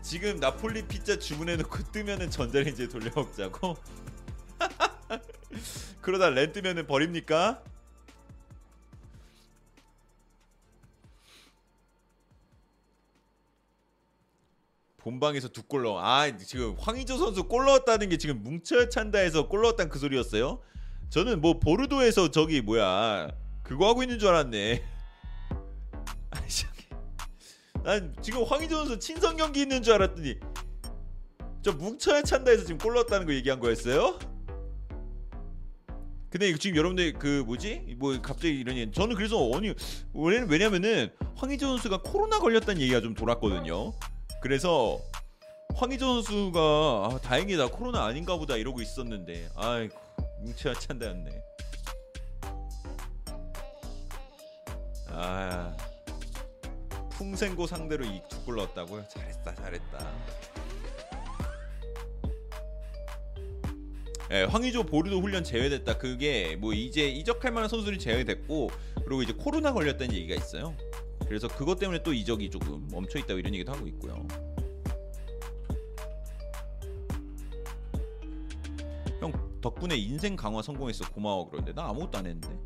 지금 0.00 0.38
나폴리 0.38 0.86
피자 0.86 1.18
주문해놓고 1.18 1.90
뜨면은 1.90 2.30
전자레인지에 2.30 2.86
돌려 2.86 3.10
먹자고 3.16 3.76
그러다 6.00 6.30
렌 6.30 6.52
뜨면은 6.52 6.86
버립니까? 6.86 7.64
본방에서 15.04 15.48
두 15.48 15.62
골 15.68 15.82
넣어. 15.82 16.00
아 16.00 16.34
지금 16.38 16.74
황희조 16.78 17.18
선수 17.18 17.44
골 17.44 17.66
넣었다는 17.66 18.08
게 18.08 18.16
지금 18.16 18.42
뭉쳐 18.42 18.88
찬다에서 18.88 19.48
골 19.48 19.60
넣었다는 19.62 19.90
그 19.90 19.98
소리였어요? 19.98 20.60
저는 21.10 21.42
뭐 21.42 21.58
보르도에서 21.60 22.30
저기 22.30 22.62
뭐야 22.62 23.30
그거 23.62 23.86
하고 23.88 24.02
있는 24.02 24.18
줄 24.18 24.30
알았네. 24.30 24.82
아이, 26.30 26.48
저기. 26.48 26.86
난 27.84 28.16
지금 28.22 28.44
황희조 28.44 28.76
선수 28.76 28.98
친선 28.98 29.36
경기 29.36 29.60
있는 29.60 29.82
줄 29.82 29.92
알았더니 29.94 30.36
저 31.62 31.72
뭉쳐야 31.72 32.22
찬다에서 32.22 32.64
지금 32.64 32.78
골 32.78 32.94
넣었다는 32.94 33.26
거 33.26 33.34
얘기한 33.34 33.60
거였어요? 33.60 34.18
근데 36.30 36.52
지금 36.56 36.76
여러분들 36.78 37.12
그 37.12 37.44
뭐지? 37.46 37.94
뭐 37.98 38.18
갑자기 38.22 38.64
얘기 38.66 38.90
저는 38.90 39.14
그래서 39.16 39.50
아니 39.54 39.72
원래는 40.14 40.48
왜냐면은 40.48 41.10
황희조 41.36 41.66
선수가 41.66 42.02
코로나 42.02 42.38
걸렸다는 42.40 42.80
얘기가 42.80 43.02
좀 43.02 43.14
돌았거든요. 43.14 43.92
그래서 44.44 45.00
황희조 45.74 46.04
선수가 46.22 46.60
아, 46.60 47.18
다행이다 47.22 47.68
코로나 47.68 48.04
아닌가 48.04 48.36
보다 48.36 48.58
이러고 48.58 48.82
있었는데 48.82 49.48
아이고 49.56 49.98
뭉쳐야 50.42 50.74
찬다였네. 50.74 51.30
아 55.08 55.74
풍생고 57.12 57.66
상대로 57.66 58.04
이두골 58.04 58.56
넣었다고요? 58.56 59.08
잘했다 59.08 59.54
잘했다. 59.54 60.12
예, 64.30 64.42
황의조 64.42 64.84
보르도 64.84 65.22
훈련 65.22 65.42
제외됐다. 65.42 65.96
그게 65.96 66.56
뭐 66.56 66.74
이제 66.74 67.08
이적할 67.08 67.50
만한 67.50 67.70
선수들이 67.70 67.98
제외됐고 67.98 68.70
그리고 69.06 69.22
이제 69.22 69.32
코로나 69.32 69.72
걸렸다는 69.72 70.14
얘기가 70.14 70.34
있어요. 70.34 70.76
그래서 71.26 71.48
그것 71.48 71.78
때문에 71.78 72.02
또 72.02 72.12
이적이 72.12 72.50
조금 72.50 72.86
멈춰 72.90 73.18
있다고 73.18 73.38
이런 73.38 73.54
얘기도 73.54 73.72
하고 73.72 73.86
있고요. 73.88 74.26
형 79.20 79.32
덕분에 79.60 79.96
인생 79.96 80.36
강화 80.36 80.62
성공했어. 80.62 81.10
고마워 81.10 81.48
그런데 81.50 81.72
나 81.72 81.88
아무것도 81.88 82.18
안 82.18 82.26
했는데. 82.26 82.58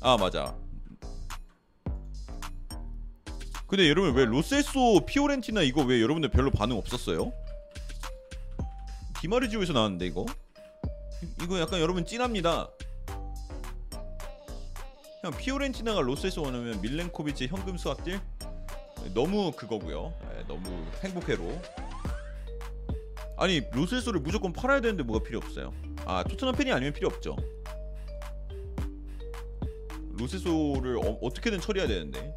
아 0.00 0.16
맞아. 0.16 0.56
근데 3.66 3.88
여러분 3.88 4.14
왜 4.14 4.24
로세소 4.24 5.04
피오렌티나 5.06 5.62
이거 5.62 5.82
왜 5.82 6.00
여러분들 6.00 6.30
별로 6.30 6.52
반응 6.52 6.78
없었어요? 6.78 7.32
디마르지오에서 9.26 9.72
나왔는데 9.72 10.06
이거 10.06 10.24
이거 11.42 11.58
약간 11.58 11.80
여러분 11.80 12.06
찐합니다. 12.06 12.70
형 15.22 15.36
피오렌티나가 15.36 16.00
로세소 16.00 16.42
원하면 16.42 16.80
밀렌코비치 16.80 17.48
현금 17.48 17.76
수확딜 17.76 18.20
너무 19.14 19.50
그거고요. 19.50 20.14
네, 20.30 20.44
너무 20.46 20.86
행복해로. 21.02 21.60
아니 23.36 23.62
로세소를 23.72 24.20
무조건 24.20 24.52
팔아야 24.52 24.80
되는데 24.80 25.02
뭐가 25.02 25.24
필요 25.24 25.38
없어요. 25.38 25.74
아 26.04 26.22
토트넘 26.22 26.54
팬이 26.54 26.70
아니면 26.70 26.92
필요 26.92 27.08
없죠. 27.08 27.36
로세소를 30.18 30.98
어, 30.98 31.18
어떻게든 31.20 31.60
처리해야 31.60 31.88
되는데. 31.88 32.32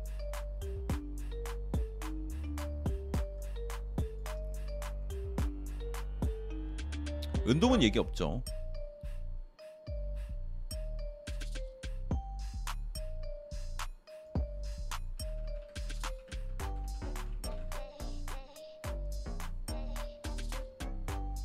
은동은 7.48 7.82
얘기 7.84 8.00
없죠. 8.00 8.44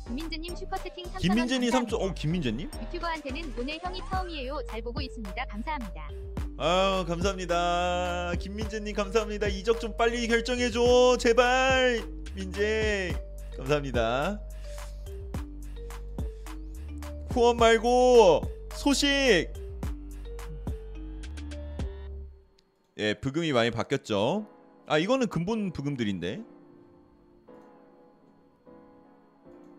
김민재님 0.07 0.55
슈퍼채팅 0.55 1.05
3,000원 1.05 1.19
김민재님 1.19 1.71
감사합니다. 1.71 1.97
3초. 1.97 2.01
어 2.01 2.13
김민재님? 2.13 2.69
유튜버한테는 2.83 3.53
오늘 3.57 3.79
형이 3.81 3.99
처음이에요. 4.11 4.59
잘 4.69 4.81
보고 4.81 5.01
있습니다. 5.01 5.45
감사합니다. 5.45 6.09
아 6.57 7.05
감사합니다. 7.07 8.33
김민재님 8.39 8.95
감사합니다. 8.95 9.47
이적 9.47 9.79
좀 9.79 9.97
빨리 9.97 10.27
결정해줘 10.27 11.17
제발 11.19 12.03
민재 12.35 13.15
감사합니다. 13.57 14.39
후원 17.35 17.57
말고 17.57 18.43
소식. 18.75 19.07
예 22.97 23.13
부금이 23.15 23.51
많이 23.51 23.71
바뀌었죠. 23.71 24.47
아 24.87 24.97
이거는 24.97 25.27
근본 25.27 25.73
부금들인데. 25.73 26.41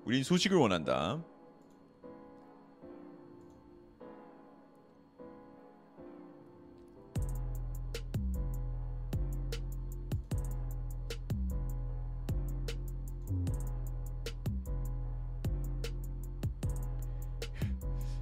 우린 0.04 0.22
소식을 0.22 0.58
원한다. 0.58 1.24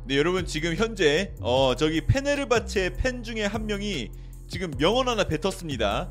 네 0.07 0.19
여러분 0.19 0.45
지금 0.45 0.75
현재 0.77 1.33
어 1.41 1.75
저기 1.77 2.03
페네르바체 2.03 2.91
팬 2.99 3.23
중에 3.23 3.47
한 3.47 3.65
명이 3.65 4.11
지금 4.49 4.71
명언 4.73 5.09
하나 5.09 5.25
뱉었습니다. 5.25 6.11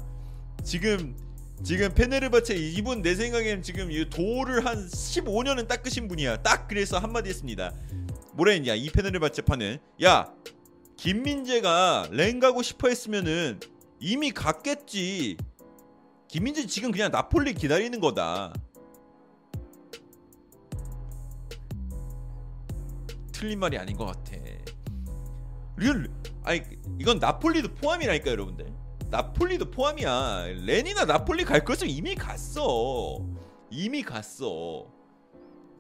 지금 0.64 1.16
지금 1.64 1.94
페네르바체 1.94 2.56
이분 2.56 3.04
내 3.04 3.14
생각엔 3.14 3.62
지금 3.62 3.92
이 3.92 4.10
도를 4.10 4.66
한 4.66 4.88
15년은 4.88 5.68
닦으신 5.68 6.08
분이야. 6.08 6.42
딱 6.42 6.68
그래서 6.68 6.98
한마디 6.98 7.30
했습니다. 7.30 7.72
뭐라 8.34 8.54
했냐 8.54 8.74
이 8.74 8.90
페네르바체 8.90 9.44
팬은 9.44 9.78
야 10.04 10.34
김민재가 10.98 12.08
렌 12.10 12.40
가고 12.40 12.64
싶어 12.64 12.88
했으면은 12.88 13.60
이미 14.00 14.32
갔겠지. 14.32 15.38
김민재 16.30 16.66
지금 16.66 16.92
그냥 16.92 17.12
나폴리 17.12 17.54
기다리는 17.54 18.00
거다. 18.00 18.54
틀린 23.44 23.60
말이 23.60 23.78
아닌 23.78 23.98
것 23.98 24.06
같아. 24.06 24.38
real 25.76 26.10
아니 26.44 26.62
이건 26.98 27.20
나폴리도 27.20 27.74
포함이라니까 27.76 28.32
여러분들. 28.32 28.74
나폴리도 29.10 29.70
포함이야. 29.70 30.46
레니나 30.64 31.04
나폴리 31.04 31.44
갈 31.44 31.66
것은 31.66 31.90
이미 31.90 32.16
갔어. 32.16 33.20
이미 33.70 34.02
갔어. 34.02 34.88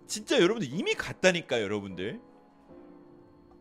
진짜 0.07 0.41
여러분들 0.41 0.77
이미 0.77 0.93
갔다니까 0.93 1.61
여러분들. 1.61 2.19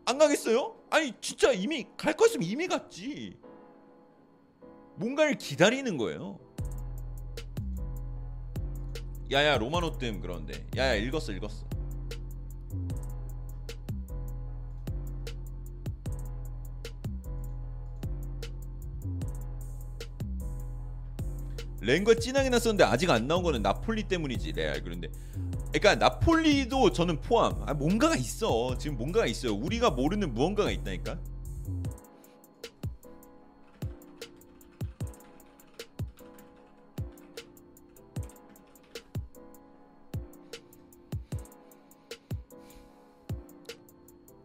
안 0.05 0.17
가겠어요? 0.17 0.75
아니 0.89 1.13
진짜 1.21 1.53
이미 1.53 1.87
갈 1.95 2.11
것이면 2.11 2.45
이미 2.45 2.67
갔지. 2.67 3.37
뭔가를 4.95 5.37
기다리는 5.37 5.95
거예요. 5.95 6.39
야야 9.31 9.57
로마노 9.57 9.97
뜸 9.97 10.19
그런데 10.19 10.67
야야 10.75 10.95
읽었어 10.95 11.31
읽었어. 11.31 11.65
랭과 21.83 22.15
진하게 22.15 22.49
났었는데 22.49 22.85
아직 22.85 23.09
안 23.09 23.27
나온 23.27 23.43
거는 23.43 23.61
나폴리 23.61 24.03
때문이지 24.03 24.53
레알. 24.53 24.81
그런데 24.83 25.09
그러니까 25.73 25.95
나폴리도 25.95 26.93
저는 26.93 27.19
포함. 27.19 27.61
아, 27.65 27.73
뭔가가 27.73 28.15
있어. 28.15 28.77
지금 28.77 28.97
뭔가가 28.97 29.25
있어요. 29.25 29.53
우리가 29.53 29.89
모르는 29.89 30.33
무언가가 30.33 30.71
있다니까. 30.71 31.19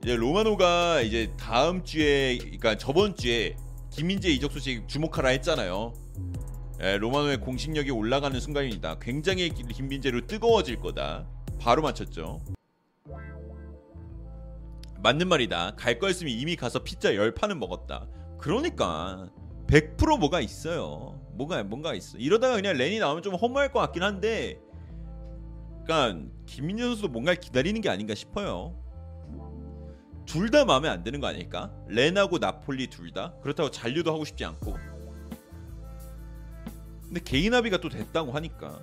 이제 0.03 0.17
로마노가 0.17 1.03
이제 1.03 1.31
다음 1.37 1.85
주에 1.85 2.39
그러니까 2.39 2.79
저번 2.79 3.15
주에 3.15 3.57
김민재 3.91 4.31
이적 4.31 4.51
소식 4.51 4.89
주목하라 4.89 5.29
했잖아요. 5.31 5.93
예, 6.81 6.97
로마노의 6.97 7.39
공식력이 7.41 7.91
올라가는 7.91 8.39
순간입니다. 8.39 8.99
굉장히 9.01 9.49
김민재로 9.51 10.27
뜨거워질 10.27 10.79
거다. 10.81 11.27
바로 11.59 11.83
맞췄죠. 11.83 12.41
맞는 15.03 15.29
말이다. 15.29 15.75
갈 15.77 15.99
거였으면 15.99 16.33
이미 16.33 16.55
가서 16.57 16.83
피자 16.85 17.15
열 17.17 17.35
판은 17.35 17.59
먹었다. 17.59 18.07
그러니까 18.39 19.29
100% 19.67 20.19
뭐가 20.19 20.41
있어요. 20.41 21.21
뭐가 21.33 21.63
뭔가 21.65 21.95
있어. 21.95 22.17
이러다가 22.19 22.55
그냥 22.55 22.77
렌이 22.77 22.99
나오면 22.99 23.23
좀 23.23 23.35
허무할 23.35 23.73
것 23.73 23.81
같긴 23.81 24.03
한데, 24.03 24.61
그러니까 25.85 26.29
김민재 26.47 26.85
선수도 26.85 27.09
뭔가 27.09 27.35
기다리는 27.35 27.81
게 27.81 27.89
아닌가 27.89 28.15
싶어요. 28.15 28.75
둘 30.27 30.51
다 30.51 30.65
마음에 30.65 30.89
안 30.89 31.03
드는 31.03 31.21
거 31.21 31.27
아닐까? 31.27 31.73
렌하고 31.89 32.39
나폴리 32.39 32.89
둘 32.89 33.13
다. 33.13 33.35
그렇다고 33.43 33.71
잔류도 33.71 34.13
하고 34.13 34.25
싶지 34.25 34.45
않고. 34.45 34.77
근데 37.09 37.21
개인 37.25 37.55
합의가 37.55 37.79
또 37.81 37.89
됐다고 37.89 38.33
하니까 38.33 38.81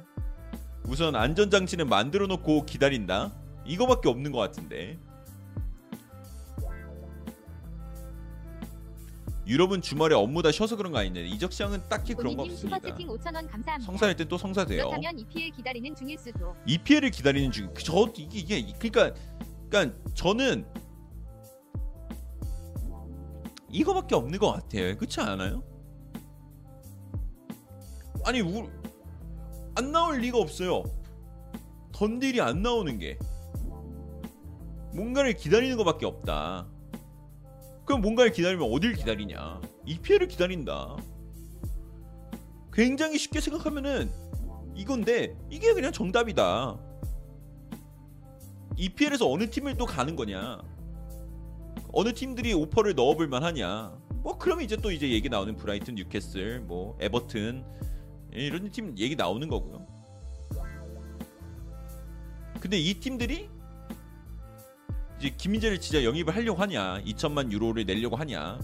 우선 0.83 1.15
안전장치는 1.15 1.87
만들어 1.87 2.27
놓고 2.27 2.65
기다린다 2.65 3.33
이거밖에 3.65 4.09
없는 4.09 4.31
것 4.31 4.39
같은데 4.39 4.99
유럽은 9.47 9.83
주말에 9.83 10.15
업무 10.15 10.41
다 10.41 10.51
쉬어서 10.51 10.75
그런 10.75 10.91
거 10.91 10.97
아닌데 10.97 11.23
이적 11.27 11.51
시장은 11.53 11.87
딱히 11.87 12.15
그런 12.15 12.35
거 12.35 12.43
없습니다. 12.43 12.77
슈퍼채팅 12.77 13.07
5,000원 13.07 13.33
감사합니다. 13.51 13.79
성사할 13.79 14.15
땐또 14.15 14.39
성사돼요. 14.39 14.89
그렇다면 14.89 15.19
EPL 15.19 15.51
기다리는 15.51 15.95
중일 15.95 16.17
수도. 16.17 16.55
EPL을 16.65 17.11
기다리는 17.11 17.51
중. 17.51 17.71
저 17.77 18.11
이게 18.17 18.57
이게 18.57 18.73
그러니까 18.79 19.19
그러니까 19.69 19.99
저는 20.15 20.65
이거밖에 23.69 24.15
없는 24.15 24.39
것 24.39 24.51
같아요. 24.51 24.97
그렇지 24.97 25.21
않아요? 25.21 25.61
아니 28.25 28.41
우, 28.41 28.67
안 29.75 29.91
나올 29.91 30.17
리가 30.17 30.39
없어요. 30.39 30.83
던딜이 31.93 32.41
안 32.41 32.63
나오는 32.63 32.97
게 32.97 33.19
뭔가를 34.95 35.33
기다리는 35.33 35.77
것밖에 35.77 36.07
없다. 36.07 36.67
그럼 37.85 38.01
뭔가를 38.01 38.31
기다리면 38.31 38.67
어딜 38.71 38.93
기다리냐? 38.93 39.61
EPL을 39.85 40.27
기다린다. 40.27 40.97
굉장히 42.73 43.19
쉽게 43.19 43.39
생각하면은 43.39 44.11
이건데 44.73 45.37
이게 45.51 45.73
그냥 45.73 45.91
정답이다. 45.91 46.79
EPL에서 48.75 49.29
어느 49.29 49.49
팀을 49.49 49.77
또 49.77 49.85
가는 49.85 50.15
거냐? 50.15 50.61
어느 51.93 52.11
팀들이 52.11 52.53
오퍼를 52.53 52.95
넣어볼 52.95 53.27
만하냐? 53.27 53.95
뭐 54.23 54.37
그러면 54.39 54.65
이제 54.65 54.75
또 54.75 54.91
이제 54.91 55.11
얘기 55.11 55.29
나오는 55.29 55.55
브라이튼, 55.55 55.93
뉴캐슬, 55.95 56.61
뭐 56.61 56.97
에버튼 56.99 57.63
이런 58.35 58.69
팀 58.69 58.97
얘기 58.97 59.15
나오는 59.15 59.47
거고요. 59.47 59.85
근데 62.59 62.77
이 62.77 62.93
팀들이 62.95 63.49
이제 65.19 65.29
김민재를 65.29 65.79
진짜 65.79 66.03
영입을 66.03 66.35
하려고 66.35 66.59
하냐? 66.61 67.01
2천만 67.03 67.51
유로를 67.51 67.85
내려고 67.85 68.15
하냐? 68.15 68.59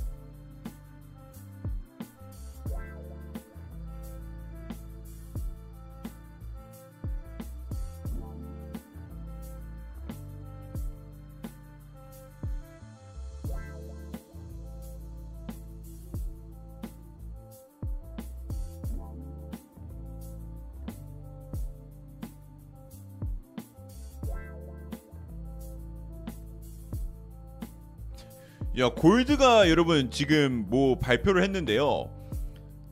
야 28.78 28.90
골드가 28.90 29.70
여러분 29.70 30.10
지금 30.12 30.66
뭐 30.70 30.98
발표를 30.98 31.44
했는데요. 31.44 32.10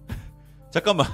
잠깐만, 0.72 1.08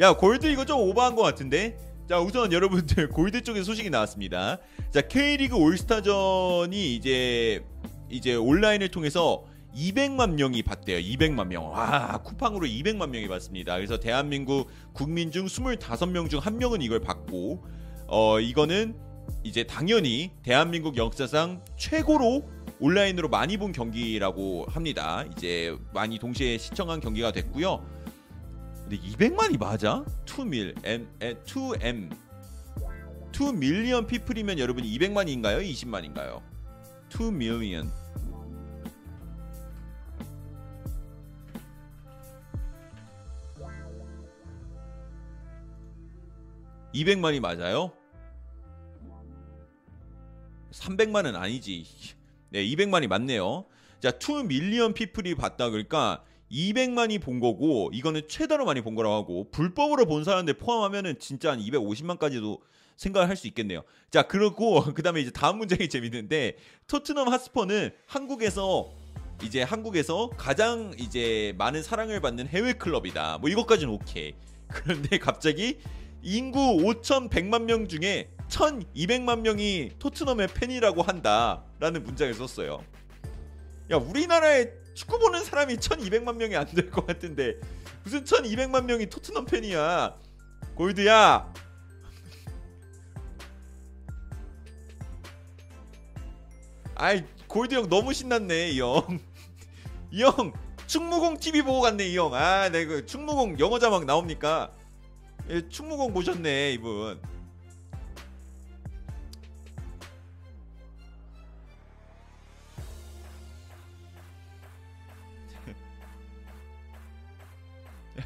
야 0.00 0.14
골드 0.14 0.46
이거 0.46 0.64
좀 0.64 0.80
오버한 0.80 1.14
것 1.14 1.22
같은데. 1.22 1.76
자 2.08 2.18
우선 2.18 2.52
여러분들 2.52 3.08
골드 3.14 3.42
쪽에 3.42 3.62
소식이 3.62 3.88
나왔습니다. 3.90 4.58
자 4.90 5.00
K리그 5.00 5.54
올스타전이 5.56 6.96
이제 6.96 7.64
이제 8.08 8.34
온라인을 8.34 8.88
통해서 8.88 9.44
200만 9.76 10.32
명이 10.32 10.62
봤대요. 10.64 10.98
200만 10.98 11.46
명. 11.46 11.70
와 11.70 12.20
쿠팡으로 12.24 12.66
200만 12.66 13.10
명이 13.10 13.28
봤습니다. 13.28 13.76
그래서 13.76 14.00
대한민국 14.00 14.68
국민 14.92 15.30
중 15.30 15.46
25명 15.46 16.28
중 16.28 16.40
한 16.40 16.58
명은 16.58 16.82
이걸 16.82 16.98
받고 16.98 17.64
어 18.08 18.40
이거는 18.40 18.96
이제 19.44 19.62
당연히 19.62 20.32
대한민국 20.42 20.96
역사상 20.96 21.62
최고로 21.76 22.42
온라인으로 22.80 23.28
많이 23.28 23.58
본 23.58 23.72
경기라고 23.72 24.64
합니다. 24.68 25.24
이제 25.36 25.76
많이 25.92 26.18
동시에 26.18 26.56
시청한 26.56 27.00
경기가 27.00 27.30
됐고요. 27.30 27.84
근데 28.82 28.96
200만이 28.96 29.58
맞아? 29.58 30.04
2밀 30.24 30.74
M 30.84 31.08
2M 31.20 32.10
2 33.32 33.52
밀리언 33.52 34.06
피플이면 34.06 34.58
여러분 34.58 34.82
200만인가요? 34.82 35.62
20만인가요? 35.62 36.42
2 37.20 37.30
밀리언 37.30 37.92
200만이 46.94 47.40
맞아요? 47.40 47.92
300만은 50.72 51.36
아니지. 51.36 52.19
네, 52.50 52.64
200만이 52.66 53.06
맞네요. 53.06 53.66
자, 54.00 54.10
2 54.10 54.44
밀리언 54.44 54.94
피플이 54.94 55.34
봤다 55.34 55.70
그러니까 55.70 56.22
200만이 56.50 57.20
본 57.20 57.38
거고 57.38 57.90
이거는 57.92 58.22
최다로 58.28 58.64
많이 58.64 58.80
본 58.80 58.94
거라고 58.94 59.14
하고 59.14 59.50
불법으로 59.50 60.06
본 60.06 60.24
사람들 60.24 60.54
포함하면은 60.54 61.18
진짜 61.18 61.52
한 61.52 61.60
250만까지도 61.60 62.58
생각을 62.96 63.28
할 63.28 63.36
수 63.36 63.46
있겠네요. 63.46 63.82
자, 64.10 64.22
그리고 64.22 64.82
그다음에 64.94 65.20
이제 65.20 65.30
다음 65.30 65.58
문장이 65.58 65.88
재밌는데 65.88 66.56
토트넘 66.86 67.28
하스퍼는 67.28 67.92
한국에서 68.06 68.90
이제 69.42 69.62
한국에서 69.62 70.28
가장 70.36 70.92
이제 70.98 71.54
많은 71.56 71.82
사랑을 71.82 72.20
받는 72.20 72.48
해외 72.48 72.74
클럽이다. 72.74 73.38
뭐 73.38 73.48
이것까지는 73.48 73.94
오케이. 73.94 74.34
그런데 74.68 75.18
갑자기 75.18 75.78
인구 76.22 76.58
5,100만 76.60 77.62
명 77.62 77.88
중에 77.88 78.28
1,200만 78.50 79.40
명이 79.40 79.92
토트넘의 79.98 80.48
팬이라고 80.48 81.02
한다라는 81.02 82.02
문장을 82.04 82.32
썼어요. 82.34 82.84
야 83.90 83.96
우리나라에 83.96 84.70
축구 84.94 85.18
보는 85.18 85.44
사람이 85.44 85.76
1,200만 85.76 86.36
명이 86.36 86.56
안 86.56 86.66
될 86.66 86.90
것 86.90 87.06
같은데 87.06 87.54
무슨 88.04 88.24
1,200만 88.24 88.84
명이 88.84 89.06
토트넘 89.06 89.46
팬이야? 89.46 90.16
골드야. 90.74 91.52
아이 96.94 97.24
골드 97.48 97.74
형 97.74 97.88
너무 97.88 98.12
신났네 98.12 98.70
이 98.70 98.80
형. 98.80 99.18
이 100.12 100.22
형 100.22 100.52
충무공 100.86 101.38
TV 101.38 101.62
보고 101.62 101.80
갔네 101.80 102.06
이 102.08 102.16
형. 102.18 102.34
아, 102.34 102.68
내가 102.68 102.94
그 102.94 103.06
충무공 103.06 103.58
영어 103.58 103.78
자막 103.78 104.04
나옵니까? 104.04 104.72
예, 105.48 105.66
충무공 105.68 106.12
보셨네 106.12 106.72
이분. 106.72 107.20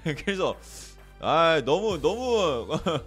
그래서 0.25 0.57
아 1.21 1.61
너무 1.65 2.01
너무 2.01 2.79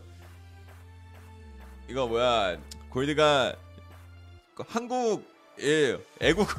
이거 1.89 2.07
뭐야 2.07 2.57
골드가 2.89 3.55
한국 4.67 5.23
예 5.59 5.97
애국을 6.19 6.55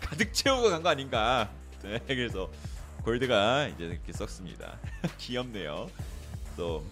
가득 0.00 0.32
채우고 0.32 0.70
간 0.70 0.82
거 0.82 0.88
아닌가. 0.88 1.50
네, 1.82 2.00
그래서 2.06 2.50
골드가 3.04 3.68
이제 3.68 3.84
이렇게 3.84 4.12
썼습니다. 4.12 4.78
귀엽네요. 5.18 5.88
또 6.56 6.84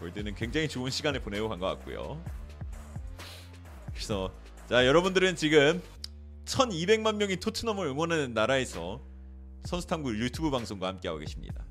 골드는 0.00 0.34
굉장히 0.34 0.68
좋은 0.68 0.90
시간을 0.90 1.20
보내고 1.20 1.48
간 1.48 1.58
것 1.60 1.66
같고요. 1.66 2.22
그래서 3.92 4.32
자 4.68 4.86
여러분들은 4.86 5.36
지금 5.36 5.80
1200만 6.46 7.16
명이 7.16 7.36
토트넘을 7.36 7.86
응원하는 7.86 8.34
나라에서 8.34 9.00
선수탐구 9.64 10.18
유튜브 10.18 10.50
방송과 10.50 10.88
함께하고 10.88 11.20
계십니다 11.20 11.64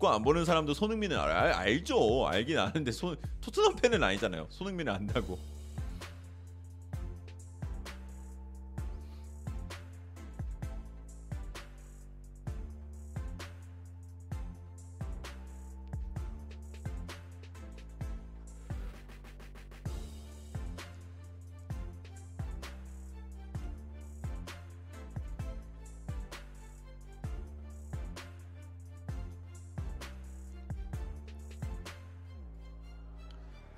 축구 0.00 0.08
안 0.08 0.22
보는 0.22 0.46
사람도 0.46 0.72
손흥민은 0.72 1.18
알, 1.18 1.30
알, 1.30 1.52
알죠. 1.52 2.26
알긴 2.26 2.58
아는데 2.58 2.90
손 2.90 3.16
토트넘 3.42 3.76
팬은 3.76 4.02
아니잖아요. 4.02 4.46
손흥민은 4.48 4.90
안다고. 4.94 5.38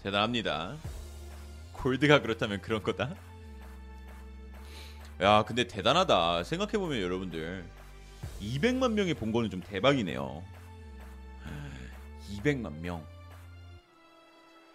대단합니다. 0.02 0.76
골드가 1.72 2.20
그렇다면 2.20 2.60
그런 2.60 2.82
거다. 2.82 3.14
야, 5.20 5.44
근데 5.44 5.66
대단하다. 5.66 6.44
생각해 6.44 6.72
보면 6.72 7.00
여러분들 7.00 7.64
200만 8.40 8.92
명이 8.92 9.14
본 9.14 9.32
거는 9.32 9.50
좀 9.50 9.60
대박이네요. 9.60 10.42
200만 12.32 12.80
명. 12.80 13.04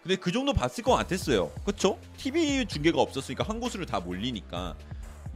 근데 0.02 0.16
그 0.16 0.32
정도 0.32 0.54
봤을 0.54 0.82
것 0.84 0.94
같았어요. 0.94 1.50
그쵸? 1.64 1.98
TV 2.16 2.64
중계가 2.66 3.00
없었으니까 3.00 3.44
한 3.44 3.60
곳으로 3.60 3.84
다 3.84 4.00
몰리니까 4.00 4.76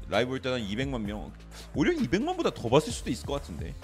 라이브 0.08 0.30
볼 0.30 0.40
때는 0.40 0.66
200만 0.66 1.02
명. 1.02 1.32
오히려 1.74 1.92
200만보다 2.00 2.54
더 2.54 2.68
봤을 2.68 2.92
수도 2.92 3.10
있을 3.10 3.26
것 3.26 3.34
같은데. 3.34 3.74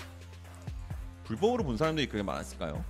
불법으로 1.24 1.64
본 1.64 1.76
사람들이 1.76 2.06
그렇게 2.06 2.22
많았을까요? 2.22 2.82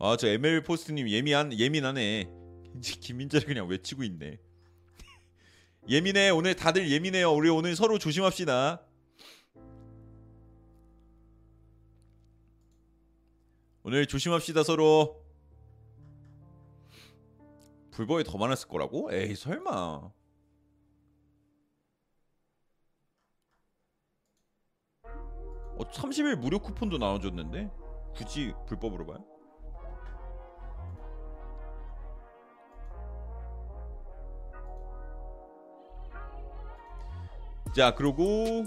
아 0.00 0.16
저 0.16 0.28
ML 0.28 0.62
포스트님 0.62 1.08
예민한 1.08 1.52
예민하네. 1.52 2.30
김민재를 2.80 3.46
그냥 3.48 3.66
외치고 3.66 4.04
있네. 4.04 4.38
예민해 5.88 6.30
오늘 6.30 6.54
다들 6.54 6.88
예민해요. 6.90 7.32
우리 7.32 7.48
오늘 7.50 7.74
서로 7.74 7.98
조심합시다. 7.98 8.80
오늘 13.82 14.06
조심합시다 14.06 14.62
서로. 14.62 15.24
불법이 17.90 18.22
더 18.22 18.38
많았을 18.38 18.68
거라고? 18.68 19.12
에이 19.12 19.34
설마. 19.34 19.72
어 25.80 25.84
30일 25.92 26.36
무료 26.36 26.60
쿠폰도 26.60 26.98
나눠줬는데 26.98 27.70
굳이 28.14 28.52
불법으로 28.66 29.06
봐요? 29.06 29.37
자 37.78 37.94
그리고 37.94 38.66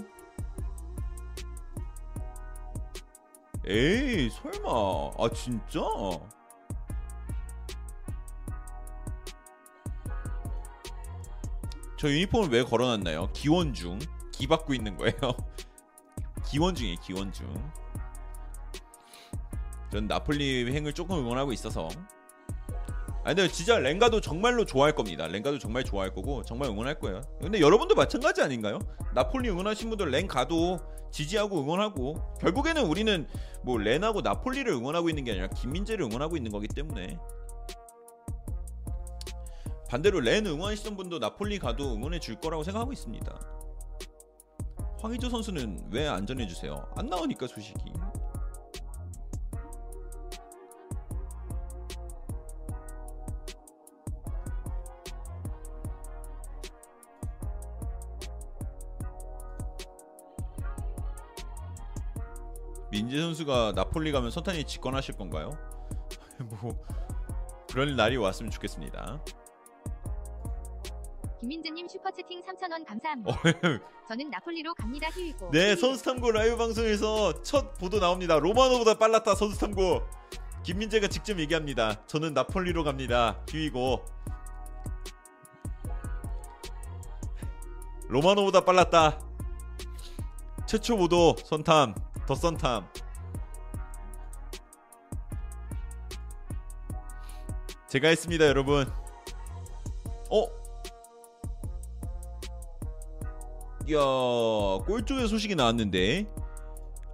에이 3.66 4.30
설마. 4.30 4.70
아 5.18 5.28
진짜? 5.34 5.80
저 11.98 12.08
유니폼을 12.08 12.48
왜 12.48 12.64
걸어놨나요? 12.64 13.28
기원 13.34 13.74
중. 13.74 13.98
기 14.32 14.46
받고 14.46 14.72
있는 14.72 14.96
거예요. 14.96 15.14
기원 16.48 16.74
중이에요 16.74 16.96
기원 17.02 17.30
중. 17.34 17.46
전 19.90 20.06
나폴리 20.06 20.72
행을 20.72 20.94
조금 20.94 21.18
응원하고 21.18 21.52
있어서 21.52 21.86
아 23.24 23.34
근데 23.34 23.46
진짜 23.48 23.78
랭가도 23.78 24.20
정말로 24.20 24.64
좋아할 24.64 24.94
겁니다. 24.94 25.28
랭가도 25.28 25.58
정말 25.58 25.84
좋아할 25.84 26.12
거고 26.12 26.42
정말 26.42 26.68
응원할 26.70 26.98
거예요. 26.98 27.22
근데 27.40 27.60
여러분도 27.60 27.94
마찬가지 27.94 28.42
아닌가요? 28.42 28.80
나폴리 29.14 29.48
응원하신 29.48 29.90
분들 29.90 30.10
랭 30.10 30.26
가도 30.26 30.80
지지하고 31.12 31.60
응원하고 31.60 32.16
결국에는 32.40 32.84
우리는 32.84 33.28
뭐 33.62 33.78
렌하고 33.78 34.22
나폴리를 34.22 34.72
응원하고 34.72 35.08
있는 35.08 35.22
게 35.24 35.32
아니라 35.32 35.48
김민재를 35.48 36.04
응원하고 36.06 36.36
있는 36.36 36.50
거기 36.50 36.66
때문에 36.66 37.16
반대로 39.88 40.20
렌 40.20 40.46
응원하시던 40.46 40.96
분도 40.96 41.18
나폴리 41.18 41.58
가도 41.58 41.92
응원해 41.94 42.18
줄 42.18 42.40
거라고 42.40 42.64
생각하고 42.64 42.92
있습니다. 42.92 43.40
황의조 45.00 45.28
선수는 45.28 45.90
왜 45.92 46.08
안 46.08 46.26
전해 46.26 46.46
주세요? 46.46 46.88
안 46.96 47.06
나오니까 47.06 47.46
소식이. 47.46 47.92
민재 62.92 63.18
선수가 63.18 63.72
나폴리 63.74 64.12
가면 64.12 64.30
선탄이 64.30 64.64
직관하실 64.64 65.16
건가요? 65.16 65.58
뭐 66.60 66.78
그럴 67.70 67.96
날이 67.96 68.18
왔으면 68.18 68.50
좋겠습니다. 68.50 69.24
김민재님 71.40 71.88
슈퍼채팅 71.88 72.42
3,000원 72.42 72.86
감사합니다. 72.86 73.42
저는 74.06 74.28
나폴리로 74.30 74.74
갑니다. 74.74 75.08
히위고. 75.08 75.46
어. 75.46 75.50
네 75.50 75.74
선수 75.74 76.04
탐구 76.04 76.32
라이브 76.32 76.58
방송에서 76.58 77.42
첫 77.42 77.78
보도 77.78 77.98
나옵니다. 77.98 78.38
로마노보다 78.38 78.98
빨랐다 78.98 79.34
선수 79.34 79.58
탐구. 79.58 80.02
김민재가 80.62 81.08
직접 81.08 81.38
얘기합니다. 81.40 82.04
저는 82.06 82.34
나폴리로 82.34 82.84
갑니다. 82.84 83.40
휴이고 83.48 84.04
로마노보다 88.08 88.66
빨랐다. 88.66 89.18
최초 90.66 90.98
보도 90.98 91.34
선탐 91.38 91.94
더 92.26 92.34
선탐. 92.34 92.88
제가 97.88 98.08
했습니다, 98.08 98.46
여러분. 98.46 98.90
어? 100.30 100.62
골 104.86 105.04
쪽에 105.04 105.26
소식이 105.26 105.54
나왔는데 105.54 106.26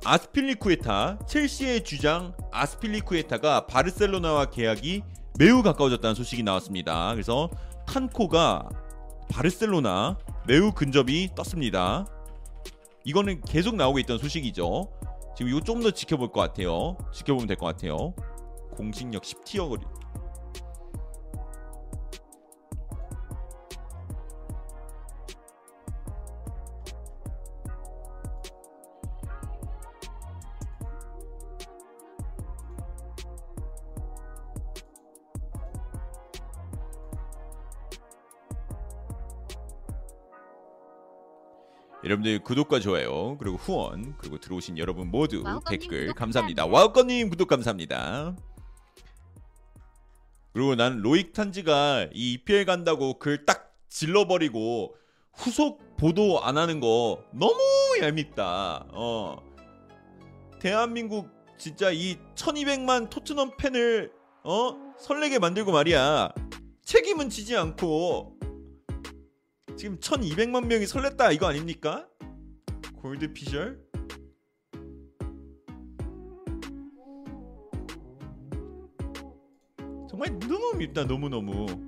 아스필리쿠에타, 0.04 1.18
첼시의 1.26 1.82
주장 1.82 2.36
아스필리쿠에타가 2.52 3.66
바르셀로나와 3.66 4.46
계약이 4.50 5.02
매우 5.38 5.62
가까워졌다는 5.62 6.14
소식이 6.14 6.42
나왔습니다. 6.42 7.12
그래서 7.12 7.50
칸코가 7.86 8.68
바르셀로나 9.30 10.18
매우 10.46 10.72
근접이 10.72 11.30
떴습니다. 11.34 12.06
이거는 13.04 13.40
계속 13.42 13.74
나오고 13.76 13.98
있던 14.00 14.18
소식이죠. 14.18 14.88
지금 15.36 15.50
이거 15.50 15.60
좀 15.60 15.80
더 15.82 15.90
지켜볼 15.90 16.32
것 16.32 16.40
같아요. 16.40 16.96
지켜보면 17.12 17.46
될 17.46 17.56
것 17.56 17.66
같아요. 17.66 18.14
공식력 18.76 19.22
10티어 19.22 19.68
여러분들 42.08 42.38
구독과 42.38 42.80
좋아요 42.80 43.36
그리고 43.36 43.58
후원 43.58 44.14
그리고 44.16 44.38
들어오신 44.38 44.78
여러분 44.78 45.10
모두 45.10 45.44
댓글 45.68 46.14
감사합니다. 46.14 46.64
와우꺼님 46.64 47.28
구독 47.28 47.48
감사합니다. 47.48 48.34
그리고 50.54 50.74
난 50.74 51.00
로익 51.02 51.34
탄지가 51.34 52.08
이 52.14 52.32
EPL 52.32 52.64
간다고 52.64 53.18
글 53.18 53.44
딱 53.44 53.74
질러버리고 53.90 54.96
후속 55.34 55.96
보도 55.98 56.42
안 56.42 56.56
하는 56.56 56.80
거 56.80 57.22
너무 57.32 57.58
얄밉다. 58.00 58.86
어 58.92 59.42
대한민국 60.60 61.28
진짜 61.58 61.90
이 61.90 62.16
1200만 62.36 63.10
토트넘 63.10 63.58
팬을 63.58 64.10
어 64.44 64.74
설레게 64.98 65.38
만들고 65.38 65.72
말이야 65.72 66.30
책임은 66.84 67.28
지지 67.28 67.54
않고 67.54 68.37
지금 69.78 69.96
1200만 70.00 70.66
명이 70.66 70.86
설렜다 70.86 71.32
이거 71.32 71.46
아닙니까? 71.46 72.08
골드 72.96 73.32
피셜? 73.32 73.80
정말 80.10 80.36
너무 80.40 80.74
밉다 80.76 81.04
너무너무 81.04 81.87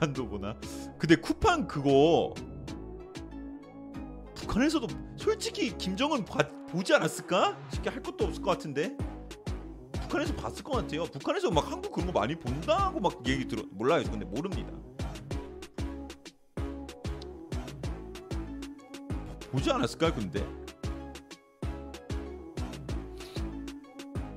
북한도 0.00 0.28
보나? 0.28 0.56
근데 0.98 1.14
쿠팡 1.14 1.68
그거 1.68 2.32
북한에서도 4.34 4.86
솔직히 5.16 5.76
김정은 5.76 6.24
봐- 6.24 6.48
보지 6.70 6.94
않았을까? 6.94 7.58
쉽게 7.70 7.90
할 7.90 8.02
것도 8.02 8.24
없을 8.24 8.42
것 8.42 8.52
같은데 8.52 8.96
북한에서 9.92 10.34
봤을 10.36 10.64
것 10.64 10.72
같아요. 10.72 11.04
북한에서 11.04 11.50
막 11.50 11.70
한국 11.70 11.92
그런 11.92 12.06
거 12.10 12.18
많이 12.18 12.34
본다고 12.34 12.98
막 12.98 13.12
얘기 13.28 13.46
들어 13.46 13.62
몰라요. 13.72 14.02
근데 14.10 14.24
모릅니다. 14.24 14.72
보지 19.52 19.70
않았을까 19.70 20.14
근데 20.14 20.46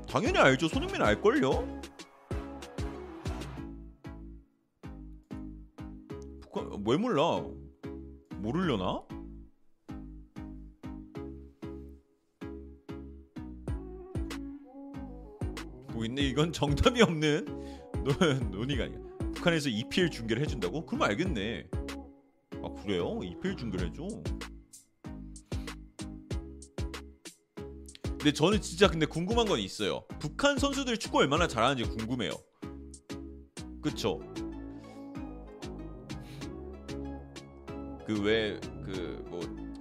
당연히 0.10 0.38
알죠. 0.40 0.68
손흥민 0.68 1.02
알걸요? 1.02 1.83
왜 6.86 6.98
몰라? 6.98 7.42
모르려나? 8.38 9.06
뭐 15.92 16.02
근데 16.02 16.24
이건 16.24 16.52
정답이 16.52 17.02
없는 17.02 17.46
논- 18.04 18.52
논의가 18.52 18.86
아니야. 18.86 19.00
북한에서 19.36 19.70
EPL 19.70 20.10
중계를 20.10 20.42
해준다고? 20.44 20.86
그럼 20.86 21.04
알겠네. 21.04 21.68
아 22.64 22.82
그래요? 22.82 23.20
EPL 23.24 23.56
중계를 23.58 23.90
해줘? 23.90 24.08
근데 28.04 28.32
저는 28.32 28.62
진짜 28.62 28.88
근데 28.88 29.06
궁금한 29.06 29.46
건 29.46 29.60
있어요. 29.60 30.06
북한 30.20 30.58
선수들이 30.58 30.98
축구 30.98 31.18
얼마나 31.20 31.46
잘하는지 31.48 31.84
궁금해요. 31.90 32.32
그쵸? 33.82 34.22
그왜그 38.06 39.26
뭐 39.30 39.40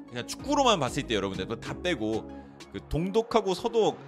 그냥 0.08 0.26
축구로만 0.26 0.78
봤을 0.80 1.04
때 1.04 1.14
여러분들 1.14 1.60
다 1.60 1.74
빼고 1.80 2.30
그 2.72 2.80
동독하고 2.88 3.54
서독 3.54 3.98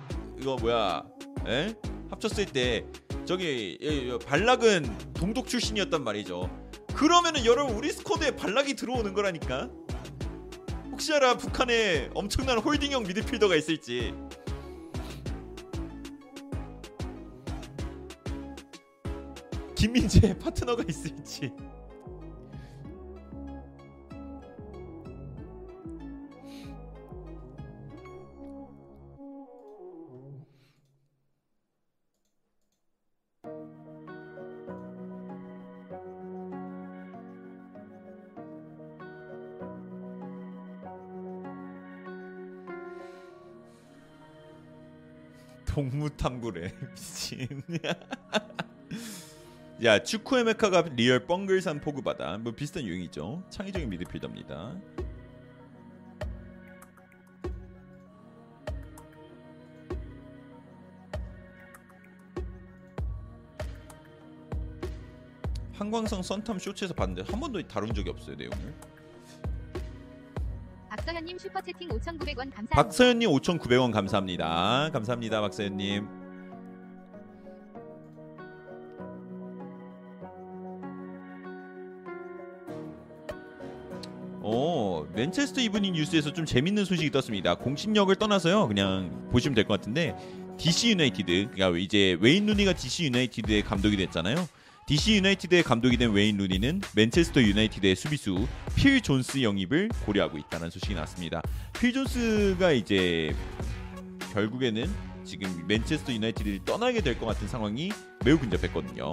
이거 0.40 0.56
뭐야? 0.56 1.04
에? 1.46 1.74
합쳤을 2.10 2.46
때 2.46 2.86
저기 3.24 3.78
발락은 4.26 5.12
동독 5.14 5.48
출신이었단 5.48 6.04
말이죠. 6.04 6.50
그러면은 6.94 7.44
여러분 7.44 7.74
우리 7.74 7.90
스쿼드에 7.90 8.36
발락이 8.36 8.74
들어오는 8.74 9.14
거라니까. 9.14 9.70
혹시 10.92 11.12
알아 11.12 11.38
북한에 11.38 12.10
엄청난 12.14 12.58
홀딩형 12.58 13.02
미드필더가 13.04 13.56
있을지. 13.56 14.14
김민재 19.74 20.38
파트너가 20.38 20.84
있을지. 20.88 21.52
탐구래 46.24 46.72
미친. 46.96 47.62
야 49.84 50.02
축구의 50.02 50.44
메카가 50.44 50.84
리얼 50.96 51.26
뻥글산 51.26 51.82
포그바다 51.82 52.38
뭐 52.38 52.54
비슷한 52.54 52.84
유행이죠. 52.84 53.44
창의적인 53.50 53.90
미드필더입니다. 53.90 54.74
한광성 65.74 66.22
썬탐 66.22 66.58
쇼츠에서 66.58 66.94
봤는데 66.94 67.30
한 67.30 67.38
번도 67.38 67.68
다룬 67.68 67.92
적이 67.92 68.08
없어요 68.08 68.36
내용을. 68.36 68.93
박서현님 71.04 71.36
슈퍼채팅 71.38 71.88
5,900원 71.90 72.50
감사합니다. 72.50 72.74
박서연님 72.76 73.28
5,900원 73.30 73.92
감사합니다. 73.92 74.88
감사합니다 74.90 75.40
박서연님. 75.42 76.08
어 84.46 85.06
맨체스터 85.14 85.60
이브닝 85.62 85.94
뉴스에서 85.94 86.32
좀 86.32 86.44
재밌는 86.44 86.84
소식이 86.84 87.10
떴습니다. 87.10 87.54
공신력을 87.54 88.14
떠나서요 88.16 88.68
그냥 88.68 89.28
보시면 89.30 89.54
될 89.54 89.64
것 89.64 89.74
같은데 89.80 90.14
DC 90.58 90.90
유나이티드 90.90 91.50
그러니까 91.52 91.78
이제 91.78 92.16
웨인 92.20 92.46
루니가 92.46 92.74
DC 92.74 93.04
유나이티드의 93.06 93.62
감독이 93.62 93.96
됐잖아요. 93.96 94.36
DC 94.86 95.16
유나이티드의 95.16 95.62
감독이 95.62 95.96
된 95.96 96.12
웨인 96.12 96.36
루니는 96.36 96.82
맨체스터 96.94 97.40
유나이티드의 97.40 97.96
수비수 97.96 98.46
필 98.76 99.00
존스 99.00 99.42
영입을 99.42 99.88
고려하고 100.04 100.36
있다는 100.36 100.68
소식이 100.68 100.94
나왔습니다. 100.94 101.40
필 101.72 101.92
존스가 101.92 102.72
이제 102.72 103.34
결국에는 104.34 104.86
지금 105.24 105.66
맨체스터 105.66 106.12
유나이티드를 106.12 106.64
떠나게 106.66 107.00
될 107.00 107.18
것 107.18 107.24
같은 107.26 107.48
상황이 107.48 107.90
매우 108.24 108.38
근접했거든요. 108.38 109.10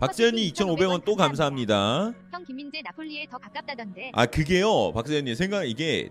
박재현님 0.00 0.42
2,500원 0.52 1.04
또 1.04 1.14
감사합니다. 1.14 2.12
형 2.32 2.44
김민재 2.44 2.80
나폴리에 2.82 3.26
더 3.30 3.38
가깝다던데. 3.38 4.10
아 4.14 4.26
그게요, 4.26 4.92
박재현님 4.92 5.34
생각 5.34 5.64
이게 5.64 6.10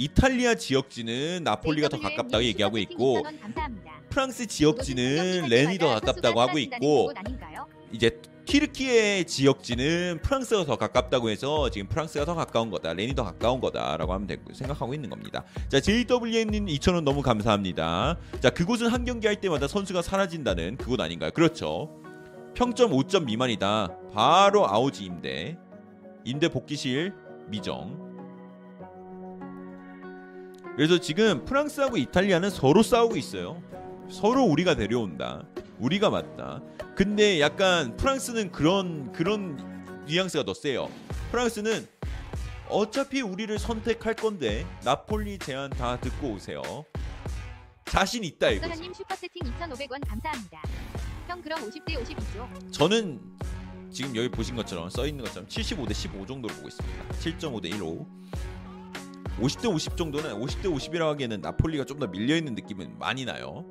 이탈리아 0.00 0.54
지역지는 0.54 1.44
나폴리가 1.44 1.90
더 1.90 2.00
가깝다고 2.00 2.38
님 2.38 2.48
얘기하고 2.48 2.78
있고 2.78 3.18
2,000원 3.18 3.40
감사합니다. 3.42 3.90
프랑스 4.08 4.46
지역지는 4.46 5.46
렌이 5.50 5.76
더 5.76 5.88
가깝다고 5.88 6.40
하고 6.40 6.58
있고? 6.58 7.12
이제 7.92 8.18
튀르키의 8.46 9.26
지역지는 9.26 10.20
프랑스가 10.22 10.64
더 10.64 10.76
가깝다고 10.76 11.28
해서 11.28 11.68
지금 11.68 11.86
프랑스가 11.86 12.24
더 12.24 12.34
가까운 12.34 12.70
거다, 12.70 12.94
렌이 12.94 13.14
더 13.14 13.24
가까운 13.24 13.60
거다라고 13.60 14.14
하면 14.14 14.26
되고 14.26 14.42
생각하고 14.54 14.94
있는 14.94 15.10
겁니다. 15.10 15.44
자 15.68 15.78
JWN님 15.80 16.64
2,000원 16.64 17.02
너무 17.02 17.20
감사합니다. 17.20 18.16
자 18.40 18.48
그곳은 18.48 18.86
한 18.86 19.04
경기 19.04 19.26
할 19.26 19.36
때마다 19.36 19.68
선수가 19.68 20.00
사라진다는 20.00 20.78
그곳 20.78 20.98
아닌가요? 21.02 21.30
그렇죠. 21.32 21.90
평점 22.54 22.92
5점 22.92 23.24
미만이다. 23.26 23.96
바로 24.14 24.66
아우지 24.66 25.04
임대, 25.04 25.58
임대 26.24 26.48
복귀실 26.48 27.12
미정. 27.48 28.09
그래서 30.76 30.98
지금 30.98 31.44
프랑스하고 31.44 31.96
이탈리아는 31.96 32.50
서로 32.50 32.82
싸우고 32.82 33.16
있어요. 33.16 33.62
서로 34.10 34.44
우리가 34.44 34.74
데려온다. 34.76 35.44
우리가 35.78 36.10
맞다. 36.10 36.60
근데 36.94 37.40
약간 37.40 37.96
프랑스는 37.96 38.50
그런 38.52 39.12
그런 39.12 40.04
뉘앙스가 40.06 40.44
더 40.44 40.54
세요. 40.54 40.90
프랑스는 41.30 41.86
어차피 42.68 43.20
우리를 43.20 43.58
선택할 43.58 44.14
건데 44.14 44.66
나폴리 44.84 45.38
제안 45.38 45.70
다 45.70 45.98
듣고 46.00 46.28
오세요. 46.32 46.62
자신 47.84 48.22
있다 48.24 48.50
이거. 48.50 48.60
박서현님 48.68 48.94
슈퍼채팅 48.94 49.42
2,500원 49.58 50.06
감사합니다. 50.06 50.62
형 51.26 51.42
그럼 51.42 51.60
50대 51.68 51.96
52죠? 51.96 52.72
저는 52.72 53.20
지금 53.90 54.14
여기 54.14 54.28
보신 54.28 54.54
것처럼 54.54 54.88
써 54.88 55.06
있는 55.06 55.24
것처럼 55.24 55.48
75 55.48 55.86
대 55.86 55.94
15 55.94 56.26
정도로 56.26 56.54
보고 56.54 56.68
있습니다. 56.68 57.08
7.5 57.14 57.62
대 57.62 57.70
15. 57.70 58.06
50대 59.38 59.72
50 59.72 59.96
정도는 59.96 60.34
50대 60.34 60.64
50이라고 60.64 61.08
하기에는 61.10 61.40
나폴리가 61.40 61.84
좀 61.84 61.98
더 62.00 62.06
밀려 62.06 62.36
있는 62.36 62.54
느낌은 62.54 62.98
많이 62.98 63.24
나요. 63.24 63.64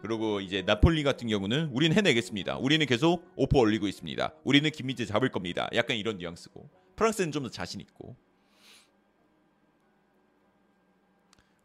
그리고 0.00 0.40
이제 0.40 0.62
나폴리 0.62 1.04
같은 1.04 1.28
경우는 1.28 1.68
우리는 1.72 1.96
해내겠습니다. 1.96 2.58
우리는 2.58 2.84
계속 2.86 3.24
오퍼 3.36 3.58
올리고 3.60 3.86
있습니다. 3.86 4.34
우리는 4.42 4.68
김민재 4.70 5.06
잡을 5.06 5.28
겁니다. 5.30 5.68
약간 5.72 5.96
이런 5.96 6.18
뉘앙스고 6.18 6.68
프랑스는 6.96 7.30
좀 7.32 7.44
더 7.44 7.48
자신 7.50 7.80
있고 7.80 8.16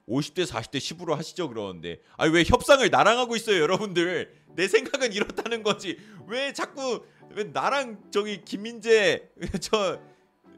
50대 0.08 0.46
40대 0.48 0.78
10으로 0.78 1.16
하시죠 1.16 1.50
그러는데 1.50 2.00
아니 2.16 2.32
왜 2.32 2.44
협상을 2.48 2.88
나랑 2.90 3.18
하고 3.20 3.36
있어요 3.36 3.60
여러분들 3.62 4.32
내 4.56 4.68
생각은 4.68 5.12
이렇다는 5.12 5.64
거지 5.64 5.98
왜 6.28 6.54
자꾸 6.54 7.04
왜 7.32 7.44
나랑 7.46 8.10
저기 8.12 8.42
김민재 8.46 9.30
저 9.60 10.00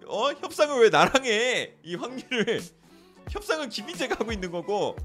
어 0.09 0.31
협상을 0.33 0.81
왜 0.81 0.89
나랑 0.89 1.25
해 1.25 1.77
이 1.83 1.95
확률을 1.95 2.61
협상은 3.29 3.69
김민재가 3.69 4.15
하고 4.19 4.31
있는 4.31 4.51
거고. 4.51 4.95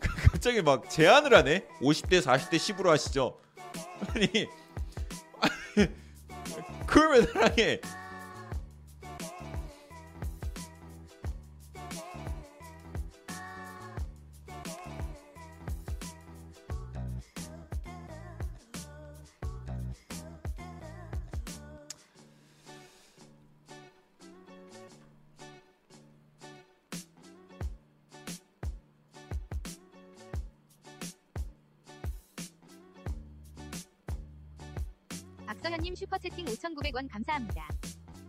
갑자기 0.32 0.62
막 0.62 0.88
제안을 0.90 1.34
하네? 1.34 1.66
50대 1.80 2.20
40대 2.22 2.56
10으로 2.56 2.86
하시죠. 2.88 3.40
아니, 4.14 4.26
그걸 6.86 7.12
왜 7.12 7.20
나랑 7.32 7.58
해 7.58 7.80
5,900원 36.74 37.08
감사합니다. 37.10 37.68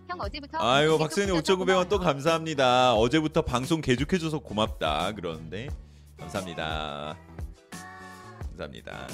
형 0.08 0.20
어제부터 0.20 0.58
박선님 0.98 1.36
해줘서 1.36 1.60
5,900원 1.60 1.90
또. 1.90 2.00
감사합니다. 2.00 2.96
어제부터 2.96 3.42
방송 3.44 3.82
계속해줘서 3.82 4.40
고맙다. 4.40 5.14
그러는데 5.14 5.70
감사합니다. 6.18 7.18
감사합니다. 8.48 9.08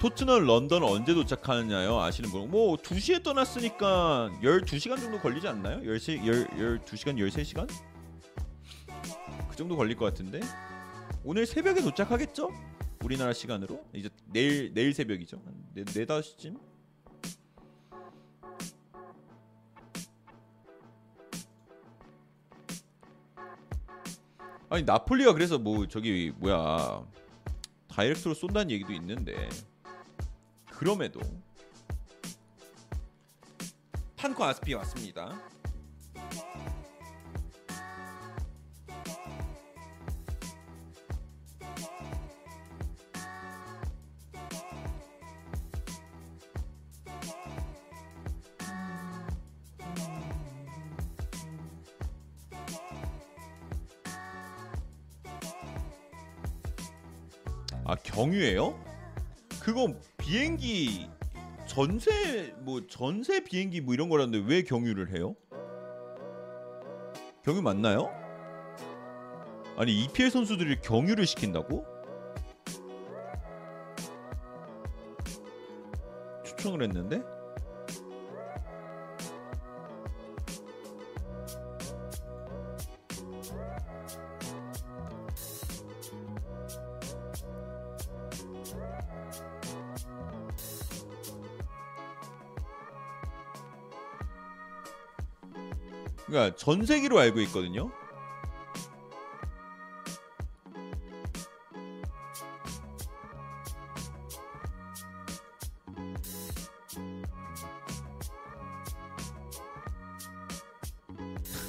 토트넘 0.00 0.44
런던 0.44 0.82
언제 0.82 1.14
도착하느냐요? 1.14 1.98
아시는 1.98 2.30
분? 2.30 2.50
뭐 2.50 2.76
2시에 2.76 3.22
떠났으니까 3.22 4.30
12시간 4.42 5.00
정도 5.00 5.18
걸리지 5.18 5.48
않나요? 5.48 5.80
10시 5.80 6.22
10 6.22 6.84
12시간 6.84 7.16
13시간? 7.16 7.66
그 9.48 9.56
정도 9.56 9.76
걸릴 9.76 9.96
것 9.96 10.04
같은데. 10.04 10.40
오늘 11.22 11.46
새벽에 11.46 11.80
도착하겠죠? 11.80 12.50
우리나라 13.04 13.34
시간으로. 13.34 13.84
이제 13.92 14.08
내일 14.24 14.72
내일 14.72 14.94
새벽이죠. 14.94 15.36
한 15.44 15.84
4, 15.86 15.92
4, 15.92 16.00
5시쯤. 16.06 16.58
아니 24.70 24.82
나폴리가 24.82 25.34
그래서 25.34 25.58
뭐 25.58 25.86
저기 25.86 26.32
뭐야 26.38 27.06
다이렉트로 27.88 28.34
쏜다는 28.34 28.70
얘기도 28.70 28.92
있는데 28.94 29.48
그럼에도 30.70 31.20
판코 34.16 34.42
아스피 34.42 34.72
왔습니다. 34.74 35.53
아 57.86 57.94
경유예요? 57.96 58.78
그거 59.60 59.94
비행기 60.16 61.08
전세 61.66 62.54
뭐 62.60 62.86
전세 62.86 63.44
비행기 63.44 63.82
뭐 63.82 63.92
이런 63.94 64.08
거라는데 64.08 64.46
왜 64.46 64.62
경유를 64.62 65.10
해요? 65.14 65.34
경유 67.44 67.60
맞나요? 67.60 68.10
아니 69.76 70.04
EPL 70.04 70.30
선수들이 70.30 70.80
경유를 70.80 71.26
시킨다고? 71.26 71.84
추천을 76.44 76.82
했는데? 76.84 77.22
그러니까 96.34 96.56
전세기로 96.56 97.16
알고 97.20 97.38
있거든요. 97.42 97.92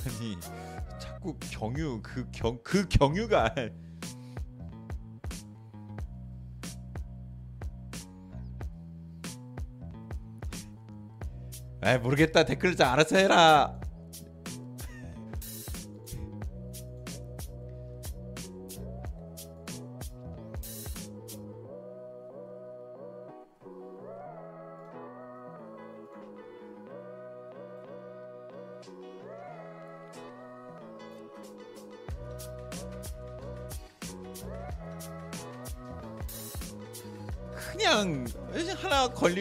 아니 0.04 0.40
자꾸 1.00 1.38
경유 1.52 2.02
그 2.02 2.26
경 2.32 2.58
그 2.64 2.88
경유가 2.90 3.54
아 11.82 11.98
모르겠다 12.00 12.46
댓글 12.46 12.76
좀 12.76 12.88
알아서 12.88 13.16
해라. 13.18 13.85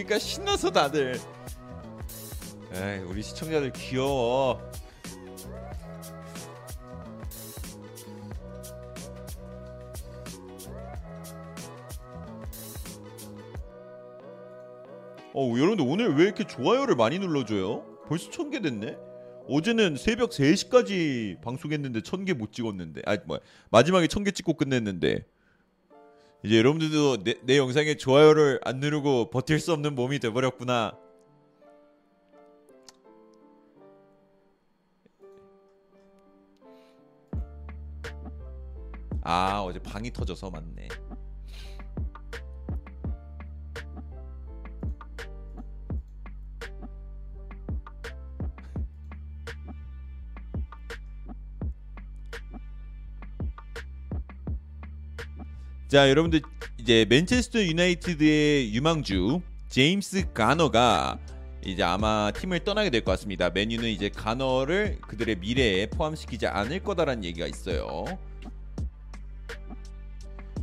걸리니까 0.04 0.18
신나서 0.18 0.70
다들. 0.70 1.18
에이 2.72 2.98
우리 3.08 3.22
시청자들 3.22 3.72
귀여워. 3.72 4.60
어 15.34 15.52
여러분들 15.56 15.84
오늘 15.86 16.14
왜 16.14 16.24
이렇게 16.24 16.44
좋아요를 16.46 16.94
많이 16.94 17.18
눌러줘요? 17.18 17.84
벌써 18.06 18.30
천 18.30 18.50
개 18.50 18.60
됐네? 18.60 18.96
어제는 19.48 19.96
새벽 19.96 20.30
3시까지 20.30 21.40
방송했는데 21.42 22.02
천 22.02 22.24
개 22.24 22.32
못 22.34 22.52
찍었는데. 22.52 23.02
아 23.06 23.16
뭐야. 23.26 23.40
마지막에 23.70 24.06
천 24.06 24.22
개 24.24 24.30
찍고 24.30 24.54
끝냈는데 24.54 25.26
이제 26.44 26.58
여러분들도 26.58 27.24
내, 27.24 27.34
내 27.42 27.56
영상에 27.56 27.94
좋아요를 27.96 28.60
안 28.64 28.78
누르고 28.78 29.30
버틸 29.30 29.58
수 29.58 29.72
없는 29.72 29.94
몸이 29.94 30.18
돼버렸구나. 30.18 30.92
아 39.22 39.62
어제 39.62 39.78
방이 39.78 40.12
터져서 40.12 40.50
맞네. 40.50 40.88
자 55.94 56.10
여러분들 56.10 56.42
이제 56.76 57.06
맨체스터 57.08 57.62
유나이티드의 57.62 58.74
유망주 58.74 59.40
제임스 59.68 60.32
가너가 60.32 61.20
이제 61.64 61.84
아마 61.84 62.32
팀을 62.32 62.64
떠나게 62.64 62.90
될 62.90 63.04
것 63.04 63.12
같습니다. 63.12 63.48
맨유는 63.50 63.88
이제 63.88 64.08
가너를 64.08 64.98
그들의 65.02 65.36
미래에 65.36 65.86
포함시키지 65.90 66.48
않을 66.48 66.82
거다라는 66.82 67.22
얘기가 67.22 67.46
있어요. 67.46 68.06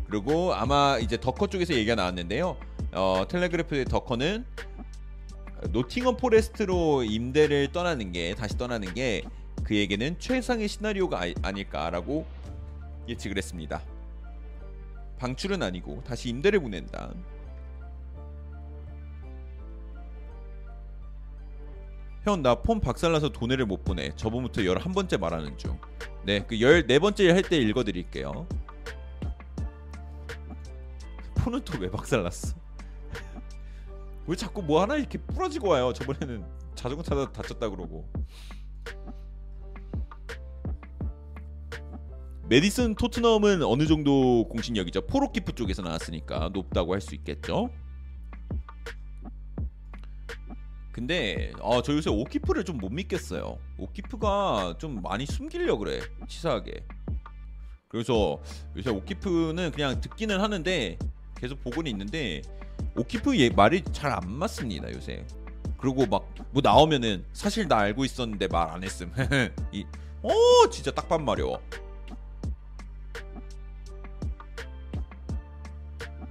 그리고 0.10 0.54
아마 0.54 0.98
이제 1.00 1.18
더커 1.18 1.48
쪽에서 1.48 1.76
얘기가 1.76 1.96
나왔는데요. 1.96 2.58
어, 2.92 3.26
텔레그래프의 3.30 3.86
더커는 3.86 4.44
노팅엄 5.70 6.18
포레스트로 6.18 7.06
임대를 7.06 7.72
떠나는 7.72 8.12
게 8.12 8.36
다시 8.36 8.58
떠나는 8.58 8.94
게 8.94 9.24
그에게는 9.64 10.20
최상의 10.20 10.68
시나리오가 10.68 11.22
아, 11.22 11.34
아닐까라고 11.42 12.26
예측을 13.08 13.38
했습니다. 13.38 13.82
방출은 15.26 15.62
아니고 15.62 16.02
다시 16.04 16.30
임대를 16.30 16.60
보낸다. 16.60 17.14
형 22.24 22.42
나 22.42 22.56
폰 22.56 22.80
박살나서 22.80 23.30
돈을 23.30 23.64
못 23.68 23.84
보내. 23.84 24.10
저번부터 24.16 24.62
11번째 24.64 25.20
말하는 25.20 25.58
중. 25.60 25.80
네, 26.24 26.44
그 26.46 26.56
14번째 26.56 27.28
할 27.34 27.44
때 27.44 27.58
읽어 27.58 27.84
드릴게요. 27.84 28.48
폰은 31.36 31.64
또 31.66 31.78
왜 31.80 31.90
박살났어? 31.90 32.56
왜 34.28 34.36
자꾸 34.36 34.62
뭐 34.64 34.82
하나 34.82 34.96
이렇게 34.96 35.20
부러지고 35.20 35.70
와요? 35.70 35.94
저번에는 35.94 36.44
자전거 36.76 37.04
타다 37.04 37.32
다쳤다 37.32 37.70
그러고. 37.70 38.08
메디슨 42.56 42.96
토트넘은 42.96 43.64
어느 43.64 43.88
정도 43.88 44.46
공신력이죠? 44.50 45.08
포로키프 45.08 45.54
쪽에서 45.56 45.82
나왔으니까 45.84 46.50
높다고 46.52 46.94
할 46.94 47.00
수 47.00 47.16
있겠죠. 47.16 47.70
근데 50.92 51.54
어, 51.62 51.82
저 51.82 51.94
요새 51.94 52.10
오키프를 52.10 52.66
좀 52.66 52.78
못 52.82 52.90
믿겠어요. 52.92 53.58
오키프가 53.78 54.76
좀 54.80 55.02
많이 55.02 55.26
숨기려 55.26 55.78
그래 55.78 56.02
치사하게. 56.28 56.86
그래서 57.88 58.42
요새 58.76 58.90
오키프는 58.90 59.72
그냥 59.72 60.02
듣기는 60.02 60.42
하는데 60.42 61.00
계속 61.38 61.64
보고는 61.64 61.90
있는데 61.92 62.42
오키프 62.98 63.40
얘 63.40 63.50
말이 63.50 63.82
잘 63.94 64.12
안 64.12 64.30
맞습니다 64.30 64.92
요새. 64.92 65.26
그리고 65.78 66.06
막 66.06 66.26
뭐 66.52 66.62
나오면은 66.62 67.24
사실 67.32 67.70
나 67.70 67.78
알고 67.78 68.04
있었는데 68.04 68.48
말 68.50 68.68
안 68.72 68.84
했음. 68.84 69.10
이, 69.72 69.86
어 70.22 70.30
진짜 70.70 70.92
딱반 70.92 71.24
마려워. 71.24 71.62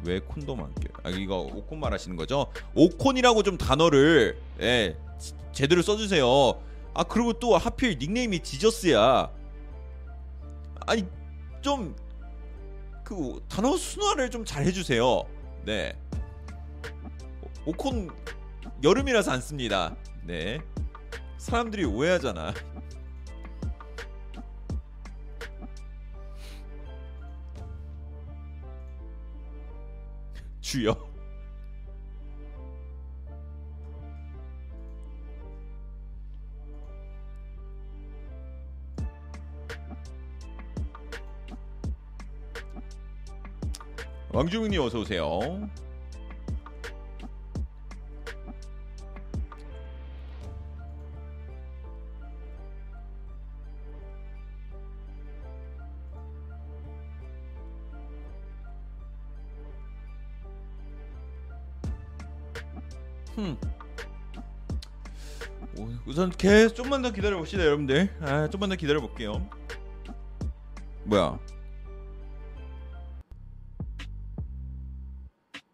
왜 0.04 0.20
콘돔 0.20 0.60
안 0.60 0.74
껴요? 0.74 0.92
아 1.02 1.10
이거 1.10 1.40
오콘 1.40 1.78
말하시는 1.80 2.16
거죠? 2.16 2.46
오콘이라고 2.74 3.42
좀 3.42 3.58
단어를 3.58 4.38
예, 4.60 4.96
지- 5.18 5.34
제대로 5.52 5.82
써주세요. 5.82 6.26
아 6.94 7.04
그리고 7.04 7.32
또 7.34 7.56
하필 7.56 7.96
닉네임이 7.98 8.40
지저스야. 8.42 9.30
아니 10.86 11.04
좀 11.62 11.94
그 13.04 13.44
단어 13.48 13.76
순화를 13.76 14.30
좀 14.30 14.44
잘 14.44 14.64
해주세요. 14.64 15.24
네. 15.64 15.98
오- 17.66 17.70
오콘 17.72 18.08
여름이라서 18.84 19.32
안 19.32 19.40
씁니다. 19.40 19.96
네. 20.24 20.60
사람들이 21.36 21.84
오해하잖아. 21.86 22.54
주여. 30.70 30.94
왕중님 44.32 44.80
어서 44.80 45.00
오세요. 45.00 45.68
흠. 63.40 63.56
오, 65.78 65.88
우선 66.06 66.30
계속 66.30 66.74
좀만 66.74 67.00
더 67.02 67.10
기다려 67.12 67.38
봅시다, 67.38 67.64
여러분들. 67.64 68.10
아, 68.20 68.48
좀만 68.50 68.68
더 68.68 68.76
기다려 68.76 69.00
볼게요. 69.00 69.48
뭐야? 71.04 71.38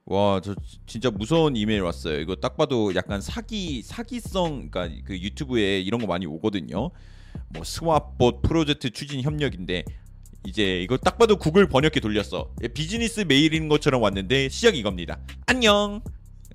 와, 0.04 0.40
저 0.40 0.54
지- 0.54 0.78
진짜 0.86 1.10
무서운 1.10 1.56
이메일 1.56 1.82
왔어요. 1.82 2.20
이거 2.20 2.36
딱 2.36 2.56
봐도 2.56 2.94
약간 2.94 3.20
사기 3.20 3.82
사기성, 3.82 4.70
그러니까 4.70 5.02
그 5.04 5.18
유튜브에 5.20 5.80
이런 5.80 6.00
거 6.00 6.06
많이 6.06 6.26
오거든요. 6.26 6.90
뭐 7.48 7.64
스왑봇 7.64 8.42
프로젝트 8.42 8.90
추진 8.90 9.20
협력인데 9.22 9.84
이제 10.46 10.80
이거 10.80 10.96
딱 10.96 11.18
봐도 11.18 11.36
구글 11.36 11.66
번역기 11.68 12.00
돌렸어. 12.00 12.52
예, 12.62 12.68
비즈니스 12.68 13.20
메일인 13.22 13.68
것처럼 13.68 14.00
왔는데 14.00 14.48
시작이 14.48 14.78
이겁니다. 14.78 15.18
안녕. 15.46 16.00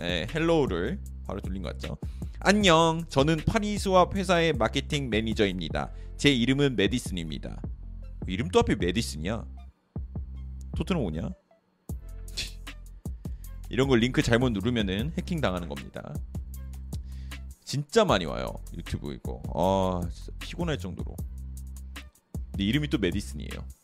예, 0.02 0.28
Hello를 0.34 1.00
바로 1.26 1.40
돌린 1.42 1.62
것 1.62 1.74
같죠. 1.74 1.98
안녕. 2.40 3.04
저는 3.08 3.38
파리 3.46 3.78
수압 3.78 4.16
회사의 4.16 4.54
마케팅 4.54 5.10
매니저입니다. 5.10 5.92
제 6.18 6.32
이름은 6.32 6.76
메디슨입니다. 6.76 7.62
이름도 8.28 8.60
하필 8.60 8.78
메디슨이야. 8.78 9.46
토트넘 10.76 11.04
오냐? 11.04 11.30
이런 13.70 13.88
걸 13.88 14.00
링크 14.00 14.22
잘못 14.22 14.50
누르면은 14.50 15.14
해킹 15.18 15.40
당하는 15.40 15.70
겁니다. 15.70 16.14
진짜 17.64 18.04
많이 18.04 18.26
와요 18.26 18.48
유튜브 18.76 19.14
이거. 19.14 19.42
아 19.54 20.02
피곤할 20.40 20.78
정도로. 20.78 21.16
근데 22.52 22.64
이름이 22.64 22.88
또 22.90 22.98
메디슨이에요. 22.98 23.81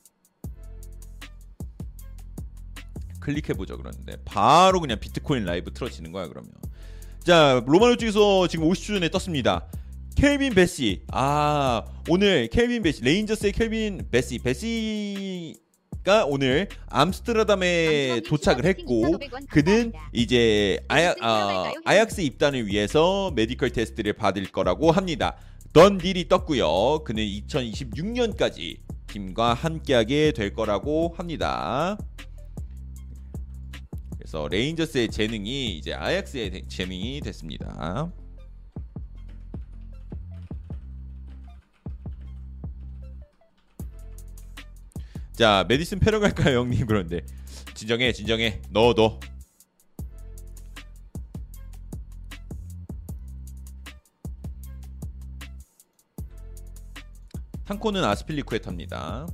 클릭해 3.28 3.58
보죠 3.58 3.78
그러는데 3.78 4.16
바로 4.24 4.80
그냥 4.80 5.00
비트코인 5.00 5.44
라이브 5.44 5.74
틀어지는 5.74 6.14
거야 6.14 6.28
그러면. 6.30 6.50
자 7.20 7.62
로마노 7.66 7.98
쪽에서 7.98 8.48
지금 8.48 8.70
50초 8.70 8.94
전에 8.94 9.10
떴습니다. 9.10 9.66
켈빈 10.16 10.54
베시. 10.54 11.04
아 11.12 11.84
오늘 12.08 12.48
켈빈 12.48 12.82
베시 12.84 13.04
레인저스의 13.04 13.52
켈빈 13.52 14.08
베시 14.10 14.40
베시 14.40 15.56
가 16.06 16.24
오늘 16.26 16.70
암스테르담에 16.88 18.22
도착을 18.30 18.64
했고 18.64 19.20
그는 19.50 19.92
이제 20.14 20.80
아야, 20.88 21.14
아, 21.20 21.74
아약스 21.84 22.22
입단을 22.22 22.66
위해서 22.68 23.34
메디컬 23.36 23.72
테스트를 23.72 24.14
받을 24.14 24.50
거라고 24.50 24.94
합니다. 24.94 25.36
done 25.74 25.98
deal이 25.98 26.30
떴고요. 26.30 27.04
그는 27.04 27.24
2026년까지 27.26 28.78
팀과 29.08 29.54
함께하게 29.54 30.32
될 30.32 30.54
거라고 30.54 31.14
합니다. 31.18 31.98
그래서 34.28 34.46
레인저스의 34.50 35.10
재능이 35.10 35.78
이제 35.78 35.94
아약스의 35.94 36.52
대- 36.52 36.68
재능이 36.68 37.22
됐습니다. 37.22 38.12
자 45.34 45.66
메디슨 45.70 46.00
패러 46.00 46.20
갈까요 46.20 46.60
형님? 46.60 46.86
그런데. 46.88 47.22
진정해 47.74 48.12
진정해. 48.12 48.60
넣어 48.72 48.94
넣어 48.94 49.20
탄코는 57.66 58.04
아스필리쿠에타입니다 58.04 59.28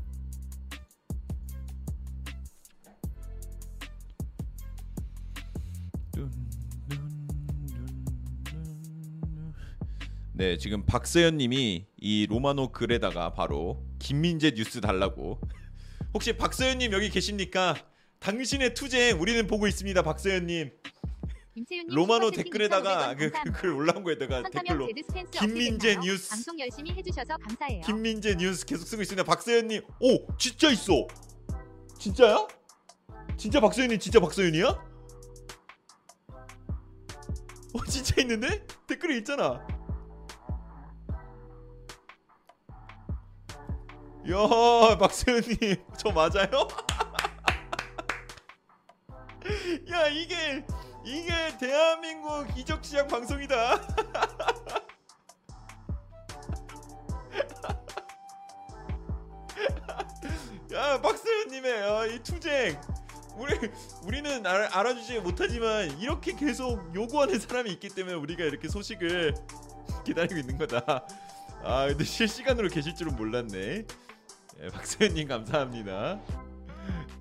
네 10.43 10.57
지금 10.57 10.85
박서연님이 10.85 11.85
이 11.95 12.27
로마노 12.29 12.73
글에다가 12.73 13.31
바로 13.31 13.81
김민재 13.97 14.51
뉴스 14.51 14.81
달라고 14.81 15.39
혹시 16.13 16.35
박서연님 16.35 16.91
여기 16.91 17.09
계십니까? 17.09 17.75
당신의 18.19 18.73
투쟁 18.73 19.21
우리는 19.21 19.47
보고 19.47 19.67
있습니다, 19.67 20.01
박서연님. 20.01 20.69
로마노 21.87 22.31
댓글에다가 22.31 23.15
그글 23.15 23.69
올라온 23.69 24.03
거에다가 24.03 24.43
댓글로 24.49 24.89
김민재 25.31 25.95
뉴스. 26.03 26.31
방송 26.31 26.59
열심히 26.59 26.91
해주셔서 26.91 27.37
감사해요. 27.37 27.81
김민재 27.85 28.35
뉴스 28.35 28.65
계속 28.65 28.85
쓰고 28.85 29.01
있습니다. 29.01 29.23
박서연님, 29.23 29.81
오 30.01 30.27
진짜 30.37 30.69
있어. 30.71 31.07
진짜야? 31.99 32.45
진짜 33.37 33.61
박서연님 33.61 33.97
진짜 33.97 34.19
박서연이야? 34.19 34.67
어 37.75 37.85
진짜 37.89 38.19
있는데 38.19 38.67
댓글에 38.87 39.19
있잖아. 39.19 39.65
야 44.29 44.97
박서연님 44.97 45.83
저 45.97 46.09
맞아요? 46.11 46.67
야 49.91 50.07
이게 50.07 50.65
이게 51.03 51.57
대한민국 51.59 52.47
이적 52.57 52.85
시장 52.85 53.05
방송이다. 53.09 53.73
야 60.73 61.01
박서연님의 61.01 61.83
어, 61.83 62.07
이 62.07 62.19
투쟁 62.23 62.79
우리 63.35 63.53
우리는 64.05 64.45
알, 64.45 64.65
알아주지 64.71 65.19
못하지만 65.19 65.99
이렇게 65.99 66.33
계속 66.33 66.95
요구하는 66.95 67.39
사람이 67.39 67.69
있기 67.71 67.89
때문에 67.89 68.15
우리가 68.15 68.45
이렇게 68.45 68.69
소식을 68.69 69.33
기다리고 70.05 70.39
있는 70.39 70.57
거다. 70.57 71.05
아 71.63 71.87
근데 71.87 72.03
실시간으로 72.05 72.69
계실 72.69 72.95
줄은 72.95 73.15
몰랐네. 73.17 73.85
예, 74.61 74.67
박서연님 74.67 75.27
감사합니다. 75.27 76.19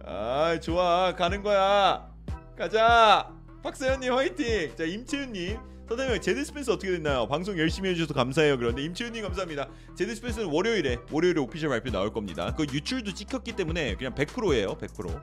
아 0.04 0.58
좋아 0.60 1.14
가는 1.14 1.42
거야. 1.42 2.08
가자. 2.56 3.32
박서연님 3.62 4.12
화이팅. 4.12 4.74
자 4.76 4.84
임채윤님 4.84 5.58
선생님 5.88 6.20
제드 6.20 6.44
스펜스 6.44 6.70
어떻게 6.70 6.92
됐나요? 6.92 7.26
방송 7.28 7.58
열심히 7.58 7.90
해주셔서 7.90 8.14
감사해요. 8.14 8.58
그런데 8.58 8.82
임채윤님 8.82 9.22
감사합니다. 9.22 9.68
제드 9.96 10.14
스펜스는 10.14 10.48
월요일에 10.48 10.98
월요일에 11.10 11.40
오피셜 11.40 11.68
발표 11.68 11.90
나올 11.90 12.12
겁니다. 12.12 12.54
그 12.56 12.64
유출도 12.64 13.12
찍혔기 13.14 13.52
때문에 13.52 13.96
그냥 13.96 14.14
100%예요. 14.14 14.76
100%. 14.78 15.22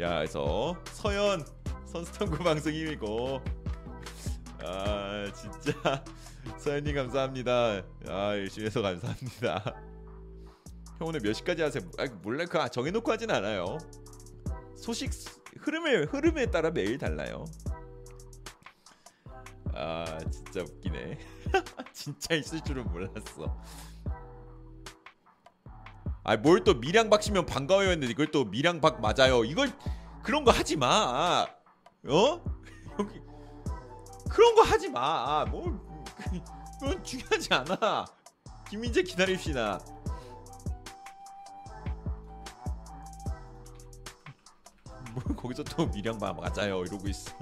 야, 0.00 0.16
그래서 0.16 0.76
서현 0.92 1.44
선스턴구 1.86 2.38
방송 2.44 2.72
힘이고 2.72 3.40
아 4.64 5.26
진짜 5.34 6.04
서현님 6.58 6.94
감사합니다. 6.94 7.82
아 8.08 8.32
열심히 8.36 8.66
해서 8.66 8.82
감사합니다. 8.82 9.74
형 11.00 11.08
오늘 11.08 11.20
몇 11.20 11.32
시까지 11.32 11.62
하세요? 11.62 11.82
아, 11.98 12.04
몰라 12.22 12.44
그 12.44 12.58
정해놓고 12.70 13.10
하진 13.10 13.30
않아요. 13.30 13.78
소식 14.76 15.10
흐름에 15.58 16.04
흐름에 16.04 16.50
따라 16.50 16.70
매일 16.70 16.98
달라요. 16.98 17.46
아 19.72 20.04
진짜 20.30 20.60
웃기네. 20.60 21.18
진짜 21.94 22.34
있을 22.34 22.60
줄은 22.60 22.84
몰랐어. 22.92 23.58
아 26.22 26.36
뭘 26.36 26.62
또 26.64 26.74
미량박 26.74 27.22
씨면 27.22 27.46
반가워요 27.46 27.88
했는데 27.88 28.12
이걸 28.12 28.30
또 28.30 28.44
미량 28.44 28.82
박 28.82 29.00
맞아요. 29.00 29.42
이걸 29.44 29.72
그런 30.22 30.44
거 30.44 30.50
하지 30.50 30.76
마. 30.76 31.46
어? 32.08 32.44
여기 32.98 33.20
그런 34.30 34.54
거 34.54 34.62
하지 34.62 34.90
마. 34.90 35.46
뭘 35.46 35.78
그건 36.78 37.02
중요하지 37.02 37.54
않아. 37.54 38.04
김민재 38.68 39.02
기다립시다. 39.02 39.80
뭘 45.12 45.36
거기서 45.36 45.64
또 45.64 45.86
미량마 45.86 46.32
맞아요 46.34 46.82
이러고 46.84 47.08
있어. 47.08 47.32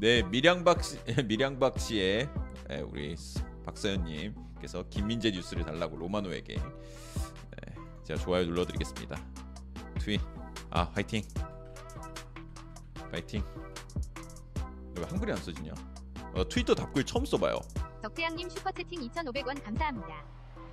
네 0.00 0.22
미량 0.22 0.64
박 0.64 0.82
씨, 0.82 0.96
미량 1.28 1.58
박 1.58 1.78
씨의 1.78 2.26
네, 2.68 2.80
우리 2.80 3.14
박사연님께서 3.66 4.88
김민재 4.88 5.30
뉴스를 5.30 5.62
달라고 5.62 5.98
로마노에게 5.98 6.54
네, 6.56 7.74
제가 8.04 8.18
좋아요 8.18 8.46
눌러드리겠습니다. 8.46 9.20
트윈 9.98 10.39
아 10.70 10.82
화이팅 10.94 11.22
화이팅 13.10 13.42
왜 14.96 15.04
한글이 15.04 15.32
안 15.32 15.38
써지냐? 15.38 15.72
어, 16.34 16.48
트위터 16.48 16.74
답글 16.74 17.04
처음 17.04 17.24
써봐요. 17.24 17.58
덕태양님 18.02 18.48
슈퍼채팅 18.50 19.00
2,500원 19.08 19.62
감사합니다. 19.64 20.24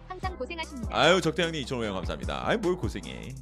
항상 0.08 0.38
고생하십니다. 0.38 0.96
아유 0.96 1.20
적대형님 1.22 1.64
2,500원 1.66 1.94
감사합니다. 1.94 2.48
아이 2.48 2.58
뭘 2.58 2.76
고생해. 2.76 3.34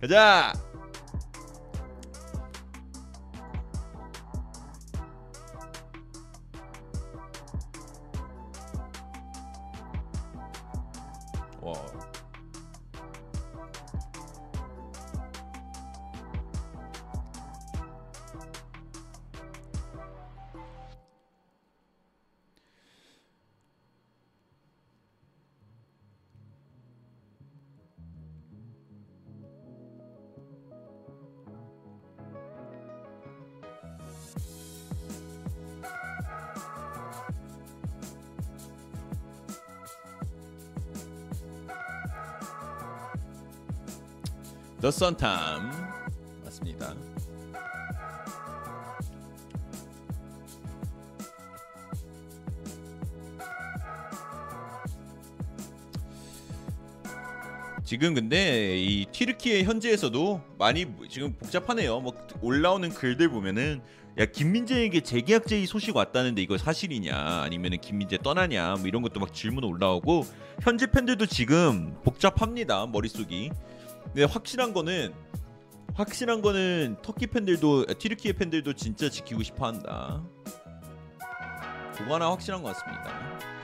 가자. 0.00 0.52
Sun 44.88 45.16
Time 45.16 45.70
맞습니다. 46.44 46.94
지금 57.84 58.12
근데 58.12 58.76
이 58.78 59.06
튀르키예 59.06 59.62
현지에서도 59.62 60.42
많이 60.58 60.86
지금 61.08 61.32
복잡하네요. 61.32 62.00
뭐 62.00 62.12
올라오는 62.42 62.86
글들 62.90 63.30
보면은 63.30 63.80
야 64.18 64.26
김민재에게 64.26 65.00
재계약 65.00 65.46
제의 65.46 65.64
소식 65.66 65.96
왔다는데 65.96 66.42
이거 66.42 66.58
사실이냐 66.58 67.14
아니면은 67.16 67.80
김민재 67.80 68.18
떠나냐 68.18 68.74
뭐 68.78 68.88
이런 68.88 69.00
것도 69.00 69.20
막 69.20 69.32
질문 69.32 69.64
올라오고 69.64 70.26
현지 70.60 70.86
팬들도 70.86 71.24
지금 71.26 71.96
복잡합니다 72.04 72.86
머릿속이. 72.86 73.52
근데 74.12 74.24
확실한 74.24 74.72
거는 74.72 75.14
확실한 75.94 76.42
거는 76.42 76.96
터키 77.02 77.26
팬들도 77.26 77.86
튀르키예 77.98 78.32
팬들도 78.34 78.72
진짜 78.74 79.08
지키고 79.08 79.42
싶어 79.42 79.66
한다. 79.66 80.22
그거 81.96 82.14
하나 82.14 82.30
확실한 82.30 82.62
것 82.62 82.76
같습니다. 82.76 83.57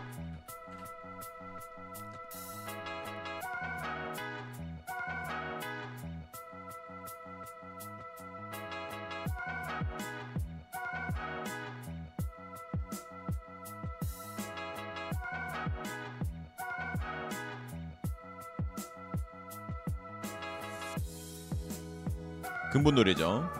근본 22.85 22.97
노래죠. 22.97 23.51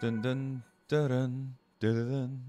딴딴 0.00 0.62
따란 0.86 1.56
따란 1.80 2.39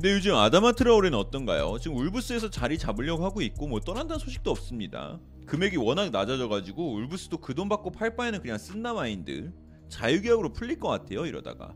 근데 0.00 0.14
요즘 0.14 0.34
아다마 0.34 0.72
트라오레는 0.72 1.18
어떤가요? 1.18 1.76
지금 1.78 1.98
울브스에서 1.98 2.48
자리 2.48 2.78
잡으려고 2.78 3.22
하고 3.22 3.42
있고 3.42 3.66
뭐 3.66 3.80
떠난다는 3.80 4.18
소식도 4.18 4.50
없습니다. 4.50 5.20
금액이 5.46 5.76
워낙 5.76 6.08
낮아져가지고 6.10 6.94
울브스도 6.94 7.36
그 7.36 7.54
돈 7.54 7.68
받고 7.68 7.90
팔 7.90 8.16
바에는 8.16 8.40
그냥 8.40 8.56
쓴다 8.56 8.94
마인드. 8.94 9.52
자유계약으로 9.90 10.54
풀릴 10.54 10.78
것 10.78 10.88
같아요 10.88 11.26
이러다가. 11.26 11.74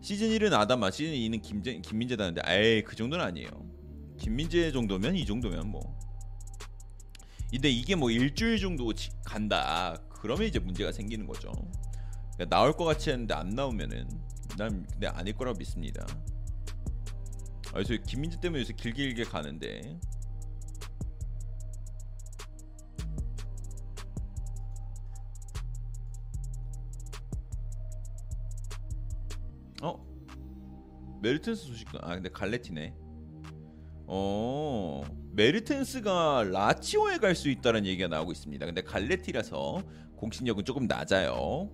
시즌 0.00 0.28
1은 0.28 0.52
아다마 0.52 0.92
시즌 0.92 1.12
2는 1.12 1.42
김재, 1.42 1.80
김민재다는데 1.80 2.42
에이 2.46 2.84
그 2.84 2.94
정도는 2.94 3.24
아니에요. 3.24 3.48
김민재 4.16 4.70
정도면 4.70 5.16
이 5.16 5.26
정도면 5.26 5.68
뭐. 5.68 5.98
근데 7.50 7.68
이게 7.68 7.96
뭐 7.96 8.12
일주일 8.12 8.60
정도 8.60 8.92
지- 8.92 9.10
간다. 9.24 10.00
그러면 10.20 10.46
이제 10.46 10.60
문제가 10.60 10.92
생기는 10.92 11.26
거죠. 11.26 11.50
그러니까 12.34 12.44
나올 12.56 12.72
것 12.76 12.84
같이 12.84 13.10
했는데 13.10 13.34
안 13.34 13.48
나오면은 13.48 14.06
난 14.56 14.86
근데 14.92 15.08
아닐 15.08 15.34
거라고 15.34 15.58
믿습니다 15.58 16.06
아, 17.76 17.82
그래서 17.82 18.02
김민재 18.06 18.40
때문에 18.40 18.60
요새 18.62 18.72
길게 18.72 19.04
길게 19.04 19.24
가는데. 19.24 19.98
어? 29.82 30.04
메르텐스 31.22 31.66
소식도 31.66 31.98
아 32.02 32.14
근데 32.14 32.30
갈레티네. 32.30 32.94
어 34.08 35.02
메르텐스가 35.32 36.44
라치오에 36.44 37.18
갈 37.18 37.34
수 37.34 37.50
있다는 37.50 37.84
얘기가 37.84 38.08
나오고 38.08 38.32
있습니다. 38.32 38.64
근데 38.64 38.82
갈레티라서 38.82 39.82
공신력은 40.16 40.64
조금 40.64 40.86
낮아요 40.86 41.70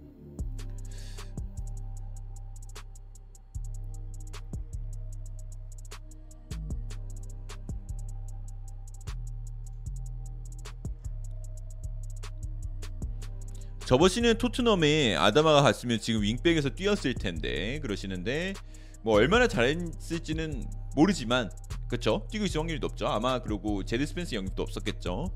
저번 13.92 14.08
시즌 14.08 14.38
토트넘에 14.38 15.16
아다마가 15.16 15.60
갔으면 15.60 16.00
지금 16.00 16.22
윙백에서 16.22 16.70
뛰었을 16.70 17.12
텐데 17.12 17.78
그러시는데 17.80 18.54
뭐 19.02 19.16
얼마나 19.16 19.46
잘했을지는 19.46 20.64
모르지만 20.96 21.50
그쵸 21.90 22.26
뛰고 22.30 22.46
있을 22.46 22.60
확률이 22.60 22.80
높죠 22.80 23.06
아마 23.06 23.40
그리고 23.40 23.84
제드 23.84 24.06
스펜스 24.06 24.34
영입도 24.34 24.62
없었겠죠 24.62 25.34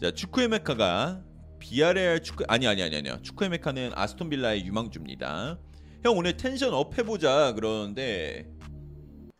자 0.00 0.10
축구의 0.10 0.48
메카가 0.48 1.22
비아레알 1.58 2.22
축구 2.22 2.44
아니 2.48 2.66
아니 2.66 2.82
아니 2.82 2.96
아니요. 2.96 3.18
축구의 3.20 3.50
메카는 3.50 3.90
아스톤 3.94 4.30
빌라의 4.30 4.64
유망주입니다. 4.64 5.58
형 6.02 6.16
오늘 6.16 6.38
텐션 6.38 6.72
업 6.72 6.96
해보자 6.96 7.52
그러는데 7.52 8.46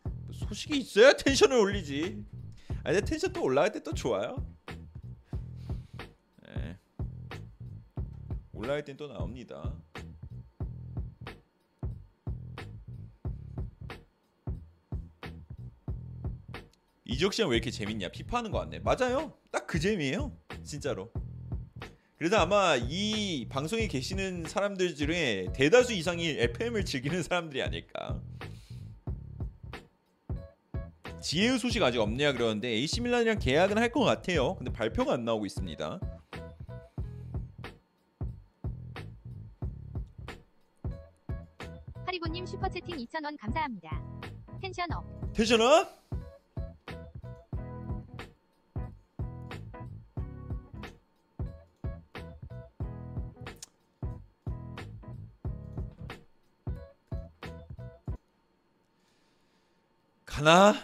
뭐 0.02 0.12
소식이 0.30 0.76
있어야 0.76 1.14
텐션을 1.14 1.56
올리지. 1.56 2.22
아 2.84 2.92
근데 2.92 3.00
텐션 3.02 3.32
또 3.32 3.42
올라갈 3.42 3.72
때 3.72 3.82
또 3.82 3.94
좋아요. 3.94 4.53
올라갈 8.54 8.84
땐 8.84 8.96
또 8.96 9.08
나옵니다. 9.08 9.74
이적 17.04 17.34
씨는 17.34 17.50
왜 17.50 17.56
이렇게 17.56 17.70
재밌냐? 17.70 18.08
피파하는 18.08 18.50
거 18.50 18.58
같네. 18.60 18.80
맞아요. 18.80 19.34
딱 19.50 19.66
그 19.66 19.78
재미예요. 19.80 20.32
진짜로. 20.62 21.10
그래서 22.16 22.36
아마 22.38 22.76
이 22.76 23.46
방송에 23.48 23.88
계시는 23.88 24.44
사람들 24.44 24.94
중에 24.94 25.48
대다수 25.54 25.92
이상이 25.92 26.28
FM을 26.28 26.84
즐기는 26.84 27.22
사람들이 27.22 27.60
아닐까. 27.62 28.22
지혜의 31.20 31.58
소식 31.58 31.82
아직 31.82 31.98
없냐 31.98 32.32
그러는데 32.34 32.68
AC 32.68 33.00
밀란이랑 33.00 33.38
계약은 33.38 33.78
할 33.78 33.90
것 33.90 34.00
같아요. 34.04 34.54
근데 34.56 34.72
발표가 34.72 35.14
안 35.14 35.24
나오고 35.24 35.44
있습니다. 35.46 36.00
님 42.34 42.44
슈퍼채팅 42.46 42.96
2,000원 42.96 43.36
감사합니다. 43.40 44.02
텐션 44.60 44.90
업. 44.90 45.04
텐션아? 45.34 45.88
가나? 60.26 60.74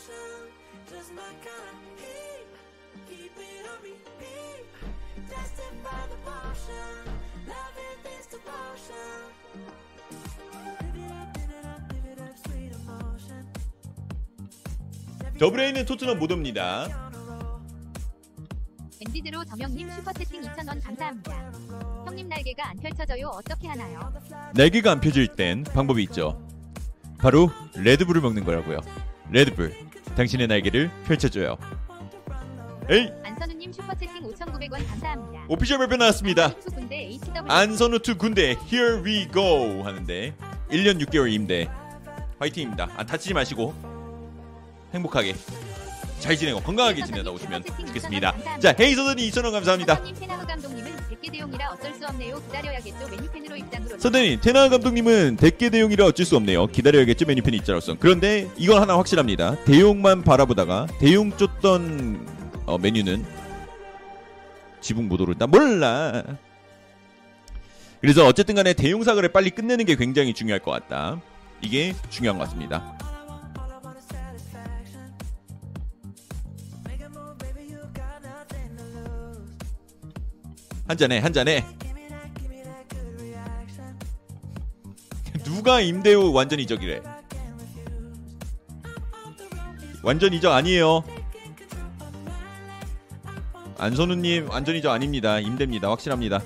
Emotion. 0.00 0.48
Just 0.88 1.12
my 1.12 1.32
kind 1.44 1.68
of 1.68 2.00
heat. 2.00 2.46
Keep 3.08 3.36
it 3.36 3.66
on 3.68 3.78
repeat. 3.82 4.64
Tested 5.28 5.74
by 5.84 6.00
the 6.08 6.18
potion. 6.24 6.96
Loving 7.46 7.98
this 8.02 8.26
devotion. 8.26 9.20
Live 10.96 12.08
it 12.10 12.20
up, 12.20 12.36
sweet 12.46 12.72
emotion. 12.74 13.46
더블레이는 15.38 15.84
토트넘 15.86 16.18
못 16.18 16.32
옵니다. 16.32 16.86
엔디드로 19.02 19.44
더명님 19.44 19.90
슈퍼채팅 19.90 20.42
2,000원 20.42 20.82
감사합니다. 20.84 21.52
형님 22.06 22.28
날개가 22.28 22.68
안 22.68 22.76
펼쳐져요. 22.76 23.28
어떻게 23.28 23.68
하나요? 23.68 24.12
날개가 24.54 24.92
안 24.92 25.00
펴질 25.00 25.28
땐 25.28 25.64
방법이 25.64 26.02
있죠. 26.04 26.46
바로 27.18 27.50
레드불을 27.76 28.20
먹는 28.20 28.44
거라고요. 28.44 28.80
레드불. 29.30 29.89
당신의 30.20 30.48
날개를 30.48 30.90
펼쳐줘요. 31.06 31.56
에이, 32.90 33.10
안선우님 33.24 33.72
슈퍼채팅 33.72 34.22
5,900원 34.22 34.86
감사합니다. 34.86 35.44
오피셜 35.48 35.78
발표 35.78 35.96
나왔습니다. 35.96 36.54
투 36.56 36.70
군대 36.70 37.08
HW 37.08 37.44
안선우 37.48 37.98
투 38.00 38.18
군대 38.18 38.54
Here 38.70 39.02
we 39.02 39.28
go 39.32 39.82
하는데 39.82 40.34
1년 40.70 41.02
6개월 41.06 41.32
임대 41.32 41.70
화이팅입니다. 42.38 42.90
아, 42.98 43.06
다치지 43.06 43.32
마시고 43.32 43.72
행복하게 44.92 45.34
잘 46.18 46.36
지내고 46.36 46.60
건강하게 46.60 47.02
지내다 47.06 47.30
오시면 47.30 47.64
좋겠습니다. 47.64 48.58
자 48.58 48.74
헤이 48.78 48.94
선생님 48.94 49.30
2,000원 49.30 49.52
감사합니다. 49.52 50.02
감독님은 50.46 50.89
백개 51.20 51.30
대용이라 51.32 51.70
어쩔 51.72 51.94
수 51.94 52.06
없네요. 52.06 52.40
기다려야겠죠. 52.46 53.08
메뉴팬으로 53.08 53.56
입장으로. 53.56 53.98
선생님 53.98 54.40
테나 54.40 54.68
감독님은 54.70 55.36
대개 55.36 55.68
대용이라 55.68 56.06
어쩔 56.06 56.24
수 56.24 56.36
없네요. 56.36 56.66
기다려야겠죠 56.68 57.26
메뉴팬 57.26 57.52
입자로서. 57.54 57.96
그런데 58.00 58.48
이건 58.56 58.80
하나 58.80 58.96
확실합니다. 58.96 59.56
대용만 59.64 60.22
바라보다가 60.22 60.86
대용 60.98 61.36
쫓던 61.36 62.26
어, 62.64 62.78
메뉴는 62.78 63.24
지붕 64.80 65.08
못 65.08 65.20
오른다. 65.20 65.46
몰라. 65.46 66.24
그래서 68.00 68.26
어쨌든 68.26 68.54
간에 68.54 68.72
대용 68.72 69.04
사과를 69.04 69.30
빨리 69.30 69.50
끝내는 69.50 69.84
게 69.84 69.96
굉장히 69.96 70.32
중요할 70.32 70.60
것 70.60 70.70
같다. 70.70 71.20
이게 71.60 71.94
중요한 72.08 72.38
것 72.38 72.44
같습니다. 72.44 72.98
한 80.90 80.96
잔해 80.96 81.18
한 81.20 81.32
잔해. 81.32 81.64
Give 81.78 81.92
me 81.92 82.08
that, 82.08 82.34
give 82.36 82.52
me 82.52 82.62
that 82.64 82.88
good 82.88 83.22
reaction. 83.22 83.96
누가 85.44 85.80
임대우 85.80 86.32
완전 86.32 86.58
이적이래. 86.58 87.00
완전 90.02 90.32
이적 90.32 90.52
아니에요. 90.52 91.04
안선우님 93.78 94.48
완전 94.50 94.74
이적 94.74 94.92
아닙니다. 94.92 95.38
임대입니다. 95.38 95.88
확실합니다. 95.90 96.40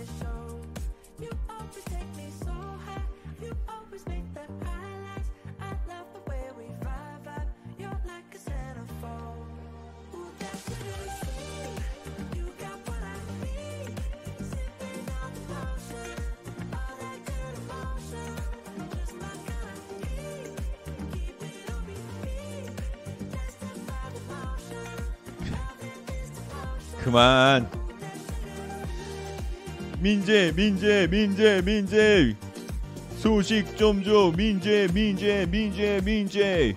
그만. 27.14 27.70
민재 30.00 30.52
민재 30.56 31.06
민재 31.08 31.62
민재. 31.64 32.34
소식 33.18 33.76
좀 33.76 34.02
줘. 34.02 34.32
민재 34.36 34.88
민재 34.92 35.46
민재 35.48 36.00
민재. 36.04 36.74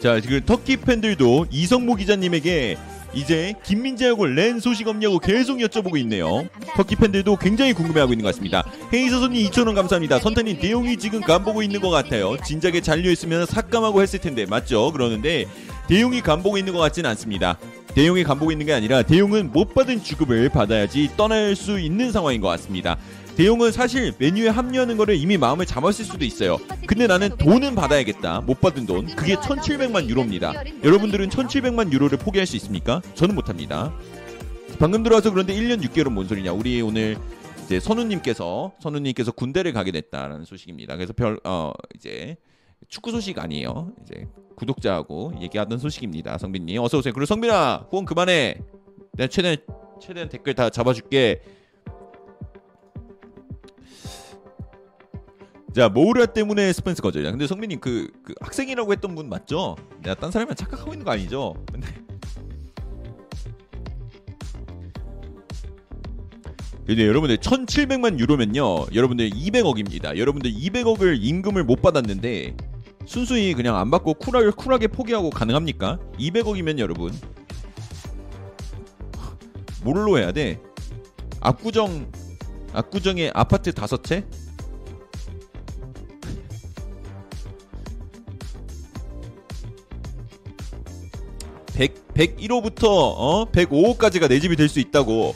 자 0.00 0.20
지금 0.20 0.40
터키 0.44 0.76
팬들도 0.76 1.46
이성모 1.50 1.94
기자님에게 1.94 2.76
이제 3.14 3.54
김민재하고 3.64 4.26
렌 4.26 4.58
소식 4.58 4.88
없냐고 4.88 5.18
계속 5.18 5.58
여쭤보고 5.58 5.98
있네요. 5.98 6.46
터키 6.76 6.96
팬들도 6.96 7.36
굉장히 7.36 7.72
궁금해하고 7.72 8.12
있는 8.12 8.24
것 8.24 8.30
같습니다. 8.30 8.64
헤이서선님 8.92 9.50
2,000원 9.50 9.74
감사합니다. 9.74 10.18
선타님 10.18 10.58
대용이 10.60 10.96
지금 10.96 11.20
간보고 11.20 11.62
있는 11.62 11.80
것 11.80 11.90
같아요. 11.90 12.36
진작에 12.44 12.80
잔류했으면 12.80 13.46
삭감하고 13.46 14.00
했을 14.02 14.18
텐데 14.18 14.46
맞죠? 14.46 14.90
그러는데 14.92 15.46
대용이 15.88 16.22
간보고 16.22 16.56
있는 16.56 16.72
것 16.72 16.78
같지는 16.78 17.10
않습니다. 17.10 17.58
대용이 17.94 18.24
간보고 18.24 18.52
있는 18.52 18.64
게 18.64 18.72
아니라 18.72 19.02
대용은 19.02 19.52
못 19.52 19.74
받은 19.74 20.02
주급을 20.02 20.48
받아야지 20.48 21.10
떠날 21.16 21.54
수 21.54 21.78
있는 21.78 22.10
상황인 22.10 22.40
것 22.40 22.48
같습니다. 22.48 22.96
대용은 23.36 23.72
사실 23.72 24.12
메뉴에 24.18 24.48
합류하는 24.48 24.96
거를 24.96 25.16
이미 25.16 25.38
마음을 25.38 25.64
잡았을 25.64 26.04
수도 26.04 26.24
있어요. 26.24 26.58
근데 26.86 27.06
나는 27.06 27.30
돈은 27.38 27.74
받아야겠다. 27.74 28.42
못 28.42 28.60
받은 28.60 28.86
돈. 28.86 29.06
그게 29.16 29.34
1,700만 29.36 30.08
유로입니다. 30.08 30.52
여러분들은 30.84 31.30
1,700만 31.30 31.92
유로를 31.92 32.18
포기할 32.18 32.46
수 32.46 32.56
있습니까? 32.56 33.00
저는 33.14 33.34
못합니다. 33.34 33.92
방금 34.78 35.02
들어와서 35.02 35.30
그런데 35.30 35.54
1년 35.54 35.82
6개월은 35.82 36.10
뭔 36.10 36.26
소리냐? 36.28 36.52
우리 36.52 36.82
오늘 36.82 37.16
이제 37.64 37.80
선우님께서 37.80 38.72
선우님께서 38.80 39.32
군대를 39.32 39.72
가게 39.72 39.92
됐다라는 39.92 40.44
소식입니다. 40.44 40.96
그래서 40.96 41.12
별 41.12 41.38
어 41.44 41.72
이제 41.94 42.36
축구 42.88 43.12
소식 43.12 43.38
아니에요. 43.38 43.92
이제 44.02 44.26
구독자하고 44.56 45.34
얘기하던 45.40 45.78
소식입니다. 45.78 46.36
성빈님 46.36 46.82
어서 46.82 46.98
오세요. 46.98 47.14
그리고 47.14 47.26
성빈아 47.26 47.86
후원 47.90 48.04
그만해. 48.04 48.58
내가 49.14 49.28
최대한 49.28 49.56
최대한 50.00 50.28
댓글 50.28 50.54
다 50.54 50.68
잡아줄게. 50.68 51.40
자 55.72 55.88
모우라 55.88 56.26
때문에 56.26 56.72
스펜스 56.72 57.00
거절이야. 57.00 57.30
근데 57.30 57.46
성빈님 57.46 57.80
그, 57.80 58.10
그 58.22 58.34
학생이라고 58.40 58.92
했던 58.92 59.14
분 59.14 59.28
맞죠? 59.28 59.76
내가 60.02 60.14
딴 60.14 60.30
사람이랑 60.30 60.54
착각하고 60.54 60.92
있는 60.92 61.04
거 61.04 61.12
아니죠? 61.12 61.54
근데 61.72 61.88
근데 66.84 67.06
여러분들 67.06 67.38
1,700만 67.38 68.18
유로면요. 68.18 68.86
여러분들 68.92 69.30
200억입니다. 69.30 70.18
여러분들 70.18 70.52
200억을 70.52 71.16
임금을 71.22 71.64
못 71.64 71.80
받았는데 71.80 72.54
순수히 73.06 73.54
그냥 73.54 73.76
안 73.76 73.90
받고 73.90 74.14
쿨하게 74.14 74.50
쿨하게 74.50 74.88
포기하고 74.88 75.30
가능합니까? 75.30 75.98
200억이면 76.18 76.80
여러분 76.80 77.12
뭘로 79.82 80.18
해야 80.18 80.32
돼? 80.32 80.60
압구정 81.40 82.10
압구정에 82.74 83.30
아파트 83.32 83.72
다섯 83.72 84.02
채? 84.04 84.24
100, 91.74 92.14
101호부터 92.14 92.84
어? 92.84 93.46
105호까지가 93.50 94.28
내 94.28 94.38
집이 94.40 94.56
될 94.56 94.68
수 94.68 94.80
있다고. 94.80 95.34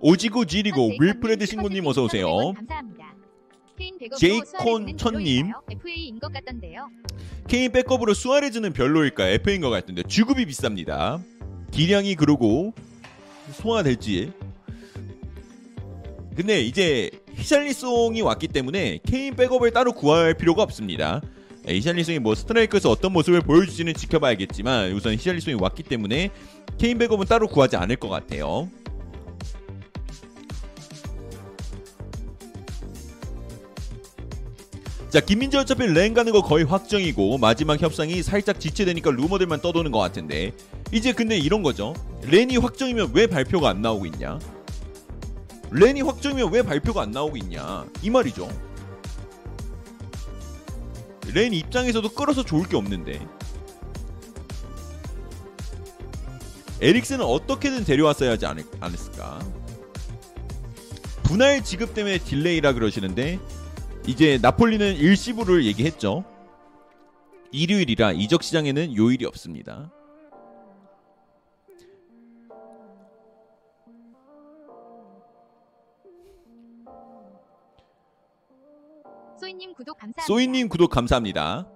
오지고 0.00 0.46
지리고 0.46 0.92
윌프레드 0.98 1.44
신고님 1.46 1.86
어서 1.86 2.04
오세요. 2.04 2.54
제이콘 4.20 4.98
천님. 4.98 5.52
FA인 5.70 6.18
것 6.18 6.30
같던데요. 6.30 6.90
케인 7.48 7.72
백업으로 7.72 8.12
수아레즈는 8.12 8.74
별로일까? 8.74 9.26
FA인 9.28 9.62
것 9.62 9.70
같은데 9.70 10.02
주급이 10.02 10.44
비쌉니다. 10.44 11.22
기량이 11.70 12.16
그러고 12.16 12.74
소화될지. 13.52 14.32
근데 16.36 16.60
이제 16.60 17.10
히샬리송이 17.34 18.20
왔기 18.20 18.48
때문에 18.48 18.98
케인 19.06 19.34
백업을 19.34 19.70
따로 19.70 19.92
구할 19.92 20.34
필요가 20.34 20.62
없습니다. 20.62 21.22
예, 21.66 21.74
히샬리송이 21.74 22.18
뭐 22.18 22.34
스트라이크에서 22.34 22.90
어떤 22.90 23.12
모습을 23.12 23.40
보여줄지는 23.40 23.94
지켜봐야겠지만 23.94 24.92
우선 24.92 25.14
히샬리송이 25.14 25.56
왔기 25.60 25.82
때문에 25.84 26.30
케인 26.76 26.98
백업은 26.98 27.26
따로 27.26 27.48
구하지 27.48 27.76
않을 27.76 27.96
것 27.96 28.10
같아요. 28.10 28.68
자 35.10 35.18
김민재 35.18 35.58
어차피 35.58 35.88
랭 35.88 36.14
가는 36.14 36.32
거 36.32 36.40
거의 36.40 36.64
확정이고 36.64 37.36
마지막 37.38 37.82
협상이 37.82 38.22
살짝 38.22 38.60
지체되니까 38.60 39.10
루머들만 39.10 39.60
떠도는 39.60 39.90
것 39.90 39.98
같은데 39.98 40.52
이제 40.92 41.12
근데 41.12 41.36
이런 41.36 41.64
거죠. 41.64 41.94
렌이 42.22 42.56
확정이면 42.56 43.10
왜 43.12 43.26
발표가 43.26 43.70
안 43.70 43.82
나오고 43.82 44.06
있냐? 44.06 44.38
렌이 45.72 46.02
확정이면 46.02 46.52
왜 46.52 46.62
발표가 46.62 47.02
안 47.02 47.10
나오고 47.10 47.36
있냐? 47.38 47.86
이 48.02 48.10
말이죠. 48.10 48.48
렌 51.34 51.54
입장에서도 51.54 52.08
끌어서 52.10 52.44
좋을 52.44 52.68
게 52.68 52.76
없는데. 52.76 53.26
에릭슨은 56.80 57.24
어떻게든 57.24 57.84
데려왔어야 57.84 58.30
하지 58.30 58.46
않을, 58.46 58.64
않았을까? 58.78 59.40
분할 61.24 61.64
지급 61.64 61.94
때문에 61.94 62.18
딜레이라 62.18 62.74
그러시는데 62.74 63.40
이제 64.06 64.38
나폴리는 64.40 64.96
일시부를 64.96 65.64
얘기했죠. 65.66 66.24
일요일이라 67.52 68.12
이적 68.12 68.42
시장에는 68.42 68.96
요일이 68.96 69.24
없습니다. 69.26 69.90
소희님 79.40 79.74
구독 79.74 79.96
감사합니다. 79.98 80.22
소희님 80.26 80.68
구독 80.68 80.90
감사합니다. 80.90 81.66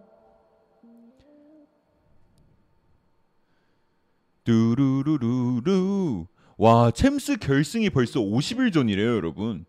뚜루루루루 4.45 6.27
와 6.59 6.91
챔스 6.91 7.37
결승이 7.39 7.89
벌써 7.91 8.21
50일 8.21 8.73
전이래요 8.73 9.17
여러분 9.17 9.65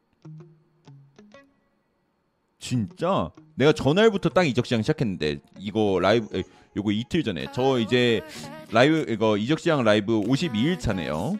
진짜? 2.66 3.30
내가 3.53 3.74
전날부터 3.74 4.30
딱 4.30 4.44
이적 4.44 4.66
시장 4.66 4.82
시작했는데 4.82 5.38
이거 5.60 6.00
라이브 6.02 6.35
에, 6.35 6.42
요거 6.76 6.92
이틀 6.94 7.24
전에. 7.24 7.45
저 7.53 7.77
이제 7.77 8.22
라이브 8.72 9.06
이거 9.08 9.38
이적 9.38 9.60
시장 9.60 9.84
라이브 9.84 10.19
52일 10.22 10.80
차네요. 10.80 11.38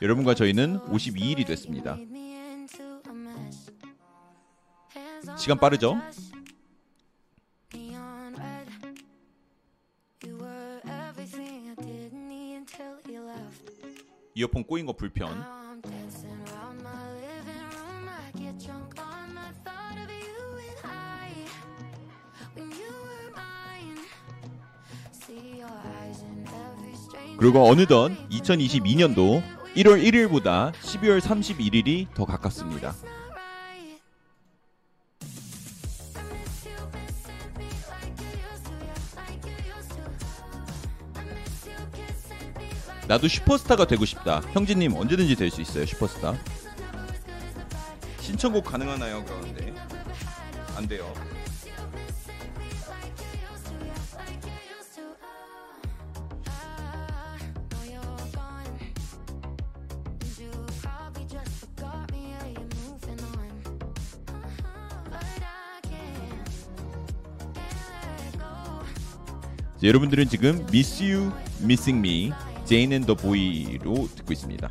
여러분과 0.00 0.34
저희는 0.36 0.78
52일이 0.82 1.44
됐습니다. 1.44 1.98
시간 5.36 5.58
빠르죠? 5.58 5.96
이어폰 14.36 14.62
꼬인 14.62 14.86
거 14.86 14.92
불편 14.92 15.63
그리고 27.44 27.68
어느덧 27.68 28.10
2022년도 28.30 29.42
1월 29.76 30.02
1일보다 30.02 30.72
12월 30.72 31.20
31일이 31.20 32.06
더 32.14 32.24
가깝습니다. 32.24 32.94
나도 43.06 43.28
슈퍼스타가 43.28 43.86
되고 43.86 44.06
싶다. 44.06 44.40
형제님 44.54 44.94
언제든지 44.94 45.36
될 45.36 45.50
수 45.50 45.60
있어요. 45.60 45.84
슈퍼스타. 45.84 46.38
신청곡 48.20 48.64
가능하나요? 48.64 49.22
그러는데 49.22 49.74
안 50.78 50.88
돼요. 50.88 51.12
여러분들은 69.84 70.30
지금 70.30 70.64
Miss 70.70 71.02
You, 71.02 71.30
Missing 71.62 71.98
Me, 71.98 72.32
Jane 72.64 72.94
and 72.94 73.06
the 73.06 73.14
Boy로 73.14 74.08
듣고 74.16 74.32
있습니다. 74.32 74.70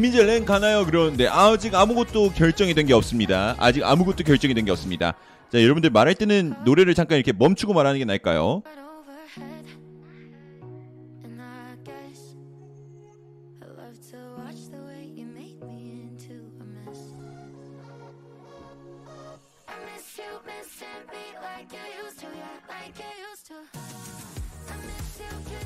김민재 0.00 0.24
랭 0.24 0.46
가나요? 0.46 0.86
그러는데 0.86 1.26
아직 1.28 1.74
아무것도 1.74 2.30
결정이 2.32 2.72
된 2.72 2.86
게 2.86 2.94
없습니다. 2.94 3.54
아직 3.58 3.84
아무것도 3.84 4.24
결정이 4.24 4.54
된 4.54 4.64
게 4.64 4.70
없습니다. 4.70 5.12
자, 5.52 5.62
여러분들 5.62 5.90
말할 5.90 6.14
때는 6.14 6.54
노래를 6.64 6.94
잠깐 6.94 7.18
이렇게 7.18 7.34
멈추고 7.34 7.74
말하는 7.74 7.98
게 7.98 8.06
나을까요? 8.06 8.62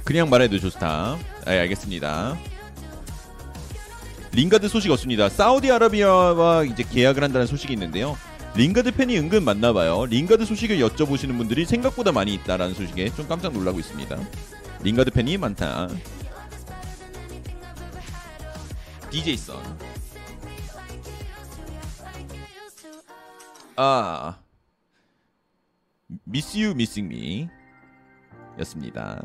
그냥 0.05 0.29
말해도 0.29 0.59
좋다. 0.59 1.19
네, 1.47 1.61
알겠습니다. 1.61 2.37
링가드 4.35 4.69
소식 4.69 4.91
없습니다. 4.91 5.29
사우디아라비아와 5.29 6.65
이제 6.65 6.83
계약을 6.83 7.23
한다는 7.23 7.47
소식이 7.47 7.73
있는데요. 7.73 8.17
링가드 8.57 8.91
팬이 8.93 9.17
은근 9.17 9.45
많나 9.45 9.73
봐요. 9.73 10.07
링가드 10.07 10.45
소식을 10.45 10.79
여쭤보시는 10.79 11.37
분들이 11.37 11.65
생각보다 11.65 12.11
많이 12.11 12.35
있다라는 12.35 12.75
소식에 12.75 13.11
좀 13.15 13.29
깜짝 13.29 13.53
놀라고 13.53 13.79
있습니다. 13.79 14.17
링가드 14.83 15.13
팬이 15.13 15.39
많다. 15.39 15.89
DJ 19.11 19.37
선. 19.37 19.57
아. 23.77 24.37
Miss 26.29 26.57
You 26.57 26.73
Missing 26.73 27.15
Me 27.15 27.49
였습니다. 28.59 29.23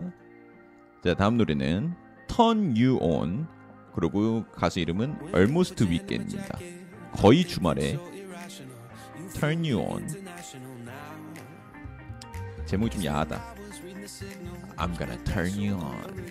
자, 1.04 1.16
다음 1.16 1.38
노래는 1.38 1.96
Turn 2.28 2.76
You 2.78 3.00
On 3.02 3.59
그리고 3.96 4.46
가수 4.56 4.80
이름은 4.80 5.18
Almost 5.36 5.84
Weekend입니다. 5.84 6.60
거의 7.14 7.46
주말에 7.46 7.98
Turn 9.34 9.64
You 9.66 9.78
On 9.80 10.08
제목이 12.66 12.92
좀 12.92 13.06
야하다. 13.06 13.56
I'm 14.78 14.98
gonna 14.98 15.24
turn 15.24 15.52
you 15.58 15.76
on. 15.76 16.30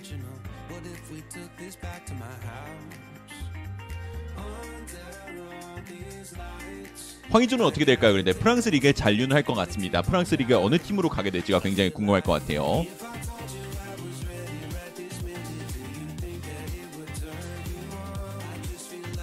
황의조는 7.31 7.65
어떻게 7.65 7.85
될까요? 7.85 8.13
그런데 8.13 8.33
프랑스 8.33 8.69
리그에 8.71 8.93
잔류는 8.93 9.37
할 9.37 9.43
것 9.43 9.55
같습니다. 9.55 10.03
프랑스 10.03 10.35
리그에 10.35 10.57
어느 10.57 10.79
팀으로 10.79 11.09
가게 11.09 11.31
될지가 11.31 11.61
굉장히 11.61 11.91
궁금할 11.91 12.21
것 12.23 12.33
같아요. 12.33 12.85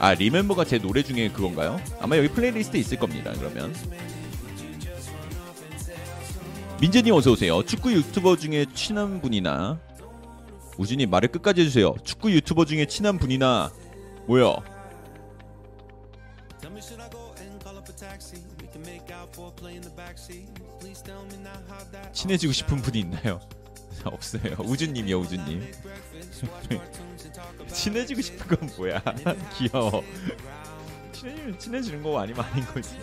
아 0.06 0.14
Remember가 0.14 0.66
제 0.66 0.78
노래 0.78 1.02
중에 1.02 1.30
그건가요? 1.30 1.82
아마 2.00 2.16
여기 2.16 2.28
playlist에 2.28 2.80
있을 2.80 3.00
겁니다. 3.00 3.34
그러면 3.40 3.74
민재님 6.80 7.12
어서 7.12 7.32
오세요. 7.32 7.64
축구 7.66 7.92
유튜버 7.92 8.36
중에 8.36 8.68
친한 8.76 9.20
분이나 9.20 9.80
우진이 10.78 11.08
말을 11.08 11.30
끝까지 11.30 11.62
해주세요. 11.62 11.96
축구 12.04 12.32
유튜버 12.32 12.66
중에 12.66 12.86
친한 12.86 13.18
분이나 13.18 13.72
뭐요? 14.28 14.58
친해지고 22.14 22.54
싶은 22.54 22.78
분이 22.84 23.00
있나요? 23.00 23.40
없어요. 24.06 24.56
우준님이요, 24.60 25.18
우준님. 25.18 25.72
친해지고 27.72 28.22
싶은 28.22 28.58
건 28.58 28.70
뭐야? 28.78 29.02
귀여워. 29.58 30.04
친해지면 31.12 31.60
친해지는 31.60 32.04
거 32.04 32.20
아니면 32.20 32.46
아닌 32.46 32.66
거지. 32.66 32.98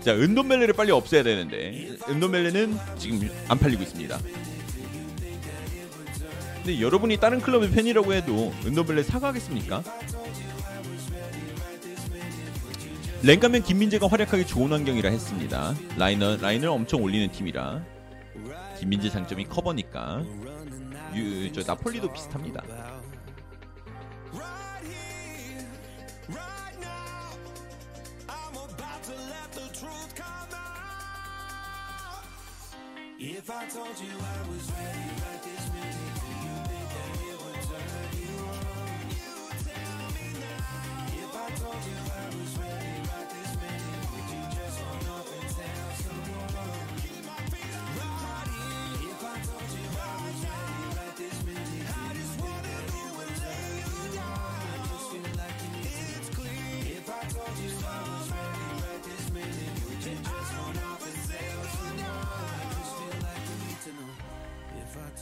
자, 0.00 0.12
은돈멜레를 0.14 0.74
빨리 0.74 0.92
없애야 0.92 1.22
되는데 1.22 1.96
은돈멜레는 2.08 2.78
지금 2.98 3.28
안 3.48 3.58
팔리고 3.58 3.82
있습니다. 3.82 4.18
근데 6.56 6.80
여러분이 6.80 7.16
다른 7.18 7.40
클럽의 7.40 7.70
팬이라고 7.70 8.12
해도 8.12 8.52
은돈멜레 8.64 9.02
사과하겠습니까? 9.02 9.82
랭가면 13.22 13.62
김민재가 13.64 14.06
활약하기 14.06 14.46
좋은 14.46 14.70
환경이라 14.70 15.10
했습니다. 15.10 15.74
라인을 15.96 16.38
라인을 16.40 16.68
엄청 16.68 17.02
올리는 17.02 17.28
팀이라 17.30 17.82
김민재 18.78 19.10
장점이 19.10 19.44
커버니까 19.44 20.22
유, 21.14 21.52
저 21.52 21.62
나폴리도 21.62 22.12
비슷합니다. 22.12 22.62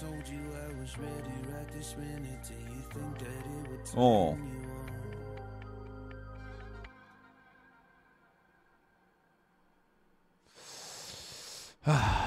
told 0.01 0.29
you 0.29 0.41
I 0.53 0.81
was 0.81 0.99
ready 0.99 1.37
right 1.53 1.69
this 1.73 1.95
minute. 1.97 2.43
Do 2.49 2.55
you 2.55 2.83
think 2.93 3.19
that 3.19 3.29
it 3.29 3.71
would 3.71 3.85
turn 3.85 4.01
oh. 4.01 4.37
you 4.37 4.59
on? 11.87 12.03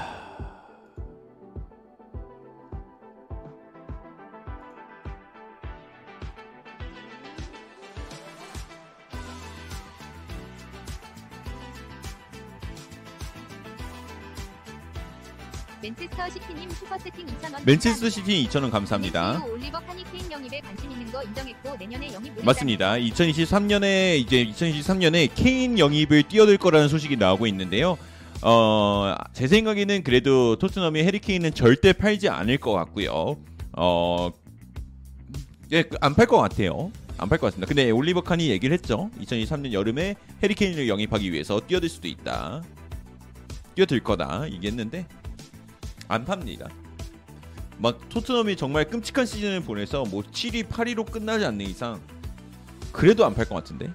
시티님 16.30 16.70
슈퍼 16.70 16.96
채팅 16.98 17.26
2,000원. 17.26 17.64
맨체스터 17.64 18.08
시티 18.08 18.46
2,000원 18.48 18.70
감사합니다. 18.70 19.42
올리버 19.44 19.78
칸이 19.80 20.04
케인 20.12 20.30
영입에 20.30 20.60
관심 20.60 20.90
있는 20.90 21.10
거 21.12 21.22
인정했고 21.22 21.76
내년에 21.76 22.12
영입. 22.12 22.44
맞습니다. 22.44 22.92
2023년에 22.94 24.18
이제 24.18 24.44
2023년에 24.46 25.30
케인 25.34 25.78
영입을 25.78 26.22
뛰어들 26.24 26.58
거라는 26.58 26.88
소식이 26.88 27.16
나오고 27.16 27.46
있는데요. 27.48 27.96
어, 28.42 29.14
제 29.32 29.48
생각에는 29.48 30.02
그래도 30.04 30.56
토트넘이 30.56 31.02
해리 31.02 31.18
케인은 31.18 31.54
절대 31.54 31.92
팔지 31.92 32.28
않을 32.28 32.58
것 32.58 32.72
같고요. 32.72 33.36
어, 33.72 34.30
예, 35.72 35.84
안 36.00 36.14
팔 36.14 36.26
것 36.26 36.38
같아요. 36.38 36.90
안 37.18 37.28
팔 37.28 37.38
것 37.38 37.48
같습니다. 37.48 37.66
근데 37.66 37.90
올리버 37.90 38.20
칸이 38.22 38.48
얘기를 38.48 38.72
했죠. 38.74 39.10
2023년 39.20 39.72
여름에 39.72 40.14
해리 40.42 40.54
케인을 40.54 40.88
영입하기 40.88 41.32
위해서 41.32 41.60
뛰어들 41.60 41.88
수도 41.88 42.06
있다. 42.06 42.62
뛰어들 43.74 44.00
거다. 44.00 44.48
얘기했는데 44.50 45.06
안 46.08 46.24
팝니다. 46.24 46.68
막 47.78 48.08
토트넘이 48.08 48.56
정말 48.56 48.88
끔찍한 48.88 49.24
시즌을 49.26 49.60
보내서 49.60 50.04
뭐 50.04 50.22
7위, 50.22 50.66
8위로 50.68 51.10
끝나지 51.10 51.44
않는 51.44 51.64
이상 51.66 52.00
그래도 52.92 53.24
안 53.24 53.34
팔 53.34 53.46
것 53.48 53.54
같은데. 53.54 53.92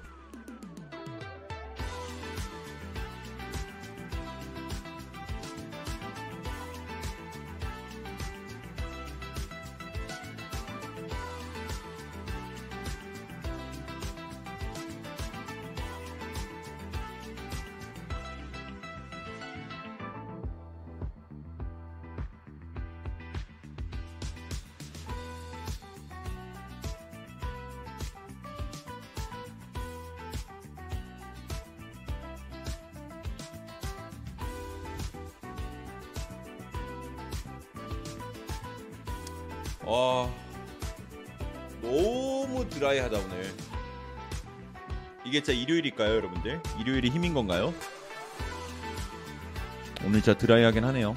이게 45.34 45.42
진짜 45.42 45.60
일요일일까요, 45.60 46.14
여러분들? 46.14 46.60
일요일이 46.78 47.10
힘인 47.10 47.34
건가요? 47.34 47.74
오늘 50.04 50.22
진짜 50.22 50.38
드라이하긴 50.38 50.84
하네요. 50.84 51.16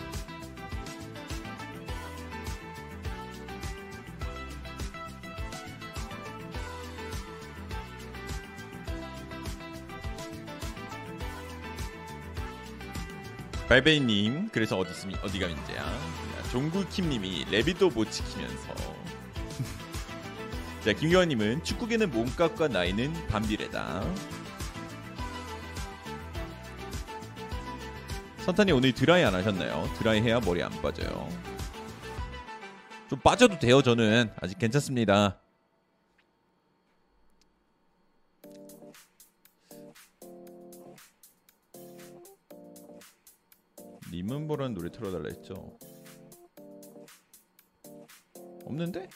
발베이님 13.69 14.49
그래서 14.51 14.79
어디 14.79 15.15
어디가 15.21 15.47
문제야? 15.47 15.85
종구킴님이 16.51 17.45
레비도 17.51 17.91
못 17.91 18.09
지키면서 18.09 18.97
자 20.87 20.93
김경환님은 20.93 21.65
축구계는 21.65 22.11
몸값과 22.11 22.69
나이는 22.69 23.11
반비례다. 23.27 24.03
선탄이 28.45 28.71
오늘 28.71 28.93
드라이 28.93 29.21
안 29.21 29.35
하셨나요? 29.35 29.83
드라이 29.97 30.21
해야 30.21 30.39
머리 30.39 30.63
안 30.63 30.71
빠져요. 30.81 31.27
좀 33.09 33.19
빠져도 33.19 33.59
돼요 33.59 33.81
저는 33.81 34.31
아직 34.39 34.57
괜찮습니다. 34.59 35.41
리멤버라는 44.09 44.73
노래 44.73 44.89
틀어달라 44.89 45.25
했죠. 45.27 45.77
없는데? 48.63 49.09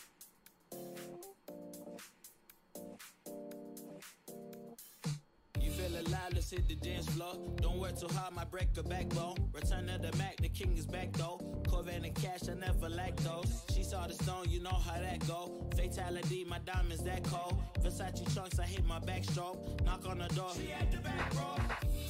Let's 6.41 6.49
hit 6.49 6.67
the 6.67 6.75
dance 6.75 7.05
floor. 7.09 7.35
Don't 7.61 7.79
work 7.79 7.95
too 7.99 8.07
hard, 8.15 8.33
my 8.33 8.43
break 8.43 8.69
a 8.75 8.81
backbone. 8.81 9.35
Return 9.53 9.87
of 9.89 10.01
the 10.01 10.11
Mac, 10.17 10.37
the 10.37 10.49
king 10.49 10.75
is 10.75 10.87
back 10.87 11.13
though. 11.13 11.37
Corvette 11.69 12.03
and 12.03 12.15
cash, 12.15 12.49
I 12.49 12.55
never 12.55 12.89
lack 12.89 13.15
those. 13.17 13.45
She 13.71 13.83
saw 13.83 14.07
the 14.07 14.15
stone, 14.15 14.45
you 14.49 14.59
know 14.59 14.73
how 14.73 14.99
that 14.99 15.19
go. 15.27 15.69
Fatality, 15.75 16.43
my 16.49 16.57
diamonds 16.65 17.03
that 17.03 17.23
cold. 17.23 17.61
Versace 17.83 18.25
trunks, 18.33 18.57
I 18.57 18.65
hit 18.65 18.83
my 18.87 18.99
backstroke. 18.99 19.85
Knock 19.85 20.07
on 20.07 20.17
the 20.17 20.27
door. 20.33 20.49
She 20.55 20.71
at 20.73 20.89
the 20.89 20.97
back, 20.97 21.29
bro. 21.31 21.45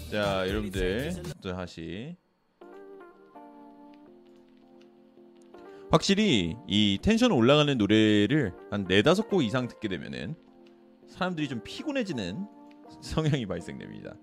자, 0.09 0.47
여러분들 0.47 1.23
또 1.41 1.53
다시 1.53 2.15
확실히 5.89 6.55
이 6.69 6.99
텐션 7.01 7.33
올라가는 7.33 7.77
노래를 7.77 8.53
한 8.71 8.85
네다섯 8.87 9.27
곡 9.27 9.43
이상 9.43 9.67
듣게 9.67 9.89
되면은 9.89 10.35
사람들이 11.09 11.49
좀 11.49 11.61
피곤해지는 11.65 12.60
성향이 13.01 13.45
발생됩니다. 13.45 14.15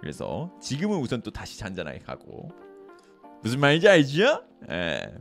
그래서 0.00 0.52
지금은 0.60 0.98
우선 0.98 1.22
또 1.22 1.30
다시 1.30 1.58
잔잔하게 1.58 2.00
가고 2.00 2.48
무슨 3.42 3.60
말인지 3.60 3.88
알죠? 3.88 4.44
예. 4.70 5.14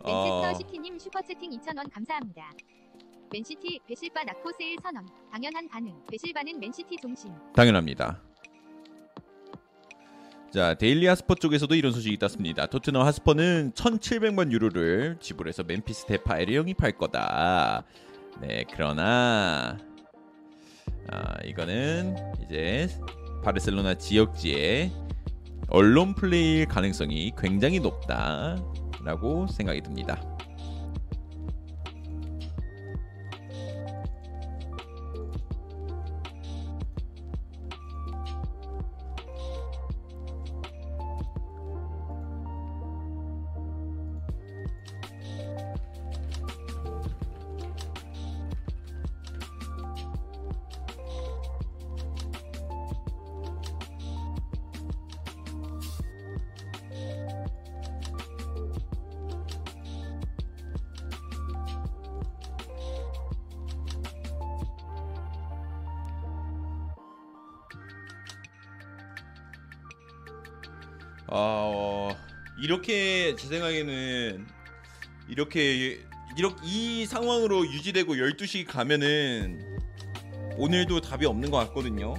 어. 0.00 0.42
맨체스터 0.42 0.54
시티님 0.58 0.98
슈퍼채팅 0.98 1.50
2,000원 1.50 1.90
감사합니다. 1.92 2.52
맨시티 3.32 3.80
베실바 3.86 4.24
not 4.24 4.52
for 4.58 4.66
sale 4.66 4.76
선언. 4.82 5.06
당연한 5.32 5.68
반응. 5.68 6.04
베실바는 6.10 6.60
맨시티 6.60 6.96
종신. 6.98 7.34
당연합니다. 7.54 8.22
자, 10.54 10.74
데일리 10.74 11.08
핫스퍼 11.08 11.34
쪽에서도 11.34 11.74
이런 11.74 11.90
소식이 11.90 12.16
떴습니다. 12.16 12.66
토트넘 12.66 13.04
핫스퍼는 13.04 13.72
1,700만 13.74 14.52
유로를 14.52 15.16
지불해서 15.18 15.64
멤피스 15.64 16.06
데파이를 16.06 16.54
영입할 16.54 16.92
거다. 16.92 17.82
네, 18.40 18.64
그러나 18.72 19.76
아, 21.10 21.34
이거는 21.44 22.14
이제 22.46 22.88
바르셀로나 23.42 23.94
지역지에 23.94 24.92
언론 25.70 26.14
플레이일 26.14 26.66
가능성이 26.66 27.32
굉장히 27.36 27.80
높다라고 27.80 29.48
생각이 29.48 29.80
듭니다. 29.80 30.22
제 73.44 73.50
생각에는 73.50 74.46
이렇게 75.28 76.00
이렇게 76.38 76.56
이 76.64 77.04
상황으로 77.04 77.66
유지되고 77.66 78.14
12시 78.14 78.66
가면은 78.66 79.60
오늘도 80.56 81.02
답이 81.02 81.26
없는 81.26 81.50
것 81.50 81.58
같거든요. 81.58 82.14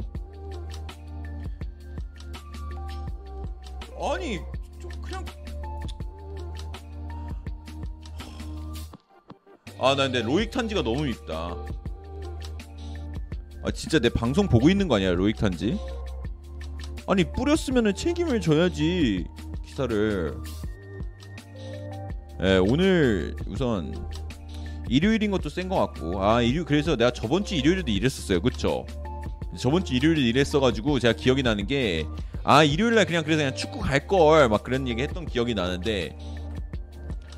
아니, 3.99 4.37
좀 4.79 4.91
그냥 5.01 5.25
아, 9.79 9.95
나 9.95 10.03
근데 10.03 10.21
로익 10.21 10.51
탄지가 10.51 10.83
너무 10.83 11.05
밉다. 11.05 11.55
아, 13.63 13.71
진짜 13.73 13.97
내 13.97 14.09
방송 14.09 14.47
보고 14.47 14.69
있는 14.69 14.87
거 14.87 14.97
아니야, 14.97 15.13
로익 15.13 15.37
탄지? 15.37 15.79
아니 17.07 17.23
뿌렸으면은 17.31 17.95
책임을 17.95 18.41
져야지 18.41 19.25
기사를. 19.65 20.37
예, 22.43 22.57
오늘 22.57 23.35
우선 23.47 23.93
일요일인 24.89 25.31
것도 25.31 25.49
센 25.49 25.67
것 25.69 25.75
같고 25.77 26.23
아 26.23 26.41
일요 26.41 26.63
그래서 26.65 26.95
내가 26.95 27.11
저번 27.11 27.43
주 27.45 27.55
일요일에도 27.55 27.91
일했었어요, 27.91 28.41
그쵸? 28.41 28.85
저번 29.57 29.83
주 29.85 29.93
일요일에 29.95 30.21
일했어가지고 30.21 30.99
제가 30.99 31.13
기억이 31.15 31.43
나는 31.43 31.65
게 31.67 32.05
아 32.47 32.63
일요일날 32.63 33.05
그냥 33.05 33.23
그래서 33.23 33.39
그냥 33.39 33.55
축구 33.55 33.79
갈 33.79 34.05
걸 34.07 34.47
막 34.49 34.61
그런 34.63 34.87
얘기 34.87 35.01
했던 35.01 35.25
기억이 35.25 35.55
나는데 35.55 36.15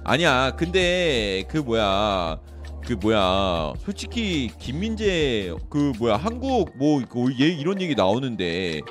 아니야. 0.03 0.51
근데 0.57 1.45
그 1.49 1.57
뭐야 1.59 2.39
그 2.85 2.93
뭐야 2.93 3.73
솔직히 3.79 4.51
김민재 4.59 5.53
그 5.69 5.93
뭐야 5.99 6.17
한국 6.17 6.77
뭐얘 6.77 7.47
이런 7.57 7.81
얘기 7.81 7.95
나오는데 7.95 8.81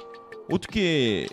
어떻게 0.51 1.26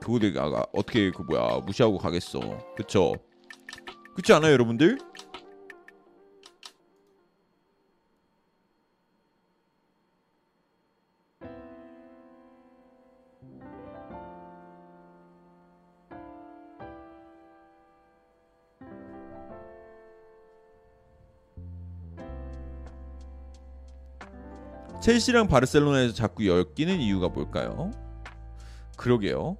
그거 0.00 0.18
내가 0.20 0.66
어떻게 0.72 1.10
그 1.10 1.22
뭐야 1.22 1.60
무시하고 1.66 1.98
가겠어. 1.98 2.38
그쵸 2.76 3.14
그렇지 4.14 4.32
않아요 4.32 4.52
여러분들 4.52 4.98
첼시랑 25.02 25.48
바르셀로나에서 25.48 26.14
자꾸 26.14 26.46
엮이는 26.46 27.00
이유가 27.00 27.28
뭘까요? 27.28 27.90
그러게요. 28.96 29.56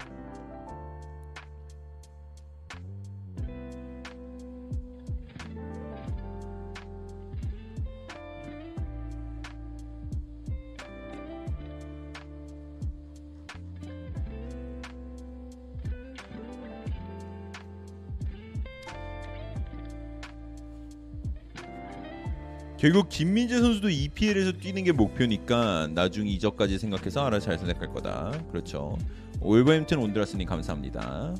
결국 22.82 23.08
김민재 23.08 23.60
선수도 23.60 23.88
EPL에서 23.90 24.50
뛰는 24.50 24.82
게 24.82 24.90
목표니까 24.90 25.86
나중 25.94 26.26
이적까지 26.26 26.80
생각해서 26.80 27.24
알아 27.24 27.38
잘 27.38 27.56
생각할 27.56 27.92
거다. 27.92 28.32
그렇죠. 28.50 28.98
올버햄튼 29.40 29.98
온드라스님 29.98 30.48
감사합니다. 30.48 31.32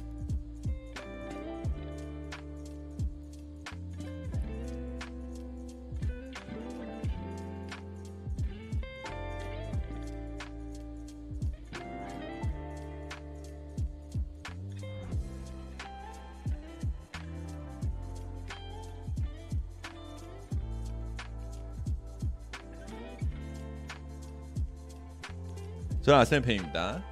저는 26.12 26.20
아스날 26.20 26.42
팬입니다. 26.42 27.02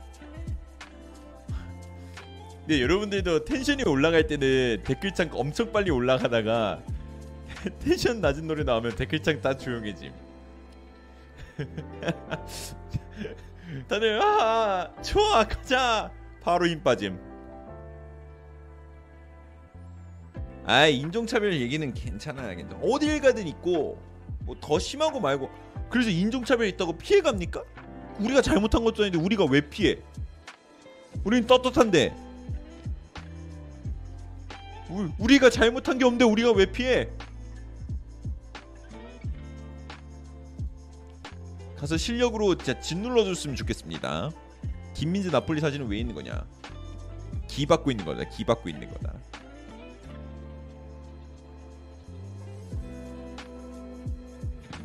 근데 2.61 2.83
여러분들도 2.83 3.47
텐션이 3.47 3.85
올라갈 3.85 4.27
때는 4.27 4.83
댓글창 4.85 5.31
엄청 5.33 5.73
빨리 5.73 5.91
올라가다가 5.91 6.83
텐션 7.81 8.21
낮은 8.21 8.47
노래 8.47 8.63
나오면 8.63 8.97
댓글창 8.97 9.41
다 9.41 9.57
조용해짐. 9.57 10.13
다들 13.89 14.21
아 14.21 14.93
좋아 15.03 15.49
가자 15.49 16.13
바로 16.43 16.67
힘 16.67 16.83
빠짐. 16.83 17.19
아 20.67 20.87
인종차별 20.87 21.55
얘기는 21.55 21.95
괜찮아요. 21.95 22.55
괜찮아. 22.55 22.79
어딜 22.83 23.19
가든 23.23 23.49
있고 23.49 23.99
뭐 24.41 24.57
더 24.61 24.79
심하고 24.79 25.21
말고 25.21 25.49
그래서 25.89 26.11
인종차별 26.11 26.67
있다고 26.67 26.99
피해갑니까? 26.99 27.65
우리가 28.21 28.43
잘못한 28.43 28.85
것도 28.85 29.03
아닌데 29.03 29.19
우리가 29.19 29.45
왜 29.47 29.61
피해? 29.61 29.99
우린 31.25 31.47
떳떳한데 31.47 32.15
우- 34.91 35.11
우리가 35.19 35.51
잘못한 35.51 35.99
게 35.99 36.05
없는데 36.05 36.25
우리가 36.25 36.53
왜 36.53 36.67
피해? 36.67 37.09
가서 41.77 41.97
실력으로 41.97 42.57
진짜 42.57 42.79
짓눌러줬으면 42.79 43.57
좋겠습니다. 43.57 44.31
김민재 44.95 45.31
나폴리 45.31 45.61
사진은 45.61 45.89
왜 45.89 45.99
있는 45.99 46.15
거냐? 46.15 46.45
기 47.49 47.65
받고 47.65 47.91
있는 47.91 48.05
거다. 48.05 48.25
기 48.29 48.45
받고 48.45 48.69
있는 48.69 48.89
거다. 48.93 49.15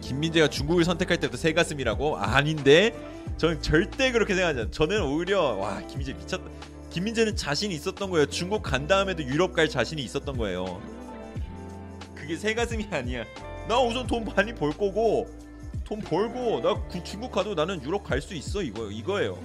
김민재가 0.02 0.50
중국을 0.50 0.84
선택할 0.86 1.20
때부터 1.20 1.38
새 1.38 1.54
가슴이라고? 1.54 2.18
아닌데 2.18 2.94
저는 3.38 3.62
절대 3.62 4.12
그렇게 4.12 4.34
생각하지 4.34 4.60
않아요. 4.60 4.72
저는 4.72 5.04
오히려 5.04 5.42
와 5.56 5.82
김민재 5.88 6.14
미쳤다. 6.14 6.50
김민재는 6.90 7.36
자신이 7.36 7.76
있었던 7.76 8.10
거예요. 8.10 8.26
중국 8.28 8.64
간 8.64 8.88
다음에도 8.88 9.24
유럽 9.24 9.54
갈 9.54 9.68
자신이 9.68 10.02
있었던 10.04 10.38
거예요. 10.38 10.82
그게 12.16 12.38
새 12.38 12.54
가슴이 12.54 12.88
아니야. 12.92 13.26
나 13.68 13.80
우선 13.82 14.08
돈 14.08 14.24
많이 14.24 14.54
벌 14.56 14.72
거고 14.72 15.28
돈 15.84 16.00
벌고 16.00 16.62
나 16.62 16.74
구- 16.88 17.04
중국 17.04 17.32
가도 17.32 17.54
나는 17.54 17.84
유럽 17.84 18.04
갈 18.04 18.22
수 18.22 18.34
있어 18.34 18.62
이거 18.62 18.90
이거예요. 18.90 19.38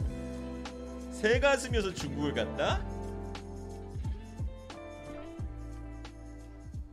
새 1.13 1.41
가슴이어서 1.41 1.93
중국을 1.93 2.33
간다? 2.33 2.83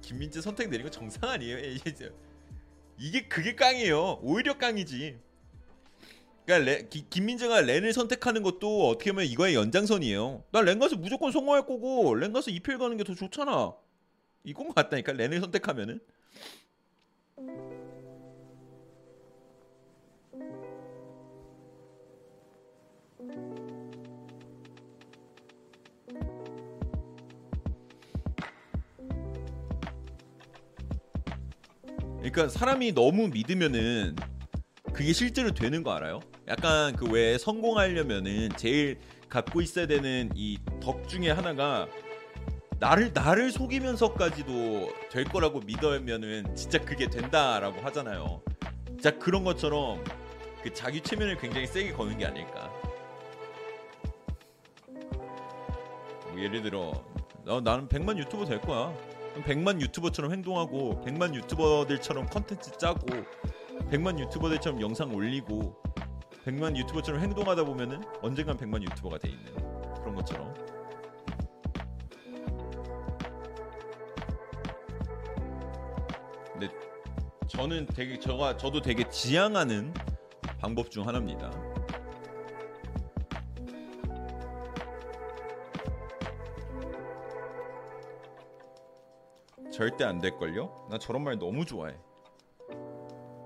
김민재 0.02 0.42
선택 0.42 0.70
내린 0.70 0.86
거 0.86 0.90
정상 0.90 1.30
아니에요? 1.30 1.58
이게 2.98 3.28
그게 3.28 3.56
깡이에요. 3.56 4.20
오히려 4.24 4.58
깡이지. 4.58 5.20
그러니까 6.48 6.72
레, 6.72 6.88
기, 6.88 7.06
김민재가 7.10 7.60
렌을 7.62 7.92
선택하는 7.92 8.42
것도 8.42 8.88
어떻게 8.88 9.12
보면 9.12 9.26
이거의 9.28 9.54
연장선이에요. 9.54 10.46
난렌 10.52 10.80
가서 10.80 10.96
무조건 10.96 11.34
성공할 11.34 11.66
거고 11.66 12.16
렌 12.16 12.32
가서 12.32 12.52
2필 12.52 12.78
가는 12.80 12.96
게 12.96 13.04
더 13.04 13.14
좋잖아. 13.14 13.74
이건 14.46 14.68
것 14.68 14.76
같다니까 14.76 15.12
렌을 15.12 15.42
선택하면은. 15.42 16.00
그러니까 32.20 32.48
사람이 32.48 32.94
너무 32.94 33.28
믿으면은 33.28 34.16
그게 34.94 35.12
실제로 35.12 35.54
되는 35.54 35.84
거 35.84 35.92
알아요? 35.92 36.22
약간 36.48 36.96
그 36.96 37.06
왜 37.12 37.38
성공하려면은 37.38 38.50
제일 38.58 39.00
갖고 39.30 39.62
있어야 39.62 39.88
되는 39.88 40.30
이 40.36 40.58
덕 40.80 41.08
중에 41.10 41.32
하나가 41.32 41.88
나를 42.80 43.12
나를 43.14 43.52
속이면서까지도 43.52 44.90
될 45.12 45.26
거라고 45.26 45.60
믿으면은 45.62 46.56
진짜 46.56 46.78
그게 46.80 47.08
된다라고 47.10 47.82
하잖아요. 47.82 48.42
진짜 48.88 49.12
그런 49.18 49.44
것처럼 49.44 50.04
그 50.64 50.74
자기 50.74 51.02
최면을 51.02 51.38
굉장히 51.38 51.68
세게 51.68 51.94
거는 51.94 52.18
게 52.18 52.26
아닐까. 52.26 52.72
뭐 56.30 56.40
예를 56.40 56.62
들어 56.62 56.94
나, 57.46 57.60
나는 57.60 57.88
100만 57.88 58.18
유튜버 58.18 58.46
될 58.46 58.62
거야. 58.62 58.94
그럼 59.34 59.44
100만 59.46 59.82
유튜버처럼 59.82 60.32
행동하고 60.32 61.04
100만 61.06 61.34
유튜버들처럼 61.36 62.28
컨텐츠 62.28 62.78
짜고 62.78 63.06
100만 63.92 64.20
유튜버들처럼 64.20 64.82
영상 64.82 65.14
올리고 65.14 65.76
100만 66.48 66.78
유튜버처럼 66.78 67.20
행동하다 67.20 67.66
보면은 67.66 68.02
언젠간 68.22 68.56
100만 68.56 68.82
유튜버가 68.82 69.18
돼 69.18 69.30
있는 69.30 69.54
그런 69.96 70.16
것처럼 70.16 70.54
근데 76.54 76.70
저는 77.48 77.86
되게 77.88 78.18
저가 78.18 78.56
저도 78.56 78.82
되게 78.82 79.08
지향하는 79.10 79.94
방법 80.58 80.90
중 80.90 81.06
하나입니다. 81.06 81.52
절대 89.70 90.06
안 90.06 90.20
될걸요? 90.20 90.88
나 90.90 90.98
저런 90.98 91.24
말 91.24 91.38
너무 91.38 91.66
좋아해. 91.66 91.94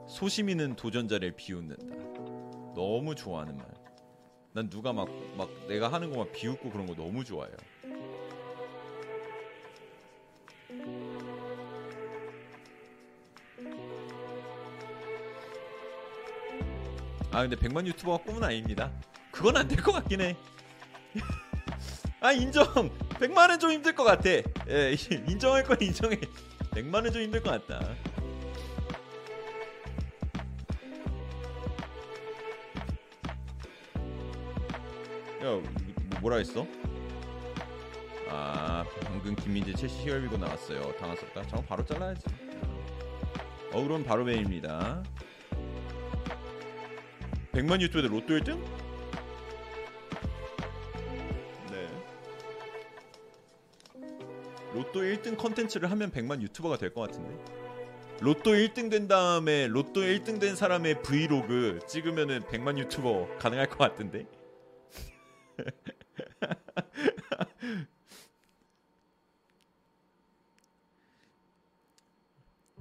소심 0.08 0.50
있는 0.50 0.76
도전자를 0.76 1.32
비웃는다. 1.36 2.11
너무 2.76 3.16
좋아하는 3.16 3.58
말. 3.58 3.66
난 4.54 4.70
누가 4.70 4.92
막 4.94 5.08
막 5.38 5.50
내가 5.68 5.92
하는 5.92 6.12
거막 6.12 6.32
비웃고 6.34 6.72
그런 6.72 6.86
거 6.86 6.94
너무 6.96 7.24
좋아해요. 7.24 7.56
아 17.32 17.42
근데 17.42 17.56
100만 17.56 17.86
유튜버가 17.88 18.24
꿈은 18.24 18.44
아닙니다. 18.44 18.92
그건 19.32 19.58
안 19.58 19.68
될 19.68 19.82
것 19.82 19.92
같긴 19.94 20.22
해. 20.22 20.36
아 22.20 22.32
인정. 22.34 22.66
100만은 23.20 23.60
좀 23.60 23.72
힘들 23.72 23.96
것 23.96 24.04
같아. 24.04 24.30
예, 24.30 24.96
인정할 25.28 25.64
건 25.64 25.78
인정해. 25.82 26.18
100만은 26.72 27.14
좀 27.14 27.22
힘들 27.22 27.42
것 27.42 27.52
같다. 27.68 27.96
야, 35.42 35.46
뭐- 35.46 35.64
뭐라 36.22 36.38
했어? 36.38 36.66
아, 38.30 38.86
방금 39.04 39.36
김민재 39.36 39.74
최씨 39.74 40.02
시열비고 40.04 40.38
나왔어요. 40.38 40.94
당황스럽다. 40.98 41.48
저거 41.48 41.62
바로 41.64 41.84
잘라야지. 41.84 42.24
어, 43.74 43.82
그럼 43.84 44.04
바로 44.04 44.24
베입니다. 44.26 45.04
100만 47.52 47.82
유튜브에 47.82 48.08
로또 48.08 48.38
1등? 48.38 48.58
네. 51.72 51.88
로또 54.74 55.02
1등 55.02 55.36
컨텐츠를 55.38 55.92
하면 55.92 56.12
100만 56.12 56.42
유튜버가 56.42 56.78
될 56.78 56.94
것 56.94 57.02
같은데. 57.02 57.36
로또 58.22 58.52
1등 58.52 58.90
된 58.90 59.08
다음에 59.08 59.68
로또 59.68 60.02
1등 60.02 60.40
된 60.40 60.56
사람의 60.56 61.02
브이로그 61.02 61.80
찍으면은 61.88 62.42
100만 62.44 62.78
유튜버 62.78 63.38
가능할 63.40 63.68
것 63.68 63.78
같은데. 63.80 64.26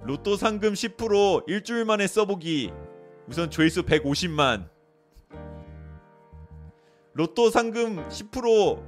로또 0.03 0.35
상금 0.35 0.73
10% 0.73 1.47
일주일 1.47 1.85
만에 1.85 2.07
써보기. 2.07 2.73
우선 3.27 3.51
조회수 3.51 3.83
150만. 3.83 4.67
로또 7.13 7.51
상금 7.51 8.07
10% 8.09 8.83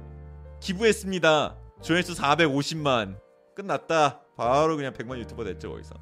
기부했습니다. 0.60 1.56
조회수 1.82 2.14
450만. 2.14 3.20
끝났다. 3.54 4.22
바로 4.36 4.76
그냥 4.76 4.92
100만 4.92 5.18
유튜버 5.18 5.44
됐죠 5.44 5.70
거기서. 5.70 5.94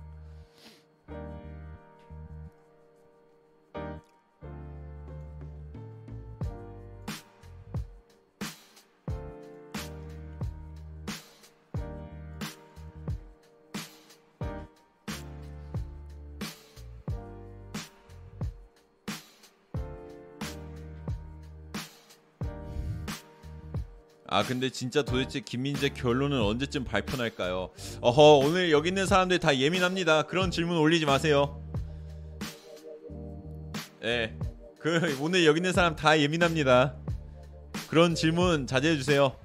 아 24.33 24.43
근데 24.43 24.71
진짜 24.71 25.03
도대체 25.03 25.41
김민재 25.41 25.91
결론은 25.91 26.41
언제쯤 26.41 26.85
발표날까요? 26.85 27.69
어허 28.01 28.39
오늘 28.39 28.71
여기 28.71 28.89
있는 28.89 29.05
사람들 29.05 29.39
다 29.41 29.55
예민합니다. 29.55 30.23
그런 30.23 30.51
질문 30.51 30.79
올리지 30.79 31.05
마세요. 31.05 31.63
예, 34.03 34.35
그 34.79 35.19
오늘 35.21 35.45
여기 35.45 35.59
있는 35.59 35.75
사람 35.75 35.97
다 35.97 36.19
예민합니다. 36.19 36.97
그런 37.91 38.15
질문 38.15 38.67
자제해 38.67 38.97
주세요. 38.97 39.37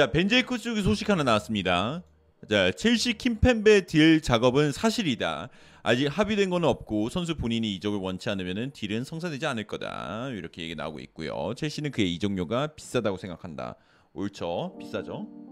자, 0.00 0.10
벤제이크 0.10 0.56
쪽의 0.56 0.82
소식 0.82 1.10
하나 1.10 1.22
나왔습니다. 1.24 2.02
자, 2.48 2.72
첼시 2.72 3.18
킴펜베 3.18 3.84
딜 3.84 4.22
작업은 4.22 4.72
사실이다. 4.72 5.50
아직 5.82 6.06
합의된 6.06 6.48
건 6.48 6.64
없고 6.64 7.10
선수 7.10 7.36
본인이 7.36 7.74
이적을 7.74 7.98
원치 7.98 8.30
않으면 8.30 8.70
딜은 8.70 9.04
성사되지 9.04 9.44
않을 9.44 9.66
거다. 9.66 10.30
이렇게 10.30 10.62
얘기 10.62 10.74
나오고 10.74 11.00
있고요. 11.00 11.52
첼시는 11.54 11.90
그의 11.90 12.14
이적료가 12.14 12.68
비싸다고 12.68 13.18
생각한다. 13.18 13.76
옳죠. 14.14 14.78
비싸죠. 14.80 15.49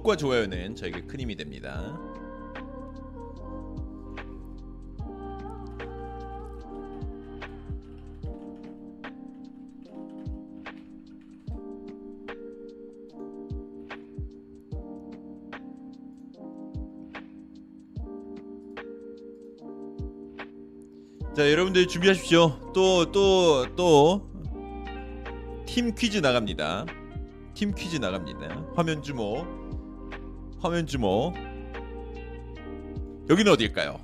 구독과 0.00 0.16
좋아요는 0.16 0.76
저에게 0.76 1.02
큰 1.02 1.20
힘이 1.20 1.36
됩니다. 1.36 1.98
자 21.34 21.50
여러분들 21.50 21.86
준비하십시오. 21.86 22.72
또 22.72 23.10
또 23.12 23.66
또 23.76 24.28
팀 25.66 25.94
퀴즈 25.94 26.18
나갑니다. 26.18 26.86
팀 27.54 27.72
퀴즈 27.74 27.96
나갑니다. 27.96 28.66
화면 28.74 29.02
주모 29.02 29.59
화면 30.60 30.86
주모 30.86 31.32
여기는 33.30 33.52
어디일까요? 33.52 33.98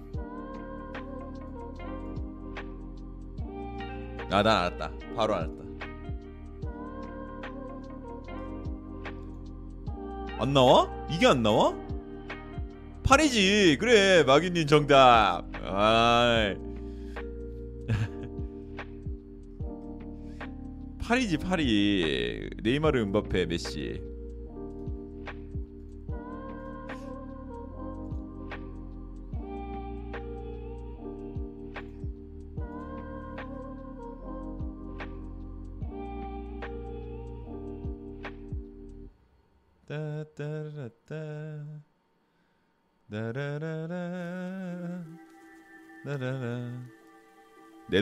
아나 4.30 4.60
알았다. 4.66 4.92
바로 5.14 5.34
알았다. 5.34 5.64
안 10.38 10.52
나와? 10.52 10.90
이게 11.10 11.26
안 11.26 11.42
나와? 11.42 11.74
파리지 13.02 13.78
그래 13.80 14.22
마기님 14.24 14.66
정답. 14.66 15.44
아이. 15.62 16.54
파리지 21.00 21.38
파리 21.38 22.50
네이마르 22.62 23.00
은바페 23.00 23.46
메시 23.46 24.02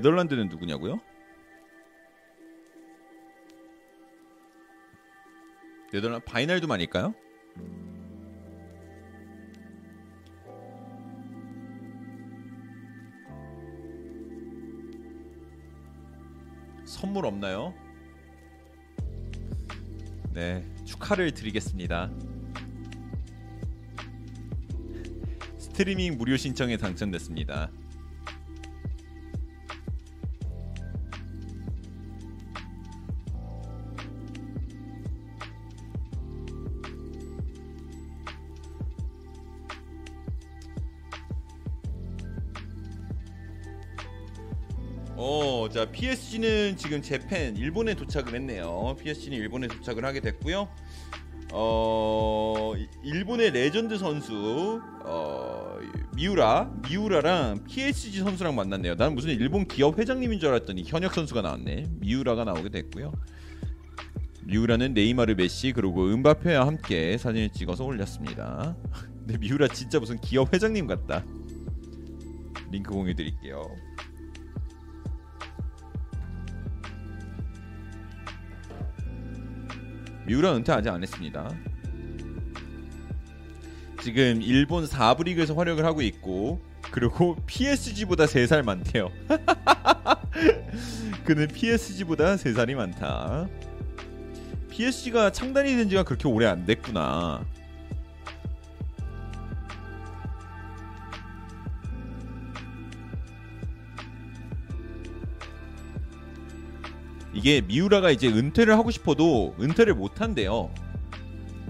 네덜란드는 0.04 0.50
누구냐고요? 0.50 1.00
네덜란드 5.90 6.22
바이날도 6.26 6.70
아닐까요? 6.70 7.14
선물 16.84 17.24
없나요? 17.24 17.72
네, 20.34 20.70
축하를 20.84 21.32
드리겠습니다. 21.32 22.10
스트리밍 25.56 26.18
무료 26.18 26.36
신청에 26.36 26.76
당첨됐습니다. 26.76 27.70
PSG는 45.98 46.76
지금 46.76 47.00
재팬 47.00 47.56
일본에 47.56 47.94
도착을 47.94 48.34
했네요. 48.34 48.96
PSG는 49.00 49.38
일본에 49.38 49.68
도착을 49.68 50.04
하게 50.04 50.20
됐고요. 50.20 50.68
어, 51.52 52.72
이- 52.76 52.88
일본의 53.04 53.52
레전드 53.52 53.96
선수 53.96 54.80
어, 55.04 55.78
미우라, 56.16 56.72
미우라랑 56.88 57.64
PSG 57.64 58.20
선수랑 58.20 58.56
만났네요. 58.56 58.96
나는 58.96 59.14
무슨 59.14 59.30
일본 59.30 59.66
기업 59.68 59.98
회장님인 59.98 60.40
줄 60.40 60.48
알았더니 60.50 60.82
현역 60.84 61.14
선수가 61.14 61.42
나왔네. 61.42 61.86
미우라가 62.00 62.44
나오게 62.44 62.70
됐고요. 62.70 63.12
미우라는 64.46 64.94
네이마르, 64.94 65.34
메시 65.36 65.72
그리고 65.72 66.06
음바페와 66.08 66.66
함께 66.66 67.16
사진을 67.16 67.50
찍어서 67.50 67.84
올렸습니다. 67.84 68.76
근데 69.26 69.38
미우라 69.38 69.68
진짜 69.68 69.98
무슨 70.00 70.20
기업 70.20 70.52
회장님 70.52 70.86
같다. 70.86 71.24
링크 72.70 72.90
공유 72.92 73.14
드릴게요. 73.14 73.62
미우라 80.26 80.56
은퇴 80.56 80.72
아직 80.72 80.88
안 80.88 81.02
했습니다. 81.02 81.50
지금 84.02 84.42
일본 84.42 84.84
4부 84.84 85.24
리그에서 85.24 85.54
활약을 85.54 85.84
하고 85.84 86.02
있고 86.02 86.60
그리고 86.90 87.36
PSG보다 87.46 88.24
3살 88.26 88.62
많대요. 88.62 89.10
그는 91.24 91.48
PSG보다 91.48 92.36
3살이 92.36 92.74
많다. 92.74 93.48
PSG가 94.70 95.32
창단이 95.32 95.76
된 95.76 95.88
지가 95.88 96.02
그렇게 96.02 96.28
오래 96.28 96.46
안 96.46 96.66
됐구나. 96.66 97.44
이게 107.34 107.60
미우라가 107.60 108.10
이제 108.10 108.28
은퇴를 108.28 108.74
하고 108.78 108.90
싶어도 108.90 109.54
은퇴를 109.60 109.94
못 109.94 110.20
한대요. 110.20 110.70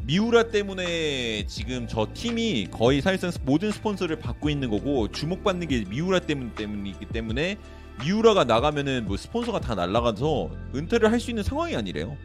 미우라 0.02 0.50
때문에 0.50 1.46
지금 1.46 1.86
저 1.88 2.06
팀이 2.12 2.68
거의 2.70 3.00
사실상 3.00 3.32
모든 3.46 3.72
스폰서를 3.72 4.18
받고 4.18 4.50
있는 4.50 4.68
거고 4.68 5.10
주목받는 5.10 5.66
게 5.68 5.84
미우라 5.88 6.20
때문 6.20 6.54
때문이기 6.54 7.06
때문에 7.06 7.56
이우라가 8.04 8.44
나가면은 8.44 9.06
뭐 9.06 9.16
스폰서가 9.16 9.60
다 9.60 9.74
날라가서 9.74 10.50
은퇴를 10.74 11.10
할 11.10 11.20
수 11.20 11.30
있는 11.30 11.42
상황이 11.42 11.74
아니래요. 11.74 12.18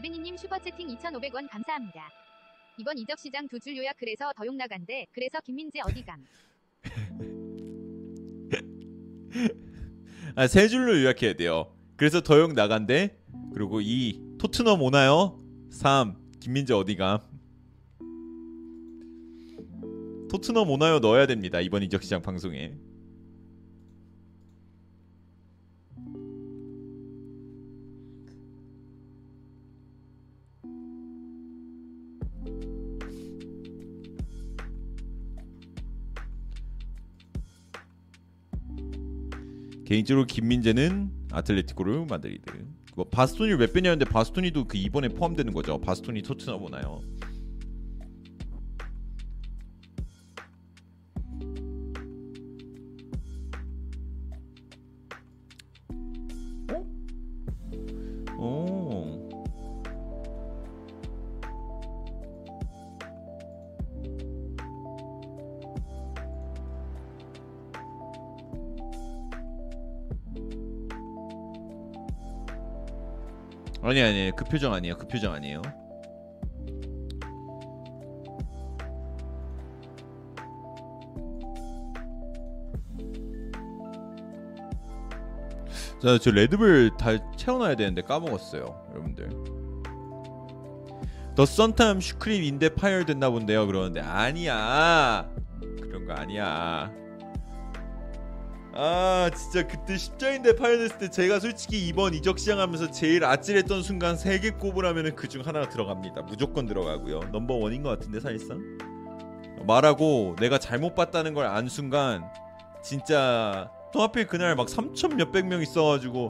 알베니님 0.00 0.36
슈퍼채팅 0.38 0.88
2,500원 0.88 1.46
감사합니다. 1.50 2.08
이번 2.78 2.96
이적 2.96 3.18
시장 3.18 3.46
두 3.48 3.60
줄 3.60 3.76
요약 3.76 3.98
그래서 3.98 4.32
더용 4.34 4.56
나간대. 4.56 5.06
그래서 5.12 5.38
김민재 5.44 5.80
어디 5.84 6.02
감? 6.02 6.24
아, 10.36 10.46
세 10.46 10.68
줄로 10.68 10.98
요약해야 11.02 11.34
돼요. 11.34 11.76
그래서 11.96 12.22
더용 12.22 12.54
나간대. 12.54 13.18
그리고 13.52 13.82
2 13.82 14.36
토트넘 14.38 14.80
오나요? 14.80 15.44
3 15.70 16.16
김민재 16.40 16.72
어디 16.72 16.96
감? 16.96 17.18
토트넘 20.30 20.70
오나요 20.70 20.98
넣어야 21.00 21.26
됩니다. 21.26 21.60
이번 21.60 21.82
이적 21.82 22.02
시장 22.02 22.22
방송에. 22.22 22.72
개인적으로 39.90 40.24
김민재는 40.24 41.10
아틀레티코를 41.32 42.06
마드리드. 42.06 42.44
뭐 42.94 43.06
바스토니 43.08 43.56
몇 43.56 43.72
배냐는데 43.72 44.04
바스토니도 44.04 44.68
그 44.68 44.78
이번에 44.78 45.08
포함되는 45.08 45.52
거죠. 45.52 45.80
바스토니 45.80 46.22
토트넘 46.22 46.62
오나요? 46.62 47.00
아니 73.90 74.00
아니 74.02 74.30
그 74.36 74.44
표정 74.44 74.72
아니에요. 74.72 74.96
그 74.96 75.08
표정 75.08 75.32
아니에요. 75.34 75.62
자, 86.00 86.18
저 86.18 86.30
레드불 86.30 86.92
다 86.96 87.10
채워놔야 87.36 87.74
되는데 87.74 88.02
까먹었어요, 88.02 88.86
여러분들. 88.90 89.28
더 91.34 91.44
썬탐 91.44 92.00
슈크림 92.00 92.44
인데 92.44 92.68
파열 92.68 93.04
됐나 93.04 93.28
본데요. 93.28 93.66
그러는데 93.66 94.00
아니야, 94.00 95.28
그런 95.82 96.06
거 96.06 96.14
아니야. 96.14 96.99
아 98.72 99.28
진짜 99.34 99.66
그때 99.66 99.96
십자인대 99.96 100.54
파열됐을 100.54 100.98
때 100.98 101.10
제가 101.10 101.40
솔직히 101.40 101.86
이번 101.88 102.14
이적 102.14 102.38
시장하면서 102.38 102.92
제일 102.92 103.24
아찔했던 103.24 103.82
순간 103.82 104.16
세 104.16 104.38
개 104.40 104.50
꼽으라면은 104.50 105.16
그중 105.16 105.42
하나가 105.44 105.68
들어갑니다. 105.68 106.22
무조건 106.22 106.66
들어가고요. 106.66 107.20
넘버 107.32 107.54
원인 107.54 107.82
것 107.82 107.90
같은데 107.90 108.20
사실상 108.20 108.60
말하고 109.66 110.36
내가 110.38 110.58
잘못 110.58 110.94
봤다는 110.94 111.34
걸 111.34 111.46
안 111.46 111.68
순간 111.68 112.24
진짜 112.82 113.70
또 113.92 114.02
하필 114.02 114.26
그날 114.26 114.54
막 114.54 114.68
3천 114.68 115.14
몇백 115.16 115.46
명 115.46 115.60
있어가지고 115.62 116.28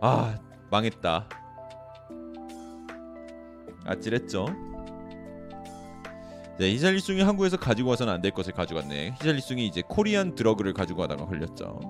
아 0.00 0.36
망했다. 0.70 1.28
아찔했죠. 3.84 4.46
네, 6.58 6.70
히샬리숭이 6.72 7.20
한국에서 7.22 7.56
가지고 7.56 7.90
와서는 7.90 8.12
안 8.12 8.22
될 8.22 8.30
것을 8.32 8.52
가져갔네. 8.52 9.16
히샬리숭이 9.20 9.66
이제 9.66 9.82
코리안 9.88 10.34
드러그를 10.34 10.72
가지고 10.72 11.00
가다가 11.00 11.26
걸렸죠. 11.26 11.80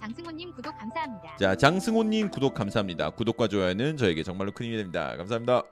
장승호님 0.00 0.52
구독 0.52 0.76
감사합니다. 0.76 1.36
자, 1.38 1.56
장승호님 1.56 2.30
구독 2.30 2.52
감사합니다. 2.54 3.10
구독과 3.10 3.48
좋아요는 3.48 3.96
저에게 3.96 4.22
정말로 4.22 4.52
큰 4.52 4.66
힘이 4.66 4.76
됩니다. 4.76 5.16
감사합니다. 5.16 5.62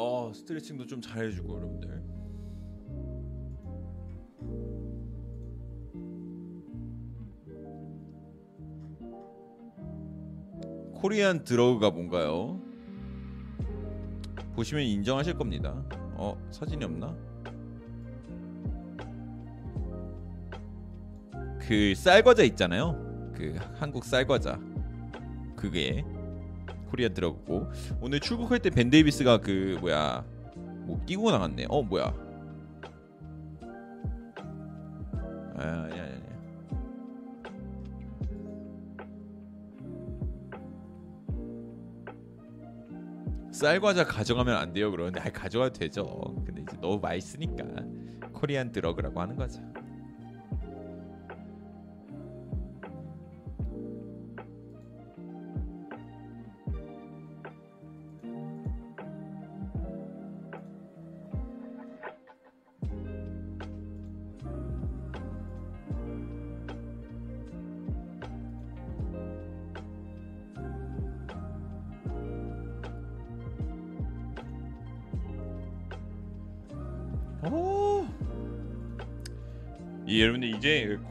어 0.00 0.32
스트레칭도 0.32 0.86
좀 0.86 1.00
잘해주고 1.00 1.56
여러분들. 1.56 2.02
코리안 10.94 11.42
드러그가 11.42 11.90
뭔가요? 11.90 12.60
보시면 14.54 14.84
인정하실 14.84 15.34
겁니다. 15.34 15.84
어 16.14 16.36
사진이 16.52 16.84
없나? 16.84 17.16
그 21.60 21.92
쌀과자 21.96 22.44
있잖아요. 22.44 23.32
그 23.34 23.56
한국 23.74 24.04
쌀과자 24.04 24.60
그게 25.56 26.04
코리안 26.88 27.14
드러그고 27.14 27.70
오늘 28.00 28.20
출국할 28.20 28.58
때 28.60 28.70
벤 28.70 28.90
데이비스가 28.90 29.38
그 29.40 29.76
뭐야 29.80 30.24
뭐 30.86 31.00
끼고 31.06 31.30
나갔네. 31.30 31.66
어 31.68 31.82
뭐야? 31.82 32.14
아 35.56 35.62
아니 35.62 36.00
아니 36.00 36.00
아니. 36.00 36.22
쌀과자 43.52 44.04
가져가면 44.04 44.56
안 44.56 44.72
돼요 44.72 44.90
그러는데 44.90 45.20
아 45.20 45.24
가져가도 45.30 45.78
되죠 45.78 46.04
근데 46.46 46.62
이제 46.62 46.76
너무 46.80 46.98
맛있으니까 47.00 47.64
코리안 48.32 48.70
드러그라고 48.72 49.20
하는 49.20 49.36
거죠 49.36 49.60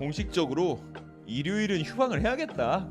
공식적으로 0.07 0.79
일요일은 1.25 1.81
휴방을 1.81 2.21
해야겠다. 2.21 2.87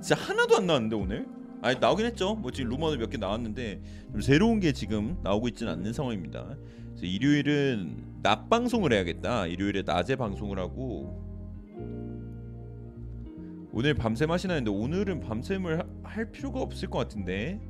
진짜 0.00 0.14
하나도 0.22 0.56
안 0.56 0.66
나왔는데 0.66 0.96
오늘. 0.96 1.26
아니 1.60 1.78
나오긴 1.78 2.06
했죠. 2.06 2.34
뭐 2.34 2.50
지금 2.50 2.70
루머도 2.70 2.96
몇 2.96 3.10
개 3.10 3.18
나왔는데 3.18 3.82
좀 4.12 4.20
새로운 4.22 4.58
게 4.60 4.72
지금 4.72 5.18
나오고 5.22 5.48
있지는 5.48 5.72
않는 5.74 5.92
상황입니다. 5.92 6.56
그래서 6.88 7.04
일요일은 7.04 8.20
낮 8.22 8.48
방송을 8.48 8.92
해야겠다. 8.94 9.46
일요일에 9.48 9.82
낮에 9.84 10.16
방송을 10.16 10.58
하고 10.58 11.22
오늘 13.72 13.92
밤샘 13.94 14.30
하시나 14.30 14.54
했는데 14.54 14.70
오늘은 14.78 15.20
밤샘을 15.20 15.80
하- 15.80 15.86
할 16.04 16.30
필요가 16.32 16.60
없을 16.60 16.88
것 16.88 16.98
같은데 17.00 17.60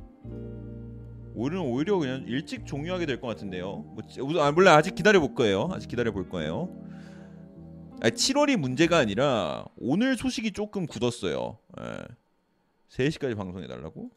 오늘은 1.35 1.59
오히려 1.61 1.97
그냥 1.97 2.23
일찍 2.27 2.65
종료하게 2.65 3.05
될 3.05 3.19
것 3.19 3.27
같은데요. 3.27 3.83
뭐, 3.95 3.97
지- 4.07 4.21
아, 4.39 4.51
몰라 4.53 4.75
아직 4.75 4.95
기다려 4.95 5.19
볼 5.19 5.35
거예요. 5.35 5.67
아직 5.73 5.89
기다려 5.89 6.13
볼 6.13 6.29
거예요. 6.29 6.69
아, 8.01 8.09
7월이 8.09 8.57
문제가 8.57 8.97
아니라 8.97 9.65
오늘 9.77 10.17
소식이 10.17 10.51
조금 10.51 10.85
굳었어요. 10.85 11.57
예. 11.79 11.97
3시까지 12.89 13.35
방송해 13.35 13.67
달라고? 13.67 14.09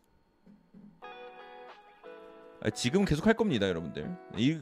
아, 2.60 2.70
지금 2.70 3.04
계속 3.04 3.26
할 3.26 3.34
겁니다, 3.34 3.68
여러분들. 3.68 4.14
이, 4.36 4.58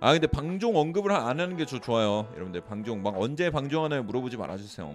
아 0.00 0.12
근데 0.12 0.26
방종 0.26 0.76
언급을 0.76 1.12
안 1.12 1.40
하는 1.40 1.56
게 1.56 1.64
저 1.64 1.80
좋아요, 1.80 2.30
여러분들. 2.34 2.60
방종 2.62 3.02
막 3.02 3.14
언제 3.18 3.50
방종하나요 3.50 4.02
물어보지 4.04 4.36
말아주세요. 4.36 4.92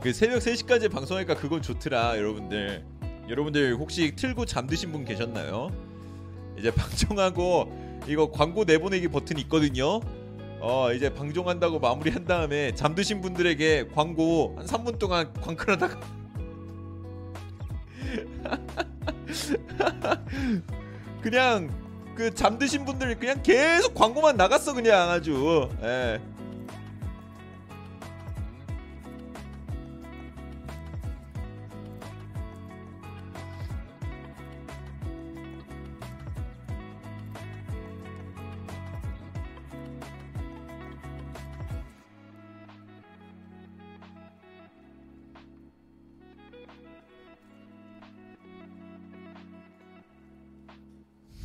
그 0.00 0.12
새벽 0.12 0.38
3시까지 0.38 0.90
방송하니까 0.90 1.34
그건 1.34 1.60
좋더라 1.60 2.16
여러분들 2.18 2.84
여러분들 3.28 3.74
혹시 3.74 4.14
틀고 4.14 4.46
잠드신 4.46 4.92
분 4.92 5.04
계셨나요? 5.04 5.70
이제 6.56 6.70
방송하고 6.70 8.02
이거 8.06 8.30
광고 8.30 8.64
내보내기 8.64 9.08
버튼 9.08 9.38
있거든요 9.38 10.00
어 10.60 10.92
이제 10.92 11.12
방송한다고 11.12 11.80
마무리한 11.80 12.24
다음에 12.26 12.74
잠드신 12.74 13.20
분들에게 13.20 13.88
광고 13.94 14.54
한 14.56 14.66
3분 14.66 14.98
동안 14.98 15.32
광클하다가 15.34 15.98
그냥 21.22 21.70
그 22.14 22.32
잠드신 22.34 22.84
분들 22.84 23.18
그냥 23.18 23.42
계속 23.42 23.94
광고만 23.94 24.36
나갔어 24.36 24.74
그냥 24.74 25.10
아주 25.10 25.68
예. 25.82 26.20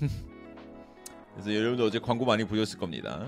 그래서 1.33 1.53
여러분들 1.55 1.85
어제 1.85 1.99
광고 1.99 2.25
많이 2.25 2.43
보셨을 2.45 2.77
겁니다. 2.79 3.27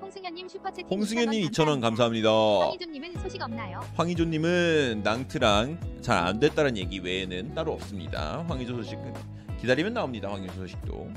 홍승현님 0.00 0.48
슈퍼채팅 0.48 0.86
홍승현님 0.88 1.42
2,000원 1.50 1.52
2,000원 1.52 1.80
감사합니다. 1.80 2.30
황희조님은 2.30 3.18
소식 3.20 3.42
없나요? 3.42 3.80
황희조님은 3.96 5.02
낭트랑 5.02 6.00
잘 6.00 6.18
안 6.18 6.40
됐다는 6.40 6.76
얘기 6.76 6.98
외에는 7.00 7.54
따로 7.54 7.72
없습니다. 7.72 8.44
황희조 8.48 8.76
소식은 8.76 9.14
기다리면 9.60 9.94
나옵니다. 9.94 10.30
황희조 10.30 10.52
소식도 10.54 11.10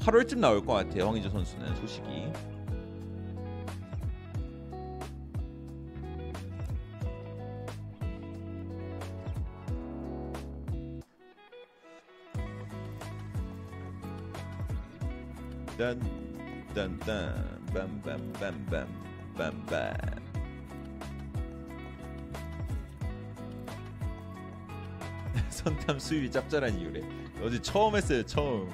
8월쯤 0.00 0.38
나올 0.38 0.64
것 0.64 0.72
같아요. 0.74 1.06
황희조 1.08 1.30
선수는 1.30 1.74
소식이. 1.76 2.04
딴딴딴 15.76 17.66
빰빰빰빰 17.74 18.86
빰빰 19.34 20.24
선탐 25.50 25.98
수입이 25.98 26.30
짭짤한 26.30 26.78
이유래. 26.78 27.02
어제 27.42 27.60
처음 27.60 27.96
했어요. 27.96 28.24
처음. 28.24 28.70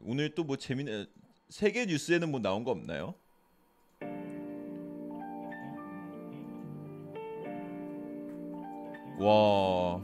오늘 0.00 0.34
또 0.34 0.44
뭐 0.44 0.56
재밌는 0.56 1.06
세계 1.48 1.86
뉴스에는 1.86 2.30
뭐 2.30 2.40
나온 2.40 2.64
거 2.64 2.70
없나요? 2.70 3.14
와. 9.22 10.00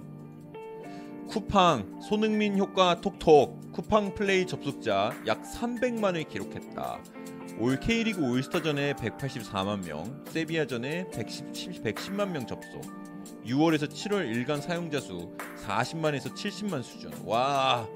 쿠팡 1.29 2.01
손흥민 2.01 2.57
효과 2.57 3.01
톡톡 3.01 3.73
쿠팡 3.73 4.15
플레이 4.15 4.47
접속자 4.47 5.13
약 5.27 5.43
300만을 5.43 6.29
기록했다. 6.29 7.01
올 7.59 7.81
K리그 7.81 8.23
올스타전에 8.23 8.95
184만 8.95 9.85
명, 9.85 10.25
세비야전에 10.29 11.11
110, 11.11 11.83
110만 11.83 12.29
명 12.31 12.47
접속. 12.47 12.81
6월에서 13.45 13.89
7월 13.89 14.33
일간 14.33 14.61
사용자 14.61 15.01
수 15.01 15.37
40만에서 15.67 16.33
70만 16.35 16.83
수준. 16.85 17.13
와. 17.25 17.87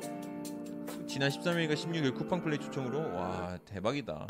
지난 1.07 1.31
13일과 1.31 1.75
16일 1.75 2.15
쿠팡 2.17 2.43
플레이 2.43 2.59
추천으로 2.59 2.99
와 3.15 3.57
대박이다. 3.65 4.27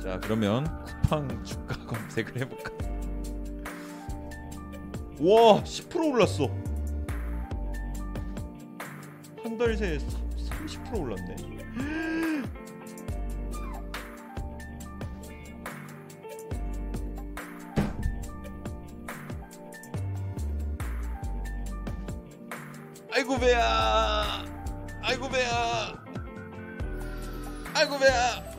자 0.00 0.20
그러면 0.20 0.64
쿠팡 0.84 1.42
주가 1.42 1.74
검색을 1.86 2.40
해 2.40 2.48
볼까? 2.48 2.89
와 5.20 5.62
10% 5.64 6.12
올랐어. 6.12 6.46
한 9.42 9.58
달 9.58 9.76
새에 9.76 9.98
30% 9.98 10.98
올랐네. 10.98 11.36
아이고 23.12 23.38
배야 23.38 24.44
아이고 25.02 25.28
배야 25.28 25.94
아이고 27.74 27.98
배야 27.98 28.49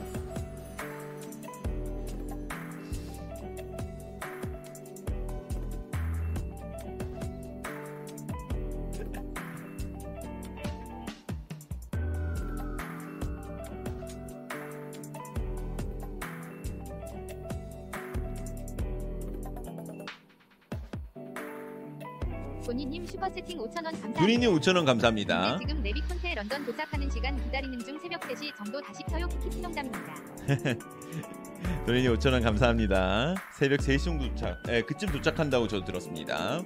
군인님 24.42 24.58
5천원 24.58 24.84
감사합니다. 24.84 25.56
지금 25.58 25.80
레비콘테 25.84 26.34
런던 26.34 26.64
도착하는 26.66 27.08
시간 27.10 27.40
기다리는 27.44 27.78
중 27.78 27.96
새벽 28.00 28.20
3시 28.22 28.56
정도 28.56 28.80
다시 28.80 29.04
켜요. 29.04 29.28
키키 29.28 29.60
농담입니다. 29.60 30.14
도린이 31.86 32.08
5천원 32.08 32.42
감사합니다. 32.42 33.36
새벽 33.54 33.78
3시 33.78 34.04
정도 34.04 34.28
도착 34.28 34.60
예 34.68 34.82
그쯤 34.82 35.10
도착한다고 35.12 35.68
저 35.68 35.84
들었습니다 35.84 36.60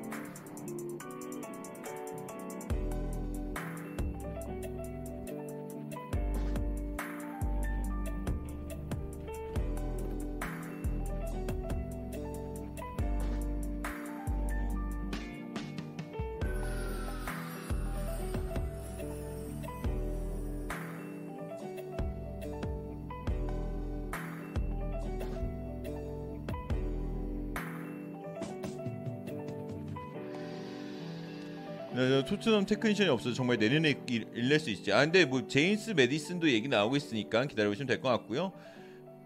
토트넘 32.56 32.66
테크니션이 32.66 33.10
없어서 33.10 33.34
정말 33.34 33.58
내년에 33.58 33.94
일- 34.08 34.26
일낼 34.34 34.58
수 34.58 34.70
있지. 34.70 34.92
아 34.92 35.00
근데 35.00 35.24
뭐 35.26 35.46
제임스 35.46 35.90
메디슨도 35.90 36.50
얘기 36.50 36.68
나오고 36.68 36.96
있으니까 36.96 37.44
기다려 37.44 37.68
보시면 37.68 37.86
될 37.86 38.00
것 38.00 38.08
같고요. 38.08 38.52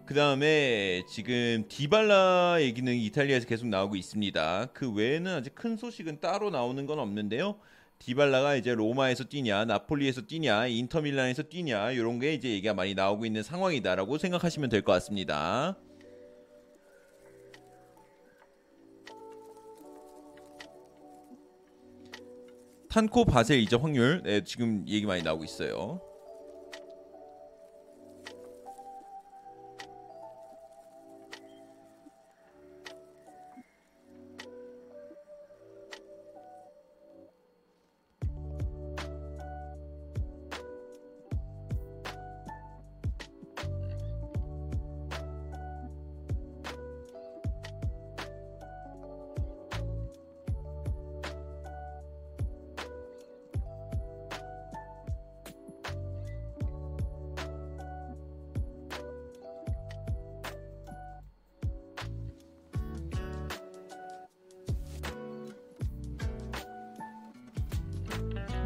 그 0.05 0.13
다음에 0.13 1.03
지금 1.09 1.63
디발라 1.69 2.57
얘기는 2.59 2.93
이탈리아에서 2.93 3.47
계속 3.47 3.67
나오고 3.67 3.95
있습니다. 3.95 4.67
그 4.73 4.91
외에는 4.91 5.31
아직 5.33 5.55
큰 5.55 5.77
소식은 5.77 6.19
따로 6.19 6.49
나오는 6.49 6.85
건 6.85 6.99
없는데요. 6.99 7.57
디발라가 7.99 8.55
이제 8.55 8.73
로마에서 8.73 9.25
뛰냐, 9.25 9.65
나폴리에서 9.65 10.21
뛰냐, 10.23 10.65
인터밀란에서 10.67 11.43
뛰냐 11.43 11.91
이런 11.91 12.19
게 12.19 12.33
이제 12.33 12.49
얘기가 12.49 12.73
많이 12.73 12.93
나오고 12.95 13.25
있는 13.25 13.43
상황이다라고 13.43 14.17
생각하시면 14.17 14.69
될 14.69 14.81
것 14.81 14.91
같습니다. 14.93 15.77
탄코 22.91 23.23
바셀 23.23 23.61
이적 23.61 23.85
확률 23.85 24.21
네, 24.21 24.43
지금 24.43 24.83
얘기 24.85 25.05
많이 25.05 25.23
나오고 25.23 25.45
있어요. 25.45 26.01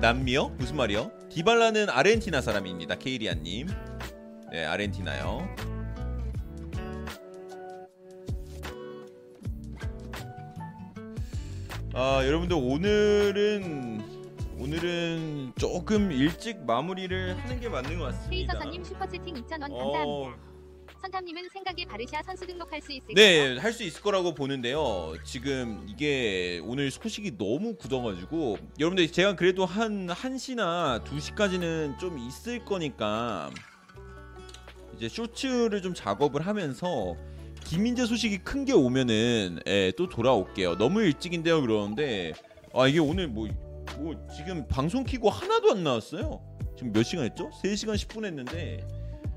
남미요? 0.05 0.49
무슨 0.49 0.75
말이요? 0.75 1.09
디발라는 1.31 1.89
아르헨티나 1.89 2.39
사람입니다. 2.39 2.93
케이리안님. 2.93 3.67
네, 4.51 4.63
아르헨티나요. 4.63 5.49
아, 11.95 12.21
여러분들 12.23 12.55
오늘은 12.55 14.03
오늘은 14.59 15.53
조금 15.57 16.11
일찍 16.11 16.63
마무리를 16.63 17.35
하는 17.39 17.59
게 17.59 17.67
맞는 17.67 17.97
것 17.97 18.05
같습니다. 18.05 18.29
페이서선님 18.29 18.83
슈퍼채팅 18.83 19.33
2,000원 19.33 19.59
감사합니다. 19.59 20.03
어, 20.05 20.33
선탐님은 21.01 21.49
생각에 21.53 21.85
바르샤 21.85 22.21
선수 22.23 22.45
등록할 22.47 22.81
수 22.81 22.91
있을까요? 22.91 23.13
네, 23.15 23.57
할 23.57 23.71
수 23.73 23.83
있을 23.83 24.01
거라고 24.01 24.33
보는데요. 24.33 25.13
지금 25.23 25.85
이게 25.89 26.61
오늘 26.63 26.89
소식이 26.89 27.37
너무 27.37 27.75
굳어가지고 27.75 28.57
여러분들 28.79 29.11
제가 29.11 29.35
그래도 29.35 29.65
한 29.65 30.07
1시나 30.07 31.03
2시까지는 31.03 31.99
좀 31.99 32.17
있을 32.17 32.63
거니까 32.65 33.51
이제 34.95 35.09
쇼츠를 35.09 35.81
좀 35.81 35.93
작업을 35.93 36.45
하면서 36.47 37.15
김민재 37.65 38.05
소식이 38.05 38.39
큰 38.39 38.63
게 38.65 38.73
오면은 38.73 39.59
예, 39.67 39.91
또 39.97 40.07
돌아올게요. 40.07 40.77
너무 40.77 41.01
일찍인데요, 41.01 41.61
그러는데 41.61 42.33
아 42.73 42.87
이게 42.87 42.99
오늘 42.99 43.27
뭐, 43.27 43.47
뭐 43.97 44.15
지금 44.35 44.67
방송 44.67 45.03
키고 45.03 45.29
하나도 45.29 45.71
안 45.71 45.83
나왔어요. 45.83 46.41
지금 46.77 46.91
몇 46.91 47.03
시간 47.03 47.25
했죠? 47.25 47.49
3시간 47.63 47.95
10분 47.95 48.25
했는데 48.25 48.85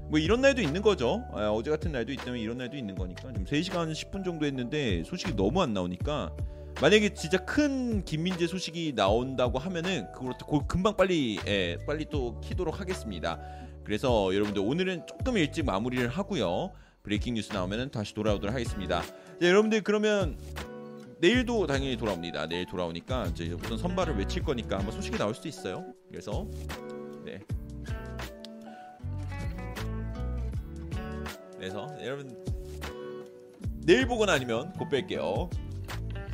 뭐 0.09 0.19
이런 0.19 0.41
날도 0.41 0.63
있는 0.63 0.81
거죠. 0.83 1.25
아, 1.33 1.49
어제 1.51 1.71
같은 1.71 1.93
날도 1.93 2.13
있다면 2.13 2.39
이런 2.41 2.59
날도 2.59 2.77
있는 2.77 2.95
거니까 2.95 3.33
좀 3.33 3.45
3시간 3.45 3.93
10분 3.93 4.25
정도 4.25 4.47
했는데 4.47 5.03
소식이 5.05 5.37
너무 5.37 5.61
안 5.63 5.75
나오니까 5.75 6.33
만약에 6.81 7.13
진짜 7.13 7.39
큰 7.45 8.05
김민재 8.05 8.47
소식이 8.47 8.95
나온다고 8.95 9.59
하면은 9.59 10.07
그걸 10.13 10.33
또 10.39 10.47
고- 10.47 10.67
금방 10.67 10.97
빨리 10.97 11.39
예, 11.47 11.77
빨리 11.87 12.07
또 12.09 12.41
키도록 12.41 12.81
하겠습니다. 12.81 13.39
그래서 13.85 14.35
여러분들 14.35 14.63
오늘은 14.65 15.07
조금 15.07 15.37
일찍 15.37 15.65
마무리를 15.65 16.09
하고요. 16.09 16.73
브레이킹 17.03 17.35
뉴스 17.35 17.53
나오면은 17.53 17.91
다시 17.91 18.15
돌아오도록 18.15 18.55
하겠습니다. 18.55 19.03
네, 19.41 19.49
여러분들 19.49 19.83
그러면 19.83 20.39
내일도 21.21 21.67
당연히 21.67 21.97
돌아옵니다. 21.97 22.47
내일 22.47 22.65
돌아오니까 22.67 23.27
이제 23.27 23.51
우선 23.51 23.77
선발을 23.77 24.17
외칠 24.17 24.43
거니까 24.43 24.79
아마 24.79 24.91
소식이 24.91 25.19
나올 25.19 25.35
수도 25.35 25.49
있어요. 25.49 25.85
그래서 26.11 26.47
그래서 31.59 31.89
여러분 32.03 32.37
내일 33.85 34.07
보거나 34.07 34.35
아니면 34.35 34.73
곧 34.75 34.89
뵐게요. 34.89 35.51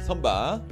선바 0.03 0.63